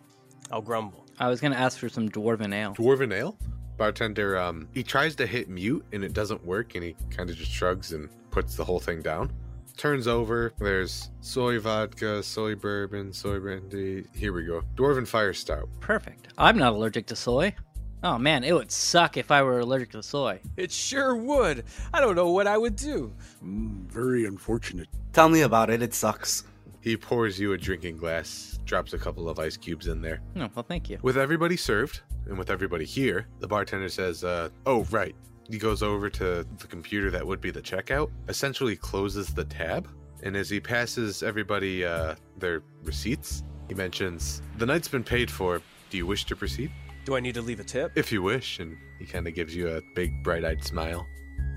I'll 0.51 0.61
grumble. 0.61 1.07
I 1.17 1.29
was 1.29 1.41
gonna 1.41 1.55
ask 1.55 1.79
for 1.79 1.89
some 1.89 2.09
dwarven 2.09 2.53
ale. 2.53 2.75
Dwarven 2.75 3.11
ale. 3.11 3.37
Bartender, 3.75 4.37
um, 4.37 4.67
he 4.71 4.83
tries 4.83 5.15
to 5.15 5.25
hit 5.25 5.49
mute 5.49 5.83
and 5.93 6.03
it 6.03 6.13
doesn't 6.13 6.45
work, 6.45 6.75
and 6.75 6.83
he 6.83 6.95
kind 7.09 7.27
of 7.31 7.35
just 7.37 7.49
shrugs 7.49 7.91
and 7.91 8.07
puts 8.29 8.55
the 8.55 8.63
whole 8.63 8.79
thing 8.79 9.01
down. 9.01 9.31
Turns 9.79 10.07
over. 10.07 10.51
There's 10.59 11.09
soy 11.21 11.57
vodka, 11.57 12.21
soy 12.21 12.53
bourbon, 12.55 13.13
soy 13.13 13.39
brandy. 13.39 14.03
Here 14.13 14.33
we 14.33 14.43
go. 14.43 14.61
Dwarven 14.75 15.07
fire 15.07 15.31
stout. 15.31 15.69
Perfect. 15.79 16.27
I'm 16.37 16.57
not 16.57 16.73
allergic 16.73 17.05
to 17.05 17.15
soy. 17.15 17.55
Oh 18.03 18.17
man, 18.17 18.43
it 18.43 18.51
would 18.51 18.73
suck 18.73 19.15
if 19.15 19.31
I 19.31 19.41
were 19.41 19.61
allergic 19.61 19.91
to 19.91 20.03
soy. 20.03 20.41
It 20.57 20.69
sure 20.73 21.15
would. 21.15 21.63
I 21.93 22.01
don't 22.01 22.15
know 22.17 22.29
what 22.29 22.45
I 22.45 22.57
would 22.57 22.75
do. 22.75 23.13
Mm, 23.41 23.89
very 23.89 24.25
unfortunate. 24.25 24.89
Tell 25.13 25.29
me 25.29 25.41
about 25.43 25.69
it. 25.69 25.81
It 25.81 25.93
sucks. 25.93 26.43
He 26.81 26.97
pours 26.97 27.39
you 27.39 27.53
a 27.53 27.57
drinking 27.57 27.95
glass, 27.95 28.59
drops 28.65 28.91
a 28.91 28.97
couple 28.97 29.29
of 29.29 29.39
ice 29.39 29.55
cubes 29.55 29.87
in 29.87 30.01
there. 30.01 30.19
Oh, 30.35 30.49
well, 30.55 30.65
thank 30.67 30.89
you. 30.89 30.99
With 31.03 31.17
everybody 31.17 31.55
served 31.55 32.01
and 32.25 32.37
with 32.37 32.49
everybody 32.49 32.83
here, 32.83 33.27
the 33.39 33.47
bartender 33.47 33.87
says, 33.87 34.25
uh, 34.25 34.49
"Oh, 34.65 34.83
right." 34.91 35.15
He 35.49 35.57
goes 35.57 35.81
over 35.81 36.09
to 36.11 36.45
the 36.57 36.67
computer 36.67 37.09
that 37.11 37.25
would 37.25 37.41
be 37.41 37.51
the 37.51 37.61
checkout, 37.61 38.11
essentially 38.27 38.75
closes 38.75 39.33
the 39.33 39.45
tab, 39.45 39.89
and 40.23 40.35
as 40.35 40.49
he 40.49 40.59
passes 40.59 41.23
everybody 41.23 41.83
uh, 41.85 42.15
their 42.37 42.61
receipts, 42.83 43.43
he 43.67 43.73
mentions, 43.73 44.41
"The 44.57 44.65
night's 44.65 44.87
been 44.87 45.03
paid 45.03 45.31
for. 45.31 45.61
Do 45.89 45.97
you 45.97 46.05
wish 46.05 46.25
to 46.25 46.35
proceed?" 46.35 46.71
Do 47.05 47.15
I 47.15 47.19
need 47.19 47.33
to 47.35 47.41
leave 47.41 47.59
a 47.59 47.63
tip? 47.63 47.91
If 47.95 48.11
you 48.11 48.21
wish, 48.21 48.59
and 48.59 48.77
he 48.99 49.05
kind 49.05 49.27
of 49.27 49.33
gives 49.33 49.55
you 49.55 49.69
a 49.69 49.81
big, 49.95 50.23
bright-eyed 50.23 50.63
smile. 50.63 51.07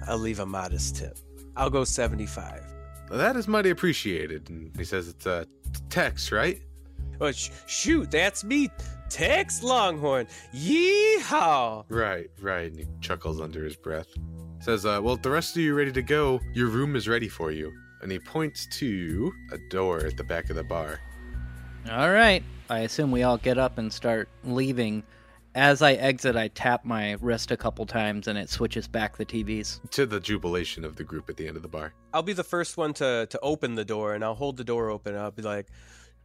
I'll 0.07 0.17
leave 0.19 0.41
a 0.41 0.47
modest 0.47 0.97
tip. 0.97 1.19
I'll 1.57 1.69
go 1.69 1.85
75. 1.85 2.63
That 3.11 3.37
is 3.37 3.47
mighty 3.47 3.69
appreciated. 3.71 4.49
And 4.49 4.75
he 4.77 4.85
says 4.85 5.09
it's 5.09 5.27
a 5.27 5.47
Tex, 5.91 6.33
right? 6.33 6.63
Oh, 7.21 7.31
sh- 7.33 7.51
shoot, 7.67 8.11
that's 8.11 8.45
me, 8.45 8.71
Tex 9.13 9.63
Longhorn. 9.63 10.27
Yeehaw! 10.55 11.85
Right, 11.91 12.31
right. 12.41 12.71
And 12.71 12.79
he 12.79 12.87
chuckles 13.03 13.43
under 13.43 13.63
his 13.63 13.77
breath. 13.77 14.07
Says, 14.61 14.87
uh, 14.87 15.01
well, 15.03 15.17
the 15.17 15.31
rest 15.31 15.55
of 15.55 15.63
you 15.63 15.75
ready 15.75 15.93
to 15.93 16.01
go, 16.01 16.41
your 16.55 16.69
room 16.69 16.97
is 16.97 17.07
ready 17.07 17.29
for 17.29 17.51
you. 17.51 17.71
And 18.01 18.11
he 18.11 18.19
points 18.19 18.67
to 18.79 19.31
a 19.53 19.59
door 19.69 19.99
at 20.07 20.17
the 20.17 20.25
back 20.25 20.49
of 20.49 20.57
the 20.57 20.65
bar. 20.65 20.99
All 21.91 22.11
right. 22.11 22.43
I 22.71 22.81
assume 22.81 23.11
we 23.11 23.23
all 23.23 23.37
get 23.37 23.59
up 23.59 23.77
and 23.77 23.93
start 23.93 24.31
leaving. 24.45 25.03
As 25.55 25.83
I 25.83 25.93
exit, 25.93 26.35
I 26.35 26.49
tap 26.49 26.87
my 26.87 27.19
wrist 27.21 27.51
a 27.51 27.57
couple 27.57 27.85
times 27.85 28.29
and 28.29 28.39
it 28.39 28.49
switches 28.49 28.89
back 28.89 29.19
the 29.19 29.27
TVs. 29.27 29.91
To 29.91 30.07
the 30.07 30.21
jubilation 30.21 30.87
of 30.87 30.97
the 30.97 31.05
group 31.05 31.29
at 31.29 31.37
the 31.37 31.47
end 31.47 31.57
of 31.57 31.63
the 31.63 31.69
bar. 31.69 31.93
I'll 32.15 32.23
be 32.23 32.33
the 32.33 32.43
first 32.43 32.79
one 32.79 32.95
to, 32.95 33.27
to 33.29 33.41
open 33.41 33.75
the 33.75 33.85
door, 33.85 34.15
and 34.15 34.25
I'll 34.25 34.35
hold 34.35 34.57
the 34.57 34.65
door 34.65 34.89
open. 34.89 35.15
And 35.15 35.23
I'll 35.23 35.31
be 35.31 35.43
like, 35.43 35.67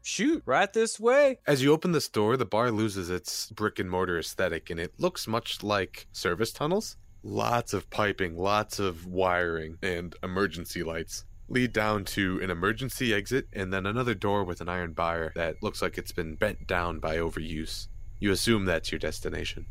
shoot, 0.08 0.42
right 0.46 0.72
this 0.72 1.00
way. 1.00 1.40
As 1.46 1.62
you 1.62 1.74
open 1.74 1.92
this 1.92 2.08
door, 2.08 2.38
the 2.38 2.46
bar 2.46 2.72
loses 2.72 3.10
its 3.10 3.52
brick 3.52 3.78
and 3.78 3.92
mortar 3.92 4.18
aesthetic 4.18 4.70
and 4.70 4.80
it 4.80 4.94
looks 4.98 5.28
much 5.28 5.62
like 5.62 6.08
service 6.14 6.54
tunnels. 6.54 6.96
Lots 7.24 7.74
of 7.74 7.90
piping, 7.90 8.38
lots 8.38 8.80
of 8.80 9.06
wiring, 9.06 9.78
and 9.82 10.16
emergency 10.24 10.82
lights 10.82 11.26
lead 11.50 11.74
down 11.74 12.06
to 12.06 12.40
an 12.42 12.50
emergency 12.50 13.14
exit 13.14 13.48
and 13.54 13.72
then 13.72 13.86
another 13.86 14.14
door 14.14 14.44
with 14.44 14.62
an 14.62 14.70
iron 14.70 14.94
bar 14.94 15.32
that 15.36 15.62
looks 15.62 15.82
like 15.82 15.98
it's 15.98 16.12
been 16.12 16.36
bent 16.36 16.68
down 16.68 17.00
by 17.00 17.18
overuse. 17.18 17.88
You 18.20 18.32
assume 18.32 18.66
that's 18.66 18.92
your 18.92 19.00
destination. 19.00 19.66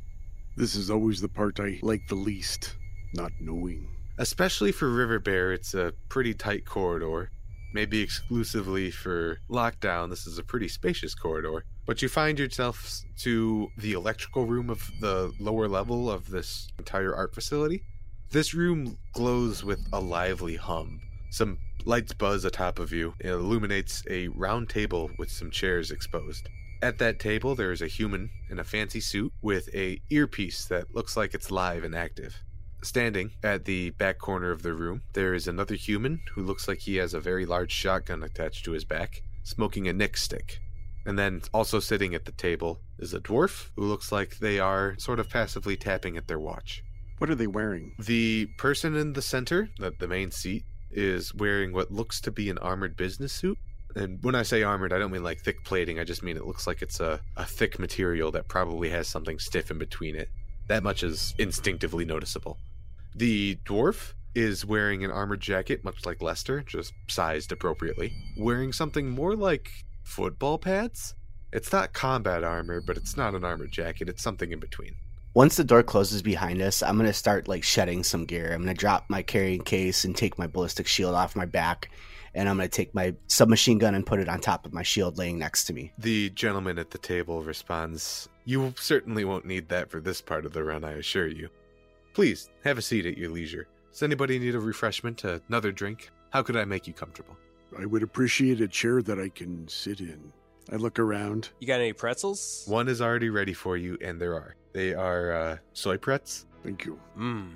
This 0.57 0.74
is 0.74 0.91
always 0.91 1.20
the 1.20 1.28
part 1.28 1.61
I 1.61 1.78
like 1.82 2.07
the 2.09 2.14
least, 2.14 2.76
not 3.14 3.32
knowing. 3.41 3.89
Especially 4.18 4.72
for 4.72 4.91
River 4.91 5.18
Bear, 5.18 5.53
it's 5.53 5.74
a 5.74 5.93
pretty 6.09 6.32
tight 6.32 6.64
corridor. 6.64 7.30
Maybe 7.77 8.01
exclusively 8.01 8.91
for 8.91 9.39
lockdown, 9.51 10.09
this 10.09 10.27
is 10.27 10.39
a 10.39 10.43
pretty 10.43 10.66
spacious 10.66 11.14
corridor. 11.14 11.66
But 11.85 12.01
you 12.01 12.09
find 12.09 12.39
yourself 12.39 13.03
to 13.18 13.68
the 13.77 13.93
electrical 13.93 14.47
room 14.47 14.70
of 14.70 14.91
the 14.99 15.31
lower 15.39 15.68
level 15.68 16.11
of 16.11 16.31
this 16.31 16.68
entire 16.79 17.14
art 17.14 17.35
facility. 17.35 17.83
This 18.31 18.55
room 18.55 18.97
glows 19.12 19.62
with 19.62 19.87
a 19.93 20.01
lively 20.01 20.57
hum. 20.57 21.03
Some 21.29 21.59
lights 21.85 22.14
buzz 22.14 22.47
atop 22.47 22.79
of 22.79 22.95
you. 22.95 23.12
It 23.20 23.29
illuminates 23.29 24.03
a 24.09 24.29
round 24.29 24.70
table 24.70 25.11
with 25.18 25.31
some 25.31 25.51
chairs 25.51 25.91
exposed. 25.91 26.49
At 26.81 26.97
that 26.97 27.20
table, 27.20 27.55
there 27.55 27.72
is 27.72 27.83
a 27.83 27.89
human 27.89 28.31
in 28.49 28.59
a 28.59 28.64
fancy 28.64 29.01
suit 29.01 29.35
with 29.43 29.68
a 29.74 30.01
earpiece 30.09 30.64
that 30.68 30.95
looks 30.95 31.14
like 31.14 31.35
it's 31.35 31.51
live 31.51 31.85
and 31.85 31.95
active. 31.95 32.43
Standing 32.87 33.32
at 33.43 33.64
the 33.64 33.91
back 33.91 34.18
corner 34.18 34.53
of 34.53 34.62
the 34.62 34.72
room, 34.72 35.03
there 35.12 35.34
is 35.34 35.49
another 35.49 35.74
human 35.74 36.20
who 36.32 36.41
looks 36.41 36.68
like 36.68 36.78
he 36.78 36.97
has 36.99 37.14
a 37.14 37.20
very 37.20 37.45
large 37.45 37.72
shotgun 37.72 38.22
attached 38.22 38.64
to 38.64 38.70
his 38.70 38.84
back, 38.84 39.22
smoking 39.43 39.89
a 39.89 39.93
nick 39.93 40.16
stick. 40.16 40.61
And 41.05 41.18
then 41.18 41.43
also 41.53 41.80
sitting 41.80 42.14
at 42.14 42.26
the 42.26 42.30
table 42.30 42.78
is 43.01 43.12
a 43.12 43.18
dwarf 43.18 43.70
who 43.74 43.82
looks 43.82 44.12
like 44.12 44.39
they 44.39 44.61
are 44.61 44.95
sort 44.99 45.18
of 45.18 45.28
passively 45.28 45.76
tapping 45.76 46.16
at 46.16 46.28
their 46.28 46.39
watch. 46.39 46.84
What 47.18 47.28
are 47.28 47.34
they 47.34 47.49
wearing? 47.49 47.93
The 47.99 48.47
person 48.57 48.95
in 48.95 49.14
the 49.14 49.20
center, 49.20 49.68
the, 49.78 49.93
the 49.99 50.07
main 50.07 50.30
seat, 50.30 50.62
is 50.93 51.34
wearing 51.34 51.72
what 51.72 51.91
looks 51.91 52.20
to 52.20 52.30
be 52.30 52.49
an 52.51 52.59
armored 52.59 52.97
business 52.97 53.32
suit. 53.32 53.59
And 53.97 54.22
when 54.22 54.37
I 54.37 54.45
say 54.45 54.62
armored, 54.62 54.93
I 54.93 55.01
don't 55.01 55.11
mean 55.11 55.24
like 55.24 55.41
thick 55.41 55.64
plating. 55.64 55.99
I 55.99 56.05
just 56.05 56.22
mean 56.22 56.37
it 56.37 56.47
looks 56.47 56.68
like 56.68 56.82
it's 56.82 57.01
a, 57.01 57.18
a 57.37 57.47
thick 57.47 57.80
material 57.80 58.30
that 58.30 58.47
probably 58.47 58.91
has 58.91 59.09
something 59.09 59.41
stiff 59.41 59.72
in 59.72 59.78
between 59.78 60.14
it. 60.14 60.28
That 60.68 60.84
much 60.84 61.03
is 61.03 61.34
instinctively 61.37 62.05
noticeable. 62.05 62.59
The 63.17 63.57
dwarf 63.64 64.12
is 64.35 64.67
wearing 64.67 65.03
an 65.03 65.11
armored 65.11 65.41
jacket, 65.41 65.83
much 65.83 66.05
like 66.05 66.21
Lester, 66.21 66.61
just 66.61 66.93
sized 67.09 67.51
appropriately. 67.51 68.12
Wearing 68.37 68.75
something 68.75 69.09
more 69.09 69.35
like 69.35 69.71
football 70.03 70.59
pads? 70.59 71.14
It's 71.51 71.73
not 71.73 71.95
combat 71.95 72.45
armor, 72.45 72.83
but 72.83 72.99
it's 72.99 73.17
not 73.17 73.35
an 73.35 73.43
armored 73.43 73.73
jacket. 73.73 74.11
It's 74.11 74.23
something 74.23 74.53
in 74.53 74.59
between. 74.59 74.97
Once 75.33 75.57
the 75.57 75.64
door 75.64 75.83
closes 75.83 76.21
behind 76.21 76.61
us, 76.61 76.83
I'm 76.83 76.99
gonna 76.99 77.14
start 77.14 77.49
like 77.49 77.64
shedding 77.64 78.05
some 78.05 78.27
gear. 78.27 78.53
I'm 78.53 78.61
gonna 78.61 78.75
drop 78.75 79.07
my 79.09 79.23
carrying 79.23 79.62
case 79.62 80.05
and 80.05 80.14
take 80.14 80.39
my 80.39 80.47
ballistic 80.47 80.87
shield 80.87 81.14
off 81.14 81.35
my 81.35 81.47
back, 81.47 81.89
and 82.35 82.51
I'm 82.51 82.59
gonna 82.59 82.69
take 82.69 82.95
my 82.95 83.14
submachine 83.29 83.79
gun 83.79 83.95
and 83.95 84.05
put 84.05 84.21
it 84.21 84.29
on 84.29 84.41
top 84.41 84.67
of 84.67 84.75
my 84.75 84.83
shield 84.83 85.17
laying 85.17 85.39
next 85.39 85.64
to 85.64 85.73
me. 85.73 85.91
The 85.97 86.29
gentleman 86.31 86.79
at 86.79 86.91
the 86.91 86.99
table 86.99 87.43
responds, 87.43 88.29
You 88.45 88.75
certainly 88.77 89.25
won't 89.25 89.47
need 89.47 89.71
that 89.71 89.91
for 89.91 90.03
this 90.03 90.21
part 90.21 90.45
of 90.45 90.53
the 90.53 90.62
run, 90.62 90.85
I 90.85 90.93
assure 90.93 91.29
you. 91.29 91.49
Please, 92.17 92.49
have 92.64 92.79
a 92.79 92.83
seat 92.83 93.05
at 93.05 93.19
your 93.19 93.29
leisure. 93.29 93.69
Does 93.93 94.03
anybody 94.03 94.39
need 94.39 94.55
a 94.55 94.59
refreshment, 94.59 95.23
another 95.25 95.71
drink? 95.71 96.09
How 96.31 96.43
could 96.43 96.57
I 96.57 96.64
make 96.64 96.87
you 96.87 96.95
comfortable? 96.95 97.37
I 97.79 97.85
would 97.85 98.03
appreciate 98.03 98.62
a 98.62 98.69
chair 98.69 99.03
that 99.03 99.21
I 99.21 99.29
can 99.29 99.69
sit 99.69 100.01
in. 100.01 100.33
I 100.73 100.77
look 100.77 100.99
around. 100.99 101.51
You 101.61 101.67
got 101.67 101.81
any 101.81 101.93
pretzels? 101.93 102.64
One 102.69 102.89
is 102.89 103.03
already 103.03 103.29
ready 103.29 103.53
for 103.53 103.77
you, 103.77 103.99
and 104.01 104.19
there 104.19 104.33
are. 104.33 104.57
They 104.73 104.95
are 104.95 105.33
uh, 105.33 105.57
soy 105.75 105.99
pretz. 105.99 106.47
Thank 106.62 106.87
you. 106.87 106.99
Mmm. 107.19 107.51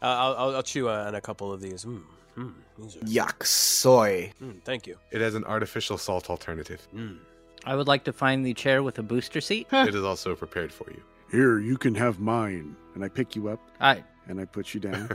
I'll, 0.00 0.36
I'll, 0.36 0.56
I'll 0.56 0.62
chew 0.62 0.88
on 0.88 1.16
a 1.16 1.20
couple 1.20 1.52
of 1.52 1.60
these. 1.60 1.84
Mmm. 1.84 2.04
Mm, 2.38 2.54
these 2.78 2.96
are... 2.96 3.00
Yuck, 3.00 3.44
soy. 3.44 4.30
Mm, 4.40 4.62
thank 4.62 4.86
you. 4.86 4.96
It 5.10 5.22
has 5.22 5.34
an 5.34 5.42
artificial 5.42 5.98
salt 5.98 6.30
alternative. 6.30 6.86
Mm. 6.94 7.18
I 7.64 7.74
would 7.74 7.88
like 7.88 8.04
to 8.04 8.12
find 8.12 8.46
the 8.46 8.54
chair 8.54 8.84
with 8.84 8.96
a 9.00 9.02
booster 9.02 9.40
seat. 9.40 9.66
it 9.72 9.92
is 9.92 10.04
also 10.04 10.36
prepared 10.36 10.72
for 10.72 10.88
you. 10.92 11.02
Here, 11.34 11.58
you 11.58 11.76
can 11.76 11.96
have 11.96 12.20
mine. 12.20 12.76
And 12.94 13.04
I 13.04 13.08
pick 13.08 13.34
you 13.34 13.48
up. 13.48 13.58
I 13.80 14.04
and 14.28 14.40
I 14.40 14.44
put 14.44 14.72
you 14.72 14.78
down. 14.78 15.10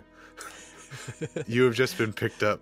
you 1.48 1.64
have 1.64 1.76
just 1.76 1.98
been 1.98 2.12
picked 2.12 2.44
up. 2.44 2.60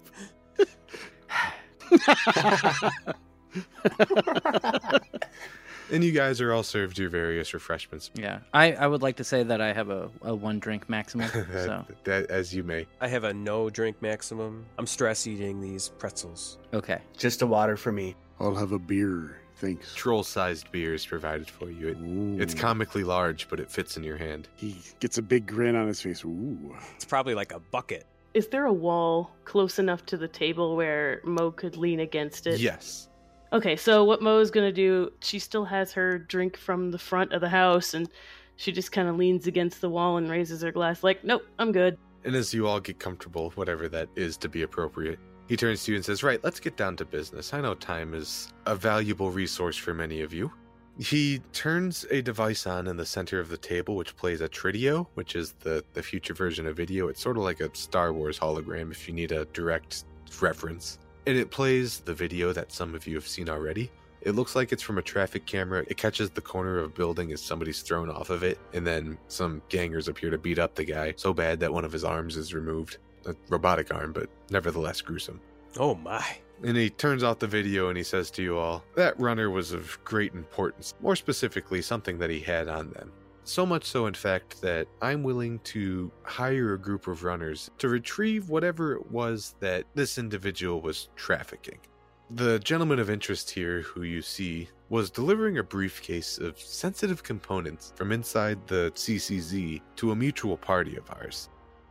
and 5.92 6.04
you 6.04 6.12
guys 6.12 6.40
are 6.40 6.54
all 6.54 6.62
served 6.62 7.00
your 7.00 7.10
various 7.10 7.56
refreshments. 7.56 8.12
Yeah, 8.14 8.42
I, 8.54 8.74
I 8.74 8.86
would 8.86 9.02
like 9.02 9.16
to 9.16 9.24
say 9.24 9.42
that 9.42 9.60
I 9.60 9.74
have 9.74 9.90
a, 9.90 10.12
a 10.22 10.36
one 10.36 10.60
drink 10.60 10.88
maximum. 10.88 11.32
that, 11.34 11.66
so 11.66 11.84
that, 12.04 12.30
as 12.30 12.54
you 12.54 12.62
may. 12.62 12.86
I 13.02 13.08
have 13.08 13.24
a 13.24 13.34
no 13.34 13.72
drink 13.72 14.00
maximum. 14.04 14.68
I'm 14.78 14.86
stress 14.86 15.26
eating 15.26 15.62
these 15.62 15.90
pretzels. 15.98 16.60
Okay. 16.76 17.02
Just 17.18 17.42
a 17.42 17.48
water 17.48 17.76
for 17.76 17.92
me. 17.92 18.16
I'll 18.40 18.54
have 18.54 18.72
a 18.72 18.80
beer. 18.80 19.42
Thanks. 19.58 19.94
Troll 19.96 20.24
sized 20.24 20.72
beer 20.72 20.94
is 20.94 21.06
provided 21.06 21.50
for 21.50 21.72
you. 21.72 21.88
It, 21.88 22.42
it's 22.42 22.54
comically 22.54 23.04
large, 23.04 23.50
but 23.50 23.60
it 23.60 23.72
fits 23.72 23.98
in 23.98 24.04
your 24.04 24.18
hand. 24.18 24.48
He 24.56 24.78
gets 25.00 25.18
a 25.18 25.22
big 25.22 25.48
grin 25.48 25.76
on 25.76 25.88
his 25.88 26.00
face. 26.02 26.24
Ooh. 26.24 26.76
It's 26.96 27.06
probably 27.06 27.34
like 27.34 27.52
a 27.52 27.60
bucket. 27.60 28.06
Is 28.34 28.48
there 28.48 28.66
a 28.66 28.74
wall 28.74 29.32
close 29.46 29.80
enough 29.80 30.06
to 30.08 30.18
the 30.18 30.28
table 30.28 30.76
where 30.76 31.22
Mo 31.24 31.50
could 31.50 31.76
lean 31.76 32.02
against 32.02 32.46
it? 32.46 32.60
Yes. 32.60 33.10
Okay, 33.52 33.76
so 33.76 34.04
what 34.04 34.22
Mo 34.22 34.40
is 34.40 34.52
going 34.52 34.68
to 34.68 34.72
do, 34.72 35.12
she 35.22 35.40
still 35.40 35.66
has 35.66 35.92
her 35.94 36.20
drink 36.20 36.56
from 36.56 36.92
the 36.92 37.00
front 37.00 37.34
of 37.34 37.42
the 37.42 37.50
house 37.50 37.94
and 37.94 38.10
she 38.58 38.72
just 38.72 38.92
kind 38.92 39.08
of 39.08 39.16
leans 39.16 39.48
against 39.48 39.82
the 39.82 39.90
wall 39.90 40.18
and 40.18 40.30
raises 40.30 40.62
her 40.62 40.72
glass 40.72 41.04
like, 41.04 41.24
"Nope, 41.24 41.44
I'm 41.58 41.72
good." 41.72 41.98
And 42.26 42.36
as 42.36 42.54
you 42.54 42.68
all 42.68 42.80
get 42.80 43.00
comfortable, 43.00 43.52
whatever 43.52 43.88
that 43.90 44.10
is 44.16 44.36
to 44.38 44.50
be 44.50 44.64
appropriate, 44.64 45.20
he 45.48 45.56
turns 45.56 45.84
to 45.84 45.92
you 45.92 45.96
and 45.96 46.06
says, 46.06 46.24
Right, 46.24 46.44
let's 46.44 46.60
get 46.60 46.76
down 46.76 46.96
to 46.98 47.06
business. 47.06 47.54
I 47.54 47.62
know 47.62 47.74
time 47.74 48.14
is 48.14 48.54
a 48.66 48.76
valuable 48.76 49.32
resource 49.32 49.78
for 49.78 49.94
many 49.94 50.22
of 50.22 50.34
you. 50.34 50.52
He 51.00 51.42
turns 51.54 52.06
a 52.10 52.22
device 52.22 52.66
on 52.66 52.88
in 52.88 52.98
the 52.98 53.06
center 53.06 53.40
of 53.40 53.50
the 53.50 53.58
table, 53.58 53.96
which 53.96 54.16
plays 54.16 54.42
a 54.42 54.50
Trideo, 54.50 55.08
which 55.14 55.36
is 55.36 55.54
the, 55.60 55.84
the 55.94 56.02
future 56.02 56.34
version 56.34 56.66
of 56.66 56.76
video. 56.76 57.08
It's 57.08 57.22
sort 57.22 57.38
of 57.38 57.44
like 57.44 57.60
a 57.62 57.74
Star 57.76 58.14
Wars 58.14 58.40
hologram 58.40 58.92
if 58.92 59.08
you 59.08 59.14
need 59.14 59.32
a 59.32 59.46
direct 59.46 60.06
reference. 60.42 60.98
And 61.28 61.38
it 61.38 61.52
plays 61.52 62.00
the 62.00 62.16
video 62.16 62.52
that 62.52 62.72
some 62.72 62.96
of 62.96 63.06
you 63.06 63.14
have 63.16 63.28
seen 63.28 63.48
already. 63.48 63.92
It 64.22 64.32
looks 64.32 64.56
like 64.56 64.72
it's 64.72 64.82
from 64.82 64.98
a 64.98 65.04
traffic 65.04 65.46
camera. 65.46 65.86
It 65.88 65.98
catches 65.98 66.32
the 66.32 66.42
corner 66.42 66.80
of 66.80 66.86
a 66.86 66.90
building 66.90 67.32
as 67.32 67.42
somebody's 67.42 67.84
thrown 67.84 68.10
off 68.10 68.32
of 68.32 68.44
it, 68.44 68.58
and 68.74 68.86
then 68.86 69.20
some 69.28 69.62
gangers 69.70 70.08
appear 70.08 70.32
to 70.32 70.38
beat 70.40 70.58
up 70.58 70.74
the 70.74 70.84
guy 70.84 71.14
so 71.16 71.32
bad 71.32 71.60
that 71.60 71.72
one 71.72 71.86
of 71.86 71.92
his 71.92 72.04
arms 72.04 72.36
is 72.36 72.54
removed 72.54 72.98
a 73.28 73.36
robotic 73.50 73.94
arm, 73.94 74.14
but 74.14 74.30
nevertheless 74.50 75.02
gruesome. 75.02 75.40
Oh 75.78 75.96
my. 75.96 76.26
And 76.64 76.76
he 76.76 76.90
turns 76.90 77.24
off 77.24 77.40
the 77.40 77.48
video 77.48 77.90
and 77.90 77.98
he 77.98 78.04
says 78.04 78.32
to 78.32 78.42
you 78.42 78.58
all, 78.58 78.84
that 78.96 79.20
runner 79.20 79.50
was 79.50 79.74
of 79.74 80.00
great 80.04 80.34
importance, 80.34 80.96
more 81.02 81.16
specifically, 81.16 81.82
something 81.82 82.18
that 82.18 82.30
he 82.30 82.40
had 82.40 82.68
on 82.68 82.92
them. 82.92 83.12
So 83.44 83.66
much 83.66 83.86
so, 83.86 84.08
in 84.08 84.14
fact, 84.14 84.62
that 84.62 84.88
I'm 85.02 85.24
willing 85.24 85.60
to 85.60 86.12
hire 86.24 86.74
a 86.74 86.80
group 86.80 87.08
of 87.08 87.24
runners 87.24 87.70
to 87.78 87.88
retrieve 87.88 88.50
whatever 88.50 88.94
it 88.94 89.10
was 89.12 89.56
that 89.62 89.86
this 89.96 90.18
individual 90.18 90.82
was 90.82 91.10
trafficking. 91.16 91.80
The 92.32 92.60
gentleman 92.60 93.00
of 93.00 93.10
interest 93.10 93.50
here, 93.50 93.84
who 93.84 94.04
you 94.04 94.22
see, 94.22 94.68
was 94.90 95.10
delivering 95.10 95.60
a 95.60 95.64
briefcase 95.64 96.40
of 96.40 96.60
sensitive 96.60 97.24
components 97.24 97.94
from 97.96 98.12
inside 98.12 98.68
the 98.68 98.92
CCZ 98.96 99.82
to 99.96 100.12
a 100.12 100.16
mutual 100.16 100.58
party 100.58 100.98
of 100.98 101.10
ours. 101.12 101.48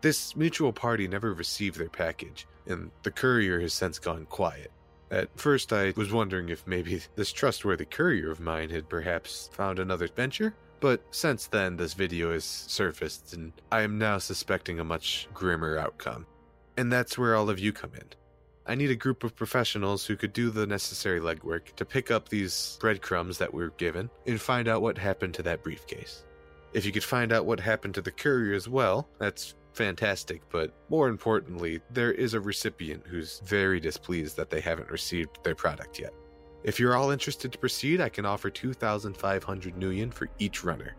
This 0.07 0.37
mutual 0.37 0.73
party 0.73 1.09
never 1.09 1.35
received 1.35 1.81
their 1.81 1.89
package, 1.89 2.47
and 2.65 2.93
the 3.03 3.11
courier 3.11 3.59
has 3.59 3.75
since 3.75 3.99
gone 3.99 4.25
quiet. 4.27 4.71
At 5.11 5.37
first, 5.37 5.73
I 5.73 5.95
was 5.97 6.13
wondering 6.13 6.49
if 6.49 6.65
maybe 6.65 7.03
this 7.17 7.33
trustworthy 7.33 7.87
courier 7.87 8.31
of 8.31 8.39
mine 8.39 8.71
had 8.71 8.89
perhaps 8.89 9.51
found 9.53 9.81
another 9.81 10.07
venture, 10.07 10.55
but 10.79 11.03
since 11.11 11.49
then, 11.49 11.77
this 11.77 11.95
video 11.95 12.33
has 12.33 12.45
surfaced, 12.45 13.33
and 13.33 13.53
I 13.73 13.83
am 13.83 13.99
now 13.99 14.19
suspecting 14.19 14.79
a 14.79 14.85
much 14.85 15.27
grimmer 15.35 15.77
outcome. 15.77 16.25
And 16.77 16.93
that's 16.93 17.19
where 17.19 17.35
all 17.35 17.51
of 17.51 17.59
you 17.59 17.73
come 17.73 17.91
in. 17.97 18.07
I 18.65 18.77
need 18.77 18.93
a 18.93 18.95
group 18.95 19.25
of 19.25 19.35
professionals 19.35 20.07
who 20.07 20.15
could 20.15 20.33
do 20.33 20.51
the 20.51 20.69
necessary 20.69 21.19
legwork 21.19 21.75
to 21.75 21.85
pick 21.85 22.13
up 22.13 22.29
these 22.29 22.79
breadcrumbs 22.81 23.39
that 23.39 23.53
we're 23.53 23.71
given 23.71 24.09
and 24.25 24.41
find 24.41 24.69
out 24.69 24.83
what 24.83 24.99
happened 24.99 25.35
to 25.35 25.43
that 25.43 25.65
briefcase. 25.65 26.23
If 26.73 26.85
you 26.87 26.93
could 26.93 27.03
find 27.03 27.33
out 27.33 27.47
what 27.47 27.59
happened 27.59 27.95
to 27.95 28.03
the 28.03 28.13
courier 28.13 28.55
as 28.55 28.69
well, 28.69 29.09
that's 29.19 29.56
fantastic, 29.77 30.43
but 30.51 30.73
more 30.89 31.09
importantly, 31.09 31.81
there 31.91 32.13
is 32.13 32.35
a 32.35 32.41
recipient 32.41 33.07
who's 33.07 33.41
very 33.45 33.79
displeased 33.79 34.37
that 34.37 34.51
they 34.51 34.61
haven't 34.61 34.91
received 34.91 35.39
their 35.45 35.55
product 35.55 35.99
yet. 35.99 36.13
If 36.65 36.81
you're 36.81 36.97
all 36.97 37.11
interested 37.11 37.53
to 37.53 37.59
proceed, 37.59 38.01
I 38.01 38.09
can 38.09 38.27
offer 38.27 38.51
2,500 38.51 39.77
nuyen 39.77 40.13
for 40.13 40.29
each 40.39 40.65
runner. 40.65 40.97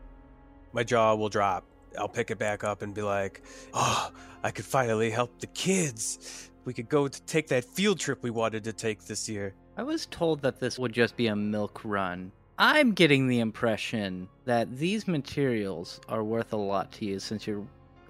My 0.71 0.83
jaw 0.83 1.15
will 1.15 1.29
drop. 1.29 1.65
I'll 1.97 2.07
pick 2.07 2.31
it 2.31 2.37
back 2.37 2.63
up 2.63 2.83
and 2.83 2.93
be 2.93 3.01
like, 3.01 3.41
oh, 3.73 4.11
I 4.43 4.51
could 4.51 4.65
finally 4.65 5.09
help 5.09 5.39
the 5.39 5.47
kids. 5.47 6.51
We 6.63 6.73
could 6.73 6.87
go 6.87 7.07
to 7.07 7.21
take 7.23 7.47
that 7.47 7.65
field 7.65 7.99
trip 7.99 8.21
we 8.21 8.29
wanted 8.29 8.63
to 8.65 8.73
take 8.73 9.05
this 9.05 9.27
year. 9.27 9.55
I 9.75 9.83
was 9.83 10.05
told 10.05 10.41
that 10.41 10.59
this 10.59 10.77
would 10.77 10.93
just 10.93 11.17
be 11.17 11.27
a 11.27 11.35
milk 11.35 11.81
run. 11.83 12.31
I'm 12.59 12.93
getting 12.93 13.27
the 13.27 13.39
impression 13.39 14.27
that 14.45 14.77
these 14.77 15.07
materials 15.07 16.01
are 16.09 16.23
worth 16.23 16.53
a 16.53 16.57
lot 16.57 16.91
to 16.93 17.05
you 17.05 17.19
since 17.19 17.45
you're. 17.45 17.65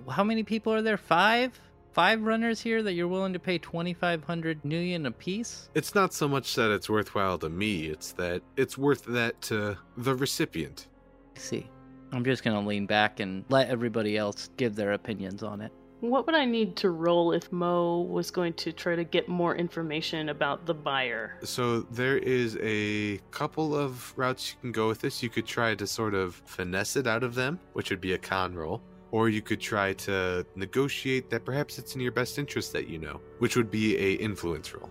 How 0.10 0.24
many 0.24 0.44
people 0.44 0.74
are 0.74 0.82
there? 0.82 0.98
Five? 0.98 1.60
Five 1.92 2.22
runners 2.22 2.62
here 2.62 2.84
that 2.84 2.94
you're 2.94 3.08
willing 3.08 3.34
to 3.34 3.40
pay 3.40 3.58
2,500 3.58 4.64
nuyen 4.64 5.08
a 5.08 5.12
piece? 5.12 5.70
It's 5.74 5.96
not 5.96 6.14
so 6.14 6.28
much 6.28 6.54
that 6.56 6.72
it's 6.72 6.90
worthwhile 6.90 7.40
to 7.40 7.50
me, 7.50 7.88
it's 7.88 8.12
that 8.14 8.42
it's 8.56 8.78
worth 8.78 9.04
that 9.06 9.42
to 9.44 9.78
the 9.98 10.14
recipient. 10.14 10.88
I 11.36 11.40
see. 11.40 11.70
I'm 12.12 12.24
just 12.24 12.44
going 12.44 12.60
to 12.60 12.68
lean 12.68 12.86
back 12.86 13.20
and 13.20 13.44
let 13.50 13.70
everybody 13.70 14.16
else 14.16 14.50
give 14.58 14.76
their 14.76 14.94
opinions 14.94 15.44
on 15.44 15.60
it. 15.60 15.72
What 16.00 16.28
would 16.28 16.36
I 16.36 16.46
need 16.46 16.76
to 16.78 16.92
roll 16.92 17.32
if 17.32 17.52
Mo 17.52 18.02
was 18.02 18.30
going 18.30 18.54
to 18.54 18.72
try 18.72 18.96
to 18.96 19.04
get 19.04 19.28
more 19.28 19.56
information 19.56 20.30
about 20.30 20.68
the 20.68 20.74
buyer? 20.76 21.38
So 21.44 21.82
there 21.82 22.20
is 22.20 22.56
a 22.62 23.18
couple 23.32 23.76
of 23.76 24.14
routes 24.16 24.52
you 24.52 24.58
can 24.62 24.72
go 24.72 24.88
with 24.88 25.02
this. 25.02 25.24
You 25.24 25.30
could 25.30 25.48
try 25.48 25.74
to 25.74 25.88
sort 25.88 26.14
of 26.14 26.36
finesse 26.46 26.96
it 26.96 27.08
out 27.08 27.24
of 27.24 27.34
them, 27.34 27.60
which 27.74 27.90
would 27.90 28.00
be 28.00 28.14
a 28.14 28.20
con 28.20 28.54
roll. 28.54 28.84
Or 29.12 29.30
you 29.30 29.42
could 29.42 29.62
try 29.62 29.94
to 29.94 30.46
negotiate 30.56 31.30
that 31.30 31.46
perhaps 31.46 31.78
it's 31.80 31.96
in 31.96 32.02
your 32.02 32.12
best 32.12 32.38
interest 32.38 32.74
that 32.74 32.88
you 32.90 32.98
know, 33.00 33.22
which 33.40 33.56
would 33.56 33.72
be 33.72 33.98
a 33.98 34.14
influence 34.14 34.74
roll. 34.74 34.90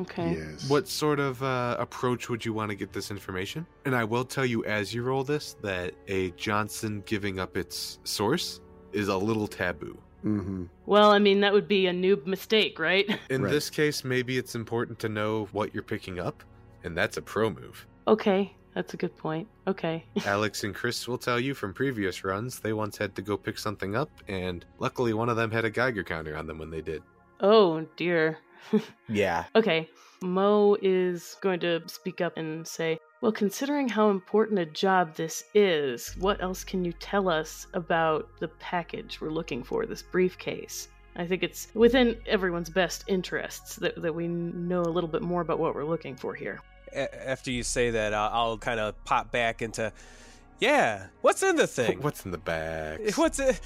Okay. 0.00 0.34
Yes. 0.34 0.68
What 0.68 0.86
sort 0.88 1.18
of 1.18 1.42
uh, 1.42 1.76
approach 1.78 2.28
would 2.28 2.44
you 2.44 2.52
want 2.52 2.68
to 2.70 2.74
get 2.74 2.92
this 2.92 3.10
information? 3.10 3.66
And 3.86 3.96
I 3.96 4.04
will 4.04 4.26
tell 4.26 4.44
you 4.44 4.62
as 4.66 4.92
you 4.92 5.02
roll 5.02 5.24
this 5.24 5.56
that 5.62 5.94
a 6.08 6.32
Johnson 6.32 7.02
giving 7.06 7.38
up 7.40 7.56
its 7.56 7.98
source 8.04 8.60
is 8.92 9.08
a 9.08 9.16
little 9.16 9.46
taboo. 9.46 9.96
Mm-hmm. 10.22 10.64
Well, 10.84 11.12
I 11.12 11.18
mean, 11.18 11.40
that 11.40 11.52
would 11.54 11.68
be 11.68 11.86
a 11.86 11.92
noob 11.92 12.26
mistake, 12.26 12.78
right? 12.78 13.08
In 13.30 13.42
Right. 13.42 13.50
this 13.50 13.70
case, 13.70 14.04
maybe 14.04 14.36
it's 14.36 14.54
important 14.54 14.98
to 14.98 15.08
know 15.08 15.48
what 15.52 15.72
you're 15.72 15.82
picking 15.82 16.18
up, 16.18 16.42
and 16.84 16.96
that's 16.96 17.16
a 17.16 17.22
pro 17.22 17.48
move. 17.50 17.86
okay. 18.06 18.52
That's 18.76 18.92
a 18.92 18.98
good 18.98 19.16
point. 19.16 19.48
Okay. 19.66 20.04
Alex 20.26 20.62
and 20.62 20.74
Chris 20.74 21.08
will 21.08 21.16
tell 21.16 21.40
you 21.40 21.54
from 21.54 21.72
previous 21.72 22.22
runs 22.24 22.60
they 22.60 22.74
once 22.74 22.98
had 22.98 23.16
to 23.16 23.22
go 23.22 23.34
pick 23.38 23.58
something 23.58 23.96
up, 23.96 24.10
and 24.28 24.66
luckily 24.78 25.14
one 25.14 25.30
of 25.30 25.36
them 25.36 25.50
had 25.50 25.64
a 25.64 25.70
Geiger 25.70 26.04
counter 26.04 26.36
on 26.36 26.46
them 26.46 26.58
when 26.58 26.68
they 26.68 26.82
did. 26.82 27.02
Oh 27.40 27.86
dear. 27.96 28.38
Yeah. 29.08 29.44
Okay. 29.54 29.88
Mo 30.20 30.76
is 30.82 31.36
going 31.40 31.60
to 31.60 31.80
speak 31.86 32.20
up 32.20 32.36
and 32.36 32.66
say, 32.66 32.98
Well, 33.22 33.32
considering 33.32 33.88
how 33.88 34.10
important 34.10 34.58
a 34.58 34.66
job 34.66 35.14
this 35.14 35.44
is, 35.54 36.14
what 36.18 36.42
else 36.42 36.62
can 36.62 36.84
you 36.84 36.92
tell 36.92 37.30
us 37.30 37.68
about 37.72 38.28
the 38.40 38.48
package 38.48 39.20
we're 39.20 39.30
looking 39.30 39.62
for, 39.62 39.86
this 39.86 40.02
briefcase? 40.02 40.88
I 41.14 41.26
think 41.26 41.42
it's 41.42 41.68
within 41.74 42.16
everyone's 42.26 42.68
best 42.68 43.04
interests 43.06 43.76
that, 43.76 44.02
that 44.02 44.14
we 44.14 44.28
know 44.28 44.82
a 44.82 44.92
little 44.96 45.08
bit 45.08 45.22
more 45.22 45.40
about 45.40 45.60
what 45.60 45.74
we're 45.74 45.84
looking 45.84 46.16
for 46.16 46.34
here. 46.34 46.60
After 46.96 47.50
you 47.50 47.62
say 47.62 47.90
that, 47.90 48.14
I'll, 48.14 48.30
I'll 48.32 48.58
kind 48.58 48.80
of 48.80 49.02
pop 49.04 49.30
back 49.30 49.62
into, 49.62 49.92
yeah, 50.60 51.06
what's 51.20 51.42
in 51.42 51.56
the 51.56 51.66
thing? 51.66 52.00
What's 52.02 52.24
in 52.24 52.30
the 52.30 52.38
bag? 52.38 53.14
What's 53.16 53.38
it? 53.38 53.60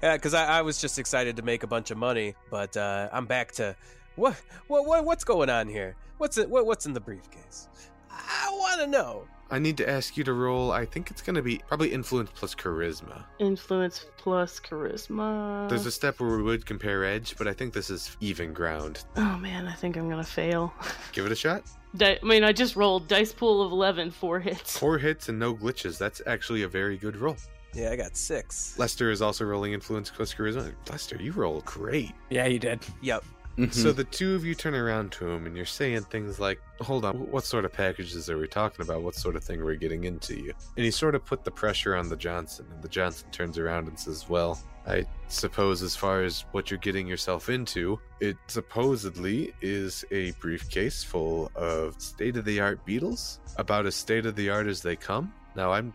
Because 0.00 0.34
I, 0.34 0.58
I 0.58 0.62
was 0.62 0.80
just 0.80 0.98
excited 0.98 1.36
to 1.36 1.42
make 1.42 1.62
a 1.64 1.66
bunch 1.66 1.90
of 1.90 1.98
money, 1.98 2.34
but 2.50 2.76
uh, 2.76 3.08
I'm 3.12 3.26
back 3.26 3.52
to 3.52 3.74
what, 4.14 4.40
what, 4.68 4.86
what, 4.86 5.04
what's 5.04 5.24
going 5.24 5.50
on 5.50 5.68
here? 5.68 5.96
What's 6.18 6.38
it? 6.38 6.48
What, 6.48 6.66
what's 6.66 6.86
in 6.86 6.92
the 6.92 7.00
briefcase? 7.00 7.68
I 8.10 8.48
want 8.52 8.80
to 8.80 8.86
know. 8.86 9.24
I 9.50 9.58
need 9.58 9.76
to 9.76 9.88
ask 9.88 10.16
you 10.16 10.24
to 10.24 10.32
roll. 10.32 10.72
I 10.72 10.84
think 10.84 11.10
it's 11.10 11.22
going 11.22 11.36
to 11.36 11.42
be 11.42 11.60
probably 11.68 11.92
influence 11.92 12.30
plus 12.34 12.54
charisma. 12.54 13.24
Influence 13.38 14.06
plus 14.16 14.58
charisma. 14.58 15.68
There's 15.68 15.86
a 15.86 15.90
step 15.92 16.18
where 16.20 16.36
we 16.36 16.42
would 16.42 16.66
compare 16.66 17.04
edge, 17.04 17.36
but 17.38 17.46
I 17.46 17.52
think 17.52 17.72
this 17.72 17.88
is 17.90 18.16
even 18.20 18.52
ground. 18.52 19.04
Oh 19.16 19.38
man, 19.38 19.68
I 19.68 19.72
think 19.72 19.96
I'm 19.96 20.08
gonna 20.08 20.24
fail. 20.24 20.72
Give 21.12 21.26
it 21.26 21.32
a 21.32 21.36
shot. 21.36 21.62
Di- 21.96 22.18
I 22.20 22.24
mean, 22.26 22.44
I 22.44 22.52
just 22.52 22.76
rolled 22.76 23.08
dice 23.08 23.32
pool 23.32 23.62
of 23.62 23.72
11, 23.72 24.10
four 24.10 24.40
hits. 24.40 24.76
Four 24.78 24.98
hits 24.98 25.28
and 25.28 25.38
no 25.38 25.54
glitches. 25.54 25.96
That's 25.96 26.20
actually 26.26 26.62
a 26.62 26.68
very 26.68 26.96
good 26.96 27.16
roll. 27.16 27.36
Yeah, 27.72 27.90
I 27.90 27.96
got 27.96 28.16
six. 28.16 28.78
Lester 28.78 29.10
is 29.10 29.22
also 29.22 29.44
rolling 29.44 29.72
influence 29.74 30.10
plus 30.10 30.34
charisma. 30.34 30.72
Lester, 30.90 31.16
you 31.20 31.32
roll 31.32 31.60
great. 31.66 32.12
Yeah, 32.30 32.46
you 32.46 32.58
did. 32.58 32.80
Yep. 33.02 33.24
Mm-hmm. 33.56 33.70
So 33.70 33.90
the 33.92 34.04
two 34.04 34.34
of 34.34 34.44
you 34.44 34.54
turn 34.54 34.74
around 34.74 35.12
to 35.12 35.30
him 35.30 35.46
and 35.46 35.56
you're 35.56 35.64
saying 35.64 36.02
things 36.02 36.38
like, 36.38 36.60
Hold 36.80 37.06
on, 37.06 37.16
what 37.30 37.44
sort 37.44 37.64
of 37.64 37.72
packages 37.72 38.28
are 38.28 38.36
we 38.36 38.46
talking 38.46 38.84
about? 38.84 39.02
What 39.02 39.14
sort 39.14 39.34
of 39.34 39.42
thing 39.42 39.60
are 39.60 39.64
we 39.64 39.76
getting 39.78 40.04
into 40.04 40.34
you? 40.34 40.52
And 40.76 40.84
he 40.84 40.90
sort 40.90 41.14
of 41.14 41.24
put 41.24 41.42
the 41.42 41.50
pressure 41.50 41.96
on 41.96 42.10
the 42.10 42.16
Johnson, 42.16 42.66
and 42.70 42.82
the 42.82 42.88
Johnson 42.88 43.30
turns 43.30 43.56
around 43.56 43.88
and 43.88 43.98
says, 43.98 44.28
Well, 44.28 44.60
I 44.86 45.06
suppose 45.28 45.82
as 45.82 45.96
far 45.96 46.22
as 46.22 46.44
what 46.52 46.70
you're 46.70 46.78
getting 46.78 47.06
yourself 47.06 47.48
into, 47.48 47.98
it 48.20 48.36
supposedly 48.46 49.52
is 49.62 50.04
a 50.10 50.32
briefcase 50.32 51.02
full 51.02 51.50
of 51.56 52.00
state 52.00 52.36
of 52.36 52.44
the 52.44 52.60
art 52.60 52.84
beetles, 52.84 53.40
about 53.56 53.86
as 53.86 53.94
state 53.96 54.26
of 54.26 54.36
the 54.36 54.50
art 54.50 54.66
as 54.66 54.82
they 54.82 54.96
come. 54.96 55.32
Now 55.56 55.72
I'm 55.72 55.94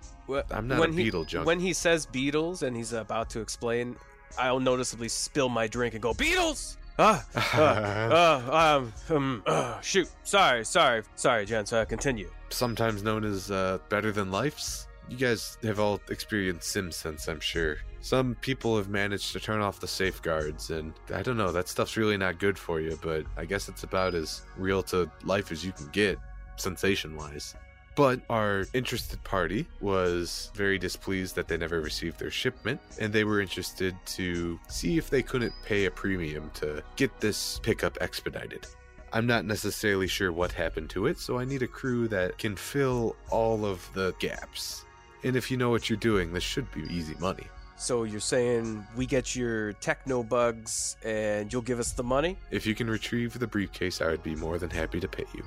I'm 0.49 0.67
not 0.67 0.79
when 0.79 0.89
a 0.89 0.93
he- 0.93 1.03
beetle 1.03 1.25
junkie. 1.25 1.45
When 1.45 1.59
he 1.59 1.73
says 1.73 2.07
Beatles 2.07 2.63
and 2.63 2.75
he's 2.75 2.93
about 2.93 3.29
to 3.31 3.39
explain, 3.39 3.95
I'll 4.37 4.59
noticeably 4.59 5.09
spill 5.09 5.49
my 5.49 5.67
drink 5.67 5.93
and 5.93 6.01
go 6.01 6.13
Beatles. 6.13 6.77
Ah, 6.99 7.25
uh, 7.55 8.51
uh, 8.51 8.77
um, 8.77 8.93
um, 9.15 9.43
uh, 9.45 9.79
shoot. 9.81 10.09
Sorry, 10.23 10.63
sorry, 10.65 11.03
sorry, 11.15 11.45
gents. 11.45 11.73
Uh, 11.73 11.85
continue. 11.85 12.29
sometimes 12.49 13.01
known 13.01 13.23
as 13.23 13.49
uh, 13.49 13.79
better 13.89 14.11
than 14.11 14.29
life's. 14.31 14.87
You 15.09 15.17
guys 15.17 15.57
have 15.63 15.79
all 15.79 15.99
experienced 16.09 16.73
SimSense, 16.73 17.27
I'm 17.27 17.39
sure. 17.39 17.77
Some 18.01 18.35
people 18.35 18.77
have 18.77 18.89
managed 18.89 19.33
to 19.33 19.39
turn 19.39 19.61
off 19.61 19.79
the 19.79 19.87
safeguards, 19.87 20.69
and 20.69 20.93
I 21.13 21.21
don't 21.21 21.37
know, 21.37 21.51
that 21.51 21.67
stuff's 21.67 21.97
really 21.97 22.17
not 22.17 22.39
good 22.39 22.57
for 22.57 22.79
you, 22.79 22.97
but 23.01 23.25
I 23.35 23.45
guess 23.45 23.67
it's 23.67 23.83
about 23.83 24.15
as 24.15 24.43
real 24.57 24.81
to 24.83 25.09
life 25.23 25.51
as 25.51 25.65
you 25.65 25.71
can 25.71 25.87
get, 25.87 26.17
sensation 26.55 27.15
wise. 27.15 27.55
But 27.95 28.21
our 28.29 28.65
interested 28.73 29.21
party 29.23 29.67
was 29.81 30.49
very 30.55 30.77
displeased 30.77 31.35
that 31.35 31.47
they 31.47 31.57
never 31.57 31.81
received 31.81 32.19
their 32.19 32.31
shipment, 32.31 32.79
and 32.99 33.11
they 33.11 33.25
were 33.25 33.41
interested 33.41 33.95
to 34.17 34.59
see 34.69 34.97
if 34.97 35.09
they 35.09 35.21
couldn't 35.21 35.53
pay 35.65 35.85
a 35.85 35.91
premium 35.91 36.49
to 36.55 36.81
get 36.95 37.19
this 37.19 37.59
pickup 37.59 37.97
expedited. 37.99 38.65
I'm 39.13 39.27
not 39.27 39.43
necessarily 39.43 40.07
sure 40.07 40.31
what 40.31 40.53
happened 40.53 40.89
to 40.91 41.07
it, 41.07 41.19
so 41.19 41.37
I 41.37 41.43
need 41.43 41.63
a 41.63 41.67
crew 41.67 42.07
that 42.07 42.37
can 42.37 42.55
fill 42.55 43.17
all 43.29 43.65
of 43.65 43.89
the 43.93 44.15
gaps. 44.19 44.85
And 45.23 45.35
if 45.35 45.51
you 45.51 45.57
know 45.57 45.69
what 45.69 45.89
you're 45.89 45.97
doing, 45.97 46.31
this 46.31 46.43
should 46.43 46.71
be 46.71 46.83
easy 46.83 47.15
money. 47.19 47.45
So 47.75 48.03
you're 48.03 48.19
saying 48.19 48.85
we 48.95 49.05
get 49.05 49.35
your 49.35 49.73
techno 49.73 50.23
bugs 50.23 50.97
and 51.03 51.51
you'll 51.51 51.61
give 51.63 51.79
us 51.79 51.91
the 51.91 52.03
money? 52.03 52.37
If 52.51 52.65
you 52.65 52.75
can 52.75 52.89
retrieve 52.89 53.37
the 53.37 53.47
briefcase, 53.47 54.01
I 54.01 54.07
would 54.07 54.23
be 54.23 54.35
more 54.35 54.57
than 54.59 54.69
happy 54.69 54.99
to 54.99 55.07
pay 55.07 55.25
you. 55.33 55.43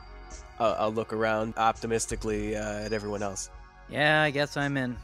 Uh, 0.60 0.76
I'll 0.78 0.92
look 0.92 1.12
around 1.12 1.54
optimistically 1.56 2.56
uh, 2.56 2.84
at 2.84 2.92
everyone 2.92 3.22
else. 3.22 3.50
Yeah, 3.88 4.22
I 4.22 4.30
guess 4.30 4.56
I'm 4.56 4.76
in. 4.76 4.96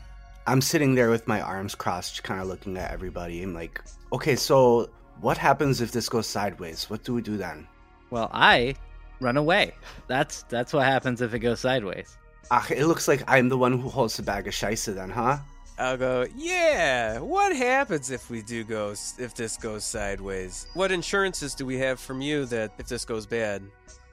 I'm 0.47 0.61
sitting 0.61 0.95
there 0.95 1.11
with 1.11 1.29
my 1.29 1.41
arms 1.41 1.75
crossed, 1.75 2.23
kind 2.23 2.41
of 2.41 2.47
looking 2.49 2.77
at 2.77 2.91
everybody. 2.91 3.43
I'm 3.43 3.55
like, 3.55 3.83
okay, 4.13 4.37
so 4.37 4.91
what 5.21 5.37
happens 5.37 5.81
if 5.81 5.93
this 5.93 6.09
goes 6.09 6.27
sideways? 6.27 6.89
What 6.89 7.05
do 7.05 7.15
we 7.15 7.23
do 7.23 7.37
then? 7.37 7.67
Well, 8.11 8.31
I 8.33 8.75
run 9.21 9.37
away. 9.37 9.75
That's 10.07 10.43
that's 10.45 10.73
what 10.73 10.87
happens 10.87 11.21
if 11.21 11.35
it 11.35 11.41
goes 11.41 11.61
sideways. 11.61 12.17
Ah, 12.51 12.67
it 12.71 12.87
looks 12.87 13.07
like 13.07 13.23
I'm 13.29 13.49
the 13.49 13.59
one 13.59 13.79
who 13.79 13.89
holds 13.89 14.17
the 14.17 14.23
bag 14.23 14.49
of 14.49 14.55
scheisse 14.55 14.93
then, 14.93 15.11
huh? 15.11 15.39
I'll 15.79 15.97
go, 15.97 16.27
yeah, 16.37 17.21
what 17.21 17.57
happens 17.57 18.11
if 18.11 18.29
we 18.29 18.43
do 18.43 18.65
go, 18.65 18.91
if 19.19 19.35
this 19.35 19.57
goes 19.57 19.83
sideways? 19.85 20.67
What 20.75 20.93
insurances 20.93 21.55
do 21.55 21.65
we 21.65 21.79
have 21.79 21.99
from 21.99 22.21
you 22.21 22.45
that 22.47 22.73
if 22.79 22.87
this 22.87 23.05
goes 23.07 23.25
bad? 23.25 23.63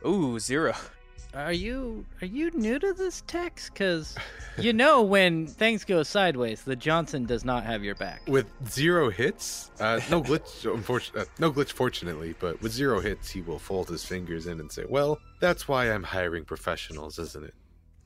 Ooh, 0.06 0.40
zero. 0.40 0.74
Are 1.34 1.54
you 1.54 2.06
are 2.22 2.26
you 2.26 2.52
new 2.52 2.80
to 2.80 2.94
this 2.94 3.22
Tex? 3.28 3.70
Cause 3.70 4.16
you 4.58 4.74
know 4.74 5.04
when 5.04 5.48
things 5.48 5.84
go 5.84 6.04
sideways, 6.04 6.64
the 6.64 6.76
Johnson 6.76 7.26
does 7.26 7.46
not 7.46 7.64
have 7.64 7.84
your 7.84 7.96
back. 7.96 8.22
With 8.28 8.48
zero 8.68 9.10
hits, 9.10 9.72
uh, 9.80 10.00
no 10.10 10.22
glitch, 10.22 10.66
unfortunately, 10.74 11.22
uh, 11.22 11.26
no 11.40 11.52
glitch, 11.52 11.72
fortunately, 11.72 12.36
but 12.40 12.62
with 12.62 12.72
zero 12.72 13.00
hits, 13.00 13.30
he 13.30 13.42
will 13.42 13.60
fold 13.60 13.90
his 13.90 14.06
fingers 14.06 14.48
in 14.48 14.60
and 14.60 14.72
say, 14.72 14.86
"Well, 14.88 15.20
that's 15.40 15.68
why 15.68 15.92
I'm 15.92 16.04
hiring 16.04 16.46
professionals, 16.46 17.20
isn't 17.20 17.46
it?" 17.46 17.54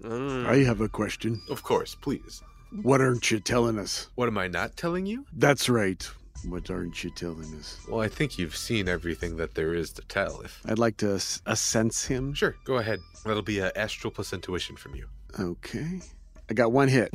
Mm. 0.03 0.47
I 0.47 0.63
have 0.63 0.81
a 0.81 0.89
question. 0.89 1.41
Of 1.49 1.63
course, 1.63 1.95
please. 1.95 2.41
What 2.81 3.01
aren't 3.01 3.29
you 3.29 3.39
telling 3.39 3.77
us? 3.77 4.09
What 4.15 4.27
am 4.27 4.37
I 4.37 4.47
not 4.47 4.77
telling 4.77 5.05
you? 5.05 5.25
That's 5.33 5.69
right. 5.69 6.09
What 6.47 6.69
aren't 6.71 7.03
you 7.03 7.09
telling 7.11 7.53
us? 7.55 7.77
Well, 7.87 8.01
I 8.01 8.07
think 8.07 8.37
you've 8.39 8.55
seen 8.55 8.87
everything 8.89 9.37
that 9.37 9.53
there 9.55 9.73
is 9.73 9.91
to 9.93 10.01
tell. 10.03 10.41
If 10.41 10.61
I'd 10.65 10.79
like 10.79 10.97
to 10.97 11.15
s- 11.15 11.41
uh, 11.45 11.55
sense 11.55 12.05
him. 12.05 12.33
sure, 12.33 12.55
go 12.65 12.77
ahead. 12.77 12.99
That'll 13.25 13.41
be 13.43 13.59
a 13.59 13.71
astral 13.75 14.11
plus 14.11 14.33
intuition 14.33 14.75
from 14.75 14.95
you. 14.95 15.07
Okay. 15.39 16.01
I 16.49 16.53
got 16.53 16.71
one 16.71 16.87
hit. 16.89 17.11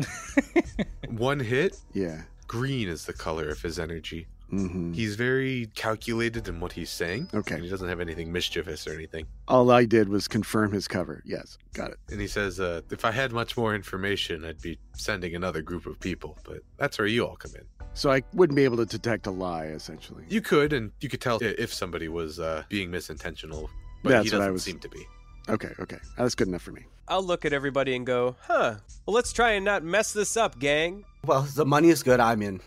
One 1.10 1.40
hit. 1.40 1.78
Yeah. 1.92 2.22
Green 2.48 2.88
is 2.88 3.04
the 3.06 3.12
color 3.12 3.48
of 3.48 3.60
his 3.62 3.78
energy. 3.78 4.26
Mm-hmm. 4.52 4.92
He's 4.92 5.16
very 5.16 5.70
calculated 5.74 6.46
in 6.48 6.60
what 6.60 6.72
he's 6.72 6.90
saying. 6.90 7.28
Okay. 7.34 7.56
And 7.56 7.64
he 7.64 7.68
doesn't 7.70 7.88
have 7.88 8.00
anything 8.00 8.32
mischievous 8.32 8.86
or 8.86 8.94
anything. 8.94 9.26
All 9.48 9.70
I 9.70 9.84
did 9.84 10.08
was 10.08 10.28
confirm 10.28 10.72
his 10.72 10.86
cover. 10.86 11.22
Yes, 11.26 11.58
got 11.74 11.90
it. 11.90 11.98
And 12.10 12.20
he 12.20 12.28
says, 12.28 12.60
uh, 12.60 12.82
if 12.90 13.04
I 13.04 13.10
had 13.10 13.32
much 13.32 13.56
more 13.56 13.74
information, 13.74 14.44
I'd 14.44 14.60
be 14.62 14.78
sending 14.96 15.34
another 15.34 15.62
group 15.62 15.86
of 15.86 15.98
people. 15.98 16.38
But 16.44 16.58
that's 16.78 16.98
where 16.98 17.08
you 17.08 17.26
all 17.26 17.36
come 17.36 17.52
in. 17.56 17.64
So 17.94 18.10
I 18.12 18.22
wouldn't 18.34 18.56
be 18.56 18.64
able 18.64 18.76
to 18.76 18.86
detect 18.86 19.26
a 19.26 19.30
lie, 19.30 19.66
essentially. 19.66 20.24
You 20.28 20.40
could, 20.42 20.72
and 20.72 20.92
you 21.00 21.08
could 21.08 21.20
tell 21.20 21.38
if 21.40 21.72
somebody 21.72 22.08
was 22.08 22.38
uh, 22.38 22.62
being 22.68 22.90
misintentional. 22.90 23.68
But 24.02 24.10
That's 24.10 24.30
he 24.30 24.36
what 24.36 24.42
I 24.42 24.44
doesn't 24.44 24.52
was- 24.52 24.62
seem 24.64 24.78
to 24.80 24.88
be. 24.88 25.04
Okay, 25.48 25.70
okay. 25.80 25.98
That's 26.18 26.34
good 26.34 26.48
enough 26.48 26.62
for 26.62 26.72
me. 26.72 26.82
I'll 27.08 27.22
look 27.22 27.44
at 27.44 27.52
everybody 27.52 27.94
and 27.94 28.04
go, 28.04 28.34
huh, 28.42 28.74
well, 29.06 29.14
let's 29.14 29.32
try 29.32 29.52
and 29.52 29.64
not 29.64 29.84
mess 29.84 30.12
this 30.12 30.36
up, 30.36 30.58
gang. 30.58 31.04
Well, 31.24 31.42
the 31.42 31.64
money 31.64 31.88
is 31.88 32.02
good. 32.02 32.18
I'm 32.20 32.42
in. 32.42 32.60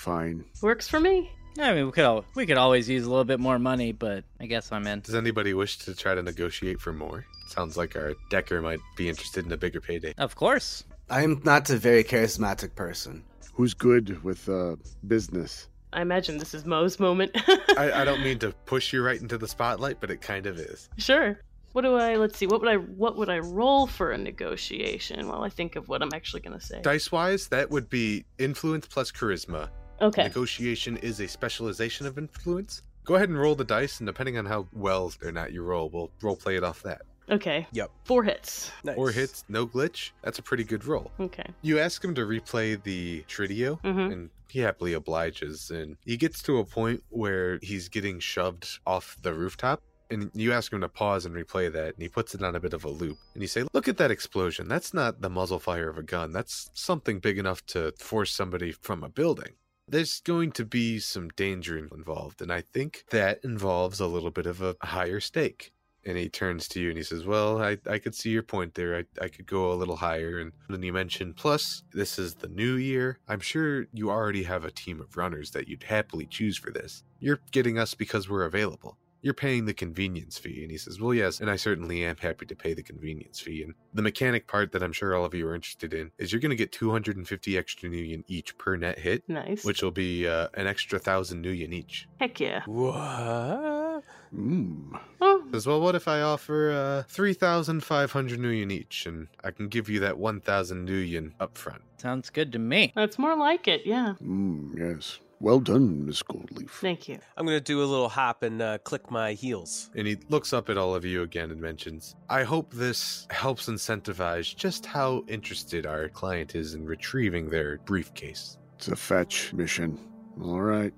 Fine. 0.00 0.46
Works 0.62 0.88
for 0.88 0.98
me. 0.98 1.30
I 1.58 1.74
mean, 1.74 1.84
we 1.84 1.92
could 1.92 2.04
al- 2.04 2.24
we 2.34 2.46
could 2.46 2.56
always 2.56 2.88
use 2.88 3.04
a 3.04 3.10
little 3.10 3.26
bit 3.26 3.38
more 3.38 3.58
money, 3.58 3.92
but 3.92 4.24
I 4.40 4.46
guess 4.46 4.72
I'm 4.72 4.86
in. 4.86 5.00
Does 5.00 5.14
anybody 5.14 5.52
wish 5.52 5.76
to 5.80 5.94
try 5.94 6.14
to 6.14 6.22
negotiate 6.22 6.80
for 6.80 6.94
more? 6.94 7.26
Sounds 7.48 7.76
like 7.76 7.96
our 7.96 8.14
Decker 8.30 8.62
might 8.62 8.80
be 8.96 9.10
interested 9.10 9.44
in 9.44 9.52
a 9.52 9.58
bigger 9.58 9.78
payday. 9.78 10.14
Of 10.16 10.36
course. 10.36 10.84
I 11.10 11.22
am 11.22 11.42
not 11.44 11.68
a 11.68 11.76
very 11.76 12.02
charismatic 12.02 12.74
person. 12.74 13.22
Who's 13.52 13.74
good 13.74 14.24
with 14.24 14.48
uh, 14.48 14.76
business? 15.06 15.68
I 15.92 16.00
imagine 16.00 16.38
this 16.38 16.54
is 16.54 16.64
Mo's 16.64 16.98
moment. 16.98 17.32
I, 17.76 17.92
I 17.96 18.04
don't 18.06 18.22
mean 18.22 18.38
to 18.38 18.52
push 18.64 18.94
you 18.94 19.04
right 19.04 19.20
into 19.20 19.36
the 19.36 19.48
spotlight, 19.48 20.00
but 20.00 20.10
it 20.10 20.22
kind 20.22 20.46
of 20.46 20.58
is. 20.58 20.88
Sure. 20.96 21.38
What 21.72 21.82
do 21.82 21.96
I? 21.96 22.16
Let's 22.16 22.38
see. 22.38 22.46
What 22.46 22.62
would 22.62 22.70
I? 22.70 22.76
What 22.76 23.18
would 23.18 23.28
I 23.28 23.38
roll 23.40 23.86
for 23.86 24.12
a 24.12 24.18
negotiation? 24.18 25.28
While 25.28 25.42
I 25.42 25.50
think 25.50 25.76
of 25.76 25.88
what 25.88 26.02
I'm 26.02 26.10
actually 26.14 26.40
going 26.40 26.58
to 26.58 26.64
say. 26.64 26.80
Dice 26.80 27.12
wise, 27.12 27.48
that 27.48 27.70
would 27.70 27.90
be 27.90 28.24
influence 28.38 28.86
plus 28.86 29.12
charisma. 29.12 29.68
Okay. 30.00 30.24
Negotiation 30.24 30.96
is 30.98 31.20
a 31.20 31.28
specialization 31.28 32.06
of 32.06 32.18
influence. 32.18 32.82
Go 33.04 33.14
ahead 33.16 33.28
and 33.28 33.38
roll 33.38 33.54
the 33.54 33.64
dice, 33.64 33.98
and 34.00 34.06
depending 34.06 34.38
on 34.38 34.46
how 34.46 34.66
well 34.72 35.12
or 35.24 35.32
not 35.32 35.52
you 35.52 35.62
roll, 35.62 35.88
we'll 35.90 36.10
role 36.22 36.36
play 36.36 36.56
it 36.56 36.64
off 36.64 36.82
that. 36.82 37.02
Okay. 37.30 37.66
Yep. 37.72 37.90
Four 38.04 38.24
hits. 38.24 38.72
Nice. 38.82 38.96
Four 38.96 39.10
hits, 39.12 39.44
no 39.48 39.66
glitch. 39.66 40.10
That's 40.22 40.38
a 40.38 40.42
pretty 40.42 40.64
good 40.64 40.84
roll. 40.84 41.10
Okay. 41.20 41.46
You 41.62 41.78
ask 41.78 42.04
him 42.04 42.14
to 42.16 42.22
replay 42.22 42.82
the 42.82 43.22
Trideo, 43.28 43.80
Mhm. 43.82 44.12
and 44.12 44.30
he 44.48 44.58
happily 44.60 44.94
obliges. 44.94 45.70
And 45.70 45.96
he 46.04 46.16
gets 46.16 46.42
to 46.42 46.58
a 46.58 46.64
point 46.64 47.04
where 47.10 47.58
he's 47.62 47.88
getting 47.88 48.18
shoved 48.18 48.80
off 48.86 49.16
the 49.22 49.32
rooftop, 49.34 49.82
And 50.12 50.28
you 50.34 50.52
ask 50.52 50.72
him 50.72 50.80
to 50.80 50.88
pause 50.88 51.24
and 51.24 51.36
replay 51.36 51.72
that, 51.72 51.94
and 51.94 52.02
he 52.02 52.08
puts 52.08 52.34
it 52.34 52.42
on 52.42 52.56
a 52.56 52.58
bit 52.60 52.72
of 52.72 52.84
a 52.84 52.88
loop. 52.88 53.16
And 53.34 53.42
you 53.42 53.46
say, 53.46 53.62
Look 53.72 53.86
at 53.86 53.96
that 53.98 54.10
explosion. 54.10 54.66
That's 54.66 54.92
not 54.92 55.20
the 55.20 55.30
muzzle 55.30 55.60
fire 55.60 55.88
of 55.88 55.98
a 55.98 56.02
gun. 56.02 56.32
That's 56.32 56.68
something 56.74 57.20
big 57.20 57.38
enough 57.38 57.64
to 57.66 57.92
force 57.96 58.32
somebody 58.34 58.72
from 58.72 59.04
a 59.04 59.08
building. 59.08 59.52
There's 59.90 60.20
going 60.20 60.52
to 60.52 60.64
be 60.64 61.00
some 61.00 61.30
danger 61.30 61.76
involved, 61.76 62.40
and 62.40 62.52
I 62.52 62.60
think 62.60 63.06
that 63.10 63.40
involves 63.42 63.98
a 63.98 64.06
little 64.06 64.30
bit 64.30 64.46
of 64.46 64.62
a 64.62 64.76
higher 64.80 65.18
stake. 65.18 65.72
And 66.06 66.16
he 66.16 66.28
turns 66.28 66.66
to 66.68 66.80
you 66.80 66.88
and 66.88 66.96
he 66.96 67.02
says, 67.02 67.26
Well, 67.26 67.60
I, 67.60 67.76
I 67.86 67.98
could 67.98 68.14
see 68.14 68.30
your 68.30 68.42
point 68.42 68.74
there. 68.74 68.96
I, 68.96 69.24
I 69.24 69.28
could 69.28 69.46
go 69.46 69.70
a 69.70 69.74
little 69.74 69.96
higher. 69.96 70.38
And 70.38 70.52
then 70.68 70.82
you 70.82 70.94
mentioned, 70.94 71.36
Plus, 71.36 71.82
this 71.92 72.18
is 72.18 72.36
the 72.36 72.48
new 72.48 72.76
year. 72.76 73.18
I'm 73.28 73.40
sure 73.40 73.86
you 73.92 74.10
already 74.10 74.44
have 74.44 74.64
a 74.64 74.70
team 74.70 75.00
of 75.00 75.16
runners 75.16 75.50
that 75.50 75.68
you'd 75.68 75.82
happily 75.82 76.24
choose 76.24 76.56
for 76.56 76.70
this. 76.70 77.02
You're 77.18 77.40
getting 77.50 77.76
us 77.76 77.94
because 77.94 78.30
we're 78.30 78.44
available. 78.44 78.96
You're 79.22 79.34
paying 79.34 79.66
the 79.66 79.74
convenience 79.74 80.38
fee. 80.38 80.62
And 80.62 80.70
he 80.70 80.78
says, 80.78 80.98
Well, 81.00 81.12
yes, 81.14 81.40
and 81.40 81.50
I 81.50 81.56
certainly 81.56 82.04
am 82.04 82.16
happy 82.16 82.46
to 82.46 82.54
pay 82.56 82.72
the 82.74 82.82
convenience 82.82 83.38
fee. 83.40 83.62
And 83.62 83.74
the 83.92 84.02
mechanic 84.02 84.46
part 84.46 84.72
that 84.72 84.82
I'm 84.82 84.92
sure 84.92 85.14
all 85.14 85.24
of 85.24 85.34
you 85.34 85.46
are 85.48 85.54
interested 85.54 85.92
in 85.92 86.10
is 86.18 86.32
you're 86.32 86.40
going 86.40 86.50
to 86.50 86.56
get 86.56 86.72
250 86.72 87.58
extra 87.58 87.88
Nuyen 87.90 88.24
each 88.28 88.56
per 88.56 88.76
net 88.76 88.98
hit, 88.98 89.28
Nice. 89.28 89.64
which 89.64 89.82
will 89.82 89.90
be 89.90 90.26
uh, 90.26 90.48
an 90.54 90.66
extra 90.66 90.98
thousand 90.98 91.44
Nuyen 91.44 91.72
each. 91.74 92.08
Heck 92.18 92.40
yeah. 92.40 92.62
What? 92.66 94.04
Mm. 94.34 94.98
Oh, 95.20 95.44
Says, 95.52 95.66
well, 95.66 95.80
what 95.80 95.94
if 95.94 96.06
I 96.08 96.20
offer 96.22 96.70
uh, 96.70 97.02
3,500 97.08 98.38
Nuyen 98.38 98.70
each, 98.72 99.04
and 99.06 99.28
I 99.44 99.50
can 99.50 99.68
give 99.68 99.88
you 99.88 100.00
that 100.00 100.16
1,000 100.18 100.88
Nuyen 100.88 101.32
up 101.40 101.58
front? 101.58 101.82
Sounds 101.98 102.30
good 102.30 102.52
to 102.52 102.58
me. 102.58 102.92
that's 102.94 103.18
more 103.18 103.36
like 103.36 103.68
it. 103.68 103.82
Yeah. 103.84 104.14
Mm, 104.22 104.78
yes. 104.78 105.18
Well 105.42 105.58
done, 105.58 106.04
Miss 106.04 106.22
Goldleaf. 106.22 106.68
Thank 106.68 107.08
you. 107.08 107.18
I'm 107.36 107.46
gonna 107.46 107.60
do 107.60 107.82
a 107.82 107.86
little 107.86 108.10
hop 108.10 108.42
and 108.42 108.60
uh, 108.60 108.76
click 108.78 109.10
my 109.10 109.32
heels. 109.32 109.90
And 109.96 110.06
he 110.06 110.18
looks 110.28 110.52
up 110.52 110.68
at 110.68 110.76
all 110.76 110.94
of 110.94 111.04
you 111.06 111.22
again 111.22 111.50
and 111.50 111.58
mentions, 111.58 112.14
I 112.28 112.42
hope 112.42 112.74
this 112.74 113.26
helps 113.30 113.66
incentivize 113.66 114.54
just 114.54 114.84
how 114.84 115.24
interested 115.28 115.86
our 115.86 116.10
client 116.10 116.54
is 116.54 116.74
in 116.74 116.84
retrieving 116.84 117.48
their 117.48 117.78
briefcase. 117.78 118.58
It's 118.76 118.88
a 118.88 118.96
fetch 118.96 119.54
mission. 119.54 119.98
All 120.42 120.60
right. 120.60 120.92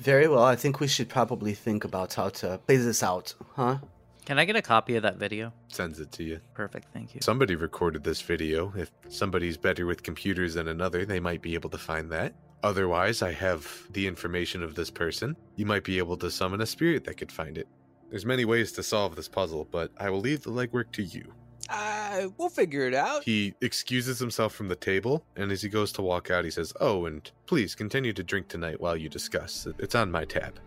Very 0.00 0.26
well. 0.26 0.42
I 0.42 0.56
think 0.56 0.80
we 0.80 0.88
should 0.88 1.08
probably 1.08 1.54
think 1.54 1.84
about 1.84 2.14
how 2.14 2.30
to 2.30 2.58
play 2.66 2.76
this 2.76 3.02
out, 3.04 3.34
huh? 3.54 3.78
Can 4.24 4.38
I 4.38 4.44
get 4.44 4.56
a 4.56 4.62
copy 4.62 4.96
of 4.96 5.04
that 5.04 5.16
video? 5.16 5.52
Sends 5.68 6.00
it 6.00 6.12
to 6.12 6.24
you. 6.24 6.40
Perfect, 6.52 6.88
thank 6.92 7.14
you. 7.14 7.20
Somebody 7.22 7.54
recorded 7.54 8.04
this 8.04 8.20
video. 8.20 8.72
If 8.76 8.90
somebody's 9.08 9.56
better 9.56 9.86
with 9.86 10.02
computers 10.02 10.54
than 10.54 10.68
another, 10.68 11.06
they 11.06 11.18
might 11.18 11.42
be 11.42 11.54
able 11.54 11.70
to 11.70 11.78
find 11.78 12.10
that. 12.10 12.34
Otherwise, 12.62 13.22
I 13.22 13.32
have 13.32 13.66
the 13.92 14.06
information 14.06 14.62
of 14.62 14.74
this 14.74 14.90
person. 14.90 15.36
You 15.56 15.66
might 15.66 15.84
be 15.84 15.98
able 15.98 16.16
to 16.18 16.30
summon 16.30 16.60
a 16.60 16.66
spirit 16.66 17.04
that 17.04 17.16
could 17.16 17.30
find 17.30 17.56
it. 17.56 17.68
There's 18.10 18.26
many 18.26 18.44
ways 18.44 18.72
to 18.72 18.82
solve 18.82 19.14
this 19.14 19.28
puzzle, 19.28 19.68
but 19.70 19.90
I 19.98 20.10
will 20.10 20.20
leave 20.20 20.42
the 20.42 20.50
legwork 20.50 20.90
to 20.92 21.02
you. 21.02 21.32
Uh, 21.70 22.28
we'll 22.38 22.48
figure 22.48 22.86
it 22.86 22.94
out. 22.94 23.22
He 23.22 23.54
excuses 23.60 24.18
himself 24.18 24.54
from 24.54 24.68
the 24.68 24.74
table, 24.76 25.22
and 25.36 25.52
as 25.52 25.60
he 25.60 25.68
goes 25.68 25.92
to 25.92 26.02
walk 26.02 26.30
out, 26.30 26.44
he 26.44 26.50
says, 26.50 26.72
Oh, 26.80 27.04
and 27.06 27.30
please 27.46 27.74
continue 27.74 28.12
to 28.14 28.22
drink 28.24 28.48
tonight 28.48 28.80
while 28.80 28.96
you 28.96 29.08
discuss. 29.08 29.68
It's 29.78 29.94
on 29.94 30.10
my 30.10 30.24
tab. 30.24 30.58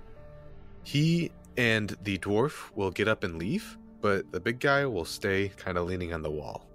He 0.83 1.31
and 1.57 1.95
the 2.03 2.19
dwarf 2.19 2.71
will 2.75 2.91
get 2.91 3.07
up 3.07 3.23
and 3.23 3.37
leave, 3.39 3.77
but 3.99 4.31
the 4.31 4.39
big 4.39 4.59
guy 4.59 4.85
will 4.85 5.05
stay 5.05 5.49
kind 5.57 5.77
of 5.77 5.87
leaning 5.87 6.13
on 6.13 6.21
the 6.21 6.31
wall. 6.31 6.67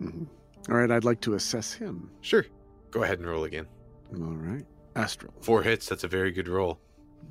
Mhm. 0.00 0.26
All 0.68 0.76
right, 0.76 0.90
I'd 0.90 1.04
like 1.04 1.20
to 1.22 1.34
assess 1.34 1.72
him. 1.72 2.10
Sure. 2.20 2.44
Go 2.90 3.02
ahead 3.02 3.18
and 3.18 3.28
roll 3.28 3.44
again. 3.44 3.66
All 4.14 4.36
right. 4.36 4.64
Astral. 4.96 5.32
Four 5.40 5.62
hits, 5.62 5.88
that's 5.88 6.04
a 6.04 6.08
very 6.08 6.30
good 6.30 6.48
roll. 6.48 6.78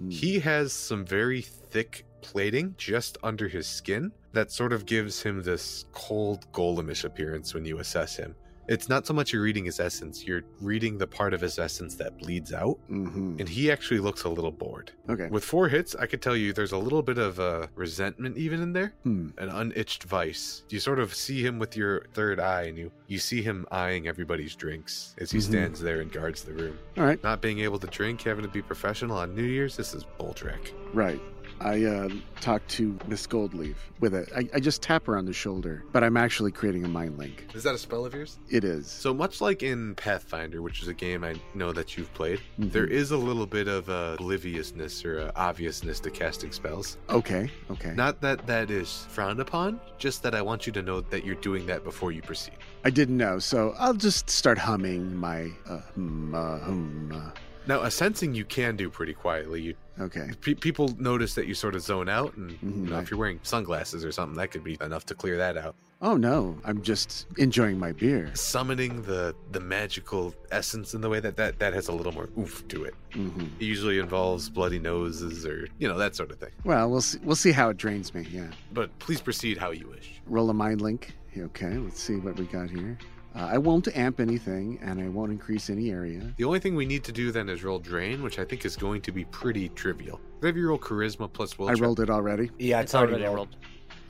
Mm. 0.02 0.12
He 0.12 0.40
has 0.40 0.74
some 0.74 1.06
very 1.06 1.42
thick 1.42 2.06
plating 2.22 2.76
just 2.78 3.18
under 3.24 3.48
his 3.48 3.68
skin 3.68 4.12
that 4.34 4.52
sort 4.52 4.74
of 4.74 4.86
gives 4.86 5.22
him 5.22 5.44
this 5.44 5.86
cold 5.92 6.52
golemish 6.52 7.04
appearance 7.04 7.54
when 7.54 7.66
you 7.66 7.80
assess 7.80 8.16
him. 8.16 8.36
It's 8.72 8.88
not 8.88 9.06
so 9.06 9.14
much 9.14 9.34
you're 9.34 9.42
reading 9.42 9.66
his 9.66 9.80
essence, 9.82 10.26
you're 10.26 10.44
reading 10.62 10.98
the 10.98 11.06
part 11.06 11.34
of 11.34 11.42
his 11.42 11.60
essence 11.60 11.96
that 11.96 12.18
bleeds 12.18 12.54
out, 12.54 12.78
hmm 12.88 13.36
and 13.40 13.48
he 13.50 13.70
actually 13.72 14.00
looks 14.00 14.24
a 14.24 14.30
little 14.30 14.52
bored. 14.52 14.92
Okay. 15.10 15.28
With 15.28 15.44
four 15.44 15.68
hits, 15.68 15.94
I 15.96 16.06
could 16.06 16.22
tell 16.22 16.36
you 16.38 16.54
there's 16.54 16.72
a 16.72 16.78
little 16.78 17.02
bit 17.02 17.18
of 17.18 17.40
uh, 17.40 17.68
resentment 17.76 18.38
even 18.38 18.62
in 18.62 18.72
there, 18.72 18.94
Hmm. 19.04 19.30
an 19.38 19.50
unitched 19.50 20.04
vice. 20.06 20.64
You 20.70 20.80
sort 20.80 21.00
of 21.00 21.14
see 21.14 21.46
him 21.46 21.60
with 21.60 21.76
your 21.76 22.06
third 22.14 22.40
eye, 22.40 22.64
and 22.64 22.78
you, 22.78 22.92
you 23.08 23.20
see 23.20 23.42
him 23.42 23.66
eyeing 23.72 24.08
everybody's 24.08 24.56
drinks 24.56 25.16
as 25.20 25.32
he 25.32 25.40
Mhm. 25.40 25.44
stands 25.52 25.82
there 25.82 26.00
and 26.00 26.10
guards 26.12 26.44
the 26.44 26.54
room. 26.54 26.78
All 26.98 27.04
right. 27.04 27.22
Not 27.24 27.42
being 27.42 27.60
able 27.60 27.80
to 27.80 27.88
drink, 27.88 28.22
having 28.22 28.44
to 28.46 28.50
be 28.50 28.62
professional 28.62 29.18
on 29.18 29.36
New 29.36 29.44
Year's, 29.44 29.76
this 29.76 29.94
is 29.94 30.06
Boldrek. 30.20 30.72
Right. 30.94 31.22
I 31.64 31.84
uh, 31.86 32.10
talked 32.42 32.70
to 32.72 32.98
Miss 33.08 33.28
Goldleaf 33.28 33.76
with 34.00 34.14
it. 34.16 34.30
I, 34.36 34.50
I 34.54 34.60
just 34.60 34.82
tap 34.82 35.06
her 35.06 35.16
on 35.18 35.26
the 35.26 35.34
shoulder, 35.34 35.84
but 35.92 36.04
I'm 36.04 36.18
actually 36.18 36.52
creating 36.52 36.84
a 36.84 36.88
mind 36.88 37.18
link. 37.18 37.46
Is 37.54 37.64
that 37.64 37.76
a 37.76 37.78
spell 37.78 38.04
of 38.06 38.14
yours? 38.14 38.40
It 38.50 38.64
is. 38.64 38.88
So 38.88 39.14
much 39.14 39.42
like 39.42 39.62
in 39.62 39.94
Pathfinder, 39.96 40.62
which 40.62 40.82
is 40.82 40.88
a 40.88 40.94
game 40.94 41.24
I 41.24 41.36
know 41.54 41.72
that 41.72 41.98
you've 41.98 42.12
played, 42.14 42.40
Mhm. 42.60 42.72
there 42.72 42.88
is 42.88 43.12
a 43.12 43.18
little 43.18 43.46
bit 43.46 43.68
of 43.68 43.90
uh, 43.90 44.16
obliviousness 44.20 45.06
or 45.06 45.20
uh, 45.22 45.32
obviousness 45.36 46.00
to 46.02 46.10
casting 46.10 46.52
spells. 46.52 46.98
Okay. 47.10 47.50
Okay. 47.70 47.94
Not 47.96 48.22
that 48.22 48.46
that 48.48 48.72
is 48.72 49.06
frowned 49.10 49.40
upon, 49.40 49.80
just 50.00 50.24
that 50.24 50.34
I 50.34 50.42
want 50.42 50.66
you 50.66 50.74
to 50.74 50.82
know 50.82 51.02
that 51.02 51.24
you're 51.26 51.36
doing 51.36 51.66
that 51.68 51.84
before 51.84 52.12
you 52.12 52.22
proceed. 52.22 52.56
I 52.84 52.90
didn't 52.90 53.18
know, 53.18 53.38
so 53.40 53.76
I'll 53.78 53.94
just 53.94 54.30
start 54.30 54.58
humming 54.58 55.16
my 55.16 55.52
uh, 55.70 55.80
hum, 55.94 56.34
uh, 56.34 56.60
hum, 56.60 57.12
uh. 57.14 57.32
Now, 57.68 57.82
a 57.82 57.92
sensing 57.92 58.34
you 58.34 58.44
can 58.46 58.76
do 58.76 58.90
pretty 58.90 59.14
quietly. 59.14 59.62
You 59.62 59.76
Okay. 60.00 60.32
pe- 60.42 60.56
people 60.56 60.96
notice 60.98 61.36
that 61.36 61.46
you 61.48 61.54
sort 61.54 61.76
of 61.76 61.82
zone 61.84 62.10
out, 62.10 62.36
and 62.36 62.52
Mhm, 62.52 62.62
you 62.86 62.90
know, 62.90 62.96
right. 62.96 63.04
if 63.04 63.12
you're 63.12 63.20
wearing 63.20 63.40
sunglasses 63.44 64.04
or 64.04 64.12
something, 64.12 64.36
that 64.38 64.50
could 64.50 64.64
be 64.64 64.78
enough 64.82 65.06
to 65.08 65.16
clear 65.16 65.38
that 65.38 65.58
out. 65.58 65.76
Oh 66.02 66.18
no, 66.18 66.58
I'm 66.66 66.82
just 66.82 67.28
enjoying 67.38 67.78
my 67.78 67.92
beer. 67.92 68.32
Summoning 68.34 69.04
the 69.04 69.36
the 69.52 69.60
magical 69.60 70.34
essence 70.52 70.96
in 70.96 71.02
the 71.02 71.10
way 71.10 71.20
that 71.20 71.36
that 71.38 71.60
that 71.60 71.74
has 71.74 71.88
a 71.88 71.92
little 71.92 72.12
more 72.14 72.30
oof 72.40 72.68
to 72.70 72.84
it. 72.86 72.96
hmm 73.14 73.42
It 73.60 73.66
usually 73.66 74.00
involves 74.00 74.50
bloody 74.50 74.80
noses 74.80 75.46
or 75.46 75.68
you 75.78 75.88
know 75.88 76.00
that 76.00 76.16
sort 76.16 76.32
of 76.32 76.40
thing. 76.40 76.50
Well, 76.64 76.90
we'll 76.90 77.02
see. 77.02 77.20
We'll 77.24 77.36
see 77.36 77.52
how 77.52 77.70
it 77.70 77.78
drains 77.78 78.16
me. 78.16 78.28
Yeah. 78.32 78.48
But 78.74 78.98
please 78.98 79.22
proceed 79.22 79.60
how 79.60 79.70
you 79.70 79.88
wish. 79.90 80.20
Roll 80.26 80.50
a 80.50 80.54
mind 80.56 80.82
link. 80.82 81.14
Okay. 81.38 81.78
Let's 81.78 82.02
see 82.02 82.16
what 82.16 82.36
we 82.38 82.46
got 82.46 82.72
here. 82.72 82.98
Uh, 83.36 83.48
I 83.52 83.58
won't 83.58 83.88
amp 83.96 84.20
anything, 84.20 84.78
and 84.82 85.00
I 85.02 85.08
won't 85.08 85.32
increase 85.32 85.70
any 85.70 85.90
area. 85.90 86.34
The 86.36 86.44
only 86.44 86.60
thing 86.60 86.76
we 86.76 86.86
need 86.86 87.04
to 87.06 87.12
do 87.12 87.32
then 87.32 87.48
is 87.48 87.64
roll 87.64 87.80
drain, 87.80 88.22
which 88.22 88.40
I 88.40 88.46
think 88.46 88.66
is 88.66 88.76
going 88.76 89.02
to 89.02 89.12
be 89.12 89.24
pretty 89.26 89.70
trivial. 89.70 90.20
Have 90.44 90.58
you 90.58 90.68
roll 90.68 90.80
charisma 90.80 91.32
plus 91.32 91.58
will 91.58 91.70
I 91.70 91.74
rolled 91.74 92.02
it 92.02 92.10
already. 92.10 92.52
Yeah, 92.60 92.82
It's 92.82 92.94
already 92.94 93.24
rolled. 93.24 93.56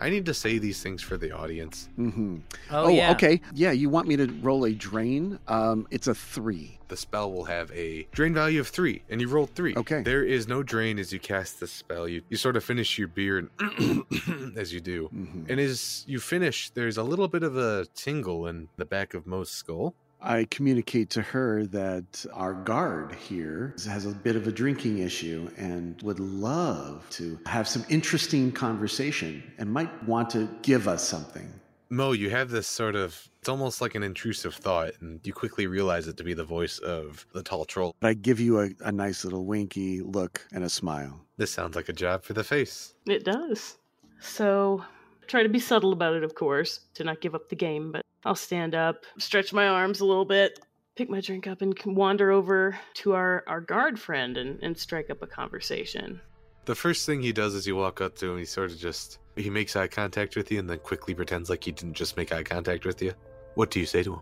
I 0.01 0.09
need 0.09 0.25
to 0.25 0.33
say 0.33 0.57
these 0.57 0.81
things 0.81 1.03
for 1.03 1.15
the 1.15 1.31
audience. 1.31 1.87
Mm-hmm. 1.97 2.37
Oh, 2.71 2.87
yeah. 2.87 3.11
okay. 3.11 3.39
Yeah, 3.53 3.71
you 3.71 3.87
want 3.87 4.07
me 4.07 4.17
to 4.17 4.25
roll 4.41 4.65
a 4.65 4.73
drain? 4.73 5.37
Um, 5.47 5.87
it's 5.91 6.07
a 6.07 6.15
three. 6.15 6.79
The 6.87 6.97
spell 6.97 7.31
will 7.31 7.45
have 7.45 7.71
a 7.71 8.05
drain 8.11 8.33
value 8.33 8.59
of 8.59 8.67
three, 8.67 9.03
and 9.09 9.21
you 9.21 9.29
rolled 9.29 9.51
three. 9.51 9.75
Okay. 9.77 10.01
There 10.01 10.25
is 10.25 10.47
no 10.47 10.61
drain 10.63 10.99
as 10.99 11.13
you 11.13 11.19
cast 11.19 11.59
the 11.61 11.67
spell. 11.67 12.05
You 12.07 12.21
you 12.29 12.35
sort 12.35 12.57
of 12.57 12.65
finish 12.65 12.97
your 12.97 13.07
beer 13.07 13.37
and 13.37 14.57
as 14.57 14.73
you 14.73 14.81
do. 14.81 15.07
hmm 15.07 15.45
And 15.47 15.59
as 15.59 16.03
you 16.07 16.19
finish, 16.19 16.69
there's 16.71 16.97
a 16.97 17.03
little 17.03 17.29
bit 17.29 17.43
of 17.43 17.55
a 17.55 17.85
tingle 17.95 18.47
in 18.47 18.67
the 18.75 18.85
back 18.85 19.13
of 19.13 19.25
Mo's 19.25 19.49
skull. 19.49 19.93
I 20.21 20.45
communicate 20.51 21.09
to 21.11 21.21
her 21.21 21.65
that 21.67 22.25
our 22.33 22.53
guard 22.53 23.15
here 23.15 23.75
has 23.87 24.05
a 24.05 24.11
bit 24.11 24.35
of 24.35 24.47
a 24.47 24.51
drinking 24.51 24.99
issue 24.99 25.49
and 25.57 25.99
would 26.03 26.19
love 26.19 27.07
to 27.11 27.39
have 27.47 27.67
some 27.67 27.83
interesting 27.89 28.51
conversation 28.51 29.43
and 29.57 29.71
might 29.71 29.91
want 30.03 30.29
to 30.31 30.47
give 30.61 30.87
us 30.87 31.07
something. 31.07 31.51
Mo, 31.89 32.11
you 32.13 32.29
have 32.29 32.49
this 32.49 32.67
sort 32.67 32.95
of 32.95 33.27
it's 33.41 33.49
almost 33.49 33.81
like 33.81 33.95
an 33.95 34.03
intrusive 34.03 34.53
thought, 34.53 34.91
and 35.01 35.19
you 35.23 35.33
quickly 35.33 35.65
realize 35.65 36.07
it 36.07 36.15
to 36.17 36.23
be 36.23 36.35
the 36.35 36.43
voice 36.43 36.77
of 36.77 37.25
the 37.33 37.41
tall 37.41 37.65
troll. 37.65 37.95
But 37.99 38.07
I 38.09 38.13
give 38.13 38.39
you 38.39 38.61
a, 38.61 38.69
a 38.81 38.91
nice 38.91 39.23
little 39.23 39.45
winky 39.45 40.01
look 40.01 40.45
and 40.53 40.63
a 40.63 40.69
smile. 40.69 41.19
This 41.37 41.51
sounds 41.51 41.75
like 41.75 41.89
a 41.89 41.93
job 41.93 42.23
for 42.23 42.33
the 42.33 42.43
face. 42.43 42.93
It 43.07 43.25
does. 43.25 43.79
So, 44.19 44.85
try 45.31 45.43
to 45.43 45.49
be 45.49 45.59
subtle 45.59 45.93
about 45.93 46.13
it, 46.13 46.23
of 46.23 46.35
course, 46.35 46.81
to 46.93 47.05
not 47.05 47.21
give 47.21 47.33
up 47.33 47.47
the 47.47 47.55
game, 47.55 47.91
but 47.91 48.05
I'll 48.25 48.35
stand 48.35 48.75
up, 48.75 49.05
stretch 49.17 49.53
my 49.53 49.67
arms 49.67 50.01
a 50.01 50.05
little 50.05 50.25
bit, 50.25 50.59
pick 50.95 51.09
my 51.09 51.21
drink 51.21 51.47
up, 51.47 51.61
and 51.61 51.73
wander 51.85 52.31
over 52.31 52.77
to 52.95 53.13
our, 53.13 53.43
our 53.47 53.61
guard 53.61 53.97
friend 53.97 54.37
and, 54.37 54.61
and 54.61 54.77
strike 54.77 55.09
up 55.09 55.21
a 55.21 55.27
conversation. 55.27 56.19
The 56.65 56.75
first 56.75 57.05
thing 57.05 57.21
he 57.21 57.31
does 57.31 57.55
is 57.55 57.65
you 57.65 57.77
walk 57.77 58.01
up 58.01 58.15
to 58.17 58.31
him, 58.31 58.37
he 58.37 58.45
sort 58.45 58.71
of 58.71 58.77
just 58.77 59.19
he 59.37 59.49
makes 59.49 59.77
eye 59.77 59.87
contact 59.87 60.35
with 60.35 60.51
you 60.51 60.59
and 60.59 60.69
then 60.69 60.79
quickly 60.79 61.15
pretends 61.15 61.49
like 61.49 61.63
he 61.63 61.71
didn't 61.71 61.95
just 61.95 62.17
make 62.17 62.33
eye 62.33 62.43
contact 62.43 62.85
with 62.85 63.01
you. 63.01 63.13
What 63.55 63.71
do 63.71 63.79
you 63.79 63.85
say 63.85 64.03
to 64.03 64.15
him? 64.15 64.21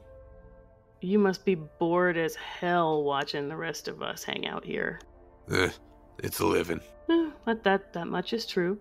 You 1.01 1.17
must 1.17 1.43
be 1.43 1.55
bored 1.55 2.17
as 2.17 2.35
hell 2.35 3.03
watching 3.03 3.49
the 3.49 3.55
rest 3.55 3.87
of 3.87 4.03
us 4.03 4.23
hang 4.23 4.47
out 4.47 4.63
here. 4.63 5.01
Eh, 5.51 5.69
it's 6.19 6.39
a 6.39 6.45
living. 6.45 6.81
Eh, 7.09 7.31
but 7.45 7.63
that 7.63 7.93
that 7.93 8.07
much 8.07 8.31
is 8.31 8.45
true. 8.45 8.79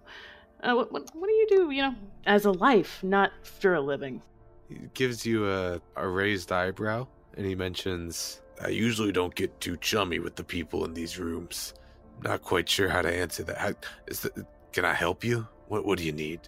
Uh, 0.62 0.74
what, 0.74 0.92
what 0.92 1.10
what 1.14 1.28
do 1.28 1.32
you 1.34 1.46
do? 1.48 1.70
You 1.70 1.82
know, 1.82 1.94
as 2.26 2.44
a 2.44 2.52
life, 2.52 3.02
not 3.02 3.32
for 3.42 3.74
a 3.74 3.80
living. 3.80 4.22
He 4.68 4.80
gives 4.94 5.24
you 5.24 5.48
a, 5.50 5.80
a 5.96 6.06
raised 6.06 6.52
eyebrow 6.52 7.06
and 7.36 7.46
he 7.46 7.54
mentions, 7.54 8.42
I 8.62 8.68
usually 8.68 9.12
don't 9.12 9.34
get 9.34 9.60
too 9.60 9.76
chummy 9.78 10.18
with 10.18 10.36
the 10.36 10.44
people 10.44 10.84
in 10.84 10.92
these 10.92 11.18
rooms. 11.18 11.74
Not 12.22 12.42
quite 12.42 12.68
sure 12.68 12.88
how 12.88 13.02
to 13.02 13.14
answer 13.14 13.44
that. 13.44 13.86
The, 14.06 14.46
can 14.72 14.84
I 14.84 14.92
help 14.92 15.24
you? 15.24 15.46
What 15.68 15.84
what 15.86 15.98
do 15.98 16.04
you 16.04 16.12
need? 16.12 16.40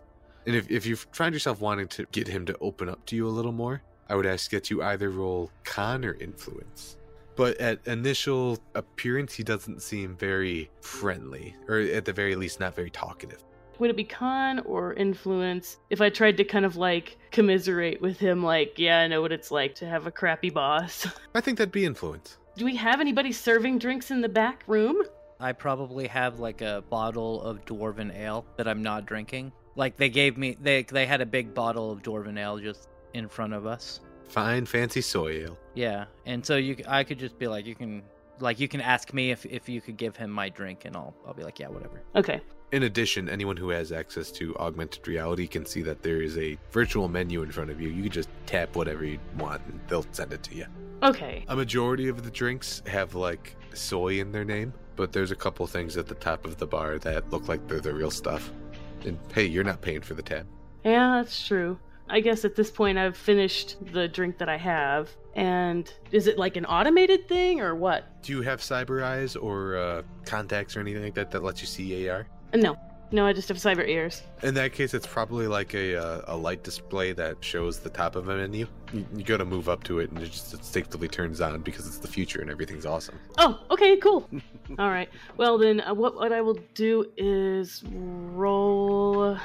And 0.47 0.57
if 0.57 0.71
if 0.71 0.87
you 0.87 0.97
find 0.97 1.35
yourself 1.35 1.61
wanting 1.61 1.89
to 1.89 2.07
get 2.11 2.27
him 2.27 2.45
to 2.47 2.57
open 2.61 2.89
up 2.89 3.05
to 3.07 3.17
you 3.17 3.27
a 3.27 3.31
little 3.31 3.53
more, 3.53 3.83
I 4.09 4.17
would 4.17 4.27
ask 4.27 4.51
that 4.51 4.71
you 4.71 4.83
either 4.83 5.11
roll 5.11 5.51
con 5.65 6.05
or 6.05 6.15
influence. 6.15 6.97
But 7.37 7.57
at 7.59 7.87
initial 7.87 8.59
appearance, 8.75 9.33
he 9.33 9.45
doesn't 9.45 9.81
seem 9.81 10.17
very 10.17 10.69
friendly, 10.83 11.55
or 11.69 11.79
at 11.79 12.05
the 12.05 12.13
very 12.13 12.35
least, 12.35 12.61
not 12.61 12.75
very 12.75 12.91
talkative. 12.91 13.43
Would 13.81 13.89
it 13.89 13.97
be 13.97 14.05
con 14.05 14.59
or 14.61 14.93
influence 14.93 15.79
if 15.89 16.03
I 16.03 16.11
tried 16.11 16.37
to 16.37 16.45
kind 16.45 16.67
of 16.67 16.77
like 16.77 17.17
commiserate 17.31 18.03
with 18.03 18.19
him, 18.19 18.45
like, 18.45 18.75
yeah, 18.77 19.01
I 19.01 19.09
know 19.09 19.23
what 19.23 19.33
it's 19.33 19.51
like 19.51 19.75
to 19.77 19.87
have 19.87 20.07
a 20.07 20.11
crappy 20.11 20.51
boss? 20.51 21.07
I 21.35 21.41
think 21.41 21.57
that'd 21.57 21.73
be 21.73 21.87
influence. 21.87 22.37
Do 22.59 22.67
we 22.67 22.77
have 22.77 23.01
anybody 23.01 23.33
serving 23.33 23.79
drinks 23.79 24.11
in 24.11 24.21
the 24.21 24.29
back 24.29 24.65
room? 24.67 25.03
I 25.41 25.53
probably 25.53 26.07
have 26.09 26.39
like 26.39 26.61
a 26.61 26.85
bottle 26.91 27.41
of 27.41 27.65
dwarven 27.65 28.15
ale 28.15 28.45
that 28.59 28.69
I'm 28.69 28.83
not 28.83 29.07
drinking. 29.07 29.51
Like 29.77 29.97
they 29.97 30.11
gave 30.11 30.37
me, 30.37 30.59
they 30.61 30.83
they 30.83 31.07
had 31.07 31.23
a 31.23 31.27
big 31.27 31.55
bottle 31.55 31.91
of 31.91 32.03
dwarven 32.03 32.39
ale 32.39 32.59
just 32.59 32.87
in 33.15 33.29
front 33.29 33.55
of 33.55 33.65
us. 33.65 34.01
Fine, 34.29 34.67
fancy 34.67 35.01
soy 35.01 35.45
ale. 35.45 35.59
Yeah, 35.75 36.05
and 36.27 36.45
so 36.45 36.57
you, 36.57 36.77
I 36.87 37.03
could 37.03 37.19
just 37.19 37.39
be 37.39 37.49
like, 37.49 37.65
you 37.65 37.75
can, 37.75 38.03
like, 38.41 38.61
you 38.61 38.69
can 38.69 38.83
ask 38.83 39.15
me 39.15 39.31
if 39.31 39.47
if 39.47 39.71
you 39.71 39.81
could 39.81 39.97
give 39.97 40.17
him 40.17 40.31
my 40.31 40.51
drink, 40.51 40.85
and 40.85 40.95
I'll 40.95 41.15
I'll 41.27 41.35
be 41.35 41.45
like, 41.45 41.59
yeah, 41.59 41.69
whatever. 41.69 42.03
Okay. 42.15 42.43
In 42.73 42.85
addition, 42.85 43.29
anyone 43.29 43.57
who 43.57 43.71
has 43.71 43.91
access 43.91 44.31
to 44.33 44.57
augmented 44.57 45.09
reality 45.09 45.49
can 45.49 45.67
see 45.67 45.83
that 45.83 46.03
there 46.03 46.23
is 46.23 46.39
a 46.39 46.57
virtual 46.71 47.09
menu 47.09 47.43
in 47.43 47.51
front 47.51 47.69
of 47.69 47.81
you. 47.81 47.89
You 47.89 48.05
can 48.05 48.13
just 48.13 48.29
tap 48.47 48.77
whatever 48.77 49.05
you 49.05 49.19
want 49.39 49.61
and 49.67 49.81
they'll 49.89 50.07
send 50.13 50.33
it 50.33 50.45
to 50.45 50.55
you. 50.55 50.67
Okay. 51.03 51.45
A 51.49 51.57
majority 51.57 52.09
of 52.09 52.23
the 52.23 52.31
drinks 52.31 52.83
have 52.87 53.17
like 53.17 53.57
soy 53.75 54.21
in 54.21 54.31
their 54.31 54.45
name, 54.45 54.73
but 54.95 55.13
there's 55.13 55.33
a 55.33 55.37
couple 55.37 55.67
things 55.67 55.97
at 55.97 56.07
the 56.07 56.15
top 56.15 56.45
of 56.45 56.59
the 56.59 56.67
bar 56.67 56.99
that 57.01 57.29
look 57.31 57.49
like 57.49 57.67
they're 57.67 57.81
the 57.81 57.93
real 57.93 58.11
stuff. 58.11 58.53
And 59.05 59.19
hey, 59.35 59.47
you're 59.47 59.65
not 59.65 59.81
paying 59.81 60.03
for 60.03 60.15
the 60.15 60.23
tab. 60.23 60.47
Yeah, 60.85 61.17
that's 61.17 61.45
true. 61.45 61.77
I 62.09 62.21
guess 62.21 62.45
at 62.45 62.55
this 62.55 62.71
point 62.71 62.99
I've 62.99 63.17
finished 63.17 63.77
the 63.93 64.07
drink 64.07 64.39
that 64.39 64.49
I 64.49 64.57
have. 64.59 65.11
And 65.35 65.93
is 66.13 66.29
it 66.29 66.39
like 66.39 66.57
an 66.57 66.67
automated 66.67 67.27
thing 67.29 67.61
or 67.61 67.75
what? 67.75 68.23
Do 68.23 68.33
you 68.33 68.43
have 68.43 68.61
cyber 68.61 69.03
eyes 69.03 69.35
or 69.35 69.77
uh, 69.77 70.03
contacts 70.25 70.77
or 70.77 70.81
anything 70.81 71.03
like 71.03 71.15
that 71.15 71.33
that 71.33 71.43
lets 71.43 71.61
you 71.61 71.67
see 71.67 72.09
AR? 72.09 72.29
No. 72.55 72.77
No, 73.13 73.27
I 73.27 73.33
just 73.33 73.49
have 73.49 73.57
cyber 73.57 73.85
ears. 73.89 74.23
In 74.45 74.55
that 74.55 74.73
case, 74.73 74.95
it's 74.95 75.07
probably 75.07 75.49
like 75.49 75.75
a 75.75 75.97
uh, 75.97 76.23
a 76.29 76.37
light 76.37 76.63
display 76.63 77.13
that 77.15 77.39
shows 77.41 77.81
the 77.81 77.91
top 77.91 78.15
of 78.15 78.29
a 78.29 78.37
menu. 78.37 78.69
You, 78.93 79.05
you 79.17 79.25
go 79.25 79.37
to 79.37 79.45
move 79.45 79.69
up 79.69 79.83
to 79.85 79.99
it, 79.99 80.11
and 80.11 80.23
it 80.23 80.31
just 80.31 80.55
instinctively 80.55 81.09
turns 81.09 81.41
on 81.41 81.61
because 81.63 81.89
it's 81.89 81.99
the 81.99 82.07
future 82.07 82.41
and 82.41 82.49
everything's 82.49 82.87
awesome. 82.87 83.19
Oh, 83.39 83.59
okay, 83.73 83.97
cool. 83.97 84.29
All 84.79 84.91
right. 84.91 85.09
Well, 85.37 85.59
then, 85.59 85.81
uh, 85.81 85.93
what 85.93 86.15
what 86.15 86.33
I 86.33 86.41
will 86.41 86.59
do 86.75 87.05
is 87.17 87.83
roll 87.91 89.37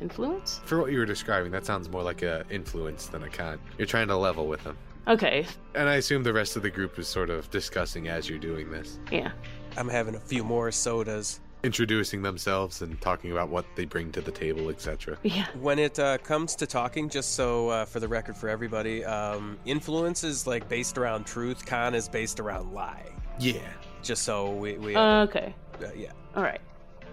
influence. 0.00 0.60
For 0.64 0.80
what 0.80 0.92
you 0.92 0.98
were 1.00 1.06
describing, 1.06 1.50
that 1.52 1.66
sounds 1.66 1.88
more 1.88 2.04
like 2.04 2.22
a 2.22 2.44
influence 2.50 3.06
than 3.06 3.24
a 3.24 3.28
con. 3.28 3.58
You're 3.76 3.86
trying 3.86 4.06
to 4.06 4.16
level 4.16 4.46
with 4.46 4.62
them, 4.62 4.76
Okay. 5.08 5.46
and 5.74 5.88
I 5.88 5.96
assume 5.96 6.22
the 6.22 6.32
rest 6.32 6.54
of 6.56 6.62
the 6.62 6.70
group 6.70 6.96
is 6.98 7.08
sort 7.08 7.30
of 7.30 7.50
discussing 7.50 8.06
as 8.06 8.28
you're 8.28 8.38
doing 8.38 8.70
this, 8.70 9.00
Yeah. 9.10 9.32
I'm 9.76 9.88
having 9.88 10.14
a 10.14 10.20
few 10.20 10.44
more 10.44 10.70
sodas. 10.70 11.40
Introducing 11.62 12.22
themselves 12.22 12.82
and 12.82 13.00
talking 13.00 13.32
about 13.32 13.48
what 13.48 13.64
they 13.74 13.84
bring 13.84 14.12
to 14.12 14.20
the 14.20 14.30
table, 14.30 14.68
etc. 14.70 15.18
Yeah. 15.22 15.46
When 15.60 15.78
it 15.78 15.98
uh, 15.98 16.18
comes 16.18 16.54
to 16.56 16.66
talking, 16.66 17.08
just 17.08 17.34
so 17.34 17.68
uh, 17.68 17.84
for 17.84 18.00
the 18.00 18.08
record 18.08 18.36
for 18.36 18.48
everybody, 18.48 19.04
um, 19.04 19.58
influence 19.64 20.24
is 20.24 20.46
like 20.46 20.68
based 20.68 20.98
around 20.98 21.26
truth. 21.26 21.66
Con 21.66 21.94
is 21.94 22.08
based 22.08 22.40
around 22.40 22.72
lie. 22.72 23.10
Yeah. 23.38 23.58
Just 24.02 24.22
so 24.22 24.50
we, 24.52 24.78
we 24.78 24.94
Uh, 24.94 25.24
okay. 25.24 25.54
uh, 25.82 25.88
yeah. 25.96 26.12
All 26.36 26.42
right. 26.42 26.60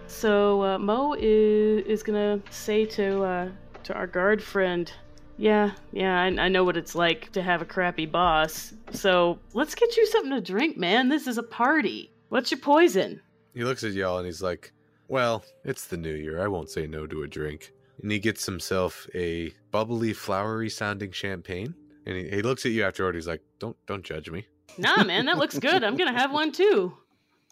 So 0.06 0.62
uh, 0.62 0.78
Mo 0.78 1.14
is 1.18 1.84
is 1.86 2.02
gonna 2.04 2.40
say 2.50 2.84
to 2.84 3.24
uh, 3.24 3.48
to 3.82 3.94
our 3.94 4.06
guard 4.06 4.40
friend, 4.40 4.90
"Yeah, 5.36 5.72
yeah, 5.92 6.20
I, 6.22 6.26
I 6.26 6.48
know 6.48 6.62
what 6.62 6.76
it's 6.76 6.94
like 6.94 7.32
to 7.32 7.42
have 7.42 7.60
a 7.60 7.64
crappy 7.64 8.06
boss. 8.06 8.72
So 8.92 9.40
let's 9.52 9.74
get 9.74 9.96
you 9.96 10.06
something 10.06 10.30
to 10.30 10.40
drink, 10.40 10.76
man. 10.76 11.08
This 11.08 11.26
is 11.26 11.38
a 11.38 11.42
party. 11.42 12.12
What's 12.28 12.52
your 12.52 12.60
poison?" 12.60 13.20
He 13.56 13.64
looks 13.64 13.82
at 13.84 13.94
y'all 13.94 14.18
and 14.18 14.26
he's 14.26 14.42
like, 14.42 14.72
Well, 15.08 15.42
it's 15.64 15.86
the 15.86 15.96
new 15.96 16.12
year. 16.12 16.42
I 16.42 16.46
won't 16.46 16.68
say 16.68 16.86
no 16.86 17.06
to 17.06 17.22
a 17.22 17.26
drink. 17.26 17.72
And 18.02 18.12
he 18.12 18.18
gets 18.18 18.44
himself 18.44 19.08
a 19.14 19.50
bubbly, 19.70 20.12
flowery 20.12 20.68
sounding 20.68 21.10
champagne. 21.10 21.74
And 22.04 22.16
he, 22.16 22.28
he 22.28 22.42
looks 22.42 22.66
at 22.66 22.72
you 22.72 22.84
afterward. 22.84 23.14
He's 23.14 23.26
like, 23.26 23.40
Don't 23.58 23.76
don't 23.86 24.04
judge 24.04 24.30
me. 24.30 24.46
Nah, 24.76 25.02
man, 25.04 25.24
that 25.24 25.38
looks 25.38 25.58
good. 25.58 25.82
I'm 25.82 25.96
gonna 25.96 26.12
have 26.12 26.32
one 26.32 26.52
too. 26.52 26.98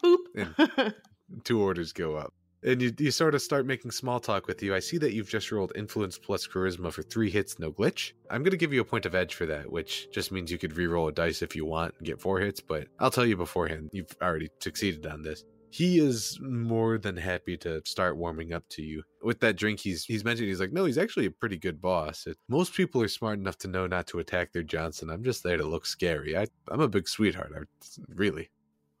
Boop. 0.03 0.93
Two 1.43 1.59
orders 1.59 1.91
go 1.91 2.15
up. 2.15 2.31
And 2.61 2.81
you, 2.81 2.93
you 2.99 3.11
sort 3.11 3.33
of 3.35 3.41
start 3.41 3.65
making 3.65 3.91
small 3.91 4.19
talk 4.19 4.47
with 4.47 4.61
you. 4.61 4.75
I 4.75 4.79
see 4.79 4.97
that 4.99 5.13
you've 5.13 5.29
just 5.29 5.51
rolled 5.51 5.71
influence 5.75 6.19
plus 6.19 6.47
charisma 6.47 6.91
for 6.91 7.01
three 7.03 7.29
hits, 7.31 7.57
no 7.59 7.71
glitch. 7.71 8.13
I'm 8.29 8.41
going 8.41 8.51
to 8.51 8.57
give 8.57 8.73
you 8.73 8.81
a 8.81 8.85
point 8.85 9.05
of 9.05 9.13
edge 9.13 9.35
for 9.35 9.45
that, 9.45 9.71
which 9.71 10.11
just 10.11 10.31
means 10.31 10.51
you 10.51 10.57
could 10.57 10.75
re-roll 10.75 11.07
a 11.07 11.11
dice 11.11 11.43
if 11.43 11.55
you 11.55 11.63
want 11.63 11.93
and 11.99 12.07
get 12.07 12.19
four 12.19 12.39
hits, 12.39 12.61
but 12.61 12.87
I'll 12.99 13.11
tell 13.11 13.25
you 13.25 13.37
beforehand, 13.37 13.89
you've 13.91 14.15
already 14.19 14.49
succeeded 14.59 15.05
on 15.05 15.21
this. 15.21 15.43
He 15.75 15.99
is 15.99 16.39
more 16.41 16.97
than 16.97 17.17
happy 17.17 17.57
to 17.57 17.81
start 17.83 18.15
warming 18.15 18.53
up 18.53 18.63
to 18.69 18.81
you. 18.81 19.03
With 19.21 19.41
that 19.41 19.57
drink, 19.57 19.81
he's 19.81 20.05
he's 20.05 20.23
mentioned 20.23 20.47
he's 20.47 20.61
like, 20.61 20.71
no, 20.71 20.85
he's 20.85 20.97
actually 20.97 21.25
a 21.25 21.31
pretty 21.31 21.57
good 21.57 21.81
boss. 21.81 22.27
It, 22.27 22.37
most 22.47 22.73
people 22.73 23.01
are 23.01 23.09
smart 23.09 23.39
enough 23.39 23.57
to 23.57 23.67
know 23.67 23.85
not 23.85 24.07
to 24.07 24.19
attack 24.19 24.53
their 24.53 24.63
Johnson. 24.63 25.09
I'm 25.09 25.21
just 25.21 25.43
there 25.43 25.57
to 25.57 25.65
look 25.65 25.85
scary. 25.85 26.37
I, 26.37 26.47
I'm 26.69 26.79
a 26.79 26.87
big 26.87 27.09
sweetheart. 27.09 27.51
I, 27.53 27.63
really. 28.07 28.51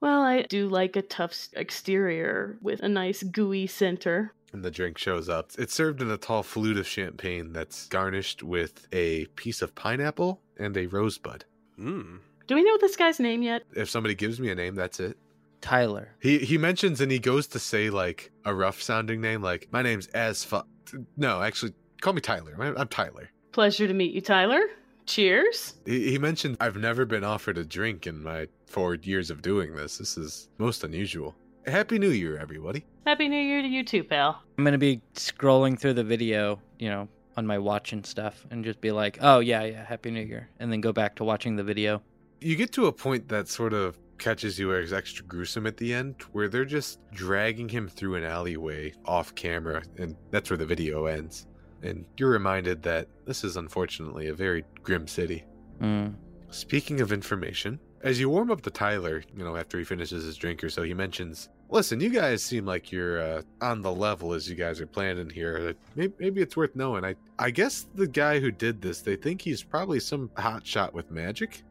well, 0.01 0.21
I 0.21 0.41
do 0.41 0.67
like 0.67 0.97
a 0.97 1.01
tough 1.01 1.47
exterior 1.53 2.57
with 2.61 2.81
a 2.81 2.89
nice 2.89 3.23
gooey 3.23 3.67
center. 3.67 4.33
and 4.51 4.61
the 4.61 4.69
drink 4.69 4.97
shows 4.97 5.29
up. 5.29 5.51
It's 5.57 5.73
served 5.73 6.01
in 6.01 6.11
a 6.11 6.17
tall 6.17 6.43
flute 6.43 6.77
of 6.77 6.85
champagne 6.85 7.53
that's 7.53 7.87
garnished 7.87 8.43
with 8.43 8.85
a 8.91 9.27
piece 9.37 9.61
of 9.61 9.75
pineapple 9.75 10.41
and 10.57 10.75
a 10.75 10.87
rosebud. 10.87 11.45
Mm. 11.79 12.19
Do 12.47 12.55
we 12.55 12.63
know 12.65 12.77
this 12.81 12.97
guy's 12.97 13.21
name 13.21 13.43
yet? 13.43 13.63
If 13.77 13.89
somebody 13.89 14.13
gives 14.13 14.41
me 14.41 14.49
a 14.49 14.55
name, 14.55 14.75
that's 14.75 14.99
it. 14.99 15.17
Tyler. 15.61 16.09
He 16.19 16.39
he 16.39 16.57
mentions 16.57 17.01
and 17.01 17.11
he 17.11 17.19
goes 17.19 17.47
to 17.47 17.59
say 17.59 17.89
like 17.89 18.31
a 18.45 18.53
rough 18.53 18.81
sounding 18.81 19.21
name, 19.21 19.41
like 19.41 19.67
my 19.71 19.81
name's 19.81 20.07
as 20.07 20.43
fuck. 20.43 20.67
No, 21.17 21.41
actually, 21.41 21.73
call 22.01 22.13
me 22.13 22.21
Tyler. 22.21 22.55
I'm, 22.59 22.77
I'm 22.77 22.87
Tyler. 22.87 23.29
Pleasure 23.51 23.87
to 23.87 23.93
meet 23.93 24.13
you, 24.13 24.21
Tyler. 24.21 24.61
Cheers. 25.05 25.75
He, 25.85 26.11
he 26.11 26.17
mentioned 26.17 26.57
I've 26.59 26.77
never 26.77 27.05
been 27.05 27.23
offered 27.23 27.57
a 27.57 27.63
drink 27.63 28.07
in 28.07 28.23
my 28.23 28.47
four 28.67 28.95
years 28.95 29.29
of 29.29 29.41
doing 29.41 29.75
this. 29.75 29.97
This 29.99 30.17
is 30.17 30.49
most 30.57 30.83
unusual. 30.83 31.35
Happy 31.67 31.97
New 31.97 32.09
Year, 32.09 32.37
everybody. 32.37 32.85
Happy 33.05 33.27
New 33.27 33.39
Year 33.41 33.61
to 33.61 33.67
you 33.67 33.83
too, 33.83 34.03
pal. 34.03 34.41
I'm 34.57 34.63
gonna 34.63 34.77
be 34.77 35.01
scrolling 35.15 35.79
through 35.79 35.93
the 35.93 36.03
video, 36.03 36.59
you 36.79 36.89
know, 36.89 37.07
on 37.37 37.45
my 37.45 37.57
watch 37.57 37.93
and 37.93 38.05
stuff, 38.05 38.45
and 38.51 38.63
just 38.63 38.81
be 38.81 38.91
like, 38.91 39.17
"Oh 39.21 39.39
yeah, 39.39 39.63
yeah, 39.63 39.83
Happy 39.85 40.11
New 40.11 40.21
Year," 40.21 40.49
and 40.59 40.71
then 40.71 40.81
go 40.81 40.91
back 40.93 41.15
to 41.17 41.23
watching 41.23 41.55
the 41.55 41.63
video. 41.63 42.01
you 42.41 42.55
get 42.55 42.71
to 42.73 42.85
a 42.85 42.91
point 42.91 43.27
that 43.29 43.47
sort 43.47 43.73
of 43.73 43.97
catches 44.17 44.57
you 44.57 44.73
as 44.73 44.93
extra 44.93 45.25
gruesome 45.25 45.67
at 45.67 45.77
the 45.77 45.93
end 45.93 46.15
where 46.31 46.47
they're 46.47 46.65
just 46.65 46.99
dragging 47.11 47.69
him 47.69 47.87
through 47.87 48.15
an 48.15 48.23
alleyway 48.23 48.93
off 49.05 49.35
camera 49.35 49.83
and 49.97 50.15
that's 50.31 50.49
where 50.49 50.57
the 50.57 50.65
video 50.65 51.05
ends. 51.05 51.47
And 51.83 52.05
you're 52.17 52.31
reminded 52.31 52.81
that 52.83 53.07
this 53.25 53.43
is 53.43 53.57
unfortunately 53.57 54.27
a 54.27 54.33
very 54.33 54.63
grim 54.83 55.07
city. 55.07 55.43
Mm. 55.81 56.15
speaking 56.51 57.01
of 57.01 57.11
information 57.11 57.77
as 58.01 58.17
you 58.17 58.29
warm 58.29 58.49
up 58.49 58.61
to 58.61 58.69
tyler 58.69 59.21
you 59.35 59.43
know 59.43 59.57
after 59.57 59.77
he 59.77 59.83
finishes 59.83 60.23
his 60.23 60.37
drink 60.37 60.63
or 60.63 60.69
so 60.69 60.83
he 60.83 60.93
mentions 60.93 61.49
listen 61.69 61.99
you 61.99 62.09
guys 62.09 62.41
seem 62.41 62.65
like 62.65 62.93
you're 62.93 63.21
uh, 63.21 63.41
on 63.61 63.81
the 63.81 63.91
level 63.91 64.31
as 64.31 64.49
you 64.49 64.55
guys 64.55 64.79
are 64.79 64.87
planning 64.87 65.29
here. 65.29 65.75
Maybe, 65.95 66.13
maybe 66.19 66.41
it's 66.41 66.55
worth 66.55 66.75
knowing. 66.75 67.03
I, 67.03 67.15
I 67.39 67.49
guess 67.49 67.87
the 67.95 68.07
guy 68.07 68.39
who 68.39 68.51
did 68.51 68.81
this 68.81 69.01
they 69.01 69.15
think 69.15 69.41
he's 69.41 69.63
probably 69.63 69.99
some 69.99 70.29
hot 70.37 70.65
shot 70.65 70.93
with 70.93 71.11
magic 71.11 71.63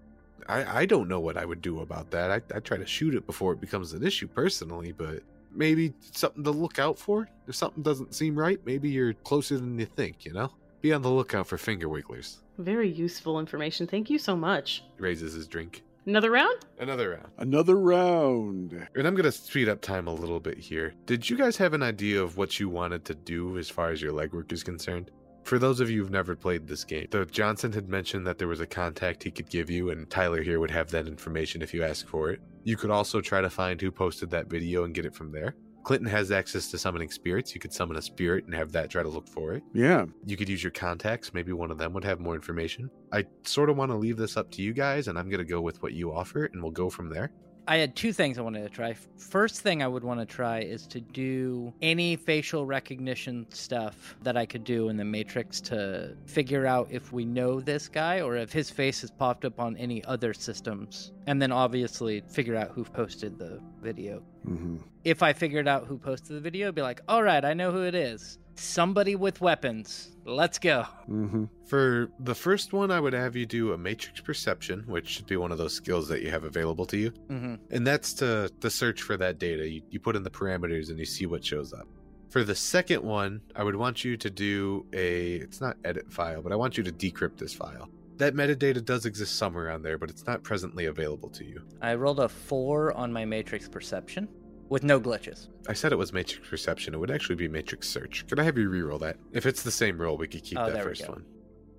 I, 0.48 0.80
I 0.80 0.86
don't 0.86 1.08
know 1.08 1.20
what 1.20 1.36
I 1.36 1.44
would 1.44 1.62
do 1.62 1.80
about 1.80 2.10
that. 2.10 2.30
I, 2.30 2.56
I 2.56 2.60
try 2.60 2.76
to 2.76 2.86
shoot 2.86 3.14
it 3.14 3.26
before 3.26 3.52
it 3.52 3.60
becomes 3.60 3.92
an 3.92 4.06
issue 4.06 4.28
personally, 4.28 4.92
but 4.92 5.22
maybe 5.54 5.94
something 6.12 6.44
to 6.44 6.50
look 6.50 6.78
out 6.78 6.98
for. 6.98 7.28
If 7.46 7.54
something 7.54 7.82
doesn't 7.82 8.14
seem 8.14 8.38
right, 8.38 8.60
maybe 8.64 8.90
you're 8.90 9.14
closer 9.14 9.58
than 9.58 9.78
you 9.78 9.86
think, 9.86 10.24
you 10.24 10.32
know? 10.32 10.52
Be 10.80 10.92
on 10.92 11.02
the 11.02 11.10
lookout 11.10 11.46
for 11.46 11.56
finger 11.56 11.88
wigglers. 11.88 12.42
Very 12.58 12.90
useful 12.90 13.40
information. 13.40 13.86
Thank 13.86 14.10
you 14.10 14.18
so 14.18 14.36
much. 14.36 14.84
He 14.96 15.02
raises 15.02 15.32
his 15.32 15.46
drink. 15.48 15.82
Another 16.06 16.30
round? 16.30 16.58
Another 16.78 17.10
round. 17.10 17.28
Another 17.38 17.76
round. 17.76 18.88
And 18.94 19.06
I'm 19.06 19.14
going 19.14 19.24
to 19.24 19.32
speed 19.32 19.70
up 19.70 19.80
time 19.80 20.06
a 20.06 20.12
little 20.12 20.40
bit 20.40 20.58
here. 20.58 20.92
Did 21.06 21.28
you 21.28 21.36
guys 21.36 21.56
have 21.56 21.72
an 21.72 21.82
idea 21.82 22.22
of 22.22 22.36
what 22.36 22.60
you 22.60 22.68
wanted 22.68 23.06
to 23.06 23.14
do 23.14 23.56
as 23.56 23.70
far 23.70 23.90
as 23.90 24.02
your 24.02 24.12
legwork 24.12 24.52
is 24.52 24.62
concerned? 24.62 25.10
For 25.44 25.58
those 25.58 25.80
of 25.80 25.90
you 25.90 26.00
who've 26.00 26.10
never 26.10 26.34
played 26.34 26.66
this 26.66 26.84
game, 26.84 27.06
the 27.10 27.26
Johnson 27.26 27.70
had 27.70 27.88
mentioned 27.88 28.26
that 28.26 28.38
there 28.38 28.48
was 28.48 28.60
a 28.60 28.66
contact 28.66 29.22
he 29.22 29.30
could 29.30 29.50
give 29.50 29.68
you, 29.68 29.90
and 29.90 30.08
Tyler 30.08 30.42
here 30.42 30.58
would 30.58 30.70
have 30.70 30.90
that 30.90 31.06
information 31.06 31.60
if 31.60 31.74
you 31.74 31.84
ask 31.84 32.08
for 32.08 32.30
it. 32.30 32.40
You 32.64 32.78
could 32.78 32.90
also 32.90 33.20
try 33.20 33.42
to 33.42 33.50
find 33.50 33.78
who 33.78 33.90
posted 33.90 34.30
that 34.30 34.48
video 34.48 34.84
and 34.84 34.94
get 34.94 35.04
it 35.04 35.14
from 35.14 35.30
there. 35.30 35.54
Clinton 35.82 36.08
has 36.08 36.32
access 36.32 36.70
to 36.70 36.78
summoning 36.78 37.10
spirits. 37.10 37.54
You 37.54 37.60
could 37.60 37.74
summon 37.74 37.98
a 37.98 38.02
spirit 38.02 38.46
and 38.46 38.54
have 38.54 38.72
that 38.72 38.88
try 38.88 39.02
to 39.02 39.08
look 39.08 39.28
for 39.28 39.52
it. 39.52 39.62
Yeah. 39.74 40.06
You 40.24 40.38
could 40.38 40.48
use 40.48 40.64
your 40.64 40.70
contacts. 40.70 41.34
Maybe 41.34 41.52
one 41.52 41.70
of 41.70 41.76
them 41.76 41.92
would 41.92 42.04
have 42.04 42.20
more 42.20 42.34
information. 42.34 42.90
I 43.12 43.26
sort 43.42 43.68
of 43.68 43.76
want 43.76 43.90
to 43.90 43.96
leave 43.98 44.16
this 44.16 44.38
up 44.38 44.50
to 44.52 44.62
you 44.62 44.72
guys, 44.72 45.08
and 45.08 45.18
I'm 45.18 45.28
going 45.28 45.38
to 45.38 45.44
go 45.44 45.60
with 45.60 45.82
what 45.82 45.92
you 45.92 46.10
offer, 46.10 46.46
and 46.46 46.62
we'll 46.62 46.72
go 46.72 46.88
from 46.88 47.10
there. 47.10 47.32
I 47.66 47.78
had 47.78 47.96
two 47.96 48.12
things 48.12 48.38
I 48.38 48.42
wanted 48.42 48.62
to 48.62 48.68
try. 48.68 48.94
First 49.16 49.62
thing 49.62 49.82
I 49.82 49.88
would 49.88 50.04
want 50.04 50.20
to 50.20 50.26
try 50.26 50.60
is 50.60 50.86
to 50.88 51.00
do 51.00 51.72
any 51.80 52.14
facial 52.16 52.66
recognition 52.66 53.46
stuff 53.50 54.16
that 54.22 54.36
I 54.36 54.44
could 54.44 54.64
do 54.64 54.90
in 54.90 54.96
the 54.96 55.04
Matrix 55.04 55.60
to 55.62 56.14
figure 56.26 56.66
out 56.66 56.88
if 56.90 57.12
we 57.12 57.24
know 57.24 57.60
this 57.60 57.88
guy 57.88 58.20
or 58.20 58.36
if 58.36 58.52
his 58.52 58.68
face 58.68 59.00
has 59.00 59.10
popped 59.10 59.46
up 59.46 59.58
on 59.58 59.76
any 59.78 60.04
other 60.04 60.34
systems. 60.34 61.12
And 61.26 61.40
then 61.40 61.52
obviously 61.52 62.22
figure 62.28 62.56
out 62.56 62.70
who 62.70 62.84
posted 62.84 63.38
the 63.38 63.60
video. 63.80 64.22
hmm 64.44 64.76
If 65.04 65.22
I 65.22 65.32
figured 65.32 65.66
out 65.66 65.86
who 65.86 65.96
posted 65.96 66.36
the 66.36 66.40
video, 66.40 66.68
I'd 66.68 66.74
be 66.74 66.82
like, 66.82 67.00
all 67.08 67.22
right, 67.22 67.44
I 67.44 67.54
know 67.54 67.72
who 67.72 67.84
it 67.84 67.94
is. 67.94 68.38
Somebody 68.56 69.16
with 69.16 69.40
weapons. 69.40 70.16
Let's 70.24 70.58
go. 70.58 70.84
hmm 71.06 71.44
For 71.66 72.08
the 72.20 72.34
first 72.34 72.72
one, 72.72 72.90
I 72.90 73.00
would 73.00 73.12
have 73.12 73.36
you 73.36 73.46
do 73.46 73.72
a 73.72 73.78
matrix 73.78 74.20
perception, 74.20 74.84
which 74.86 75.08
should 75.08 75.26
be 75.26 75.36
one 75.36 75.52
of 75.52 75.58
those 75.58 75.74
skills 75.74 76.08
that 76.08 76.22
you 76.22 76.30
have 76.30 76.44
available 76.44 76.86
to 76.86 76.96
you. 76.96 77.10
hmm 77.28 77.54
And 77.70 77.86
that's 77.86 78.12
to, 78.14 78.50
to 78.60 78.70
search 78.70 79.02
for 79.02 79.16
that 79.16 79.38
data. 79.38 79.68
You, 79.68 79.82
you 79.90 80.00
put 80.00 80.16
in 80.16 80.22
the 80.22 80.30
parameters 80.30 80.88
and 80.90 80.98
you 80.98 81.04
see 81.04 81.26
what 81.26 81.44
shows 81.44 81.72
up. 81.72 81.86
For 82.30 82.42
the 82.42 82.54
second 82.54 83.02
one, 83.02 83.40
I 83.54 83.62
would 83.62 83.76
want 83.76 84.04
you 84.04 84.16
to 84.16 84.30
do 84.30 84.86
a, 84.92 85.34
it's 85.36 85.60
not 85.60 85.76
edit 85.84 86.12
file, 86.12 86.42
but 86.42 86.52
I 86.52 86.56
want 86.56 86.76
you 86.76 86.82
to 86.84 86.92
decrypt 86.92 87.38
this 87.38 87.54
file. 87.54 87.88
That 88.16 88.34
metadata 88.34 88.84
does 88.84 89.06
exist 89.06 89.36
somewhere 89.36 89.70
on 89.70 89.82
there, 89.82 89.98
but 89.98 90.08
it's 90.10 90.26
not 90.26 90.42
presently 90.42 90.86
available 90.86 91.28
to 91.30 91.44
you. 91.44 91.62
I 91.82 91.94
rolled 91.94 92.20
a 92.20 92.28
four 92.28 92.92
on 92.96 93.12
my 93.12 93.24
matrix 93.24 93.68
perception 93.68 94.28
with 94.68 94.82
no 94.82 95.00
glitches. 95.00 95.48
I 95.68 95.72
said 95.72 95.92
it 95.92 95.96
was 95.96 96.12
matrix 96.12 96.48
perception. 96.48 96.94
It 96.94 96.98
would 96.98 97.10
actually 97.10 97.36
be 97.36 97.48
matrix 97.48 97.88
search. 97.88 98.26
Could 98.28 98.38
I 98.38 98.42
have 98.44 98.56
you 98.58 98.68
reroll 98.68 99.00
that? 99.00 99.16
If 99.32 99.46
it's 99.46 99.62
the 99.62 99.70
same 99.70 99.98
roll, 100.00 100.16
we 100.16 100.26
could 100.28 100.42
keep 100.44 100.58
Oh, 100.58 100.70
that 100.70 100.82
first 100.82 101.08
one. 101.08 101.24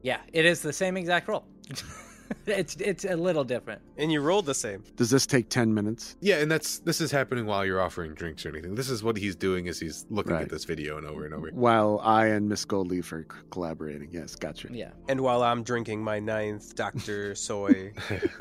Yeah, 0.02 0.20
it 0.34 0.46
is 0.46 0.62
the 0.62 0.74
same 0.74 0.98
exact 0.98 1.28
roll. 1.28 1.46
it's 2.48 2.76
it's 2.78 3.06
a 3.06 3.16
little 3.16 3.44
different. 3.44 3.82
And 3.98 4.12
you 4.12 4.22
rolled 4.22 4.46
the 4.46 4.54
same. 4.54 4.84
Does 4.96 5.10
this 5.10 5.26
take 5.26 5.50
10 5.50 5.74
minutes? 5.74 6.16
Yeah, 6.22 6.38
and 6.40 6.50
that's 6.52 6.80
this 6.80 7.02
is 7.02 7.12
happening 7.12 7.46
while 7.46 7.66
you're 7.66 7.82
offering 7.82 8.14
drinks 8.14 8.46
or 8.46 8.50
anything. 8.50 8.76
This 8.76 8.90
is 8.90 9.04
what 9.04 9.18
he's 9.18 9.36
doing 9.36 9.66
is 9.68 9.80
he's 9.80 10.06
looking 10.10 10.34
Right. 10.34 10.44
at 10.44 10.50
this 10.50 10.64
video 10.66 10.98
and 10.98 11.08
over 11.08 11.26
and 11.26 11.34
over. 11.34 11.50
While 11.54 12.00
I 12.04 12.28
and 12.28 12.48
Miss 12.50 12.66
Goldleaf 12.66 13.12
are 13.12 13.26
collaborating. 13.52 14.10
Yes, 14.12 14.36
gotcha. 14.36 14.70
Yeah. 14.72 14.92
And 15.10 15.22
while 15.22 15.44
I'm 15.44 15.64
drinking 15.64 16.04
my 16.04 16.20
ninth 16.20 16.76
Dr. 16.76 17.36
Soy 17.48 17.94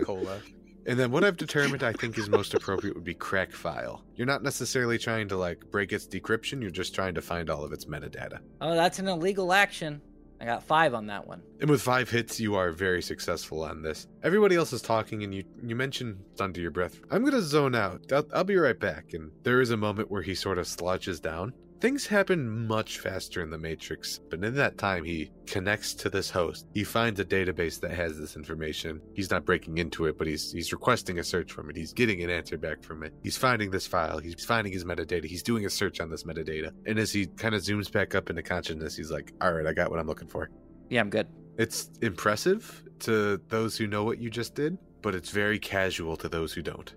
cola. 0.02 0.40
And 0.86 0.98
then 0.98 1.11
what 1.11 1.24
I've 1.24 1.36
determined 1.36 1.82
I 1.82 1.93
think 1.93 2.19
is 2.19 2.28
most 2.28 2.55
appropriate 2.55 2.94
would 2.94 3.05
be 3.05 3.15
crack 3.15 3.52
file. 3.52 4.05
You're 4.16 4.27
not 4.27 4.43
necessarily 4.43 4.98
trying 4.98 5.28
to 5.28 5.36
like 5.36 5.70
break 5.70 5.93
its 5.93 6.06
decryption, 6.06 6.61
you're 6.61 6.70
just 6.70 6.94
trying 6.94 7.15
to 7.15 7.23
find 7.23 7.48
all 7.48 7.65
of 7.65 7.73
its 7.73 7.86
metadata. 7.86 8.40
Oh, 8.61 8.74
that's 8.74 8.98
an 8.98 9.09
illegal 9.09 9.52
action. 9.52 10.01
I 10.40 10.47
got 10.47 10.62
five 10.62 10.93
on 10.93 11.06
that 11.06 11.27
one. 11.27 11.43
And 11.61 11.70
with 11.70 11.81
five 11.81 12.11
hits, 12.11 12.39
you 12.39 12.55
are 12.56 12.70
very 12.70 13.01
successful 13.01 13.62
on 13.62 13.82
this. 13.82 14.09
Everybody 14.23 14.56
else 14.56 14.73
is 14.74 14.82
talking, 14.82 15.23
and 15.23 15.35
you 15.35 15.44
you 15.62 15.74
mention 15.74 16.19
under 16.39 16.61
your 16.61 16.70
breath. 16.70 17.01
I'm 17.11 17.24
gonna 17.24 17.40
zone 17.40 17.74
out. 17.74 18.12
I'll, 18.12 18.27
I'll 18.35 18.44
be 18.44 18.56
right 18.56 18.78
back. 18.78 19.15
And 19.15 19.31
there 19.43 19.62
is 19.62 19.70
a 19.70 19.77
moment 19.77 20.11
where 20.11 20.23
he 20.23 20.35
sort 20.35 20.59
of 20.59 20.66
slouches 20.66 21.20
down. 21.20 21.55
Things 21.85 22.06
happen 22.06 22.66
much 22.66 23.01
faster 23.01 23.43
in 23.43 23.51
the 23.51 23.59
Matrix, 23.59 24.19
but 24.31 24.43
in 24.43 24.55
that 24.55 24.78
time, 24.78 25.05
he 25.05 25.31
connects 25.47 25.93
to 25.93 26.09
this 26.09 26.31
host. 26.31 26.66
He 26.73 26.82
finds 26.82 27.20
a 27.20 27.27
database 27.27 27.78
that 27.81 27.90
has 27.90 28.19
this 28.19 28.36
information. 28.36 29.02
He's 29.12 29.31
not 29.31 29.44
breaking 29.44 29.77
into 29.77 30.06
it, 30.06 30.16
but 30.16 30.27
he's 30.27 30.51
he's 30.51 30.73
requesting 30.73 31.19
a 31.19 31.23
search 31.23 31.52
from 31.52 31.69
it. 31.69 31.77
He's 31.77 31.93
getting 31.93 32.23
an 32.23 32.31
answer 32.31 32.56
back 32.56 32.82
from 32.82 33.02
it. 33.02 33.12
He's 33.23 33.36
finding 33.36 33.70
this 33.70 33.86
file. 33.86 34.19
He's 34.19 34.47
finding 34.47 34.73
his 34.73 34.86
metadata. 34.86 35.27
He's 35.27 35.43
doing 35.43 35.66
a 35.66 35.69
search 35.69 36.01
on 36.01 36.09
this 36.09 36.24
metadata. 36.24 36.70
And 36.86 36.98
as 36.98 37.12
he 37.12 37.27
kind 37.27 37.55
of 37.55 37.61
zooms 37.61 37.93
back 37.93 38.15
up 38.15 38.31
into 38.31 38.43
consciousness, 38.43 38.97
he's 38.97 39.11
like, 39.11 39.35
"All 39.43 39.52
right, 39.52 39.66
I 39.66 39.74
got 39.74 39.90
what 39.90 40.01
I'm 40.01 40.06
looking 40.06 40.28
for." 40.28 40.48
Yeah, 40.89 41.02
I'm 41.02 41.11
good. 41.11 41.28
It's 41.59 41.90
impressive 42.01 42.82
to 43.01 43.43
those 43.48 43.77
who 43.77 43.86
know 43.86 44.05
what 44.05 44.19
you 44.19 44.31
just 44.31 44.55
did, 44.55 44.78
but 45.02 45.15
it's 45.15 45.28
very 45.28 45.59
casual 45.59 46.16
to 46.16 46.31
those 46.31 46.55
who 46.55 46.62
don't. 46.62 46.94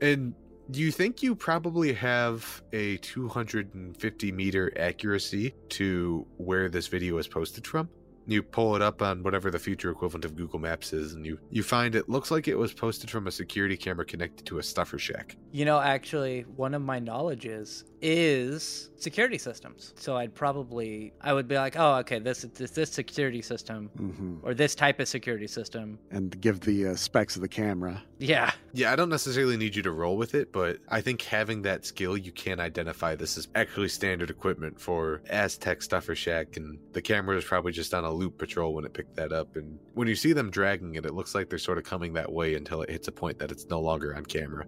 And 0.00 0.34
you 0.72 0.90
think 0.90 1.22
you 1.22 1.34
probably 1.34 1.92
have 1.92 2.62
a 2.72 2.96
250 2.98 4.32
meter 4.32 4.72
accuracy 4.78 5.54
to 5.70 6.26
where 6.38 6.68
this 6.68 6.88
video 6.88 7.18
is 7.18 7.28
posted 7.28 7.66
from? 7.66 7.88
You 8.26 8.42
pull 8.42 8.74
it 8.74 8.80
up 8.80 9.02
on 9.02 9.22
whatever 9.22 9.50
the 9.50 9.58
future 9.58 9.90
equivalent 9.90 10.24
of 10.24 10.34
Google 10.34 10.58
Maps 10.58 10.94
is, 10.94 11.12
and 11.12 11.26
you, 11.26 11.38
you 11.50 11.62
find 11.62 11.94
it 11.94 12.08
looks 12.08 12.30
like 12.30 12.48
it 12.48 12.56
was 12.56 12.72
posted 12.72 13.10
from 13.10 13.26
a 13.26 13.30
security 13.30 13.76
camera 13.76 14.06
connected 14.06 14.46
to 14.46 14.58
a 14.58 14.62
stuffer 14.62 14.98
shack. 14.98 15.36
You 15.52 15.66
know, 15.66 15.78
actually, 15.78 16.46
one 16.56 16.72
of 16.72 16.80
my 16.80 16.98
knowledges 16.98 17.84
is 18.04 18.90
security 18.96 19.38
systems. 19.38 19.94
So 19.96 20.14
I'd 20.14 20.34
probably, 20.34 21.14
I 21.22 21.32
would 21.32 21.48
be 21.48 21.56
like, 21.56 21.76
oh, 21.78 21.94
okay, 21.96 22.18
this 22.18 22.42
this 22.54 22.70
this 22.70 22.90
security 22.90 23.40
system 23.40 23.88
hmm 23.96 24.36
or 24.42 24.52
this 24.52 24.74
type 24.74 25.00
of 25.00 25.08
security 25.08 25.46
system. 25.46 25.98
And 26.10 26.38
give 26.40 26.60
the 26.60 26.88
uh, 26.88 26.96
specs 26.96 27.34
of 27.34 27.42
the 27.42 27.48
camera. 27.48 28.02
Yeah, 28.18 28.52
Yeah, 28.74 28.92
I 28.92 28.96
don't 28.96 29.08
necessarily 29.08 29.56
need 29.56 29.74
you 29.74 29.82
to 29.82 29.90
roll 29.90 30.18
with 30.18 30.34
it, 30.34 30.52
but 30.52 30.80
I 30.88 31.00
think 31.00 31.22
having 31.22 31.62
that 31.62 31.86
skill, 31.86 32.16
you 32.16 32.30
can 32.30 32.60
identify 32.60 33.14
this 33.14 33.38
is 33.38 33.48
actually 33.54 33.88
standard 33.88 34.28
equipment 34.28 34.78
for 34.78 35.22
Aztec 35.30 35.80
Stuffer 35.80 36.14
Shack, 36.14 36.58
and 36.58 36.78
the 36.92 37.00
camera 37.00 37.38
is 37.38 37.44
probably 37.44 37.72
just 37.72 37.94
on 37.94 38.04
a 38.04 38.12
loop 38.12 38.36
patrol 38.36 38.74
when 38.74 38.84
it 38.84 38.92
picked 38.92 39.16
that 39.16 39.32
up. 39.32 39.56
And 39.56 39.78
when 39.94 40.08
you 40.08 40.14
see 40.14 40.34
them 40.34 40.50
dragging 40.50 40.96
it, 40.96 41.06
it 41.06 41.14
looks 41.14 41.34
like 41.34 41.48
they're 41.48 41.58
sort 41.58 41.78
of 41.78 41.84
coming 41.84 42.12
that 42.14 42.30
way 42.30 42.54
until 42.54 42.82
it 42.82 42.90
hits 42.90 43.08
a 43.08 43.12
point 43.12 43.38
that 43.38 43.50
it's 43.50 43.66
no 43.66 43.80
longer 43.80 44.14
on 44.14 44.26
camera. 44.26 44.66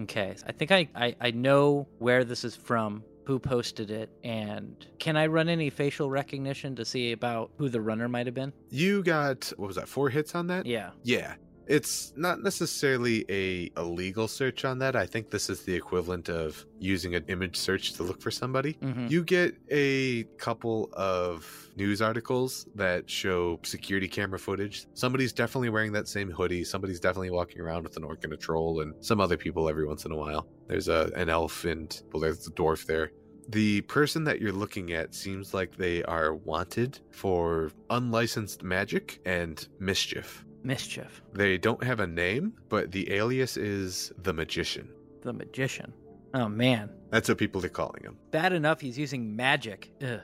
Okay, 0.00 0.34
I 0.46 0.52
think 0.52 0.72
I, 0.72 0.88
I, 0.94 1.16
I 1.20 1.30
know 1.30 1.86
where 1.98 2.24
this 2.24 2.44
is 2.44 2.56
from, 2.56 3.04
who 3.24 3.38
posted 3.38 3.90
it, 3.90 4.10
and 4.24 4.86
can 4.98 5.16
I 5.16 5.26
run 5.26 5.48
any 5.48 5.70
facial 5.70 6.10
recognition 6.10 6.74
to 6.76 6.84
see 6.84 7.12
about 7.12 7.50
who 7.58 7.68
the 7.68 7.80
runner 7.80 8.08
might 8.08 8.26
have 8.26 8.34
been? 8.34 8.52
You 8.70 9.02
got, 9.02 9.52
what 9.56 9.66
was 9.68 9.76
that, 9.76 9.88
four 9.88 10.08
hits 10.08 10.34
on 10.34 10.46
that? 10.48 10.66
Yeah. 10.66 10.90
Yeah. 11.04 11.34
It's 11.66 12.12
not 12.16 12.42
necessarily 12.42 13.24
a 13.28 13.70
illegal 13.80 14.28
search 14.28 14.64
on 14.64 14.78
that. 14.80 14.96
I 14.96 15.06
think 15.06 15.30
this 15.30 15.48
is 15.48 15.62
the 15.62 15.74
equivalent 15.74 16.28
of 16.28 16.64
using 16.78 17.14
an 17.14 17.24
image 17.28 17.56
search 17.56 17.92
to 17.94 18.02
look 18.02 18.20
for 18.20 18.30
somebody. 18.30 18.74
Mhm. 18.82 19.10
You 19.10 19.22
get 19.24 19.54
a 19.70 20.24
couple 20.38 20.90
of 20.92 21.70
news 21.76 22.02
articles 22.02 22.66
that 22.74 23.08
show 23.08 23.60
security 23.62 24.08
camera 24.08 24.38
footage. 24.38 24.86
Somebody's 24.94 25.32
definitely 25.32 25.70
wearing 25.70 25.92
that 25.92 26.08
same 26.08 26.30
hoodie. 26.30 26.64
Somebody's 26.64 27.00
definitely 27.00 27.30
walking 27.30 27.60
around 27.60 27.84
with 27.84 27.96
an 27.96 28.04
orc 28.04 28.24
and 28.24 28.32
a 28.32 28.36
troll, 28.36 28.80
and 28.80 28.94
some 29.00 29.20
other 29.20 29.36
people 29.36 29.68
every 29.68 29.86
once 29.86 30.04
in 30.04 30.12
a 30.12 30.16
while. 30.16 30.48
There's 30.68 30.88
a 30.88 31.10
an 31.14 31.28
elf 31.28 31.64
and 31.64 32.02
well, 32.12 32.20
there's 32.20 32.46
a 32.46 32.50
dwarf 32.50 32.86
there. 32.86 33.12
The 33.48 33.80
person 33.82 34.24
that 34.24 34.40
you're 34.40 34.52
looking 34.52 34.92
at 34.92 35.14
seems 35.14 35.52
like 35.52 35.76
they 35.76 36.02
are 36.04 36.34
wanted 36.34 37.00
for 37.10 37.70
unlicensed 37.90 38.62
magic 38.62 39.20
and 39.26 39.66
mischief. 39.80 40.44
Mischief. 40.64 41.22
They 41.32 41.58
don't 41.58 41.82
have 41.82 42.00
a 42.00 42.06
name, 42.06 42.54
but 42.68 42.92
the 42.92 43.12
alias 43.12 43.56
is 43.56 44.12
the 44.22 44.32
magician. 44.32 44.88
The 45.22 45.32
magician. 45.32 45.92
Oh 46.34 46.48
man. 46.48 46.90
That's 47.10 47.28
what 47.28 47.38
people 47.38 47.64
are 47.64 47.68
calling 47.68 48.02
him. 48.02 48.16
Bad 48.30 48.52
enough 48.52 48.80
he's 48.80 48.98
using 48.98 49.34
magic. 49.36 49.90
Ugh. 50.02 50.20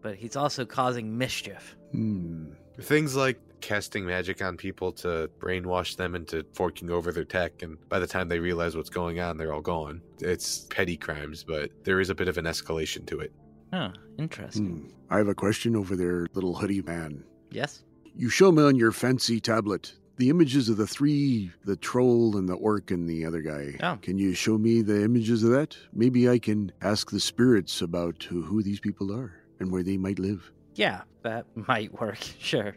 But 0.00 0.16
he's 0.16 0.34
also 0.34 0.64
causing 0.64 1.16
mischief. 1.16 1.76
Hmm. 1.92 2.52
Things 2.80 3.14
like 3.14 3.38
casting 3.60 4.04
magic 4.04 4.42
on 4.42 4.56
people 4.56 4.90
to 4.92 5.30
brainwash 5.38 5.96
them 5.96 6.14
into 6.16 6.44
forking 6.52 6.90
over 6.90 7.12
their 7.12 7.24
tech, 7.24 7.62
and 7.62 7.76
by 7.88 8.00
the 8.00 8.06
time 8.06 8.28
they 8.28 8.40
realize 8.40 8.76
what's 8.76 8.90
going 8.90 9.20
on, 9.20 9.36
they're 9.36 9.52
all 9.52 9.60
gone. 9.60 10.02
It's 10.20 10.60
petty 10.70 10.96
crimes, 10.96 11.44
but 11.44 11.70
there 11.84 12.00
is 12.00 12.10
a 12.10 12.14
bit 12.14 12.26
of 12.26 12.38
an 12.38 12.46
escalation 12.46 13.06
to 13.06 13.20
it. 13.20 13.32
Huh. 13.72 13.90
Interesting. 14.18 14.66
Hmm. 14.66 14.88
I 15.10 15.18
have 15.18 15.28
a 15.28 15.34
question 15.34 15.76
over 15.76 15.94
there, 15.94 16.26
little 16.34 16.54
hoodie 16.54 16.82
man. 16.82 17.22
Yes? 17.50 17.84
You 18.16 18.28
show 18.28 18.52
me 18.52 18.62
on 18.62 18.76
your 18.76 18.92
fancy 18.92 19.40
tablet 19.40 19.94
the 20.16 20.28
images 20.28 20.68
of 20.68 20.76
the 20.76 20.86
three 20.86 21.50
the 21.64 21.76
troll 21.76 22.36
and 22.36 22.48
the 22.48 22.54
orc 22.54 22.90
and 22.90 23.08
the 23.08 23.24
other 23.24 23.40
guy. 23.40 23.74
Oh. 23.82 23.98
Can 24.02 24.18
you 24.18 24.34
show 24.34 24.58
me 24.58 24.82
the 24.82 25.02
images 25.02 25.42
of 25.42 25.50
that? 25.50 25.76
Maybe 25.92 26.28
I 26.28 26.38
can 26.38 26.70
ask 26.82 27.10
the 27.10 27.20
spirits 27.20 27.80
about 27.80 28.22
who, 28.24 28.62
these 28.62 28.80
people 28.80 29.12
are 29.12 29.32
and 29.58 29.70
where 29.72 29.82
they 29.82 29.96
might 29.96 30.18
live. 30.18 30.52
Yeah, 30.74 31.02
that 31.22 31.46
might 31.68 31.98
work. 32.00 32.18
Sure. 32.38 32.76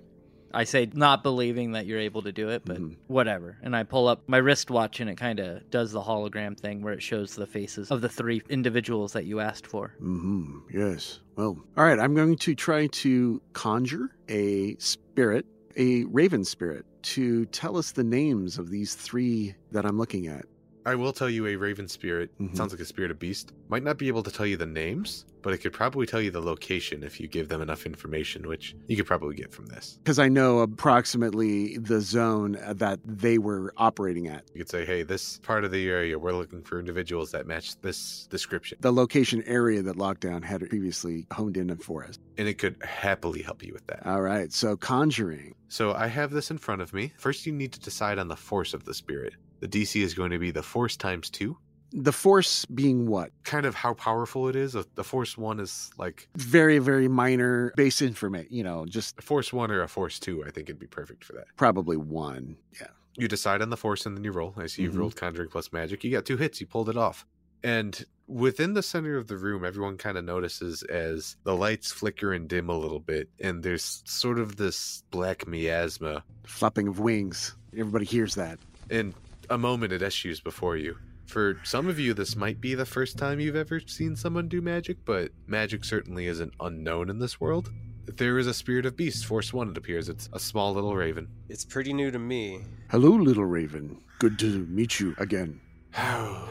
I 0.54 0.64
say 0.64 0.88
not 0.94 1.22
believing 1.22 1.74
that 1.74 1.86
you're 1.86 2.00
able 2.00 2.22
to 2.22 2.32
do 2.32 2.48
it, 2.50 2.62
but 2.64 2.78
Mhm. 2.78 2.96
whatever. 3.08 3.58
And 3.62 3.76
I 3.76 3.84
pull 3.84 4.08
up 4.08 4.24
my 4.28 4.38
wristwatch 4.38 5.02
and 5.02 5.10
it 5.10 5.18
kind 5.18 5.42
of 5.42 5.70
does 5.70 5.92
the 5.92 6.02
hologram 6.02 6.58
thing 6.58 6.82
where 6.82 6.94
it 6.94 7.04
shows 7.04 7.36
the 7.36 7.46
faces 7.46 7.92
of 7.92 8.00
the 8.00 8.08
three 8.08 8.42
individuals 8.50 9.12
that 9.14 9.26
you 9.26 9.42
asked 9.42 9.68
for. 9.68 9.96
hmm 10.00 10.60
Yes. 10.74 11.20
Well, 11.36 11.58
all 11.76 11.84
right. 11.84 12.00
I'm 12.00 12.16
going 12.16 12.38
to 12.38 12.56
try 12.56 12.88
to 12.88 13.42
conjure 13.52 14.12
a 14.30 14.78
spirit, 14.78 15.02
a 15.20 16.04
raven 16.06 16.44
spirit, 16.46 16.86
to 17.04 17.46
tell 17.48 17.78
us 17.78 17.92
the 17.92 18.04
names 18.04 18.58
of 18.58 18.70
these 18.70 18.96
three 18.96 19.56
that 19.72 19.86
I'm 19.86 19.98
looking 19.98 20.28
at. 20.28 20.46
I 20.86 20.96
will 20.96 21.14
tell 21.14 21.30
you 21.30 21.48
a 21.48 21.56
raven 21.56 21.88
spirit, 21.88 22.30
Mhm. 22.40 22.56
sounds 22.56 22.72
like 22.72 22.80
a 22.82 22.86
spirit 22.86 23.12
of 23.12 23.18
beast, 23.20 23.54
might 23.70 23.84
not 23.84 23.98
be 23.98 24.08
able 24.08 24.24
to 24.24 24.32
tell 24.32 24.46
you 24.46 24.56
the 24.58 24.66
names, 24.66 25.26
but 25.46 25.54
it 25.54 25.60
could 25.60 25.74
probably 25.74 26.08
tell 26.08 26.20
you 26.20 26.32
the 26.32 26.42
location 26.42 27.04
if 27.04 27.20
you 27.20 27.28
give 27.28 27.50
them 27.50 27.62
enough 27.62 27.86
information, 27.86 28.48
which 28.48 28.76
you 28.88 28.98
could 28.98 29.06
probably 29.06 29.36
get 29.36 29.54
from 29.54 29.68
this. 29.68 30.00
Because 30.04 30.18
I 30.18 30.28
know 30.28 30.58
approximately 30.58 31.78
the 31.78 32.02
zone 32.02 32.58
uh, 32.66 32.74
that 32.74 33.00
they 33.06 33.38
were 33.38 33.72
operating 33.78 34.28
at. 34.28 34.46
You 34.56 34.62
could 34.62 34.72
say, 34.72 34.86
hey, 34.86 35.04
this 35.04 35.38
part 35.38 35.64
of 35.64 35.70
the 35.70 35.88
area, 35.88 36.18
we're 36.18 36.34
looking 36.34 36.64
for 36.64 36.80
individuals 36.80 37.30
that 37.34 37.46
match 37.46 37.80
this 37.82 38.26
description. 38.32 38.80
The 38.82 38.92
location 38.92 39.44
area 39.46 39.84
that 39.84 39.98
Lockdown 39.98 40.44
had 40.44 40.68
previously 40.68 41.28
honed 41.32 41.58
in 41.58 41.78
for 41.78 42.04
us. 42.04 42.18
And 42.40 42.48
it 42.48 42.58
could 42.58 42.78
happily 42.84 43.44
help 43.44 43.62
you 43.62 43.72
with 43.72 43.86
that. 43.86 44.04
All 44.04 44.24
right, 44.24 44.52
so 44.52 44.76
conjuring. 44.76 45.54
So 45.68 45.94
I 45.94 46.08
have 46.08 46.32
this 46.32 46.50
in 46.50 46.58
front 46.58 46.82
of 46.82 46.92
me. 46.92 47.14
First, 47.18 47.46
you 47.46 47.54
need 47.54 47.72
to 47.74 47.80
decide 47.80 48.18
on 48.18 48.30
the 48.30 48.36
force 48.36 48.74
of 48.74 48.86
the 48.86 48.96
spirit. 48.96 49.36
The 49.60 49.68
DC 49.68 50.02
is 50.02 50.16
going 50.16 50.32
to 50.32 50.40
be 50.40 50.50
the 50.50 50.64
force 50.64 50.98
times 50.98 51.30
two. 51.30 51.56
The 51.98 52.12
force 52.12 52.66
being 52.66 53.08
what? 53.08 53.32
Kind 53.46 53.66
of 53.66 53.74
how 53.74 53.94
powerful 53.94 54.50
it 54.50 54.56
is. 54.56 54.74
The 54.74 55.04
force 55.04 55.38
one 55.38 55.60
is 55.62 55.92
like 55.98 56.28
Very, 56.36 56.78
very 56.80 57.08
minor 57.08 57.72
base 57.78 58.02
information, 58.02 58.48
you 58.54 58.64
know, 58.64 58.86
just 58.86 59.18
a 59.18 59.22
force 59.22 59.54
one 59.54 59.72
or 59.72 59.82
a 59.82 59.88
force 59.88 60.20
two. 60.20 60.44
I 60.46 60.52
think 60.52 60.68
it'd 60.70 60.78
be 60.80 60.88
perfect 60.88 61.24
for 61.24 61.34
that. 61.34 61.46
probably 61.56 61.96
one. 61.98 62.58
Yeah. 62.80 62.88
You 63.18 63.30
decide 63.30 63.62
on 63.62 63.70
the 63.70 63.78
force 63.78 64.06
and 64.06 64.18
then 64.18 64.26
you 64.26 64.34
roll. 64.34 64.54
I 64.58 64.68
see 64.68 64.82
you've 64.82 64.94
Mhm. 64.94 65.00
rolled 65.00 65.16
conjuring 65.16 65.50
plus 65.50 65.72
magic. 65.72 66.04
You 66.04 66.12
got 66.12 66.26
two 66.26 66.36
hits. 66.36 66.60
You 66.60 66.68
pulled 66.68 66.90
it 66.90 66.98
off. 66.98 67.26
And 67.64 68.04
within 68.28 68.74
the 68.74 68.84
center 68.84 69.16
of 69.16 69.28
the 69.28 69.38
room, 69.38 69.64
everyone 69.64 69.96
kind 69.98 70.18
of 70.18 70.26
notices 70.26 70.84
as 70.84 71.38
the 71.46 71.56
lights 71.56 71.94
flicker 71.94 72.34
and 72.34 72.48
dim 72.50 72.68
a 72.70 72.78
little 72.78 73.00
bit, 73.00 73.30
and 73.40 73.64
there's 73.64 74.04
sort 74.06 74.38
of 74.38 74.58
this 74.58 75.02
black 75.12 75.48
miasma. 75.48 76.24
Flapping 76.44 76.90
of 76.90 77.00
wings. 77.00 77.56
Everybody 77.72 78.06
hears 78.06 78.36
that. 78.36 78.60
In 78.90 79.14
a 79.50 79.58
moment, 79.58 79.94
it 79.94 80.02
issues 80.02 80.42
before 80.42 80.76
you. 80.76 80.98
For 81.26 81.60
some 81.64 81.88
of 81.88 82.00
you, 82.00 82.14
this 82.14 82.36
might 82.36 82.62
be 82.62 82.76
the 82.76 82.86
first 82.86 83.18
time 83.18 83.40
you've 83.40 83.56
ever 83.56 83.80
seen 83.80 84.16
someone 84.16 84.48
do 84.48 84.62
magic, 84.62 84.98
but 85.06 85.32
magic 85.48 85.84
certainly 85.84 86.28
isn't 86.28 86.54
unknown 86.60 87.10
in 87.10 87.20
this 87.20 87.42
world. 87.42 87.72
There 88.06 88.38
is 88.38 88.46
a 88.48 88.54
spirit 88.54 88.86
of 88.86 88.96
beast, 88.96 89.26
Force 89.26 89.52
One, 89.52 89.70
it 89.70 89.78
appears. 89.78 90.10
It's 90.10 90.30
a 90.32 90.40
small 90.40 90.74
little 90.74 90.96
raven. 90.96 91.28
It's 91.50 91.66
pretty 91.66 91.92
new 91.92 92.12
to 92.12 92.20
me. 92.20 92.62
Hello, 92.90 93.10
little 93.10 93.46
raven. 93.46 94.00
Good 94.20 94.38
to 94.40 94.66
meet 94.68 95.00
you 95.00 95.16
again. 95.18 95.60
How 95.90 96.48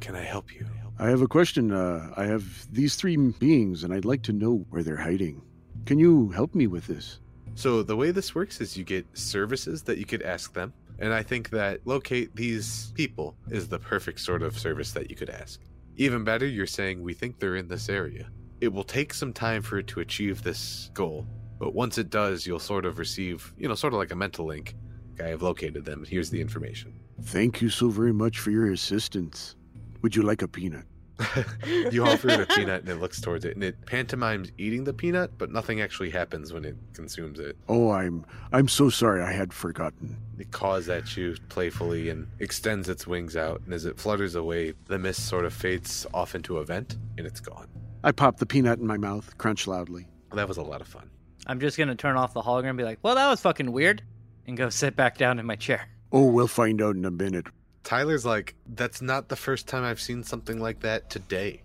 can 0.00 0.14
I 0.14 0.22
help 0.22 0.54
you? 0.54 0.66
I 0.98 1.08
have 1.08 1.22
a 1.22 1.26
question. 1.26 1.72
Uh, 1.72 2.12
I 2.16 2.26
have 2.26 2.72
these 2.72 2.94
three 2.94 3.16
beings, 3.16 3.82
and 3.82 3.92
I'd 3.92 4.04
like 4.04 4.22
to 4.22 4.32
know 4.32 4.64
where 4.70 4.84
they're 4.84 4.96
hiding. 4.96 5.42
Can 5.86 5.98
you 5.98 6.30
help 6.30 6.54
me 6.54 6.68
with 6.68 6.86
this? 6.86 7.18
So 7.56 7.82
the 7.82 7.96
way 7.96 8.12
this 8.12 8.34
works 8.34 8.60
is 8.60 8.76
you 8.76 8.84
get 8.84 9.06
services 9.14 9.82
that 9.82 9.98
you 9.98 10.04
could 10.04 10.22
ask 10.22 10.52
them. 10.54 10.72
And 10.98 11.12
I 11.12 11.22
think 11.22 11.50
that 11.50 11.80
locate 11.86 12.34
these 12.36 12.92
people 12.94 13.36
is 13.50 13.68
the 13.68 13.78
perfect 13.78 14.20
sort 14.20 14.42
of 14.42 14.58
service 14.58 14.92
that 14.92 15.10
you 15.10 15.16
could 15.16 15.30
ask. 15.30 15.60
Even 15.96 16.24
better, 16.24 16.46
you're 16.46 16.66
saying 16.66 17.02
we 17.02 17.14
think 17.14 17.38
they're 17.38 17.56
in 17.56 17.68
this 17.68 17.88
area. 17.88 18.28
It 18.60 18.72
will 18.72 18.84
take 18.84 19.12
some 19.12 19.32
time 19.32 19.62
for 19.62 19.78
it 19.78 19.86
to 19.88 20.00
achieve 20.00 20.42
this 20.42 20.90
goal, 20.94 21.26
but 21.58 21.74
once 21.74 21.98
it 21.98 22.10
does, 22.10 22.46
you'll 22.46 22.58
sort 22.58 22.84
of 22.84 22.98
receive, 22.98 23.52
you 23.58 23.68
know, 23.68 23.74
sort 23.74 23.92
of 23.92 23.98
like 23.98 24.12
a 24.12 24.16
mental 24.16 24.46
link. 24.46 24.74
I 25.20 25.28
have 25.28 25.42
located 25.42 25.84
them. 25.84 26.04
Here's 26.04 26.30
the 26.30 26.40
information. 26.40 26.94
Thank 27.22 27.60
you 27.60 27.68
so 27.68 27.88
very 27.88 28.12
much 28.12 28.40
for 28.40 28.50
your 28.50 28.72
assistance. 28.72 29.56
Would 30.02 30.16
you 30.16 30.22
like 30.22 30.42
a 30.42 30.48
peanut? 30.48 30.84
you 31.92 32.04
offer 32.04 32.28
it 32.28 32.40
a 32.40 32.46
peanut 32.46 32.80
and 32.82 32.88
it 32.88 33.00
looks 33.00 33.20
towards 33.20 33.44
it 33.44 33.54
and 33.54 33.62
it 33.62 33.86
pantomimes 33.86 34.50
eating 34.58 34.84
the 34.84 34.92
peanut, 34.92 35.36
but 35.38 35.50
nothing 35.50 35.80
actually 35.80 36.10
happens 36.10 36.52
when 36.52 36.64
it 36.64 36.76
consumes 36.92 37.38
it. 37.38 37.56
Oh, 37.68 37.90
I'm 37.90 38.26
I'm 38.52 38.68
so 38.68 38.90
sorry. 38.90 39.22
I 39.22 39.32
had 39.32 39.52
forgotten. 39.52 40.16
It 40.38 40.50
caws 40.50 40.88
at 40.88 41.16
you 41.16 41.36
playfully 41.48 42.08
and 42.08 42.26
extends 42.40 42.88
its 42.88 43.06
wings 43.06 43.36
out, 43.36 43.60
and 43.64 43.72
as 43.72 43.84
it 43.84 43.98
flutters 43.98 44.34
away, 44.34 44.74
the 44.86 44.98
mist 44.98 45.26
sort 45.28 45.44
of 45.44 45.52
fades 45.52 46.06
off 46.12 46.34
into 46.34 46.58
a 46.58 46.64
vent, 46.64 46.96
and 47.16 47.26
it's 47.26 47.40
gone. 47.40 47.68
I 48.02 48.12
pop 48.12 48.38
the 48.38 48.46
peanut 48.46 48.80
in 48.80 48.86
my 48.86 48.96
mouth, 48.96 49.38
crunch 49.38 49.66
loudly. 49.66 50.08
That 50.32 50.48
was 50.48 50.56
a 50.56 50.62
lot 50.62 50.80
of 50.80 50.88
fun. 50.88 51.08
I'm 51.46 51.60
just 51.60 51.78
gonna 51.78 51.94
turn 51.94 52.16
off 52.16 52.34
the 52.34 52.42
hologram 52.42 52.70
and 52.70 52.78
be 52.78 52.84
like, 52.84 52.98
well, 53.02 53.14
that 53.14 53.28
was 53.28 53.40
fucking 53.40 53.70
weird, 53.70 54.02
and 54.46 54.56
go 54.56 54.68
sit 54.68 54.96
back 54.96 55.16
down 55.16 55.38
in 55.38 55.46
my 55.46 55.56
chair. 55.56 55.88
Oh, 56.10 56.26
we'll 56.26 56.48
find 56.48 56.82
out 56.82 56.96
in 56.96 57.04
a 57.04 57.10
minute. 57.10 57.46
Tyler's 57.84 58.24
like, 58.24 58.54
that's 58.66 59.00
not 59.02 59.28
the 59.28 59.36
first 59.36 59.68
time 59.68 59.84
I've 59.84 60.00
seen 60.00 60.22
something 60.24 60.58
like 60.58 60.80
that 60.80 61.10
today. 61.10 61.62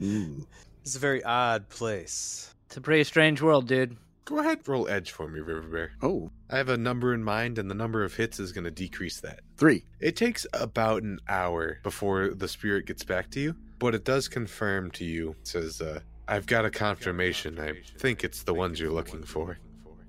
Mm. 0.00 0.44
It's 0.82 0.94
a 0.94 1.00
very 1.00 1.24
odd 1.24 1.68
place. 1.68 2.54
It's 2.66 2.76
a 2.76 2.80
pretty 2.80 3.02
strange 3.02 3.42
world, 3.42 3.66
dude. 3.66 3.96
Go 4.24 4.38
ahead, 4.38 4.60
roll 4.68 4.88
edge 4.88 5.10
for 5.10 5.26
me, 5.28 5.40
River 5.40 5.62
Bear. 5.62 5.90
Oh, 6.00 6.30
I 6.48 6.58
have 6.58 6.68
a 6.68 6.76
number 6.76 7.12
in 7.12 7.24
mind, 7.24 7.58
and 7.58 7.68
the 7.68 7.74
number 7.74 8.04
of 8.04 8.14
hits 8.14 8.38
is 8.38 8.52
going 8.52 8.66
to 8.66 8.70
decrease 8.70 9.18
that. 9.22 9.40
three. 9.56 9.84
It 9.98 10.14
takes 10.14 10.46
about 10.52 11.02
an 11.02 11.18
hour 11.28 11.80
before 11.82 12.30
the 12.34 12.46
spirit 12.46 12.86
gets 12.86 13.02
back 13.02 13.30
to 13.30 13.40
you, 13.40 13.56
but 13.80 13.96
it 13.96 14.04
does 14.04 14.28
confirm 14.28 14.92
to 14.92 15.04
you. 15.04 15.30
It 15.40 15.48
says, 15.48 15.80
uh, 15.80 15.98
I've 16.28 16.46
got 16.46 16.64
a 16.64 16.70
confirmation. 16.70 17.58
I 17.58 17.72
think 17.98 18.22
it's 18.22 18.44
the 18.44 18.54
ones 18.54 18.78
you're 18.78 18.92
looking 18.92 19.24
for. 19.24 19.58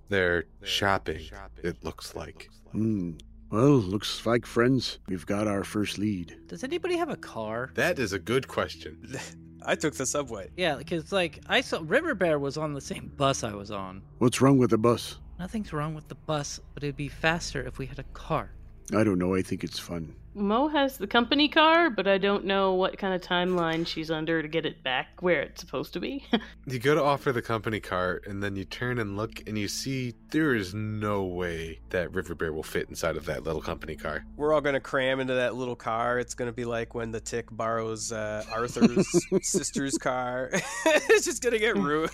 They're 0.10 0.44
shopping, 0.62 1.22
it 1.64 1.84
looks 1.84 2.14
like. 2.14 2.50
Hmm. 2.72 3.14
Well, 3.50 3.78
looks 3.78 4.26
like 4.26 4.46
friends. 4.46 5.00
We've 5.08 5.26
got 5.26 5.48
our 5.48 5.64
first 5.64 5.98
lead. 5.98 6.36
Does 6.48 6.66
anybody 6.66 6.98
have 6.98 7.10
a 7.10 7.16
car? 7.16 7.72
That 7.76 7.98
is 7.98 8.12
a 8.12 8.20
good 8.20 8.48
question. 8.48 9.18
I 9.66 9.76
took 9.76 9.96
the 9.96 10.06
subway. 10.06 10.50
Yeah, 10.58 10.76
because 10.76 11.12
like 11.12 11.40
I 11.48 11.62
saw 11.62 11.80
River 11.84 12.14
Bear 12.14 12.40
was 12.40 12.58
on 12.58 12.74
the 12.74 12.82
same 12.82 13.12
bus 13.16 13.44
I 13.44 13.54
was 13.54 13.72
on. 13.72 14.02
What's 14.18 14.42
wrong 14.42 14.58
with 14.58 14.72
the 14.72 14.78
bus? 14.78 15.18
Nothing's 15.40 15.72
wrong 15.72 15.94
with 15.94 16.08
the 16.10 16.16
bus, 16.16 16.60
but 16.74 16.84
it'd 16.84 16.98
be 16.98 17.08
faster 17.08 17.64
if 17.66 17.78
we 17.78 17.86
had 17.86 18.00
a 18.00 18.04
car. 18.14 18.52
I 18.94 19.04
don't 19.04 19.20
know. 19.20 19.36
I 19.36 19.42
think 19.42 19.64
it's 19.64 19.80
fun. 19.80 20.14
Mo 20.38 20.68
has 20.68 20.98
the 20.98 21.08
company 21.08 21.50
car, 21.50 21.90
but 21.90 22.08
I 22.08 22.18
don't 22.20 22.46
know 22.46 22.74
what 22.74 22.98
kind 22.98 23.14
of 23.14 23.22
timeline 23.22 23.86
she's 23.88 24.12
under 24.12 24.42
to 24.42 24.48
get 24.48 24.66
it 24.66 24.84
back 24.84 25.22
where 25.22 25.42
it's 25.42 25.62
supposed 25.62 25.94
to 25.94 26.00
be. 26.00 26.26
You 26.70 26.80
go 26.80 26.94
to 26.96 27.02
offer 27.02 27.32
the 27.32 27.42
company 27.42 27.80
car, 27.80 28.22
and 28.28 28.44
then 28.44 28.58
you 28.58 28.66
turn 28.66 29.00
and 29.00 29.16
look, 29.16 29.42
and 29.48 29.58
you 29.58 29.70
see 29.70 30.14
there 30.32 30.54
is 30.54 30.74
no 30.74 31.24
way 31.24 31.80
that 31.92 32.14
River 32.14 32.36
Bear 32.36 32.52
will 32.52 32.62
fit 32.62 32.90
inside 32.90 33.16
of 33.16 33.26
that 33.26 33.44
little 33.46 33.62
company 33.62 33.96
car. 33.96 34.26
We're 34.36 34.54
all 34.54 34.60
gonna 34.60 34.82
cram 34.82 35.22
into 35.22 35.34
that 35.34 35.56
little 35.56 35.78
car. 35.78 36.20
It's 36.20 36.34
gonna 36.34 36.52
be 36.52 36.66
like 36.66 36.94
when 36.94 37.12
the 37.12 37.22
tick 37.22 37.48
borrows 37.52 38.12
uh, 38.12 38.44
Arthur's 38.52 39.08
sister's 39.48 39.98
car. 39.98 40.50
it's 40.86 41.26
just 41.26 41.42
gonna 41.42 41.58
get 41.58 41.78
ruined. 41.78 42.12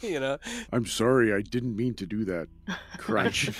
you 0.00 0.18
know. 0.18 0.38
I'm 0.72 0.86
sorry. 0.86 1.32
I 1.32 1.42
didn't 1.42 1.76
mean 1.76 1.94
to 1.94 2.06
do 2.06 2.24
that. 2.24 2.48
Crunch. 2.98 3.50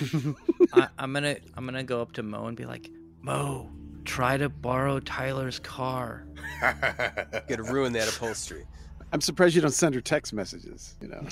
I, 0.73 0.89
I'm 0.97 1.13
gonna 1.13 1.37
I'm 1.55 1.65
gonna 1.65 1.83
go 1.85 2.01
up 2.01 2.11
to 2.13 2.23
Mo 2.23 2.47
and 2.47 2.57
be 2.57 2.65
like, 2.65 2.89
Mo, 3.21 3.69
try 4.07 4.37
to 4.37 4.49
borrow 4.49 4.99
Tyler's 4.99 5.59
car. 5.59 6.25
Gonna 6.61 7.63
ruin 7.63 7.93
that 7.93 8.07
upholstery. 8.07 8.65
I'm 9.13 9.21
surprised 9.21 9.55
you 9.55 9.61
don't 9.61 9.71
send 9.71 9.93
her 9.95 10.01
text 10.01 10.33
messages. 10.33 10.95
You 11.01 11.09
know. 11.09 11.27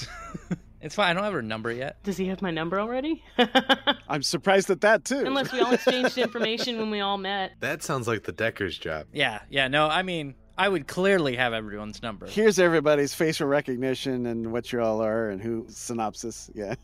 It's 0.82 0.94
fine. 0.94 1.10
I 1.10 1.14
don't 1.14 1.24
have 1.24 1.34
her 1.34 1.42
number 1.42 1.72
yet. 1.72 2.04
Does 2.04 2.16
he 2.16 2.28
have 2.28 2.44
my 2.44 2.52
number 2.52 2.80
already? 2.80 3.24
I'm 4.08 4.22
surprised 4.22 4.70
at 4.70 4.82
that 4.82 5.04
too. 5.04 5.24
Unless 5.26 5.52
we 5.52 5.60
all 5.60 5.74
exchanged 5.74 6.16
information 6.20 6.78
when 6.78 6.92
we 6.92 7.00
all 7.00 7.18
met. 7.18 7.54
That 7.60 7.82
sounds 7.82 8.08
like 8.08 8.22
the 8.22 8.32
Decker's 8.32 8.78
job. 8.78 9.08
Yeah, 9.12 9.40
yeah. 9.50 9.68
No, 9.68 9.88
I 9.88 10.04
mean, 10.04 10.36
I 10.60 10.70
would 10.70 10.88
clearly 10.88 11.38
have 11.38 11.54
everyone's 11.54 12.04
number. 12.04 12.28
Here's 12.28 12.60
everybody's 12.60 13.16
facial 13.16 13.48
recognition 13.48 14.28
and 14.28 14.52
what 14.52 14.72
you 14.72 14.80
all 14.80 15.02
are 15.02 15.32
and 15.32 15.42
who 15.42 15.66
synopsis. 15.70 16.52
Yeah. 16.54 16.76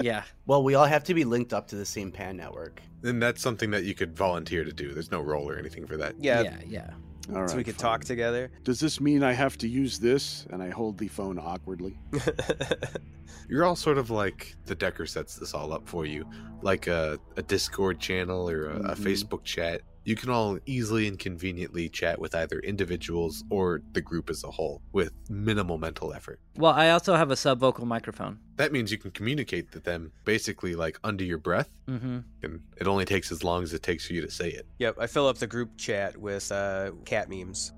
Yeah. 0.00 0.22
Well, 0.46 0.62
we 0.64 0.74
all 0.74 0.86
have 0.86 1.04
to 1.04 1.14
be 1.14 1.24
linked 1.24 1.52
up 1.52 1.68
to 1.68 1.76
the 1.76 1.84
same 1.86 2.10
PAN 2.10 2.36
network. 2.36 2.82
And 3.04 3.22
that's 3.22 3.40
something 3.40 3.70
that 3.70 3.84
you 3.84 3.94
could 3.94 4.16
volunteer 4.16 4.64
to 4.64 4.72
do. 4.72 4.92
There's 4.92 5.10
no 5.10 5.20
role 5.20 5.48
or 5.48 5.56
anything 5.56 5.86
for 5.86 5.96
that. 5.98 6.14
Yeah. 6.18 6.40
Yeah, 6.42 6.56
yeah. 6.66 6.90
All 7.32 7.42
right. 7.42 7.50
so 7.50 7.56
we 7.56 7.62
could 7.64 7.76
fine. 7.76 7.82
talk 7.92 8.04
together. 8.04 8.50
Does 8.64 8.80
this 8.80 9.00
mean 9.00 9.22
I 9.22 9.32
have 9.32 9.56
to 9.58 9.68
use 9.68 9.98
this? 10.00 10.44
And 10.50 10.60
I 10.62 10.70
hold 10.70 10.98
the 10.98 11.06
phone 11.08 11.38
awkwardly. 11.38 11.96
You're 13.48 13.64
all 13.64 13.76
sort 13.76 13.98
of 13.98 14.10
like 14.10 14.54
the 14.66 14.74
Decker 14.74 15.06
sets 15.06 15.36
this 15.36 15.54
all 15.54 15.72
up 15.72 15.86
for 15.86 16.06
you, 16.06 16.26
like 16.62 16.86
a, 16.86 17.18
a 17.36 17.42
Discord 17.42 18.00
channel 18.00 18.48
or 18.48 18.66
a, 18.66 18.76
a 18.76 18.94
Mhm. 18.94 18.98
Facebook 18.98 19.44
chat. 19.44 19.82
You 20.04 20.16
can 20.16 20.30
all 20.30 20.58
easily 20.66 21.06
and 21.06 21.18
conveniently 21.18 21.88
chat 21.88 22.18
with 22.20 22.34
either 22.34 22.58
individuals 22.58 23.44
or 23.50 23.82
the 23.92 24.00
group 24.00 24.30
as 24.30 24.42
a 24.42 24.50
whole 24.50 24.82
with 24.92 25.12
minimal 25.30 25.78
mental 25.78 26.12
effort. 26.12 26.40
Well, 26.56 26.72
I 26.72 26.90
also 26.90 27.14
have 27.14 27.30
a 27.30 27.34
subvocal 27.36 27.84
microphone. 27.84 28.38
That 28.56 28.72
means 28.72 28.90
you 28.90 28.98
can 28.98 29.12
communicate 29.12 29.72
with 29.72 29.84
them 29.84 30.10
basically 30.24 30.74
like 30.74 30.98
under 31.04 31.22
your 31.24 31.38
breath, 31.38 31.70
Mm-hmm. 31.88 32.18
and 32.42 32.60
it 32.80 32.86
only 32.88 33.04
takes 33.04 33.30
as 33.30 33.44
long 33.44 33.62
as 33.62 33.72
it 33.74 33.82
takes 33.82 34.06
for 34.06 34.12
you 34.14 34.22
to 34.22 34.30
say 34.30 34.48
it. 34.48 34.66
yep, 34.78 34.96
I 34.98 35.06
fill 35.06 35.28
up 35.28 35.38
the 35.38 35.46
group 35.46 35.76
chat 35.76 36.16
with 36.16 36.50
uh, 36.50 36.90
cat 37.04 37.28
memes. 37.30 37.72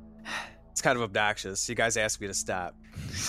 It's 0.71 0.81
kind 0.83 0.97
of 0.97 1.03
obnoxious. 1.03 1.69
You 1.69 1.75
guys 1.75 1.97
asked 1.97 2.21
me 2.21 2.27
to 2.27 2.35
stop. 2.35 2.75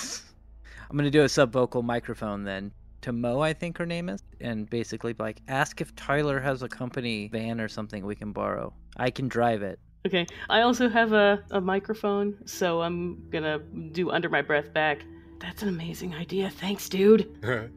I'm 0.90 0.96
gonna 0.96 1.10
do 1.10 1.22
a 1.22 1.26
subvocal 1.26 1.82
microphone 1.82 2.44
then 2.44 2.72
to 3.06 3.12
Mo, 3.12 3.40
I 3.40 3.52
think 3.52 3.78
her 3.78 3.86
name 3.86 4.08
is, 4.08 4.20
and 4.40 4.68
basically 4.68 5.12
be 5.12 5.22
like 5.22 5.40
ask 5.46 5.80
if 5.80 5.94
Tyler 5.94 6.40
has 6.40 6.64
a 6.64 6.68
company 6.68 7.28
van 7.28 7.60
or 7.60 7.68
something 7.68 8.04
we 8.04 8.16
can 8.16 8.32
borrow. 8.32 8.74
I 8.96 9.10
can 9.10 9.28
drive 9.28 9.62
it. 9.62 9.78
Okay. 10.04 10.26
I 10.50 10.62
also 10.62 10.88
have 10.88 11.12
a, 11.12 11.40
a 11.52 11.60
microphone, 11.60 12.36
so 12.46 12.82
I'm 12.82 13.28
gonna 13.30 13.60
do 13.92 14.10
under 14.10 14.28
my 14.28 14.42
breath 14.42 14.72
back. 14.72 15.04
That's 15.38 15.62
an 15.62 15.68
amazing 15.68 16.16
idea. 16.16 16.50
Thanks, 16.50 16.88
dude. 16.88 17.30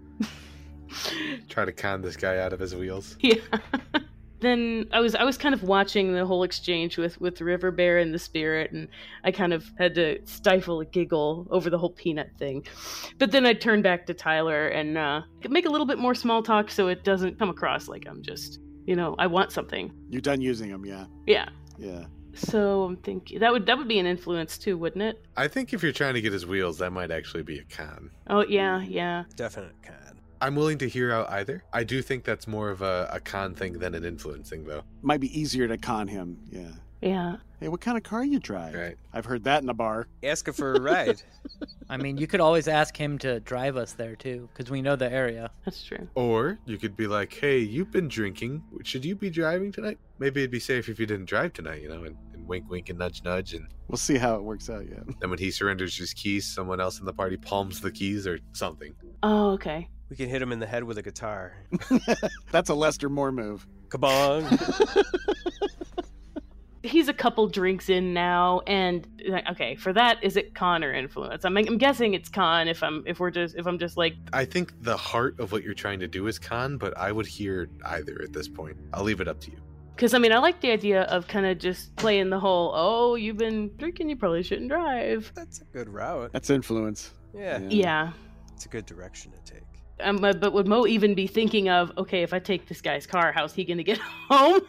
Try 1.48 1.66
to 1.66 1.72
con 1.74 2.02
this 2.02 2.18
guy 2.18 2.40
out 2.40 2.52
of 2.52 2.60
his 2.60 2.76
wheels. 2.76 3.16
Yeah. 3.22 3.36
then 4.42 4.86
I 4.92 5.00
was 5.00 5.16
I 5.16 5.24
was 5.24 5.38
kind 5.38 5.54
of 5.54 5.64
watching 5.64 6.14
the 6.14 6.26
whole 6.26 6.44
exchange 6.44 6.98
with 6.98 7.20
with 7.20 7.42
River 7.42 7.72
Bear 7.72 7.98
and 7.98 8.14
the 8.14 8.20
spirit, 8.20 8.72
and 8.72 8.88
I 9.24 9.32
kind 9.32 9.54
of 9.54 9.66
had 9.78 9.96
to 9.96 10.20
stifle 10.26 10.80
a 10.82 10.86
giggle 10.86 11.48
over 11.50 11.70
the 11.70 11.78
whole 11.78 11.92
peanut 11.92 12.32
thing. 12.38 12.66
But 13.18 13.32
then 13.32 13.46
I 13.46 13.54
turned 13.54 13.84
back 13.84 14.06
to 14.08 14.14
Tyler 14.14 14.68
and 14.68 14.98
uh, 14.98 15.22
make 15.50 15.66
a 15.66 15.70
little 15.70 15.88
bit 15.88 16.00
more 16.00 16.16
small 16.16 16.44
talk 16.44 16.70
so 16.70 16.88
it 16.88 17.04
doesn't 17.04 17.40
come 17.40 17.50
across 17.50 17.88
like 17.88 18.06
I'm 18.08 18.22
just 18.22 18.60
you 18.86 18.96
know 18.96 19.16
I 19.18 19.28
want 19.28 19.52
something. 19.52 19.92
You're 20.10 20.22
done 20.22 20.42
using 20.42 20.72
them, 20.72 20.86
yeah. 20.86 21.06
Yeah. 21.26 21.50
Yeah. 21.78 22.06
So 22.34 22.84
I'm 22.84 22.98
thinking 22.98 23.40
that 23.40 23.52
would 23.52 23.66
that 23.66 23.78
would 23.78 23.88
be 23.88 24.00
an 24.00 24.06
influence 24.06 24.58
too, 24.58 24.78
wouldn't 24.78 25.04
it? 25.04 25.26
I 25.36 25.48
think 25.48 25.74
if 25.74 25.84
you're 25.84 25.92
trying 25.92 26.14
to 26.14 26.22
get 26.22 26.32
his 26.32 26.46
wheels, 26.46 26.78
that 26.78 26.92
might 26.92 27.12
actually 27.12 27.44
be 27.44 27.60
a 27.60 27.64
con. 27.64 28.12
Oh 28.28 28.46
yeah, 28.48 28.82
yeah. 28.82 29.24
Definite 29.36 29.76
con. 29.86 30.09
I'm 30.42 30.56
willing 30.56 30.78
to 30.80 30.90
hear 30.90 31.12
out 31.12 31.30
either. 31.30 31.64
I 31.74 31.84
do 31.84 32.02
think 32.02 32.24
that's 32.24 32.48
more 32.48 32.70
of 32.70 32.82
a, 32.82 33.10
a 33.12 33.20
con 33.20 33.54
thing 33.54 33.74
than 33.74 33.94
an 33.96 34.06
influence 34.06 34.50
thing, 34.50 34.64
though. 34.64 34.84
Might 35.02 35.20
be 35.20 35.40
easier 35.40 35.68
to 35.68 35.78
con 35.78 36.08
him, 36.08 36.38
yeah. 36.50 36.72
Yeah. 37.02 37.38
Hey, 37.62 37.68
what 37.70 37.82
kind 37.82 37.98
of 37.98 38.04
car 38.04 38.24
you 38.24 38.40
drive? 38.40 38.74
Right. 38.74 38.98
I've 39.14 39.26
heard 39.26 39.44
that 39.46 39.64
in 39.64 39.70
a 39.70 39.74
bar. 39.74 40.08
Ask 40.24 40.48
her 40.48 40.54
for 40.54 40.74
a 40.74 40.82
ride. 40.82 41.22
I 41.90 41.98
mean, 41.98 42.18
you 42.18 42.28
could 42.28 42.40
always 42.40 42.68
ask 42.68 42.96
him 42.96 43.18
to 43.20 43.40
drive 43.42 43.78
us 43.78 43.94
there 43.94 44.16
too, 44.16 44.50
because 44.54 44.70
we 44.72 44.82
know 44.82 44.96
the 44.96 45.12
area. 45.12 45.50
That's 45.66 45.84
true. 45.84 46.08
Or 46.16 46.58
you 46.66 46.78
could 46.78 46.96
be 46.96 47.08
like, 47.08 47.34
hey, 47.34 47.60
you've 47.60 47.92
been 47.92 48.08
drinking. 48.08 48.64
Should 48.84 49.04
you 49.06 49.16
be 49.16 49.30
driving 49.30 49.72
tonight? 49.72 49.98
Maybe 50.20 50.42
it'd 50.42 50.52
be 50.52 50.60
safe 50.60 50.88
if 50.90 51.00
you 51.00 51.06
didn't 51.06 51.26
drive 51.26 51.54
tonight, 51.54 51.82
you 51.82 51.90
know, 51.90 52.04
and, 52.04 52.18
and 52.34 52.48
wink, 52.48 52.70
wink, 52.70 52.90
and 52.90 53.00
nudge, 53.00 53.24
nudge. 53.24 53.54
And 53.54 53.68
We'll 53.88 53.98
see 53.98 54.18
how 54.18 54.36
it 54.36 54.44
works 54.44 54.70
out, 54.70 54.86
yeah. 54.90 55.00
then 55.20 55.30
when 55.30 55.40
he 55.40 55.52
surrenders 55.52 55.98
his 55.98 56.14
keys, 56.14 56.46
someone 56.46 56.80
else 56.80 57.00
in 57.00 57.06
the 57.06 57.14
party 57.14 57.38
palms 57.38 57.82
the 57.82 57.92
keys 57.92 58.28
or 58.28 58.40
something. 58.54 58.94
Oh, 59.24 59.52
okay. 59.52 59.90
We 60.10 60.16
can 60.16 60.28
hit 60.28 60.42
him 60.42 60.52
in 60.52 60.60
the 60.60 60.66
head 60.66 60.84
with 60.84 60.98
a 60.98 61.04
guitar. 61.04 61.54
That's 62.52 62.70
a 62.70 62.74
Lester 62.74 63.10
Moore 63.10 63.32
move. 63.32 63.68
Kabong. 63.90 64.46
He's 66.82 67.10
a 67.10 67.14
couple 67.14 67.48
drinks 67.48 67.90
in 67.90 68.14
now, 68.14 68.62
and 68.66 69.06
okay, 69.52 69.76
for 69.76 69.92
that, 69.94 70.24
is 70.24 70.38
it 70.38 70.56
con 70.56 70.84
or 70.84 70.94
influence? 70.94 71.44
I'm, 71.44 71.56
I'm 71.58 71.78
guessing 71.78 72.14
it's 72.14 72.30
con 72.30 72.68
if 72.70 72.82
I'm 72.82 73.04
if 73.06 73.20
we're 73.20 73.32
just 73.32 73.56
if 73.56 73.68
I'm 73.68 73.78
just 73.78 73.98
like 73.98 74.16
I 74.32 74.46
think 74.46 74.74
the 74.82 74.96
heart 74.96 75.40
of 75.40 75.52
what 75.52 75.64
you're 75.64 75.74
trying 75.74 76.00
to 76.00 76.08
do 76.08 76.26
is 76.28 76.40
con, 76.40 76.78
but 76.78 76.98
I 76.98 77.12
would 77.12 77.28
hear 77.28 77.70
either 77.86 78.22
at 78.24 78.32
this 78.32 78.48
point. 78.48 78.78
I'll 78.94 79.04
leave 79.04 79.20
it 79.20 79.28
up 79.28 79.42
to 79.42 79.52
you. 79.52 79.58
Because 79.94 80.14
I 80.14 80.20
mean, 80.20 80.32
I 80.32 80.38
like 80.38 80.62
the 80.62 80.72
idea 80.72 81.02
of 81.04 81.28
kind 81.28 81.46
of 81.46 81.60
just 81.60 81.94
playing 81.98 82.30
the 82.30 82.40
whole 82.40 82.72
"oh, 82.74 83.16
you've 83.16 83.38
been 83.38 83.76
drinking, 83.76 84.10
you 84.10 84.16
probably 84.16 84.42
shouldn't 84.42 84.70
drive." 84.70 85.30
That's 85.36 85.60
a 85.60 85.66
good 85.66 85.90
route. 85.90 86.32
That's 86.32 86.50
influence. 86.50 87.12
Yeah. 87.36 87.60
Yeah. 87.68 88.14
It's 88.54 88.66
a 88.66 88.70
good 88.70 88.86
direction 88.86 89.34
to 89.34 89.54
take. 89.54 89.64
Um, 90.02 90.18
but 90.18 90.40
but 90.40 90.54
would 90.54 90.68
Mo 90.68 90.86
even 90.88 91.14
be 91.14 91.28
thinking 91.28 91.70
of, 91.70 91.92
okay, 91.98 92.24
if 92.24 92.34
I 92.34 92.40
take 92.40 92.68
this 92.68 92.82
guy's 92.82 93.06
car, 93.06 93.32
how's 93.32 93.54
he 93.54 93.64
gonna 93.66 93.84
get 93.84 93.98
home? 94.30 94.62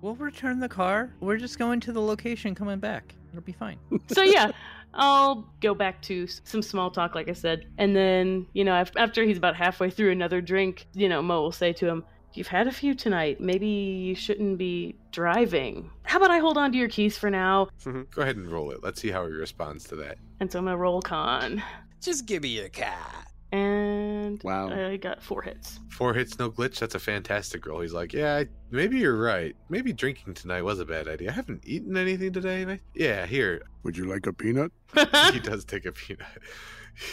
We'll 0.00 0.14
return 0.16 0.60
the 0.60 0.68
car. 0.68 1.12
We're 1.20 1.36
just 1.36 1.58
going 1.58 1.80
to 1.80 1.92
the 1.92 2.00
location, 2.00 2.54
coming 2.54 2.78
back. 2.78 3.14
It'll 3.30 3.42
be 3.42 3.52
fine. 3.52 3.78
so 4.08 4.22
yeah, 4.22 4.50
I'll 4.94 5.48
go 5.60 5.74
back 5.74 6.02
to 6.02 6.26
some 6.26 6.62
small 6.62 6.90
talk, 6.90 7.14
like 7.14 7.28
I 7.28 7.32
said, 7.32 7.66
and 7.78 7.94
then 7.96 8.46
you 8.52 8.64
know, 8.64 8.72
after 8.96 9.24
he's 9.24 9.38
about 9.38 9.56
halfway 9.56 9.90
through 9.90 10.10
another 10.12 10.40
drink, 10.40 10.86
you 10.92 11.08
know, 11.08 11.22
Mo 11.22 11.40
will 11.42 11.52
say 11.52 11.72
to 11.74 11.88
him, 11.88 12.04
"You've 12.34 12.48
had 12.48 12.66
a 12.68 12.72
few 12.72 12.94
tonight. 12.94 13.40
Maybe 13.40 13.66
you 13.66 14.14
shouldn't 14.14 14.58
be 14.58 14.96
driving. 15.12 15.90
How 16.04 16.18
about 16.18 16.30
I 16.30 16.38
hold 16.38 16.58
on 16.58 16.72
to 16.72 16.78
your 16.78 16.88
keys 16.88 17.16
for 17.18 17.30
now?" 17.30 17.68
Go 17.84 18.22
ahead 18.22 18.36
and 18.36 18.48
roll 18.48 18.70
it. 18.70 18.82
Let's 18.82 19.00
see 19.00 19.10
how 19.10 19.26
he 19.26 19.32
responds 19.32 19.84
to 19.84 19.96
that. 19.96 20.18
And 20.40 20.50
so 20.52 20.58
I'm 20.58 20.66
gonna 20.66 20.76
roll 20.76 21.00
con, 21.02 21.62
Just 22.00 22.26
give 22.26 22.42
me 22.42 22.50
your 22.50 22.68
cat. 22.68 23.31
And 23.52 24.42
Wow. 24.42 24.70
I 24.70 24.96
got 24.96 25.22
four 25.22 25.42
hits. 25.42 25.78
Four 25.90 26.14
hits, 26.14 26.38
no 26.38 26.50
glitch. 26.50 26.78
That's 26.78 26.94
a 26.94 26.98
fantastic 26.98 27.66
roll. 27.66 27.80
He's 27.80 27.92
like, 27.92 28.12
yeah, 28.12 28.36
I, 28.36 28.46
maybe 28.70 28.98
you're 28.98 29.16
right. 29.18 29.54
Maybe 29.68 29.92
drinking 29.92 30.34
tonight 30.34 30.62
was 30.62 30.80
a 30.80 30.84
bad 30.86 31.06
idea. 31.06 31.30
I 31.30 31.34
haven't 31.34 31.62
eaten 31.64 31.96
anything 31.96 32.32
today. 32.32 32.64
mate. 32.64 32.80
Yeah, 32.94 33.26
here. 33.26 33.62
Would 33.82 33.96
you 33.96 34.06
like 34.06 34.26
a 34.26 34.32
peanut? 34.32 34.72
he 35.32 35.38
does 35.40 35.64
take 35.64 35.84
a 35.84 35.92
peanut. 35.92 36.26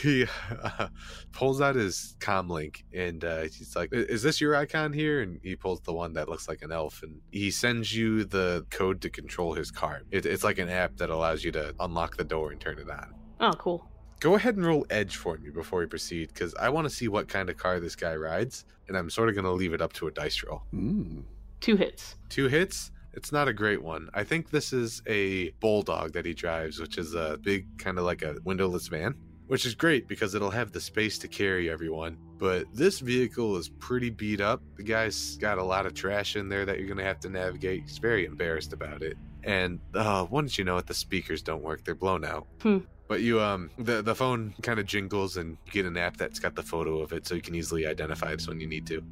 He 0.02 0.26
uh, 0.52 0.90
pulls 1.32 1.62
out 1.62 1.76
his 1.76 2.18
comm 2.20 2.50
link 2.50 2.84
and 2.94 3.24
uh, 3.24 3.44
he's 3.44 3.78
like, 3.78 3.88
"Is 3.94 4.22
this 4.22 4.42
your 4.42 4.54
icon 4.54 4.92
here?" 4.92 5.22
And 5.22 5.40
he 5.42 5.56
pulls 5.56 5.80
the 5.80 5.94
one 5.94 6.12
that 6.16 6.28
looks 6.28 6.50
like 6.50 6.64
an 6.64 6.72
elf, 6.74 7.02
and 7.02 7.22
he 7.32 7.50
sends 7.50 7.96
you 7.96 8.26
the 8.26 8.66
code 8.72 9.00
to 9.04 9.10
control 9.10 9.54
his 9.54 9.72
car. 9.72 10.02
It, 10.12 10.26
it's 10.26 10.44
like 10.44 10.60
an 10.60 10.68
app 10.68 10.98
that 10.98 11.10
allows 11.10 11.46
you 11.46 11.54
to 11.54 11.74
unlock 11.80 12.18
the 12.18 12.26
door 12.26 12.52
and 12.52 12.60
turn 12.60 12.78
it 12.78 12.90
on. 12.90 13.14
Oh, 13.40 13.54
cool. 13.54 13.88
Go 14.20 14.36
ahead 14.36 14.58
and 14.58 14.66
roll 14.66 14.86
edge 14.90 15.16
for 15.16 15.38
me 15.38 15.50
before 15.50 15.80
we 15.80 15.86
proceed, 15.86 16.28
because 16.30 16.54
I 16.56 16.70
want 16.70 16.86
to 16.86 16.94
see 16.94 17.08
what 17.08 17.30
kind 17.30 17.50
of 17.50 17.56
car 17.56 17.80
this 17.80 17.96
guy 17.96 18.16
rides, 18.16 18.66
and 18.88 18.98
I'm 18.98 19.10
sort 19.10 19.30
of 19.30 19.36
going 19.36 19.46
to 19.46 19.52
leave 19.52 19.74
it 19.74 19.82
up 19.82 19.94
to 19.94 20.08
a 20.08 20.12
dice 20.12 20.44
roll. 20.44 20.64
Mm. 20.74 21.24
Two 21.62 21.78
hits. 21.78 22.16
Two 22.28 22.48
hits. 22.48 22.92
It's 23.14 23.32
not 23.32 23.48
a 23.48 23.54
great 23.54 23.82
one. 23.82 24.10
I 24.14 24.24
think 24.24 24.50
this 24.50 24.74
is 24.74 25.02
a 25.08 25.50
bulldog 25.62 26.14
that 26.14 26.26
he 26.26 26.34
drives, 26.34 26.80
which 26.80 26.98
is 26.98 27.16
a 27.16 27.40
big 27.42 27.66
kind 27.78 27.98
of 27.98 28.04
like 28.04 28.22
a 28.22 28.36
windowless 28.44 28.88
van, 28.88 29.16
which 29.48 29.66
is 29.66 29.74
great 29.74 30.08
because 30.08 30.36
it'll 30.36 30.52
have 30.52 30.72
the 30.72 30.82
space 30.82 31.18
to 31.20 31.28
carry 31.28 31.70
everyone. 31.70 32.18
But 32.38 32.66
this 32.74 33.00
vehicle 33.00 33.58
is 33.58 33.70
pretty 33.70 34.10
beat 34.10 34.42
up. 34.42 34.62
The 34.76 34.84
guy's 34.84 35.38
got 35.38 35.58
a 35.58 35.64
lot 35.64 35.86
of 35.86 35.94
trash 35.94 36.36
in 36.36 36.50
there 36.50 36.66
that 36.66 36.78
you're 36.78 36.88
going 36.88 37.00
to 37.00 37.04
have 37.04 37.20
to 37.22 37.30
navigate. 37.30 37.84
He's 37.84 37.98
very 37.98 38.26
embarrassed 38.26 38.74
about 38.74 39.02
it. 39.02 39.18
And 39.44 39.80
uh, 39.96 40.28
once 40.30 40.58
you 40.58 40.66
know 40.66 40.78
it, 40.78 40.88
the 40.88 40.94
speakers 40.94 41.42
don't 41.42 41.64
work. 41.64 41.84
They're 41.84 41.96
blown 41.96 42.24
out. 42.24 42.48
Hmm. 42.62 42.80
But 43.10 43.22
you 43.22 43.42
um 43.42 43.72
the 43.78 44.02
the 44.02 44.16
phone 44.16 44.54
kind 44.62 44.80
of 44.80 44.86
jingles 44.86 45.36
and 45.36 45.58
you 45.66 45.72
get 45.74 45.86
an 45.86 45.98
app 45.98 46.16
that's 46.16 46.40
got 46.40 46.56
the 46.56 46.64
photo 46.64 47.02
of 47.02 47.12
it 47.12 47.28
so 47.28 47.36
you 47.36 47.42
can 47.42 47.56
easily 47.56 47.86
identify 47.86 48.34
this 48.34 48.48
when 48.48 48.62
you 48.62 48.68
need 48.68 48.86
to. 48.88 49.04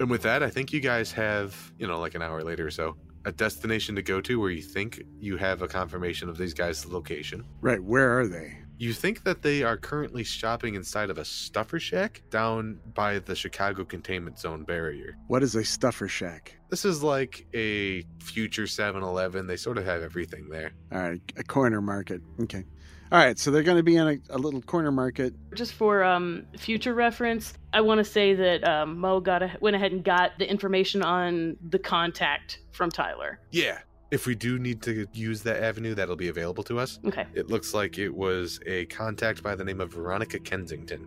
And 0.00 0.08
with 0.08 0.22
that, 0.22 0.42
I 0.42 0.50
think 0.50 0.72
you 0.72 0.80
guys 0.80 1.12
have, 1.12 1.72
you 1.78 1.86
know, 1.86 2.00
like 2.00 2.14
an 2.14 2.22
hour 2.22 2.42
later 2.42 2.66
or 2.66 2.70
so, 2.70 2.96
a 3.24 3.32
destination 3.32 3.94
to 3.96 4.02
go 4.02 4.20
to 4.20 4.40
where 4.40 4.50
you 4.50 4.62
think 4.62 5.02
you 5.20 5.36
have 5.36 5.62
a 5.62 5.68
confirmation 5.68 6.28
of 6.28 6.38
these 6.38 6.54
guys' 6.54 6.86
location. 6.86 7.44
Right, 7.60 7.82
where 7.82 8.18
are 8.18 8.26
they? 8.26 8.56
You 8.76 8.92
think 8.92 9.22
that 9.24 9.42
they 9.42 9.62
are 9.62 9.76
currently 9.76 10.24
shopping 10.24 10.74
inside 10.74 11.08
of 11.08 11.18
a 11.18 11.24
stuffer 11.24 11.78
shack 11.78 12.22
down 12.30 12.80
by 12.92 13.20
the 13.20 13.36
Chicago 13.36 13.84
containment 13.84 14.38
zone 14.38 14.64
barrier. 14.64 15.16
What 15.28 15.42
is 15.44 15.54
a 15.54 15.64
stuffer 15.64 16.08
shack? 16.08 16.56
This 16.70 16.84
is 16.84 17.02
like 17.02 17.46
a 17.54 18.02
future 18.20 18.66
7 18.66 19.02
Eleven. 19.02 19.46
They 19.46 19.56
sort 19.56 19.78
of 19.78 19.84
have 19.84 20.02
everything 20.02 20.48
there. 20.48 20.72
All 20.90 20.98
right, 20.98 21.20
a 21.36 21.44
corner 21.44 21.80
market. 21.80 22.20
Okay. 22.42 22.64
All 23.12 23.18
right, 23.18 23.38
so 23.38 23.52
they're 23.52 23.62
going 23.62 23.76
to 23.76 23.84
be 23.84 23.96
in 23.96 24.08
a, 24.08 24.18
a 24.30 24.38
little 24.38 24.60
corner 24.62 24.90
market. 24.90 25.34
Just 25.54 25.74
for 25.74 26.02
um, 26.02 26.46
future 26.58 26.94
reference, 26.94 27.54
I 27.72 27.80
want 27.80 27.98
to 27.98 28.04
say 28.04 28.34
that 28.34 28.66
um, 28.66 28.98
Mo 28.98 29.20
got 29.20 29.42
a, 29.42 29.56
went 29.60 29.76
ahead 29.76 29.92
and 29.92 30.02
got 30.02 30.32
the 30.38 30.50
information 30.50 31.00
on 31.00 31.56
the 31.68 31.78
contact 31.78 32.58
from 32.72 32.90
Tyler. 32.90 33.38
Yeah. 33.52 33.78
If 34.10 34.26
we 34.26 34.34
do 34.34 34.58
need 34.58 34.82
to 34.82 35.06
use 35.12 35.42
that 35.42 35.62
avenue, 35.62 35.94
that'll 35.94 36.16
be 36.16 36.28
available 36.28 36.62
to 36.64 36.78
us. 36.78 37.00
Okay. 37.04 37.26
It 37.34 37.48
looks 37.48 37.74
like 37.74 37.98
it 37.98 38.14
was 38.14 38.60
a 38.66 38.84
contact 38.86 39.42
by 39.42 39.54
the 39.54 39.64
name 39.64 39.80
of 39.80 39.92
Veronica 39.92 40.38
Kensington. 40.38 41.00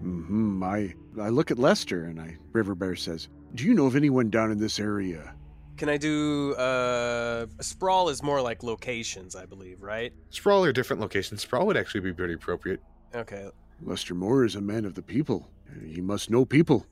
Hmm. 0.00 0.62
I 0.62 0.94
I 1.20 1.28
look 1.28 1.50
at 1.50 1.58
Lester 1.58 2.04
and 2.04 2.20
I. 2.20 2.36
River 2.52 2.74
Bear 2.74 2.96
says, 2.96 3.28
"Do 3.54 3.64
you 3.64 3.74
know 3.74 3.86
of 3.86 3.94
anyone 3.96 4.30
down 4.30 4.50
in 4.50 4.58
this 4.58 4.80
area?" 4.80 5.34
Can 5.76 5.88
I 5.88 5.96
do 5.96 6.54
uh 6.54 7.46
sprawl 7.60 8.08
is 8.08 8.22
more 8.22 8.40
like 8.42 8.62
locations, 8.62 9.36
I 9.36 9.46
believe, 9.46 9.82
right? 9.82 10.12
Sprawl 10.30 10.64
or 10.64 10.72
different 10.72 11.00
locations. 11.00 11.42
Sprawl 11.42 11.66
would 11.66 11.76
actually 11.76 12.00
be 12.00 12.12
pretty 12.12 12.34
appropriate. 12.34 12.80
Okay. 13.14 13.48
Lester 13.82 14.14
Moore 14.14 14.44
is 14.44 14.56
a 14.56 14.60
man 14.60 14.84
of 14.84 14.94
the 14.94 15.02
people. 15.02 15.48
He 15.86 16.00
must 16.00 16.30
know 16.30 16.44
people. 16.44 16.86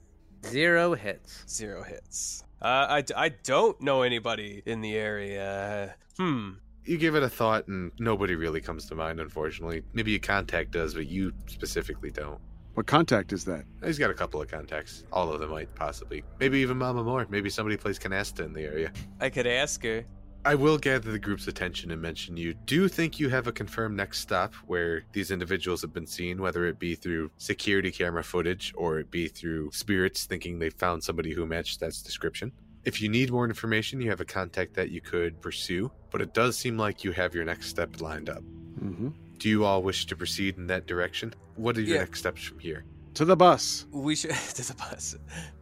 Zero 0.46 0.94
hits. 0.94 1.44
Zero 1.48 1.82
hits. 1.82 2.44
Uh, 2.60 3.00
I, 3.00 3.04
I 3.16 3.28
don't 3.28 3.80
know 3.80 4.02
anybody 4.02 4.62
in 4.66 4.80
the 4.80 4.96
area. 4.96 5.94
Hmm. 6.16 6.52
You 6.84 6.96
give 6.96 7.14
it 7.14 7.22
a 7.22 7.28
thought, 7.28 7.68
and 7.68 7.92
nobody 7.98 8.34
really 8.34 8.60
comes 8.60 8.86
to 8.86 8.94
mind, 8.94 9.20
unfortunately. 9.20 9.82
Maybe 9.92 10.10
your 10.12 10.20
contact 10.20 10.70
does, 10.70 10.94
but 10.94 11.06
you 11.06 11.32
specifically 11.46 12.10
don't. 12.10 12.40
What 12.74 12.86
contact 12.86 13.32
is 13.32 13.44
that? 13.44 13.64
He's 13.84 13.98
got 13.98 14.10
a 14.10 14.14
couple 14.14 14.40
of 14.40 14.48
contacts. 14.50 15.04
All 15.12 15.32
of 15.32 15.40
them 15.40 15.50
might 15.50 15.74
possibly. 15.74 16.22
Maybe 16.38 16.60
even 16.60 16.78
Mama 16.78 17.02
Moore. 17.02 17.26
Maybe 17.28 17.50
somebody 17.50 17.76
plays 17.76 17.98
canasta 17.98 18.44
in 18.44 18.52
the 18.52 18.62
area. 18.62 18.92
I 19.20 19.30
could 19.30 19.46
ask 19.46 19.82
her. 19.82 20.04
I 20.44 20.54
will 20.54 20.78
gather 20.78 21.10
the 21.10 21.18
group's 21.18 21.46
attention 21.48 21.90
and 21.90 22.00
mention 22.00 22.36
you 22.36 22.54
do 22.54 22.88
think 22.88 23.18
you 23.18 23.28
have 23.28 23.46
a 23.48 23.52
confirmed 23.52 23.96
next 23.96 24.20
stop 24.20 24.54
where 24.66 25.04
these 25.12 25.30
individuals 25.30 25.82
have 25.82 25.92
been 25.92 26.06
seen, 26.06 26.40
whether 26.40 26.64
it 26.66 26.78
be 26.78 26.94
through 26.94 27.30
security 27.36 27.90
camera 27.90 28.22
footage 28.24 28.72
or 28.76 28.98
it 28.98 29.10
be 29.10 29.28
through 29.28 29.70
spirits 29.72 30.24
thinking 30.24 30.58
they 30.58 30.70
found 30.70 31.02
somebody 31.02 31.34
who 31.34 31.44
matched 31.44 31.80
that 31.80 31.92
description. 32.04 32.52
If 32.84 33.02
you 33.02 33.08
need 33.10 33.30
more 33.30 33.44
information, 33.44 34.00
you 34.00 34.08
have 34.10 34.20
a 34.20 34.24
contact 34.24 34.74
that 34.74 34.90
you 34.90 35.00
could 35.02 35.40
pursue, 35.42 35.90
but 36.10 36.22
it 36.22 36.32
does 36.32 36.56
seem 36.56 36.78
like 36.78 37.04
you 37.04 37.12
have 37.12 37.34
your 37.34 37.44
next 37.44 37.66
step 37.68 38.00
lined 38.00 38.30
up. 38.30 38.42
Mm-hmm. 38.82 39.08
Do 39.38 39.48
you 39.48 39.64
all 39.64 39.82
wish 39.82 40.06
to 40.06 40.16
proceed 40.16 40.56
in 40.56 40.66
that 40.68 40.86
direction? 40.86 41.34
What 41.56 41.76
are 41.76 41.80
your 41.82 41.96
Yeah. 41.96 42.02
next 42.02 42.20
steps 42.20 42.42
from 42.42 42.58
here? 42.60 42.84
To 43.14 43.24
the 43.24 43.36
bus. 43.36 43.86
We 43.90 44.14
should 44.14 44.30
to 44.54 44.66
the 44.66 44.74
bus. 44.74 45.16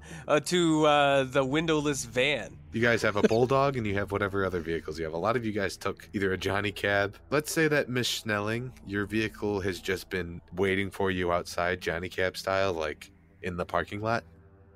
Uh, 0.29 0.41
to 0.41 0.85
uh, 0.87 1.23
the 1.23 1.45
windowless 1.45 2.05
van. 2.05 2.57
You 2.73 2.81
guys 2.83 3.01
have 3.03 3.15
a 3.15 3.23
bulldog 3.23 3.77
and 3.77 3.87
you 3.87 3.95
have 3.95 4.11
whatever 4.11 4.45
other 4.45 4.59
vehicles 4.59 4.99
you 4.99 5.05
have. 5.05 5.15
A 5.15 5.19
lot 5.19 5.37
of 5.37 5.45
you 5.45 5.53
guys 5.53 5.77
took 5.77 6.09
either 6.15 6.33
a 6.33 6.37
Johnny 6.37 6.73
cab. 6.73 7.17
Let's 7.31 7.53
say 7.53 7.69
that 7.69 7.89
Miss 7.89 8.09
Snelling, 8.09 8.73
your 8.85 9.07
vehicle 9.07 9.61
has 9.61 9.79
just 9.79 10.11
been 10.11 10.41
waiting 10.57 10.91
for 10.91 11.13
you 11.13 11.31
outside, 11.31 11.81
Johnny 11.81 12.09
cab 12.09 12.37
style, 12.37 12.73
like 12.73 13.13
in 13.43 13.57
the 13.57 13.65
parking 13.65 14.01
lot. 14.01 14.25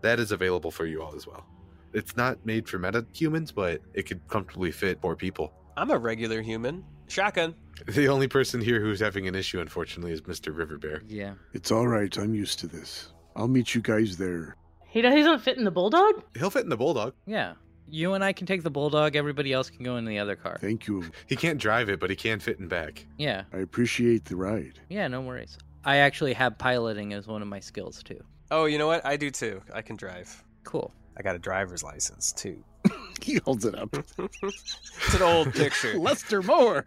That 0.03 0.21
is 0.21 0.31
available 0.31 0.71
for 0.71 0.87
you 0.87 1.03
all 1.03 1.17
as 1.17 1.27
well. 1.27 1.45
It's 1.93 2.17
not 2.17 2.39
made 2.47 2.69
for 2.69 2.79
meta 2.79 3.05
humans, 3.13 3.51
but 3.51 3.81
it 3.93 4.05
could 4.05 4.21
comfortably 4.29 4.71
fit 4.71 5.01
four 5.01 5.17
people. 5.17 5.53
I'm 5.77 5.91
a 5.91 5.99
regular 5.99 6.43
human. 6.43 6.85
Shotgun. 7.09 7.55
The 7.87 8.09
only 8.09 8.29
person 8.29 8.61
here 8.61 8.79
who's 8.79 9.01
having 9.01 9.27
an 9.27 9.35
issue, 9.35 9.59
unfortunately, 9.59 10.13
is 10.13 10.21
Mr. 10.21 10.55
Riverbear. 10.55 11.03
Yeah. 11.09 11.33
It's 11.55 11.71
all 11.71 11.89
right. 11.89 12.15
I'm 12.19 12.35
used 12.35 12.59
to 12.59 12.67
this. 12.67 13.09
I'll 13.35 13.49
meet 13.49 13.75
you 13.75 13.81
guys 13.81 14.19
there. 14.19 14.55
He 14.91 15.01
does- 15.03 15.15
he 15.15 15.21
doesn't 15.23 15.41
fit 15.41 15.57
in 15.59 15.65
the 15.65 15.71
bulldog. 15.71 16.23
He'll 16.39 16.51
fit 16.51 16.65
in 16.65 16.69
the 16.69 16.77
bulldog. 16.77 17.15
Yeah. 17.27 17.55
You 17.89 18.15
and 18.15 18.23
I 18.23 18.33
can 18.33 18.47
take 18.47 18.63
the 18.63 18.71
bulldog. 18.71 19.17
Everybody 19.17 19.53
else 19.53 19.69
can 19.71 19.85
go 19.85 19.97
in 19.97 20.05
the 20.05 20.19
other 20.19 20.37
car. 20.37 20.59
Thank 20.61 20.87
you. 20.87 21.11
He 21.27 21.35
can't 21.37 21.59
drive 21.59 21.89
it, 21.89 21.99
but 21.99 22.09
he 22.11 22.15
can 22.17 22.39
fit 22.39 22.59
in 22.61 22.69
back. 22.69 23.05
Yeah. 23.19 23.45
I 23.53 23.59
appreciate 23.59 24.25
the 24.27 24.37
ride. 24.37 24.79
Yeah. 24.89 25.09
No 25.09 25.21
worries. 25.21 25.59
I 25.85 25.97
actually 25.97 26.35
have 26.35 26.57
piloting 26.59 27.13
as 27.15 27.27
one 27.27 27.43
of 27.43 27.49
my 27.49 27.59
skills 27.61 28.03
too. 28.03 28.23
Oh, 28.51 28.67
you 28.67 28.79
know 28.79 28.87
what? 28.87 29.05
I 29.05 29.17
do 29.17 29.31
too. 29.31 29.61
I 29.75 29.83
can 29.83 29.97
drive. 29.97 30.43
Cool. 30.65 30.93
I 31.17 31.23
got 31.23 31.35
a 31.35 31.39
driver's 31.39 31.83
license 31.83 32.33
too. 32.33 32.63
He 33.23 33.35
holds 33.45 33.67
it 33.67 33.75
up. 33.75 33.95
It's 34.43 35.15
an 35.15 35.21
old 35.23 35.53
picture. 35.53 35.99
Lester 35.99 36.41
Moore. 36.43 36.87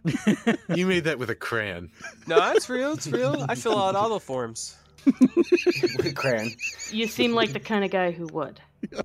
You 0.73 0.87
made 0.87 1.03
that 1.03 1.19
with 1.19 1.29
a 1.29 1.35
crayon. 1.35 1.91
No, 2.27 2.51
it's 2.55 2.69
real. 2.69 2.93
It's 2.93 3.05
real. 3.07 3.45
I 3.47 3.53
fill 3.55 3.77
out 3.77 3.95
all 3.95 4.09
the 4.09 4.19
forms. 4.19 4.75
With 5.05 6.15
crayon. 6.15 6.51
You 6.91 7.07
seem 7.07 7.33
like 7.33 7.53
the 7.53 7.59
kind 7.59 7.83
of 7.85 7.91
guy 7.91 8.11
who 8.11 8.27
would. 8.27 8.59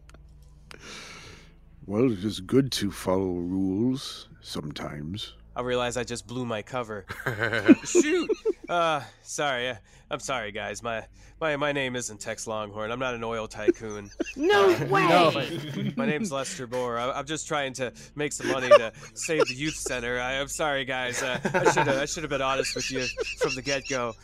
Well, 1.87 2.13
it 2.13 2.23
is 2.23 2.41
good 2.41 2.71
to 2.73 2.91
follow 2.91 3.33
rules 3.33 4.29
sometimes. 4.43 5.33
I 5.57 5.63
realize 5.63 5.97
I 5.97 6.05
just 6.05 6.27
blew 6.27 6.45
my 6.45 6.61
cover. 6.61 7.07
Shoot. 7.85 8.31
Uh, 8.69 9.01
sorry. 9.23 9.71
uh, 9.71 9.77
I'm 10.11 10.21
sorry, 10.21 10.53
guys. 10.53 10.83
My 10.83 11.05
my 11.41 11.57
my 11.57 11.73
name 11.73 11.95
isn't 11.95 12.19
Tex 12.21 12.47
Longhorn. 12.47 12.91
I'm 12.91 12.99
not 12.99 13.15
an 13.15 13.23
oil 13.25 13.47
tycoon. 13.47 14.11
No 14.37 14.71
Uh, 14.71 14.87
way. 14.87 15.03
My, 15.05 15.93
my 15.97 16.07
name's 16.07 16.31
Lester 16.33 16.67
Moore. 16.69 16.97
I, 16.99 17.11
I'm 17.11 17.27
just 17.27 17.49
trying 17.49 17.73
to 17.75 17.93
make 18.15 18.33
some 18.33 18.49
money 18.49 18.69
to 18.69 18.93
save 19.15 19.45
the 19.47 19.55
youth 19.55 19.75
center. 19.75 20.21
I, 20.21 20.35
I'm 20.41 20.47
sorry, 20.49 20.85
guys. 20.85 21.23
Uh, 21.23 21.39
I 21.53 21.65
should 21.73 21.87
have 21.87 21.99
I 21.99 22.05
should 22.07 22.23
have 22.23 22.31
been 22.31 22.41
honest 22.43 22.75
with 22.77 22.91
you 22.91 23.05
from 23.39 23.55
the 23.57 23.63
get 23.63 23.89
go. 23.89 24.15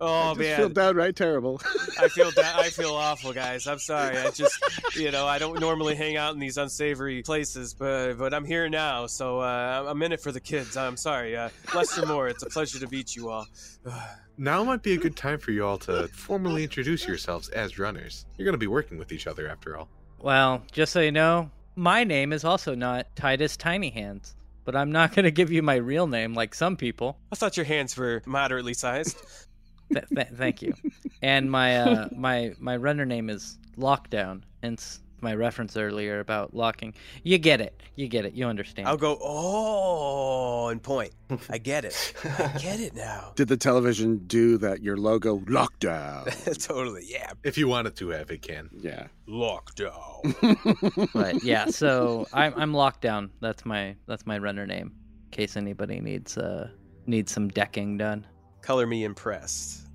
Oh 0.00 0.08
man 0.08 0.18
I 0.24 0.28
just 0.34 0.38
man, 0.38 0.56
feel 0.58 0.68
downright 0.70 1.16
terrible. 1.16 1.60
I 2.00 2.08
feel 2.08 2.30
da- 2.32 2.56
I 2.58 2.68
feel 2.70 2.90
awful, 2.94 3.32
guys. 3.32 3.66
I'm 3.66 3.78
sorry. 3.78 4.18
I 4.18 4.30
just, 4.30 4.58
you 4.96 5.10
know, 5.10 5.26
I 5.26 5.38
don't 5.38 5.60
normally 5.60 5.94
hang 5.94 6.16
out 6.16 6.34
in 6.34 6.40
these 6.40 6.56
unsavory 6.58 7.22
places, 7.22 7.72
but 7.74 8.14
but 8.14 8.34
I'm 8.34 8.44
here 8.44 8.68
now, 8.68 9.06
so 9.06 9.40
uh, 9.40 9.84
I'm 9.88 10.02
in 10.02 10.12
it 10.12 10.20
for 10.20 10.32
the 10.32 10.40
kids. 10.40 10.76
I'm 10.76 10.96
sorry, 10.96 11.36
uh, 11.36 11.48
Lester 11.74 12.04
Moore. 12.06 12.28
It's 12.28 12.42
a 12.42 12.46
pleasure 12.50 12.78
to 12.80 12.88
meet 12.90 13.14
you 13.16 13.30
all. 13.30 13.46
Now 14.42 14.64
might 14.64 14.82
be 14.82 14.94
a 14.94 14.96
good 14.96 15.16
time 15.16 15.38
for 15.38 15.50
you 15.50 15.66
all 15.66 15.76
to 15.80 16.08
formally 16.08 16.64
introduce 16.64 17.06
yourselves 17.06 17.50
as 17.50 17.78
runners. 17.78 18.24
You're 18.38 18.46
going 18.46 18.54
to 18.54 18.58
be 18.58 18.66
working 18.66 18.96
with 18.96 19.12
each 19.12 19.26
other 19.26 19.46
after 19.46 19.76
all. 19.76 19.86
Well, 20.18 20.62
just 20.72 20.94
so 20.94 21.00
you 21.00 21.12
know, 21.12 21.50
my 21.76 22.04
name 22.04 22.32
is 22.32 22.42
also 22.42 22.74
not 22.74 23.14
Titus 23.14 23.58
Tiny 23.58 23.90
Hands, 23.90 24.34
but 24.64 24.74
I'm 24.74 24.92
not 24.92 25.14
going 25.14 25.24
to 25.24 25.30
give 25.30 25.52
you 25.52 25.62
my 25.62 25.74
real 25.74 26.06
name 26.06 26.32
like 26.32 26.54
some 26.54 26.78
people. 26.78 27.18
I 27.30 27.36
thought 27.36 27.58
your 27.58 27.66
hands 27.66 27.98
were 27.98 28.22
moderately 28.24 28.72
sized. 28.72 29.18
Th- 29.92 30.06
th- 30.08 30.28
thank 30.28 30.62
you. 30.62 30.72
And 31.20 31.50
my 31.50 31.76
uh, 31.76 32.08
my 32.16 32.54
my 32.58 32.76
runner 32.76 33.04
name 33.04 33.28
is 33.28 33.58
Lockdown, 33.76 34.42
hence 34.62 35.00
my 35.22 35.34
reference 35.34 35.76
earlier 35.76 36.20
about 36.20 36.54
locking. 36.54 36.94
You 37.22 37.38
get 37.38 37.60
it. 37.60 37.80
You 37.96 38.08
get 38.08 38.24
it. 38.24 38.34
You 38.34 38.46
understand. 38.46 38.88
I'll 38.88 38.96
go. 38.96 39.18
Oh, 39.22 40.68
and 40.68 40.82
point. 40.82 41.12
I 41.48 41.58
get 41.58 41.84
it. 41.84 42.14
I 42.24 42.58
get 42.60 42.80
it 42.80 42.94
now. 42.94 43.32
Did 43.36 43.48
the 43.48 43.56
television 43.56 44.18
do 44.26 44.58
that? 44.58 44.82
Your 44.82 44.96
logo 44.96 45.38
lockdown. 45.40 46.24
totally. 46.66 47.04
Yeah. 47.06 47.32
If 47.44 47.56
you 47.58 47.68
wanted 47.68 47.96
to 47.96 48.08
have, 48.10 48.30
it 48.30 48.42
can. 48.42 48.70
Yeah. 48.80 49.06
Lockdown. 49.28 51.10
But 51.14 51.42
yeah, 51.44 51.66
so 51.66 52.26
I'm 52.32 52.52
I'm 52.56 52.72
Lockdown. 52.72 53.30
That's 53.40 53.64
my 53.64 53.96
that's 54.06 54.26
my 54.26 54.38
runner 54.38 54.66
name. 54.66 54.92
In 55.26 55.30
case 55.30 55.56
anybody 55.56 56.00
needs 56.00 56.36
uh 56.38 56.68
needs 57.06 57.32
some 57.32 57.48
decking 57.48 57.96
done. 57.98 58.26
Color 58.62 58.86
me 58.86 59.04
impressed. 59.04 59.86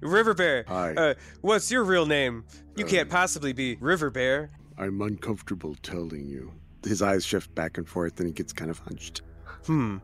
River 0.00 0.34
Bear. 0.34 0.64
Hi. 0.68 0.94
Uh, 0.94 1.14
what's 1.40 1.70
your 1.70 1.84
real 1.84 2.06
name? 2.06 2.44
You 2.76 2.84
Uh, 2.84 2.88
can't 2.88 3.08
possibly 3.10 3.52
be 3.52 3.76
River 3.80 4.10
Bear. 4.10 4.50
I'm 4.78 5.00
uncomfortable 5.00 5.74
telling 5.82 6.26
you. 6.26 6.52
His 6.84 7.00
eyes 7.02 7.24
shift 7.24 7.54
back 7.54 7.78
and 7.78 7.88
forth 7.88 8.18
and 8.18 8.26
he 8.26 8.32
gets 8.32 8.52
kind 8.52 8.70
of 8.70 8.78
hunched. 8.78 9.22
Hmm. 9.66 9.98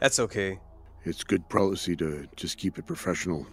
That's 0.00 0.18
okay. 0.18 0.58
It's 1.04 1.22
good 1.22 1.48
policy 1.48 1.94
to 1.96 2.26
just 2.36 2.58
keep 2.58 2.78
it 2.78 2.86
professional. 2.86 3.46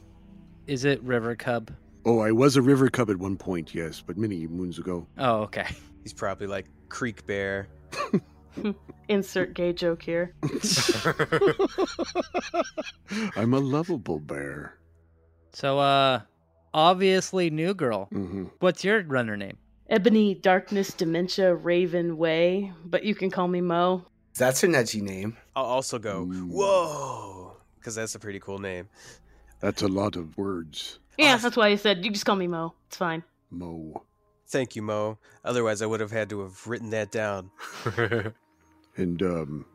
Is 0.66 0.86
it 0.86 1.02
River 1.04 1.36
Cub? 1.36 1.72
Oh, 2.06 2.20
I 2.20 2.32
was 2.32 2.56
a 2.58 2.62
river 2.62 2.90
cub 2.90 3.10
at 3.10 3.18
one 3.18 3.38
point, 3.38 3.74
yes, 3.74 4.02
but 4.06 4.18
many 4.18 4.46
moons 4.48 4.78
ago. 4.80 5.08
Oh, 5.18 5.42
okay. 5.44 5.68
He's 6.04 6.12
probably 6.14 6.48
like 6.48 6.66
Creek 6.90 7.26
Bear. 7.28 7.68
Insert 9.08 9.54
gay 9.54 9.72
joke 9.74 10.02
here. 10.02 10.34
I'm 13.36 13.54
a 13.54 13.60
lovable 13.60 14.20
bear. 14.20 14.78
So 15.54 15.80
uh 15.80 16.22
obviously 16.74 17.50
new 17.50 17.74
girl. 17.74 18.06
hmm 18.12 18.46
What's 18.60 18.84
your 18.84 19.04
runner 19.04 19.38
name? 19.38 19.58
Ebony 19.90 20.34
Darkness 20.36 20.94
Dementia 20.94 21.54
Raven 21.54 22.18
Way, 22.18 22.72
but 22.86 23.04
you 23.04 23.16
can 23.16 23.30
call 23.30 23.48
me 23.48 23.62
Mo. 23.62 24.06
That's 24.38 24.62
her 24.62 24.68
Neji 24.68 25.02
name. 25.02 25.38
I'll 25.56 25.66
also 25.66 26.00
go, 26.00 26.22
Ooh. 26.22 26.48
whoa, 26.48 27.58
because 27.76 27.96
that's 27.96 28.16
a 28.16 28.20
pretty 28.20 28.40
cool 28.40 28.60
name. 28.60 28.88
That's 29.60 29.82
a 29.82 29.88
lot 29.88 30.16
of 30.16 30.38
words. 30.38 31.00
Yeah, 31.18 31.34
Awesome. 31.34 31.42
that's 31.44 31.58
why 31.58 31.68
I 31.68 31.76
said 31.76 32.04
you 32.04 32.12
just 32.12 32.26
call 32.26 32.36
me 32.36 32.48
Mo. 32.48 32.74
It's 32.88 32.98
fine. 32.98 33.24
Mo. 33.52 34.04
Thank 34.48 34.76
you, 34.76 34.82
Mo. 34.82 35.18
Otherwise, 35.46 35.82
I 35.82 35.86
would 35.86 36.00
have 36.00 36.12
had 36.12 36.30
to 36.32 36.42
have 36.42 36.66
written 36.68 36.90
that 36.92 37.12
down. 37.12 37.52
And, 38.96 39.24
um, 39.24 39.66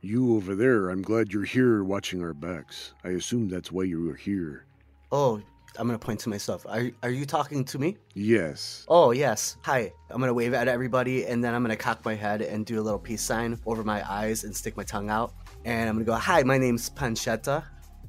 you 0.00 0.34
over 0.34 0.56
there, 0.56 0.88
I'm 0.90 1.02
glad 1.02 1.32
you're 1.32 1.44
here 1.44 1.84
watching 1.84 2.20
our 2.20 2.34
backs. 2.34 2.94
I 3.04 3.10
assume 3.10 3.48
that's 3.48 3.70
why 3.70 3.84
you 3.84 4.02
were 4.04 4.16
here. 4.16 4.64
Oh, 5.12 5.40
I'm 5.78 5.86
gonna 5.86 5.98
point 5.98 6.20
to 6.20 6.28
myself. 6.28 6.66
Are 6.68 6.90
are 7.02 7.10
you 7.10 7.24
talking 7.24 7.64
to 7.64 7.78
me? 7.78 7.96
Yes. 8.14 8.84
Oh 8.88 9.12
yes. 9.12 9.56
Hi. 9.62 9.92
I'm 10.10 10.20
gonna 10.20 10.34
wave 10.34 10.52
at 10.54 10.68
everybody, 10.68 11.26
and 11.26 11.42
then 11.42 11.54
I'm 11.54 11.62
gonna 11.62 11.76
cock 11.76 12.04
my 12.04 12.14
head 12.14 12.42
and 12.42 12.66
do 12.66 12.80
a 12.80 12.82
little 12.82 12.98
peace 12.98 13.22
sign 13.22 13.58
over 13.66 13.84
my 13.84 14.08
eyes 14.10 14.44
and 14.44 14.54
stick 14.54 14.76
my 14.76 14.82
tongue 14.84 15.10
out. 15.10 15.34
And 15.64 15.88
I'm 15.88 15.94
gonna 15.96 16.04
go, 16.04 16.14
"Hi, 16.14 16.42
my 16.42 16.58
name's 16.58 16.90
Pancetta." 16.90 17.64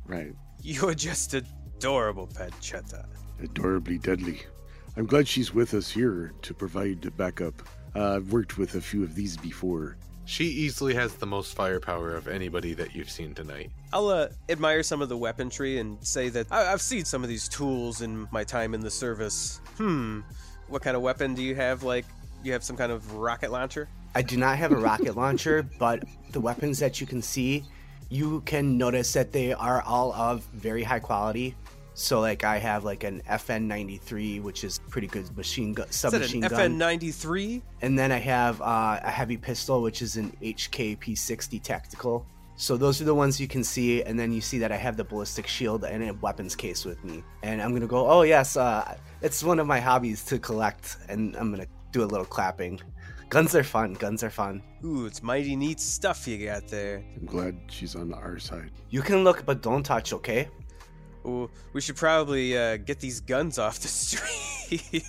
Right. 0.06 0.34
You're 0.64 0.94
just 0.94 1.34
adorable, 1.34 2.28
Pancetta. 2.28 3.06
Adorably 3.42 3.98
deadly. 3.98 4.42
I'm 4.98 5.06
glad 5.06 5.28
she's 5.28 5.54
with 5.54 5.74
us 5.74 5.90
here 5.90 6.34
to 6.42 6.54
provide 6.54 7.16
backup. 7.16 7.62
Uh, 7.96 8.16
I've 8.18 8.32
worked 8.32 8.58
with 8.58 8.76
a 8.76 8.82
few 8.82 9.04
of 9.04 9.16
these 9.16 9.38
before. 9.38 9.98
She 10.32 10.46
easily 10.46 10.94
has 10.94 11.14
the 11.16 11.26
most 11.26 11.54
firepower 11.56 12.16
of 12.16 12.30
anybody 12.30 12.74
that 12.74 12.96
you've 12.96 13.10
seen 13.10 13.34
tonight. 13.36 13.70
I'll 13.92 14.08
uh, 14.08 14.30
admire 14.48 14.82
some 14.82 15.02
of 15.02 15.10
the 15.10 15.18
weaponry 15.18 15.78
and 15.80 15.98
say 16.08 16.30
that 16.30 16.48
I- 16.50 16.72
I've 16.72 16.82
seen 16.82 17.04
some 17.04 17.22
of 17.22 17.28
these 17.28 17.50
tools 17.50 18.02
in 18.02 18.30
my 18.32 18.46
time 18.46 18.74
in 18.74 18.80
the 18.80 18.90
service. 18.90 19.60
Hmm. 19.76 20.22
What 20.70 20.84
kind 20.84 20.96
of 20.96 21.04
weapon 21.04 21.34
do 21.36 21.42
you 21.42 21.54
have? 21.56 21.84
Like, 21.84 22.06
you 22.46 22.54
have 22.54 22.64
some 22.64 22.78
kind 22.78 22.94
of 22.94 23.16
rocket 23.16 23.52
launcher? 23.52 23.90
I 24.16 24.22
do 24.22 24.38
not 24.38 24.58
have 24.58 24.72
a 24.72 24.78
rocket 24.78 25.18
launcher, 25.18 25.64
but 25.80 26.06
the 26.32 26.40
weapons 26.40 26.80
that 26.80 27.02
you 27.02 27.08
can 27.08 27.22
see, 27.22 27.66
you 28.10 28.40
can 28.46 28.78
notice 28.78 29.12
that 29.12 29.34
they 29.34 29.52
are 29.52 29.82
all 29.82 30.14
of 30.14 30.46
very 30.54 30.84
high 30.84 31.00
quality. 31.00 31.56
So, 31.94 32.22
like, 32.22 32.44
I 32.44 32.58
have 32.58 32.84
like 32.86 33.04
an 33.04 33.22
FN93, 33.30 34.42
which 34.42 34.64
is 34.64 34.80
pretty 34.90 35.08
good 35.08 35.36
machine 35.36 35.74
gun, 35.74 35.88
Is 35.90 36.02
that 36.02 36.12
submachine 36.12 36.44
an 36.44 36.50
gun. 36.50 36.80
FN93? 36.80 37.62
And 37.82 38.00
then 38.00 38.12
I 38.12 38.18
have 38.18 38.62
uh, 38.62 39.00
a 39.04 39.12
heavy 39.12 39.38
pistol, 39.38 39.82
which 39.82 40.02
is 40.02 40.16
an 40.18 40.32
HK 40.42 41.00
P60 41.00 41.62
tactical. 41.62 42.26
So 42.56 42.78
those 42.78 43.02
are 43.02 43.06
the 43.06 43.16
ones 43.16 43.40
you 43.42 43.48
can 43.48 43.64
see, 43.64 44.04
and 44.04 44.20
then 44.20 44.32
you 44.32 44.40
see 44.40 44.60
that 44.60 44.72
I 44.72 44.78
have 44.78 44.96
the 44.96 45.04
ballistic 45.04 45.48
shield 45.48 45.84
and 45.84 46.04
a 46.04 46.14
weapons 46.16 46.56
case 46.56 46.86
with 46.86 47.04
me. 47.04 47.24
And 47.44 47.62
I'm 47.62 47.74
gonna 47.74 47.88
go, 47.88 48.08
oh 48.08 48.22
yes, 48.22 48.56
uh, 48.56 48.96
it's 49.22 49.44
one 49.44 49.60
of 49.60 49.66
my 49.68 49.80
hobbies 49.80 50.24
to 50.26 50.38
collect, 50.38 50.98
and 51.10 51.36
I'm 51.38 51.50
gonna 51.52 51.66
do 51.92 52.04
a 52.04 52.06
little 52.06 52.26
clapping. 52.26 52.80
Guns 53.30 53.56
are 53.56 53.64
fun. 53.64 53.94
Guns 53.94 54.24
are 54.24 54.30
fun. 54.30 54.62
Ooh, 54.86 55.06
it's 55.06 55.24
mighty 55.24 55.56
neat 55.56 55.80
stuff 55.80 56.28
you 56.28 56.46
got 56.46 56.68
there. 56.68 57.02
I'm 57.20 57.26
glad 57.26 57.58
she's 57.70 57.96
on 57.96 58.14
our 58.14 58.38
side. 58.38 58.72
You 58.90 59.02
can 59.02 59.24
look, 59.24 59.46
but 59.46 59.62
don't 59.62 59.84
touch, 59.84 60.12
okay? 60.14 60.50
Ooh, 61.26 61.50
we 61.74 61.82
should 61.82 61.96
probably 61.96 62.58
uh, 62.58 62.78
get 62.78 63.00
these 63.00 63.20
guns 63.20 63.60
off 63.60 63.80
the 63.80 63.88
street. 63.88 65.04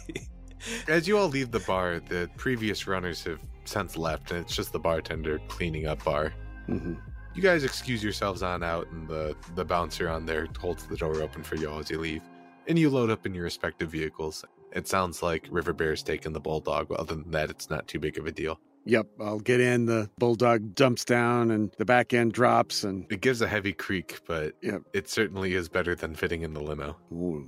As 0.89 1.09
you 1.09 1.19
all 1.19 1.29
leave 1.29 1.51
the 1.51 1.61
bar, 1.61 2.01
the 2.01 2.31
previous 2.37 2.87
runners 2.87 3.25
have 3.25 3.41
since 3.65 3.97
left, 3.97 4.31
and 4.31 4.41
it's 4.41 4.55
just 4.55 4.73
the 4.73 4.79
bartender 4.79 5.41
cleaning 5.49 5.87
up 5.87 6.05
bar. 6.05 6.33
hmm 6.67 6.95
You 7.35 7.43
guys 7.43 7.65
excuse 7.65 8.03
yourselves 8.03 8.43
on 8.43 8.63
out, 8.63 8.89
and 8.91 9.09
the, 9.09 9.37
the 9.55 9.65
bouncer 9.65 10.09
on 10.09 10.27
there 10.27 10.47
holds 10.59 10.87
the 10.87 10.97
door 10.97 11.23
open 11.23 11.43
for 11.43 11.57
you 11.57 11.71
all 11.71 11.79
as 11.79 11.91
you 11.91 11.99
leave. 11.99 12.23
And 12.69 12.79
you 12.79 12.91
load 12.91 13.11
up 13.11 13.27
in 13.27 13.35
your 13.35 13.45
respective 13.45 13.91
vehicles. 13.91 14.45
It 14.73 14.87
sounds 14.87 15.23
like 15.23 15.49
River 15.51 15.73
Bear's 15.73 16.03
taking 16.03 16.33
the 16.33 16.41
bulldog. 16.41 16.89
but 16.89 17.01
Other 17.01 17.17
than 17.17 17.31
that, 17.33 17.51
it's 17.51 17.69
not 17.69 17.89
too 17.89 17.99
big 17.99 18.19
of 18.19 18.27
a 18.27 18.33
deal. 18.33 18.61
Yep, 18.85 19.07
I'll 19.21 19.39
get 19.41 19.61
in. 19.61 19.87
The 19.87 20.11
bulldog 20.19 20.75
dumps 20.75 21.05
down 21.05 21.51
and 21.53 21.71
the 21.79 21.85
back 21.85 22.13
end 22.13 22.33
drops, 22.33 22.83
and 22.85 23.07
It 23.11 23.21
gives 23.21 23.41
a 23.41 23.47
heavy 23.47 23.73
creak, 23.73 24.21
but 24.27 24.55
Yep. 24.63 24.83
it 24.93 25.09
certainly 25.09 25.55
is 25.55 25.69
better 25.69 25.95
than 25.95 26.15
fitting 26.15 26.43
in 26.43 26.53
the 26.55 26.61
limo. 26.61 26.97
Ooh. 27.13 27.47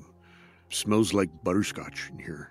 Smells 0.71 1.13
like 1.13 1.31
butterscotch 1.43 2.11
in 2.11 2.19
here. 2.19 2.51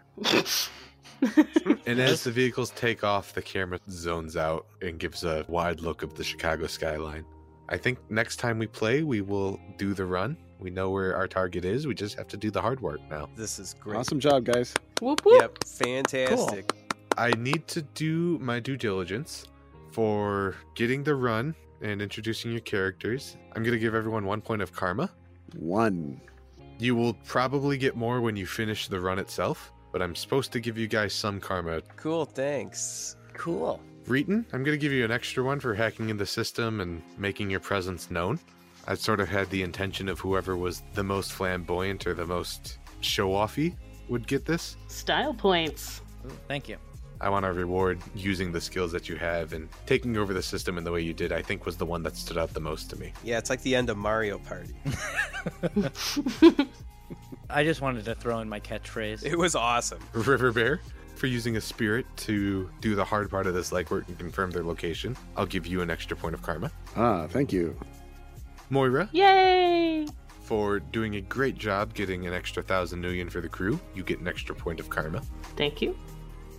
And 1.85 1.99
as 2.01 2.23
the 2.23 2.31
vehicles 2.31 2.72
take 2.72 3.03
off, 3.03 3.34
the 3.34 3.41
camera 3.41 3.80
zones 3.89 4.35
out 4.35 4.65
and 4.81 4.99
gives 4.99 5.23
a 5.23 5.45
wide 5.47 5.80
look 5.80 6.03
of 6.03 6.15
the 6.15 6.23
Chicago 6.23 6.68
skyline. 6.68 7.26
I 7.69 7.77
think 7.77 7.97
next 8.10 8.38
time 8.38 8.60
we 8.60 8.68
play, 8.68 9.03
we 9.03 9.22
will 9.22 9.60
do 9.77 9.93
the 9.93 10.05
run. 10.05 10.35
We 10.60 10.69
know 10.69 10.89
where 10.91 11.15
our 11.15 11.27
target 11.27 11.64
is. 11.65 11.88
We 11.88 11.93
just 11.95 12.15
have 12.18 12.27
to 12.30 12.38
do 12.38 12.51
the 12.51 12.61
hard 12.61 12.81
work 12.81 12.99
now. 13.10 13.30
This 13.38 13.57
is 13.60 13.73
great. 13.80 13.97
Awesome 13.97 14.19
job, 14.19 14.43
guys. 14.43 14.73
whoop 15.01 15.23
whoop. 15.26 15.39
Yep, 15.41 15.64
fantastic. 15.65 16.72
I 17.18 17.31
need 17.31 17.68
to 17.69 17.81
do 17.81 18.40
my 18.40 18.60
due 18.60 18.77
diligence 18.77 19.48
for 19.91 20.56
getting 20.76 21.03
the 21.03 21.15
run 21.15 21.56
and 21.81 22.02
introducing 22.02 22.52
your 22.52 22.61
characters. 22.61 23.38
I'm 23.56 23.64
going 23.64 23.73
to 23.73 23.80
give 23.80 23.94
everyone 23.94 24.26
one 24.26 24.41
point 24.41 24.61
of 24.61 24.73
karma. 24.73 25.10
One. 25.56 26.19
You 26.80 26.95
will 26.95 27.14
probably 27.26 27.77
get 27.77 27.95
more 27.95 28.22
when 28.22 28.35
you 28.35 28.48
finish 28.48 28.88
the 28.88 28.99
run 28.99 29.19
itself, 29.19 29.72
but 29.91 30.02
I'm 30.02 30.15
supposed 30.15 30.52
to 30.53 30.60
give 30.60 30.77
you 30.77 30.88
guys 30.88 31.14
some 31.14 31.40
karma. 31.40 31.81
Cool, 31.98 32.26
thanks. 32.26 33.15
Cool. 33.34 33.80
Reeton, 34.06 34.45
I'm 34.52 34.64
going 34.64 34.77
to 34.77 34.81
give 34.81 34.91
you 34.91 35.06
an 35.06 35.11
extra 35.11 35.44
one 35.44 35.60
for 35.60 35.73
hacking 35.76 36.10
in 36.10 36.18
the 36.18 36.26
system 36.26 36.81
and 36.81 37.02
making 37.18 37.49
your 37.49 37.60
presence 37.60 38.10
known. 38.10 38.40
I 38.88 38.95
sort 38.95 39.19
of 39.19 39.30
had 39.30 39.49
the 39.49 39.61
intention 39.61 40.10
of 40.10 40.19
whoever 40.19 40.57
was 40.57 40.81
the 40.94 41.03
most 41.03 41.31
flamboyant 41.31 42.06
or 42.07 42.14
the 42.14 42.26
most 42.26 42.80
show 43.02 43.30
offy 43.30 43.76
would 44.10 44.27
get 44.27 44.45
this. 44.45 44.76
Style 44.88 45.34
points. 45.34 46.02
Ooh, 46.26 46.31
thank 46.48 46.68
you. 46.68 46.77
I 47.23 47.29
want 47.29 47.45
to 47.45 47.53
reward 47.53 48.01
using 48.13 48.51
the 48.51 48.59
skills 48.59 48.91
that 48.91 49.07
you 49.07 49.15
have 49.15 49.53
and 49.53 49.69
taking 49.85 50.17
over 50.17 50.33
the 50.33 50.43
system 50.43 50.77
in 50.77 50.83
the 50.83 50.91
way 50.91 50.99
you 50.99 51.13
did, 51.13 51.31
I 51.31 51.41
think 51.41 51.65
was 51.65 51.77
the 51.77 51.85
one 51.85 52.03
that 52.03 52.17
stood 52.17 52.37
out 52.37 52.53
the 52.53 52.59
most 52.59 52.89
to 52.89 52.97
me. 52.97 53.13
Yeah, 53.23 53.37
it's 53.37 53.49
like 53.49 53.61
the 53.61 53.75
end 53.75 53.89
of 53.89 53.95
Mario 53.95 54.39
Party. 54.39 54.73
I 57.49 57.63
just 57.63 57.79
wanted 57.79 58.03
to 58.05 58.15
throw 58.15 58.39
in 58.39 58.49
my 58.49 58.59
catchphrase. 58.59 59.23
It 59.23 59.37
was 59.37 59.55
awesome. 59.55 60.01
River 60.11 60.51
Bear, 60.51 60.81
for 61.15 61.27
using 61.27 61.55
a 61.55 61.61
spirit 61.61 62.05
to 62.17 62.69
do 62.81 62.93
the 62.93 63.05
hard 63.05 63.29
part 63.29 63.47
of 63.47 63.53
this 63.53 63.71
legwork 63.71 64.05
and 64.09 64.19
confirm 64.19 64.51
their 64.51 64.63
location, 64.63 65.15
I'll 65.37 65.45
give 65.45 65.65
you 65.65 65.81
an 65.81 65.89
extra 65.89 66.17
point 66.17 66.35
of 66.35 66.41
karma. 66.41 66.71
Ah, 66.97 67.27
thank 67.27 67.53
you. 67.53 67.79
Moira, 68.69 69.07
Yay! 69.13 70.07
for 70.41 70.81
doing 70.81 71.15
a 71.15 71.21
great 71.21 71.57
job 71.57 71.93
getting 71.93 72.27
an 72.27 72.33
extra 72.33 72.61
thousand 72.61 72.99
million 72.99 73.29
for 73.29 73.39
the 73.39 73.47
crew, 73.47 73.79
you 73.95 74.03
get 74.03 74.19
an 74.19 74.27
extra 74.27 74.53
point 74.53 74.81
of 74.81 74.89
karma. 74.89 75.21
Thank 75.55 75.81
you. 75.81 75.97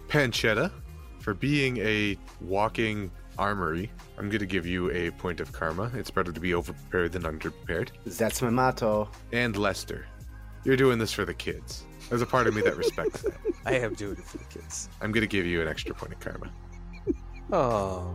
Pancetta, 0.09 0.71
for 1.19 1.35
being 1.35 1.79
a 1.79 2.17
walking 2.41 3.11
armory, 3.39 3.91
I'm 4.19 4.29
going 4.29 4.41
to 4.41 4.47
give 4.47 4.67
you 4.67 4.91
a 4.91 5.11
point 5.13 5.41
of 5.41 5.53
karma. 5.53 5.91
It's 5.95 6.11
better 6.11 6.33
to 6.33 6.41
be 6.41 6.51
overprepared 6.51 7.13
than 7.13 7.23
underprepared. 7.23 7.89
That's 8.05 8.43
my 8.43 8.51
motto. 8.51 9.11
And 9.33 9.57
Lester, 9.57 10.07
you're 10.65 10.77
doing 10.77 10.99
this 10.99 11.13
for 11.13 11.25
the 11.25 11.35
kids. 11.35 11.85
There's 12.09 12.23
a 12.23 12.27
part 12.27 12.47
of 12.47 12.55
me 12.55 12.63
that 12.63 12.77
respects 12.77 13.23
that. 13.23 13.35
I 13.67 13.75
am 13.79 13.95
doing 13.95 14.19
it 14.19 14.25
for 14.25 14.39
the 14.39 14.45
kids. 14.45 14.89
I'm 15.01 15.11
going 15.13 15.23
to 15.23 15.27
give 15.27 15.47
you 15.47 15.63
an 15.63 15.69
extra 15.69 15.95
point 15.95 16.13
of 16.13 16.21
karma. 16.21 16.51
Oh. 17.53 18.15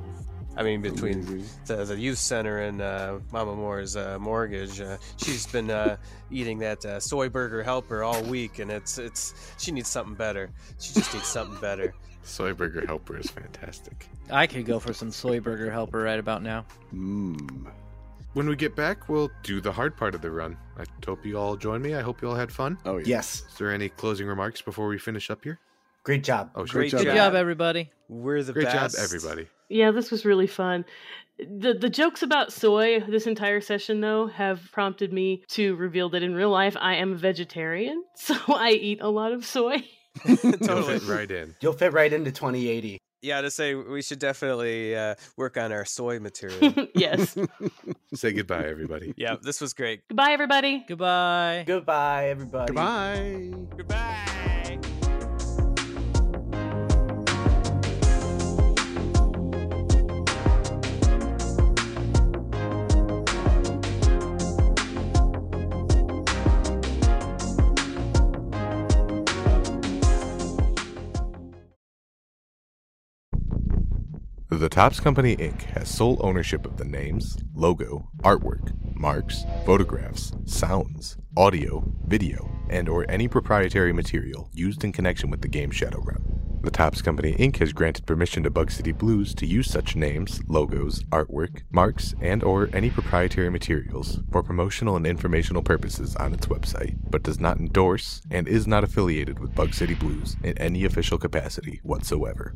I 0.60 0.64
mean, 0.64 0.82
between 0.82 1.46
the, 1.66 1.86
the 1.86 1.98
youth 1.98 2.18
center 2.18 2.60
and 2.60 2.82
uh, 2.82 3.20
Mama 3.32 3.56
Moore's 3.56 3.96
uh, 3.96 4.18
mortgage, 4.20 4.82
uh, 4.82 4.98
she's 5.16 5.48
been 5.48 5.72
uh, 5.72 5.96
eating 6.30 6.60
that 6.60 6.84
uh, 6.86 7.00
soy 7.00 7.30
burger 7.30 7.64
helper 7.64 8.04
all 8.04 8.22
week, 8.24 8.60
and 8.60 8.70
it's 8.70 8.98
it's 8.98 9.54
she 9.58 9.72
needs 9.72 9.88
something 9.88 10.16
better. 10.16 10.52
She 10.78 10.94
just 10.94 11.14
needs 11.14 11.28
something 11.28 11.60
better. 11.62 11.94
Soy 12.24 12.54
Burger 12.54 12.86
Helper 12.86 13.18
is 13.18 13.32
fantastic. 13.32 14.06
I 14.30 14.46
could 14.46 14.66
go 14.66 14.78
for 14.78 14.94
some 14.94 15.10
soy 15.10 15.40
burger 15.40 15.72
helper 15.72 16.02
right 16.02 16.20
about 16.20 16.44
now. 16.44 16.66
Mmm. 16.94 17.72
When 18.34 18.48
we 18.48 18.56
get 18.56 18.76
back, 18.76 19.10
we'll 19.10 19.32
do 19.42 19.60
the 19.62 19.72
hard 19.72 19.98
part 19.98 20.14
of 20.14 20.22
the 20.22 20.30
run. 20.30 20.56
I 20.78 20.84
hope 21.06 21.26
you 21.26 21.40
all 21.40 21.56
join 21.56 21.82
me. 21.82 21.96
I 21.96 22.02
hope 22.02 22.22
you 22.22 22.28
all 22.30 22.36
had 22.36 22.52
fun. 22.52 22.78
Oh, 22.86 22.98
yeah. 22.98 23.06
Yes. 23.08 23.44
Is 23.50 23.58
there 23.58 23.72
any 23.72 23.90
closing 23.90 24.28
remarks 24.28 24.62
before 24.62 24.88
we 24.88 25.00
finish 25.00 25.32
up 25.32 25.44
here? 25.44 25.60
Great 26.04 26.24
job. 26.24 26.52
Oh, 26.54 26.66
sure. 26.66 26.82
Great 26.82 26.92
job. 26.92 27.02
Good 27.02 27.16
job, 27.16 27.34
everybody. 27.34 27.90
We're 28.10 28.44
the 28.44 28.54
Great 28.54 28.66
best. 28.66 28.96
job, 28.96 29.04
everybody. 29.04 29.48
Yeah, 29.70 29.92
this 29.92 30.12
was 30.12 30.26
really 30.26 30.48
fun. 30.48 30.86
The 31.38 31.74
the 31.74 31.90
jokes 31.90 32.22
about 32.22 32.52
soy 32.52 33.00
this 33.00 33.26
entire 33.26 33.62
session 33.62 34.02
though 34.02 34.28
have 34.28 34.62
prompted 34.74 35.14
me 35.14 35.44
to 35.50 35.76
reveal 35.76 36.10
that 36.10 36.22
in 36.22 36.36
real 36.36 36.50
life 36.50 36.76
I 36.80 36.96
am 36.96 37.14
a 37.14 37.18
vegetarian, 37.18 38.04
so 38.16 38.36
I 38.50 38.72
eat 38.72 39.00
a 39.02 39.10
lot 39.10 39.32
of 39.32 39.46
soy. 39.46 39.86
You'll 40.26 40.84
fit 40.84 41.04
right 41.08 41.32
in. 41.32 41.56
You'll 41.62 41.74
fit 41.74 41.94
right 41.94 42.12
into 42.12 42.32
2080. 42.32 42.98
Yeah, 43.22 43.42
to 43.42 43.52
say 43.52 43.76
we 43.76 44.02
should 44.02 44.20
definitely 44.20 44.96
uh, 44.96 45.16
work 45.38 45.58
on 45.58 45.72
our 45.72 45.86
soy 45.86 46.20
material. 46.20 46.88
yes. 46.96 47.38
Say 48.14 48.32
goodbye, 48.32 48.66
everybody. 48.66 49.14
yeah, 49.18 49.36
this 49.42 49.60
was 49.62 49.74
great. 49.74 50.02
Goodbye 50.10 50.32
everybody. 50.32 50.84
Goodbye. 50.88 51.64
Goodbye, 51.68 52.30
everybody. 52.30 52.68
Goodbye. 52.68 53.52
Goodbye. 53.78 54.99
The 74.52 74.68
Topps 74.68 75.00
Company 75.00 75.38
Inc. 75.38 75.62
has 75.62 75.88
sole 75.88 76.18
ownership 76.22 76.66
of 76.66 76.76
the 76.76 76.84
names, 76.84 77.38
logo, 77.54 78.10
artwork, 78.24 78.74
marks, 78.96 79.46
photographs, 79.64 80.34
sounds, 80.46 81.18
audio, 81.38 81.84
video, 82.08 82.50
and 82.68 82.90
or 82.90 83.06
any 83.10 83.28
proprietary 83.28 83.94
material 83.94 84.50
used 84.52 84.84
in 84.84 84.92
connection 84.92 85.30
with 85.30 85.42
the 85.42 85.48
game 85.48 85.70
Shadowrun. 85.70 86.64
The 86.64 86.72
Topps 86.72 87.04
Company 87.04 87.36
Inc. 87.36 87.58
has 87.58 87.72
granted 87.74 88.08
permission 88.08 88.42
to 88.42 88.50
Bug 88.50 88.72
City 88.72 88.92
Blues 88.92 89.36
to 89.36 89.46
use 89.46 89.70
such 89.70 89.96
names, 89.96 90.42
logos, 90.48 91.04
artwork, 91.06 91.62
marks, 91.72 92.16
and 92.20 92.44
or 92.44 92.72
any 92.74 92.90
proprietary 92.90 93.52
materials 93.52 94.20
for 94.32 94.42
promotional 94.42 94.96
and 94.96 95.06
informational 95.06 95.62
purposes 95.62 96.16
on 96.16 96.34
its 96.34 96.48
website, 96.48 96.98
but 97.12 97.22
does 97.22 97.40
not 97.40 97.60
endorse 97.60 98.24
and 98.32 98.48
is 98.48 98.66
not 98.66 98.84
affiliated 98.84 99.38
with 99.38 99.54
Bug 99.54 99.76
City 99.76 99.94
Blues 99.94 100.36
in 100.44 100.58
any 100.58 100.86
official 100.86 101.20
capacity 101.20 101.80
whatsoever. 101.84 102.56